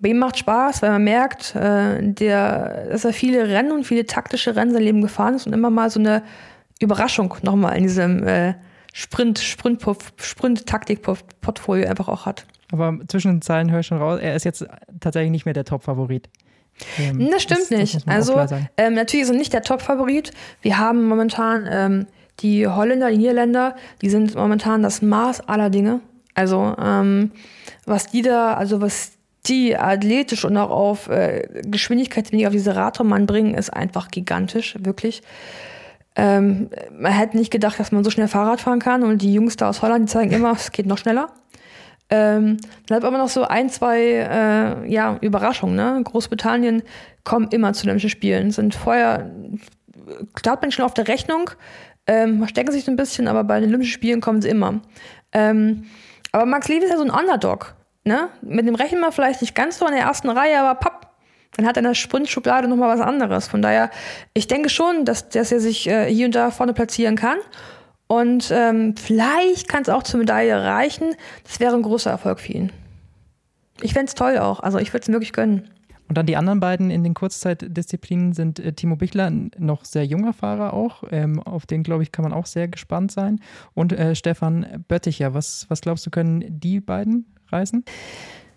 bei 0.00 0.10
ihm 0.10 0.18
macht 0.18 0.38
Spaß, 0.38 0.82
weil 0.82 0.90
man 0.90 1.04
merkt, 1.04 1.54
äh, 1.56 2.02
der, 2.02 2.88
dass 2.90 3.04
er 3.04 3.12
viele 3.12 3.48
Rennen 3.48 3.72
und 3.72 3.84
viele 3.84 4.04
taktische 4.04 4.56
Rennen 4.56 4.72
sein 4.72 4.82
Leben 4.82 5.00
gefahren 5.00 5.34
ist 5.34 5.46
und 5.46 5.52
immer 5.52 5.70
mal 5.70 5.88
so 5.88 6.00
eine 6.00 6.22
Überraschung 6.80 7.34
nochmal 7.42 7.76
in 7.76 7.84
diesem 7.84 8.26
äh, 8.26 8.54
Sprint, 8.92 9.38
Sprint, 9.38 9.82
Sprint-Taktik-Portfolio 10.20 11.88
einfach 11.88 12.08
auch 12.08 12.26
hat. 12.26 12.44
Aber 12.74 12.98
zwischen 13.08 13.32
den 13.32 13.42
Zeilen 13.42 13.70
höre 13.70 13.80
ich 13.80 13.86
schon 13.86 13.98
raus, 13.98 14.18
er 14.20 14.34
ist 14.34 14.44
jetzt 14.44 14.66
tatsächlich 15.00 15.30
nicht 15.30 15.44
mehr 15.44 15.54
der 15.54 15.64
Top-Favorit. 15.64 16.28
Ähm, 16.98 17.30
das 17.30 17.42
stimmt 17.42 17.60
das, 17.60 17.70
nicht. 17.70 17.94
Das 17.94 18.06
also 18.06 18.44
ähm, 18.76 18.94
natürlich 18.94 19.24
ist 19.24 19.30
er 19.30 19.36
nicht 19.36 19.52
der 19.52 19.62
Top-Favorit. 19.62 20.32
Wir 20.60 20.78
haben 20.78 21.04
momentan 21.04 21.68
ähm, 21.70 22.06
die 22.40 22.66
Holländer, 22.66 23.10
die 23.10 23.18
Niederländer, 23.18 23.76
die 24.02 24.10
sind 24.10 24.34
momentan 24.34 24.82
das 24.82 25.02
Maß 25.02 25.48
aller 25.48 25.70
Dinge. 25.70 26.00
Also 26.34 26.74
ähm, 26.82 27.30
was 27.86 28.08
die 28.08 28.22
da, 28.22 28.54
also 28.54 28.80
was 28.80 29.12
die 29.46 29.76
athletisch 29.76 30.44
und 30.44 30.56
auch 30.56 30.70
auf 30.70 31.08
äh, 31.08 31.62
Geschwindigkeit, 31.64 32.32
die 32.32 32.46
auf 32.46 32.52
diese 32.52 32.74
Radrennbahn 32.74 33.26
bringen, 33.26 33.54
ist 33.54 33.70
einfach 33.70 34.08
gigantisch, 34.08 34.76
wirklich. 34.80 35.22
Ähm, 36.16 36.70
man 36.96 37.12
hätte 37.12 37.36
nicht 37.36 37.50
gedacht, 37.50 37.78
dass 37.78 37.92
man 37.92 38.04
so 38.04 38.10
schnell 38.10 38.28
Fahrrad 38.28 38.60
fahren 38.60 38.78
kann 38.78 39.02
und 39.02 39.20
die 39.20 39.34
Jungs 39.34 39.56
da 39.56 39.68
aus 39.68 39.82
Holland, 39.82 40.08
die 40.08 40.12
zeigen 40.12 40.32
immer, 40.32 40.52
es 40.52 40.72
geht 40.72 40.86
noch 40.86 40.98
schneller. 40.98 41.28
Ähm, 42.10 42.58
dann 42.86 42.96
hat 42.96 43.04
aber 43.04 43.18
noch 43.18 43.28
so 43.28 43.44
ein, 43.44 43.70
zwei 43.70 44.00
äh, 44.00 44.92
ja, 44.92 45.16
Überraschungen. 45.20 45.74
Ne? 45.74 46.00
Großbritannien 46.04 46.82
kommen 47.24 47.48
immer 47.50 47.72
zu 47.72 47.84
Olympischen 47.84 48.10
Spielen, 48.10 48.50
sind 48.50 48.74
vorher, 48.74 49.30
schon 50.68 50.84
auf 50.84 50.94
der 50.94 51.08
Rechnung, 51.08 51.50
ähm, 52.06 52.38
verstecken 52.38 52.72
sich 52.72 52.84
so 52.84 52.90
ein 52.90 52.96
bisschen, 52.96 53.26
aber 53.26 53.44
bei 53.44 53.60
den 53.60 53.70
Olympischen 53.70 53.94
Spielen 53.94 54.20
kommen 54.20 54.42
sie 54.42 54.48
immer. 54.48 54.80
Ähm, 55.32 55.84
aber 56.32 56.46
Max 56.46 56.68
Levy 56.68 56.84
ist 56.84 56.90
ja 56.90 56.98
so 56.98 57.04
ein 57.04 57.10
Underdog. 57.10 57.74
Ne? 58.04 58.28
Mit 58.42 58.66
dem 58.66 58.74
rechnen 58.74 59.00
wir 59.00 59.12
vielleicht 59.12 59.40
nicht 59.40 59.54
ganz 59.54 59.78
so 59.78 59.86
in 59.86 59.92
der 59.92 60.02
ersten 60.02 60.28
Reihe, 60.28 60.60
aber 60.60 60.78
papp, 60.78 61.14
dann 61.56 61.66
hat 61.66 61.76
er 61.76 61.80
in 61.80 61.88
der 61.88 61.94
Sprintschublade 61.94 62.68
nochmal 62.68 62.98
was 62.98 63.04
anderes. 63.04 63.48
Von 63.48 63.62
daher, 63.62 63.90
ich 64.34 64.46
denke 64.46 64.68
schon, 64.68 65.04
dass, 65.04 65.28
dass 65.28 65.52
er 65.52 65.60
sich 65.60 65.88
äh, 65.88 66.12
hier 66.12 66.26
und 66.26 66.34
da 66.34 66.50
vorne 66.50 66.74
platzieren 66.74 67.16
kann. 67.16 67.38
Und 68.18 68.50
ähm, 68.54 68.94
vielleicht 68.96 69.68
kann 69.68 69.82
es 69.82 69.88
auch 69.88 70.02
zur 70.02 70.20
Medaille 70.20 70.62
reichen. 70.62 71.14
Das 71.44 71.60
wäre 71.60 71.74
ein 71.74 71.82
großer 71.82 72.10
Erfolg 72.10 72.40
für 72.40 72.52
ihn. 72.52 72.72
Ich 73.80 73.92
fände 73.92 74.06
es 74.06 74.14
toll 74.14 74.38
auch. 74.38 74.60
Also 74.60 74.78
ich 74.78 74.92
würde 74.92 75.02
es 75.02 75.08
wirklich 75.08 75.32
gönnen. 75.32 75.68
Und 76.08 76.18
dann 76.18 76.26
die 76.26 76.36
anderen 76.36 76.60
beiden 76.60 76.90
in 76.90 77.02
den 77.02 77.14
Kurzzeitdisziplinen 77.14 78.34
sind 78.34 78.60
äh, 78.60 78.72
Timo 78.72 78.96
Bichler, 78.96 79.30
noch 79.30 79.84
sehr 79.84 80.04
junger 80.04 80.32
Fahrer 80.32 80.74
auch. 80.74 81.02
Ähm, 81.10 81.40
auf 81.42 81.66
den, 81.66 81.82
glaube 81.82 82.02
ich, 82.02 82.12
kann 82.12 82.22
man 82.22 82.32
auch 82.32 82.46
sehr 82.46 82.68
gespannt 82.68 83.10
sein. 83.10 83.40
Und 83.72 83.92
äh, 83.92 84.14
Stefan 84.14 84.84
Bötticher. 84.86 85.34
Was, 85.34 85.66
was 85.70 85.80
glaubst 85.80 86.04
du, 86.06 86.10
können 86.10 86.44
die 86.60 86.80
beiden 86.80 87.26
reißen? 87.50 87.84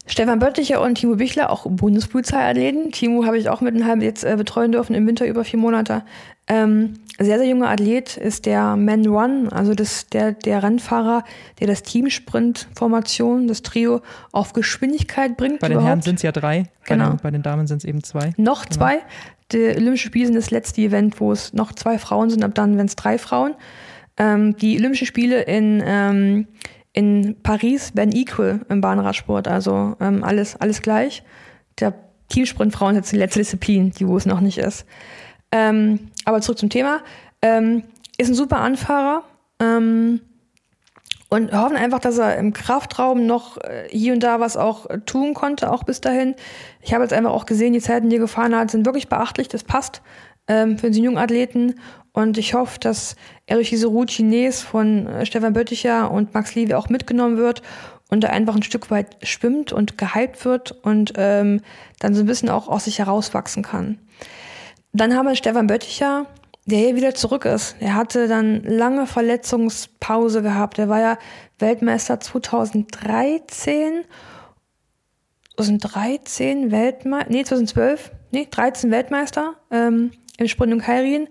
Stefan 0.07 0.39
Böttcher 0.39 0.81
und 0.81 0.95
Timo 0.95 1.15
Bichler, 1.17 1.49
auch 1.51 1.65
Bundespolizeiathleten. 1.69 2.91
Timo 2.91 3.25
habe 3.25 3.37
ich 3.37 3.49
auch 3.49 3.61
mit 3.61 3.75
einem 3.75 3.85
halben 3.85 4.01
jetzt 4.01 4.23
äh, 4.23 4.35
betreuen 4.37 4.71
dürfen 4.71 4.95
im 4.95 5.05
Winter 5.05 5.27
über 5.27 5.43
vier 5.43 5.59
Monate. 5.59 6.03
Ähm, 6.47 6.93
sehr, 7.19 7.39
sehr 7.39 7.47
junger 7.47 7.69
Athlet 7.69 8.15
ist 8.15 8.45
der 8.45 8.77
Man 8.77 9.05
Run, 9.05 9.49
also 9.49 9.73
das, 9.73 10.07
der, 10.07 10.31
der 10.31 10.63
Rennfahrer, 10.63 11.25
der 11.59 11.67
das 11.67 11.83
Teamsprint-Formation, 11.83 13.47
das 13.47 13.63
Trio 13.63 14.01
auf 14.31 14.53
Geschwindigkeit 14.53 15.35
bringt. 15.35 15.59
Bei 15.59 15.67
den 15.67 15.73
überhaupt. 15.73 15.89
Herren 15.89 16.01
sind 16.01 16.15
es 16.15 16.21
ja 16.21 16.31
drei, 16.31 16.63
Genau. 16.85 17.05
bei, 17.05 17.09
den, 17.11 17.19
bei 17.23 17.31
den 17.31 17.43
Damen 17.43 17.67
sind 17.67 17.79
es 17.79 17.85
eben 17.85 18.03
zwei. 18.03 18.33
Noch 18.37 18.63
Genau. 18.65 18.75
zwei. 18.77 18.99
Die 19.51 19.57
Olympischen 19.57 20.07
Spiele 20.07 20.25
sind 20.27 20.35
das 20.35 20.51
letzte 20.51 20.81
Event, 20.81 21.19
wo 21.19 21.31
es 21.31 21.53
noch 21.53 21.73
zwei 21.73 21.97
Frauen 21.99 22.29
sind, 22.29 22.43
ab 22.43 22.51
dann, 22.55 22.77
wenn 22.77 22.85
es 22.85 22.95
drei 22.95 23.17
Frauen. 23.17 23.53
Ähm, 24.17 24.55
die 24.57 24.77
Olympischen 24.77 25.07
Spiele 25.07 25.41
in, 25.43 25.83
ähm, 25.85 26.47
in 26.97 27.35
Paris 27.43 27.95
werden 27.95 28.11
equal 28.11 28.61
im 28.69 28.81
Bahnradsport, 28.81 29.47
also 29.47 29.95
ähm, 29.99 30.23
alles, 30.23 30.55
alles 30.55 30.81
gleich. 30.81 31.21
Der 31.79 31.93
Teamsprint 32.29 32.73
Frauen 32.73 32.95
ist 32.95 32.97
jetzt 32.97 33.11
die 33.11 33.17
letzte 33.17 33.37
Disziplin, 33.37 33.91
die 33.91 34.07
wo 34.07 34.17
es 34.17 34.25
noch 34.25 34.39
nicht 34.39 34.57
ist. 34.57 34.83
Ähm, 35.51 36.09
aber 36.25 36.41
zurück 36.41 36.57
zum 36.57 36.71
Thema. 36.71 37.01
Ähm, 37.43 37.83
ist 38.17 38.29
ein 38.29 38.33
super 38.33 38.57
Anfahrer. 38.57 39.21
Ähm, 39.59 40.21
und 41.29 41.51
hoffen 41.51 41.77
einfach, 41.77 41.99
dass 41.99 42.17
er 42.17 42.35
im 42.37 42.51
Kraftraum 42.51 43.27
noch 43.27 43.57
äh, 43.57 43.87
hier 43.91 44.13
und 44.13 44.23
da 44.23 44.39
was 44.39 44.57
auch 44.57 44.89
äh, 44.89 44.99
tun 45.01 45.35
konnte, 45.35 45.71
auch 45.71 45.83
bis 45.83 46.01
dahin. 46.01 46.33
Ich 46.81 46.95
habe 46.95 47.03
jetzt 47.03 47.13
einfach 47.13 47.31
auch 47.31 47.45
gesehen, 47.45 47.73
die 47.73 47.79
Zeiten, 47.79 48.09
die 48.09 48.15
er 48.15 48.21
gefahren 48.21 48.55
hat, 48.55 48.71
sind 48.71 48.87
wirklich 48.87 49.07
beachtlich. 49.07 49.49
Das 49.49 49.63
passt 49.63 50.01
ähm, 50.47 50.79
für 50.79 50.89
den 50.89 51.03
jungen 51.03 51.19
Athleten. 51.19 51.75
Und 52.17 52.39
ich 52.39 52.55
hoffe, 52.55 52.79
dass 52.79 53.15
er 53.45 53.57
durch 53.57 53.69
diese 53.69 53.85
Routiniers 53.85 54.63
von 54.63 55.05
äh, 55.05 55.23
Stefan 55.27 55.53
Bötticher 55.53 56.09
und 56.09 56.33
Max 56.33 56.55
Liewe 56.55 56.75
auch 56.75 56.89
mitgenommen 56.89 57.37
wird 57.37 57.61
und 58.09 58.23
da 58.23 58.29
einfach 58.29 58.55
ein 58.55 58.63
Stück 58.63 58.89
weit 58.89 59.17
schwimmt 59.21 59.71
und 59.71 59.99
gehypt 59.99 60.43
wird 60.43 60.71
und 60.71 61.13
ähm, 61.15 61.61
dann 61.99 62.15
so 62.15 62.21
ein 62.21 62.25
bisschen 62.25 62.49
auch 62.49 62.69
aus 62.69 62.85
sich 62.85 62.97
herauswachsen 62.97 63.61
kann. 63.61 63.99
Dann 64.93 65.15
haben 65.15 65.27
wir 65.27 65.35
Stefan 65.35 65.67
Bötticher, 65.67 66.25
der 66.65 66.79
hier 66.79 66.95
wieder 66.95 67.13
zurück 67.13 67.45
ist. 67.45 67.75
Er 67.81 67.93
hatte 67.93 68.27
dann 68.27 68.63
lange 68.63 69.05
Verletzungspause 69.05 70.41
gehabt. 70.41 70.79
Er 70.79 70.89
war 70.89 70.99
ja 70.99 71.19
Weltmeister 71.59 72.19
2013. 72.19 74.05
2013 75.55 76.71
Weltmeister, 76.71 77.29
nee, 77.29 77.43
2012, 77.43 78.11
nee, 78.31 78.47
13 78.49 78.89
Weltmeister 78.89 79.53
ähm, 79.69 80.13
im 80.39 80.47
Sprint 80.47 80.73
und 80.73 80.81
Kairin. 80.81 81.27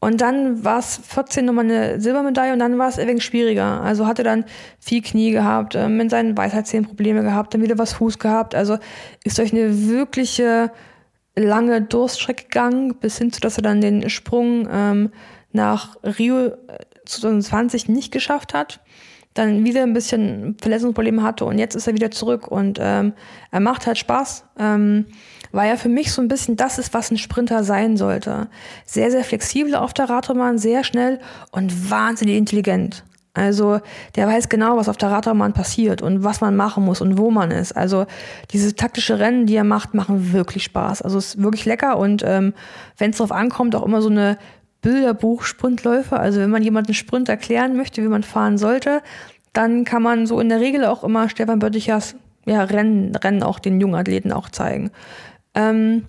Und 0.00 0.22
dann 0.22 0.64
war 0.64 0.78
es 0.78 0.96
14 0.96 1.44
nochmal 1.44 1.66
eine 1.66 2.00
Silbermedaille 2.00 2.54
und 2.54 2.58
dann 2.58 2.78
war 2.78 2.88
es 2.88 2.96
wenig 2.96 3.22
schwieriger. 3.22 3.82
Also 3.82 4.06
hatte 4.06 4.22
dann 4.22 4.46
viel 4.78 5.02
Knie 5.02 5.30
gehabt, 5.30 5.74
ähm, 5.74 5.98
mit 5.98 6.10
seinen 6.10 6.36
Weisheitszähnen 6.36 6.86
Probleme 6.86 7.22
gehabt, 7.22 7.52
dann 7.52 7.62
wieder 7.62 7.76
was 7.76 7.92
Fuß 7.92 8.18
gehabt. 8.18 8.54
Also 8.54 8.78
ist 9.24 9.36
durch 9.36 9.52
eine 9.52 9.88
wirkliche 9.88 10.72
lange 11.36 11.82
Durststrecke 11.82 12.44
gegangen, 12.44 12.94
bis 12.96 13.18
hin 13.18 13.30
zu, 13.30 13.40
dass 13.40 13.58
er 13.58 13.62
dann 13.62 13.82
den 13.82 14.08
Sprung 14.08 14.66
ähm, 14.72 15.10
nach 15.52 15.96
Rio 16.02 16.46
äh, 16.46 16.54
2020 17.04 17.88
nicht 17.88 18.10
geschafft 18.10 18.54
hat. 18.54 18.80
Dann 19.34 19.64
wieder 19.64 19.82
ein 19.82 19.92
bisschen 19.92 20.56
Verletzungsprobleme 20.60 21.22
hatte 21.22 21.44
und 21.44 21.58
jetzt 21.58 21.76
ist 21.76 21.86
er 21.86 21.94
wieder 21.94 22.10
zurück 22.10 22.48
und 22.48 22.78
ähm, 22.80 23.12
er 23.50 23.60
macht 23.60 23.86
halt 23.86 23.98
Spaß. 23.98 24.44
Ähm, 24.58 25.06
weil 25.52 25.68
er 25.68 25.76
für 25.76 25.88
mich 25.88 26.12
so 26.12 26.22
ein 26.22 26.28
bisschen 26.28 26.56
das 26.56 26.78
ist, 26.78 26.94
was 26.94 27.10
ein 27.10 27.18
Sprinter 27.18 27.64
sein 27.64 27.96
sollte. 27.96 28.48
Sehr, 28.84 29.10
sehr 29.10 29.24
flexibel 29.24 29.74
auf 29.74 29.92
der 29.92 30.08
Radrennbahn, 30.08 30.58
sehr 30.58 30.84
schnell 30.84 31.20
und 31.50 31.90
wahnsinnig 31.90 32.36
intelligent. 32.36 33.04
Also 33.32 33.80
der 34.16 34.26
weiß 34.26 34.48
genau, 34.48 34.76
was 34.76 34.88
auf 34.88 34.96
der 34.96 35.10
Radrennbahn 35.10 35.52
passiert 35.52 36.02
und 36.02 36.24
was 36.24 36.40
man 36.40 36.56
machen 36.56 36.84
muss 36.84 37.00
und 37.00 37.16
wo 37.16 37.30
man 37.30 37.52
ist. 37.52 37.72
Also 37.72 38.06
diese 38.50 38.74
taktische 38.74 39.20
Rennen, 39.20 39.46
die 39.46 39.54
er 39.54 39.64
macht, 39.64 39.94
machen 39.94 40.32
wirklich 40.32 40.64
Spaß. 40.64 41.02
Also 41.02 41.18
es 41.18 41.34
ist 41.34 41.42
wirklich 41.42 41.64
lecker 41.64 41.96
und 41.96 42.24
ähm, 42.26 42.54
wenn 42.98 43.10
es 43.10 43.18
darauf 43.18 43.32
ankommt, 43.32 43.76
auch 43.76 43.86
immer 43.86 44.02
so 44.02 44.10
eine 44.10 44.36
Bilderbuch-Sprintläufe. 44.82 46.18
Also 46.18 46.40
wenn 46.40 46.50
man 46.50 46.62
jemanden 46.62 46.94
Sprint 46.94 47.28
erklären 47.28 47.76
möchte, 47.76 48.02
wie 48.02 48.08
man 48.08 48.24
fahren 48.24 48.58
sollte, 48.58 49.00
dann 49.52 49.84
kann 49.84 50.02
man 50.02 50.26
so 50.26 50.40
in 50.40 50.48
der 50.48 50.60
Regel 50.60 50.84
auch 50.84 51.04
immer 51.04 51.28
Stefan 51.28 51.58
Böttichers 51.60 52.16
ja, 52.46 52.64
Rennen, 52.64 53.14
Rennen 53.14 53.42
auch 53.42 53.58
den 53.58 53.80
jungen 53.80 53.94
Athleten 53.94 54.32
auch 54.32 54.48
zeigen. 54.48 54.90
Ähm, 55.54 56.06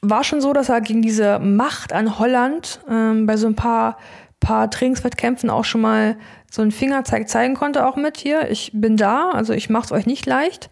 war 0.00 0.24
schon 0.24 0.40
so, 0.40 0.52
dass 0.52 0.68
er 0.68 0.80
gegen 0.80 1.02
diese 1.02 1.38
Macht 1.38 1.92
an 1.92 2.18
Holland 2.18 2.80
ähm, 2.88 3.26
bei 3.26 3.36
so 3.36 3.46
ein 3.46 3.54
paar, 3.54 3.98
paar 4.40 4.70
Trainingswettkämpfen 4.70 5.48
auch 5.48 5.64
schon 5.64 5.80
mal 5.80 6.16
so 6.50 6.60
einen 6.60 6.72
Fingerzeig 6.72 7.28
zeigen 7.28 7.54
konnte, 7.54 7.86
auch 7.86 7.96
mit 7.96 8.16
hier. 8.16 8.50
Ich 8.50 8.72
bin 8.74 8.96
da, 8.96 9.30
also 9.30 9.52
ich 9.52 9.70
mache 9.70 9.86
es 9.86 9.92
euch 9.92 10.06
nicht 10.06 10.26
leicht. 10.26 10.70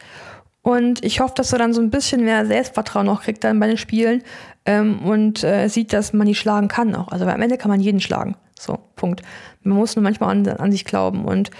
Und 0.63 1.03
ich 1.05 1.21
hoffe, 1.21 1.35
dass 1.37 1.53
er 1.53 1.59
dann 1.59 1.73
so 1.73 1.81
ein 1.81 1.91
bisschen 1.91 2.25
mehr 2.25 2.45
Selbstvertrauen 2.45 3.07
noch 3.07 3.23
kriegt 3.23 3.43
dann 3.45 3.61
bei 3.61 3.67
den 3.67 3.79
Spielen 3.79 4.23
ähm, 4.67 4.99
und 5.07 5.43
äh, 5.43 5.69
sieht, 5.69 5.93
dass 5.93 6.13
man 6.13 6.27
die 6.27 6.35
schlagen 6.35 6.69
kann 6.69 6.95
auch. 6.95 7.09
Also 7.09 7.25
am 7.25 7.41
Ende 7.41 7.57
kann 7.57 7.71
man 7.71 7.81
jeden 7.81 8.01
schlagen. 8.01 8.37
So, 8.59 8.79
Punkt. 8.95 9.23
Man 9.63 9.79
muss 9.79 9.97
nur 9.97 10.03
manchmal 10.03 10.31
an, 10.31 10.47
an 10.47 10.71
sich 10.71 10.85
glauben. 10.85 11.25
Und 11.25 11.51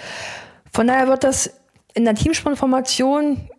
von 0.71 0.85
daher 0.85 1.07
wird 1.07 1.23
das 1.23 1.51
in 1.95 2.05
der 2.05 2.13
Teamsprintformation 2.13 3.49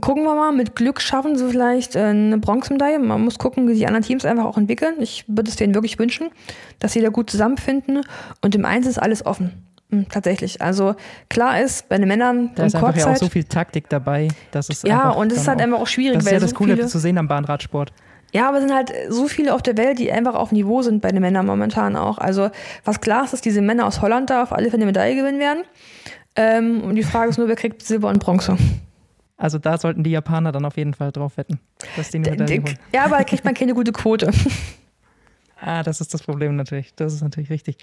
gucken 0.00 0.24
wir 0.24 0.34
mal, 0.34 0.52
mit 0.52 0.74
Glück 0.74 1.00
schaffen 1.00 1.36
sie 1.36 1.48
vielleicht 1.48 1.96
äh, 1.96 2.00
eine 2.04 2.38
Bronzemedaille. 2.38 2.98
Man 2.98 3.22
muss 3.22 3.38
gucken, 3.38 3.68
wie 3.68 3.74
die 3.74 3.86
anderen 3.86 4.04
Teams 4.04 4.24
einfach 4.24 4.44
auch 4.44 4.56
entwickeln. 4.58 4.94
Ich 5.00 5.24
würde 5.28 5.50
es 5.50 5.56
denen 5.56 5.74
wirklich 5.74 5.98
wünschen, 5.98 6.30
dass 6.78 6.92
sie 6.92 7.00
da 7.00 7.08
gut 7.10 7.30
zusammenfinden. 7.30 8.00
Und 8.42 8.54
im 8.54 8.64
Eins 8.64 8.86
ist 8.86 8.98
alles 8.98 9.24
offen. 9.26 9.52
Hm, 9.90 10.06
Tatsächlich. 10.08 10.60
Also 10.62 10.96
klar 11.28 11.60
ist, 11.60 11.88
bei 11.88 11.98
den 11.98 12.08
Männern 12.08 12.50
Da 12.54 12.66
ist 12.66 12.74
einfach 12.74 12.96
ja 12.96 13.06
auch 13.12 13.16
so 13.16 13.28
viel 13.28 13.44
Taktik 13.44 13.88
dabei. 13.88 14.28
Das 14.50 14.68
ist 14.68 14.86
ja, 14.86 15.10
und 15.10 15.30
es 15.30 15.38
ist 15.42 15.48
halt 15.48 15.60
einfach 15.60 15.78
auch 15.78 15.86
schwierig, 15.86 16.14
Das 16.14 16.24
ist 16.24 16.26
weil 16.26 16.34
ja 16.34 16.40
das 16.40 16.50
so 16.50 16.56
Coole 16.56 16.74
viele, 16.76 16.88
zu 16.88 16.98
sehen 16.98 17.18
am 17.18 17.28
Bahnradsport. 17.28 17.92
ja, 18.32 18.48
aber 18.48 18.56
es 18.58 18.64
sind 18.64 18.74
halt 18.74 18.92
so 19.10 19.28
viele 19.28 19.54
auf 19.54 19.62
der 19.62 19.76
Welt, 19.76 20.00
die 20.00 20.10
einfach 20.10 20.34
auf 20.34 20.50
Niveau 20.50 20.82
sind 20.82 21.02
bei 21.02 21.12
den 21.12 21.20
Männern 21.22 21.46
momentan 21.46 21.94
auch. 21.94 22.18
Also 22.18 22.50
was 22.84 23.00
klar 23.00 23.24
ist, 23.24 23.32
dass 23.32 23.42
diese 23.42 23.60
Männer 23.60 23.86
aus 23.86 24.02
Holland 24.02 24.28
da 24.30 24.42
auf 24.42 24.52
alle 24.52 24.64
Fälle 24.70 24.78
eine 24.82 24.86
Medaille 24.86 25.14
gewinnen 25.14 25.38
werden. 25.38 25.62
Ähm, 26.34 26.82
und 26.82 26.96
die 26.96 27.04
Frage 27.04 27.30
ist 27.30 27.38
nur, 27.38 27.46
wer 27.46 27.56
kriegt 27.56 27.82
Silber 27.82 28.08
und 28.08 28.18
Bronze? 28.18 28.56
Also 29.36 29.58
da 29.58 29.76
sollten 29.78 30.02
die 30.02 30.10
Japaner 30.10 30.50
dann 30.52 30.64
auf 30.64 30.76
jeden 30.76 30.94
Fall 30.94 31.12
drauf 31.12 31.36
wetten, 31.36 31.60
dass 31.96 32.10
die 32.10 32.18
eine 32.18 32.30
Medaille 32.30 32.62
holen. 32.62 32.78
Ja, 32.94 33.04
aber 33.04 33.18
da 33.18 33.24
kriegt 33.24 33.44
man 33.44 33.54
keine 33.54 33.74
gute 33.74 33.92
Quote. 33.92 34.30
Ah, 35.58 35.82
das 35.82 36.02
ist 36.02 36.12
das 36.12 36.22
Problem 36.22 36.54
natürlich. 36.54 36.94
Das 36.96 37.14
ist 37.14 37.22
natürlich 37.22 37.48
richtig. 37.48 37.78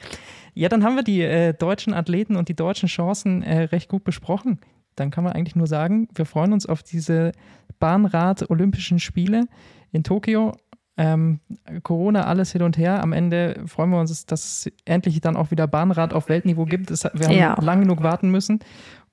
Ja, 0.53 0.69
dann 0.69 0.83
haben 0.83 0.95
wir 0.95 1.01
die 1.01 1.21
äh, 1.21 1.53
deutschen 1.55 1.95
Athleten 1.95 2.35
und 2.35 2.47
die 2.47 2.55
deutschen 2.55 2.87
Chancen 2.87 3.41
äh, 3.41 3.63
recht 3.63 3.89
gut 3.89 4.03
besprochen. 4.03 4.59
Dann 4.95 5.09
kann 5.09 5.23
man 5.23 5.33
eigentlich 5.33 5.55
nur 5.55 5.65
sagen, 5.65 6.07
wir 6.13 6.27
freuen 6.27 6.53
uns 6.53 6.67
auf 6.67 6.83
diese 6.83 7.31
Bahnrad-Olympischen 7.79 8.99
Spiele 8.99 9.45
in 9.91 10.03
Tokio. 10.03 10.53
Ähm, 10.97 11.39
Corona, 11.81 12.25
alles 12.25 12.51
hin 12.51 12.61
und 12.61 12.77
her. 12.77 13.01
Am 13.01 13.11
Ende 13.11 13.63
freuen 13.65 13.89
wir 13.89 13.99
uns, 13.99 14.25
dass 14.27 14.43
es 14.67 14.71
endlich 14.85 15.19
dann 15.21 15.35
auch 15.35 15.49
wieder 15.49 15.65
Bahnrad 15.65 16.13
auf 16.13 16.29
Weltniveau 16.29 16.65
gibt. 16.65 16.91
Es, 16.91 17.03
wir 17.03 17.25
haben 17.27 17.35
Ja. 17.35 17.59
lang 17.59 17.79
genug 17.81 18.03
warten 18.03 18.29
müssen. 18.29 18.59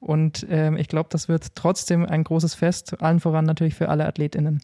Und 0.01 0.47
ähm, 0.51 0.77
ich 0.77 0.89
glaube, 0.89 1.11
das 1.13 1.29
wird 1.29 1.55
trotzdem 1.55 2.07
ein 2.07 2.25
großes 2.25 2.55
Fest, 2.55 3.01
allen 3.01 3.21
voran 3.21 3.45
natürlich 3.45 3.75
für 3.75 3.89
alle 3.91 4.07
AthletInnen. 4.07 4.61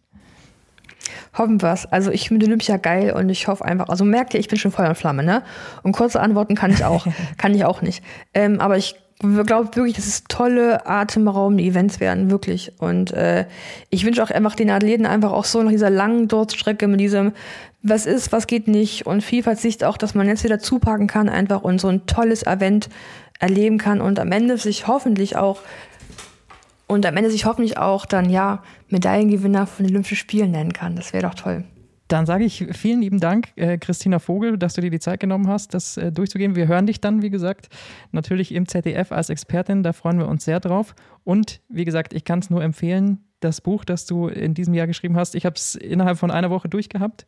Hoffen 1.37 1.63
wir's. 1.63 1.87
Also 1.87 2.11
ich 2.11 2.29
finde 2.29 2.47
Olympia 2.47 2.79
geil 2.79 3.13
und 3.13 3.29
ich 3.29 3.47
hoffe 3.47 3.65
einfach, 3.65 3.89
also 3.89 4.05
merkt 4.05 4.35
ihr, 4.35 4.41
ich 4.41 4.49
bin 4.49 4.59
schon 4.59 4.73
Feuer 4.73 4.89
und 4.89 4.99
Flamme, 4.99 5.23
ne? 5.23 5.43
Und 5.83 5.93
kurze 5.93 6.21
Antworten 6.21 6.55
kann 6.55 6.71
ich 6.71 6.85
auch, 6.85 7.07
kann 7.39 7.55
ich 7.55 7.65
auch 7.65 7.83
nicht. 7.83 8.03
Ähm, 8.35 8.61
aber 8.61 8.77
ich 8.77 8.97
glaube 9.19 9.75
wirklich, 9.77 9.97
dass 9.97 10.07
es 10.07 10.25
tolle, 10.25 10.87
atemberaubende 10.87 11.65
Events 11.65 12.01
werden, 12.01 12.31
wirklich. 12.31 12.73
Und 12.79 13.13
äh, 13.13 13.47
ich 13.89 14.05
wünsche 14.05 14.23
auch 14.23 14.31
einfach 14.31 14.55
den 14.55 14.71
Athleten 14.71 15.07
einfach 15.07 15.33
auch 15.33 15.45
so 15.45 15.63
nach 15.63 15.71
dieser 15.71 15.91
langen 15.91 16.29
Durststrecke 16.29 16.87
mit 16.87 17.01
diesem, 17.01 17.33
was 17.83 18.05
ist, 18.05 18.33
was 18.33 18.47
geht 18.47 18.69
nicht 18.69 19.07
und 19.07 19.23
Vielfaltssicht 19.23 19.85
auch, 19.85 19.97
dass 19.97 20.15
man 20.15 20.27
jetzt 20.27 20.45
wieder 20.45 20.59
zupacken 20.59 21.07
kann 21.07 21.29
einfach 21.29 21.63
und 21.63 21.81
so 21.81 21.89
ein 21.89 22.07
tolles 22.07 22.45
Event 22.45 22.89
erleben 23.39 23.79
kann 23.79 24.01
und 24.01 24.19
am 24.19 24.33
Ende 24.33 24.59
sich 24.59 24.87
hoffentlich 24.87 25.37
auch 25.37 25.61
und 26.87 27.05
am 27.05 27.17
Ende 27.17 27.31
sich 27.31 27.45
hoffentlich 27.45 27.79
auch 27.79 28.07
dann 28.07 28.31
ja 28.31 28.63
Medaillengewinner 28.89 29.67
von 29.67 29.85
den 29.85 29.95
Olympischen 29.95 30.17
Spielen 30.17 30.53
nennen 30.53 30.73
kann. 30.73 30.97
Das 30.97 31.13
wäre 31.13 31.27
doch 31.27 31.35
toll. 31.35 31.65
Dann 32.09 32.25
sage 32.25 32.45
ich 32.45 32.65
vielen 32.73 33.01
lieben 33.01 33.19
Dank, 33.19 33.49
äh, 33.57 33.79
Christina 33.79 34.21
Vogel, 34.21 34.59
dass 34.59 34.75
du 34.75 34.81
dir 34.81 34.91
die 34.91 35.01
Zeit 35.01 35.19
genommen 35.19 35.49
hast, 35.49 35.75
das 35.75 35.97
äh, 35.97 36.13
durchzugehen. 36.13 36.55
Wir 36.55 36.69
hören 36.69 36.87
dich 36.87 37.01
dann, 37.01 37.21
wie 37.21 37.31
gesagt, 37.31 37.69
natürlich 38.13 38.55
im 38.55 38.69
ZDF 38.69 39.11
als 39.11 39.29
Expertin. 39.29 39.83
Da 39.83 39.93
freuen 39.93 40.19
wir 40.19 40.29
uns 40.29 40.45
sehr 40.45 40.61
drauf. 40.61 40.95
Und 41.25 41.61
wie 41.69 41.85
gesagt, 41.85 42.13
ich 42.15 42.23
kann 42.25 42.39
es 42.39 42.49
nur 42.49 42.63
empfehlen, 42.63 43.26
das 43.41 43.61
Buch, 43.61 43.85
das 43.85 44.07
du 44.07 44.29
in 44.29 44.55
diesem 44.55 44.75
Jahr 44.75 44.87
geschrieben 44.87 45.17
hast. 45.17 45.35
Ich 45.35 45.45
habe 45.45 45.57
es 45.57 45.75
innerhalb 45.75 46.19
von 46.19 46.31
einer 46.31 46.51
Woche 46.51 46.69
durchgehabt, 46.69 47.27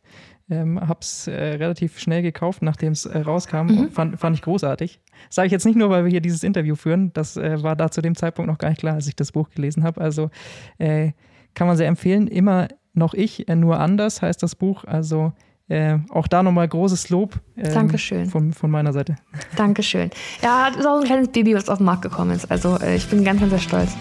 ähm, 0.49 0.79
habe 0.79 0.99
es 1.01 1.27
äh, 1.27 1.33
relativ 1.33 1.99
schnell 1.99 2.21
gekauft, 2.21 2.61
nachdem 2.61 2.93
es 2.93 3.05
äh, 3.05 3.19
rauskam. 3.19 3.67
Mhm. 3.67 3.91
Fand, 3.91 4.19
fand 4.19 4.35
ich 4.35 4.41
großartig. 4.41 5.01
Sage 5.29 5.45
ich 5.47 5.51
jetzt 5.51 5.65
nicht 5.65 5.75
nur, 5.75 5.89
weil 5.89 6.03
wir 6.05 6.11
hier 6.11 6.21
dieses 6.21 6.43
Interview 6.43 6.75
führen. 6.75 7.13
Das 7.13 7.37
äh, 7.37 7.61
war 7.61 7.75
da 7.75 7.91
zu 7.91 8.01
dem 8.01 8.15
Zeitpunkt 8.15 8.49
noch 8.49 8.57
gar 8.57 8.69
nicht 8.69 8.79
klar, 8.79 8.95
als 8.95 9.07
ich 9.07 9.15
das 9.15 9.31
Buch 9.31 9.49
gelesen 9.49 9.83
habe. 9.83 10.01
Also 10.01 10.31
äh, 10.79 11.11
kann 11.53 11.67
man 11.67 11.77
sehr 11.77 11.87
empfehlen. 11.87 12.27
Immer 12.27 12.67
noch 12.93 13.13
ich, 13.13 13.47
äh, 13.47 13.55
nur 13.55 13.79
anders 13.79 14.21
heißt 14.21 14.41
das 14.41 14.55
Buch. 14.55 14.85
Also 14.85 15.33
äh, 15.69 15.99
auch 16.09 16.27
da 16.27 16.43
nochmal 16.43 16.67
großes 16.67 17.09
Lob 17.09 17.39
ähm, 17.55 17.73
Dankeschön. 17.73 18.25
Von, 18.25 18.53
von 18.53 18.71
meiner 18.71 18.91
Seite. 18.91 19.15
Dankeschön. 19.55 20.09
Ja, 20.41 20.69
das 20.69 20.79
ist 20.79 20.85
auch 20.85 20.99
ein 20.99 21.05
kleines 21.05 21.29
Baby, 21.29 21.55
was 21.55 21.69
auf 21.69 21.77
den 21.77 21.85
Markt 21.85 22.01
gekommen 22.01 22.31
ist. 22.31 22.51
Also 22.51 22.77
äh, 22.79 22.95
ich 22.95 23.07
bin 23.07 23.23
ganz, 23.23 23.39
ganz 23.39 23.51
sehr 23.51 23.59
stolz. 23.59 23.91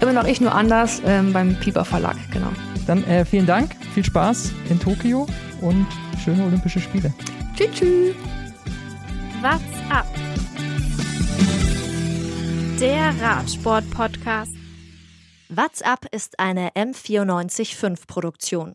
Immer 0.00 0.12
noch 0.12 0.26
ich, 0.26 0.40
nur 0.40 0.54
anders 0.54 1.02
ähm, 1.04 1.32
beim 1.32 1.56
Pieper 1.56 1.84
Verlag, 1.84 2.16
genau. 2.32 2.50
Dann 2.86 3.02
äh, 3.04 3.24
vielen 3.24 3.46
Dank, 3.46 3.74
viel 3.92 4.04
Spaß 4.04 4.52
in 4.70 4.78
Tokio 4.78 5.26
und 5.60 5.86
schöne 6.22 6.44
Olympische 6.44 6.80
Spiele. 6.80 7.12
Tschüss. 7.56 7.70
tschüss. 7.72 8.14
What's 9.42 9.62
up? 9.90 10.06
Der 12.80 13.12
Radsport-Podcast. 13.20 14.52
What's 15.48 15.82
up 15.82 16.06
ist 16.12 16.38
eine 16.38 16.70
M945-Produktion. 16.70 18.74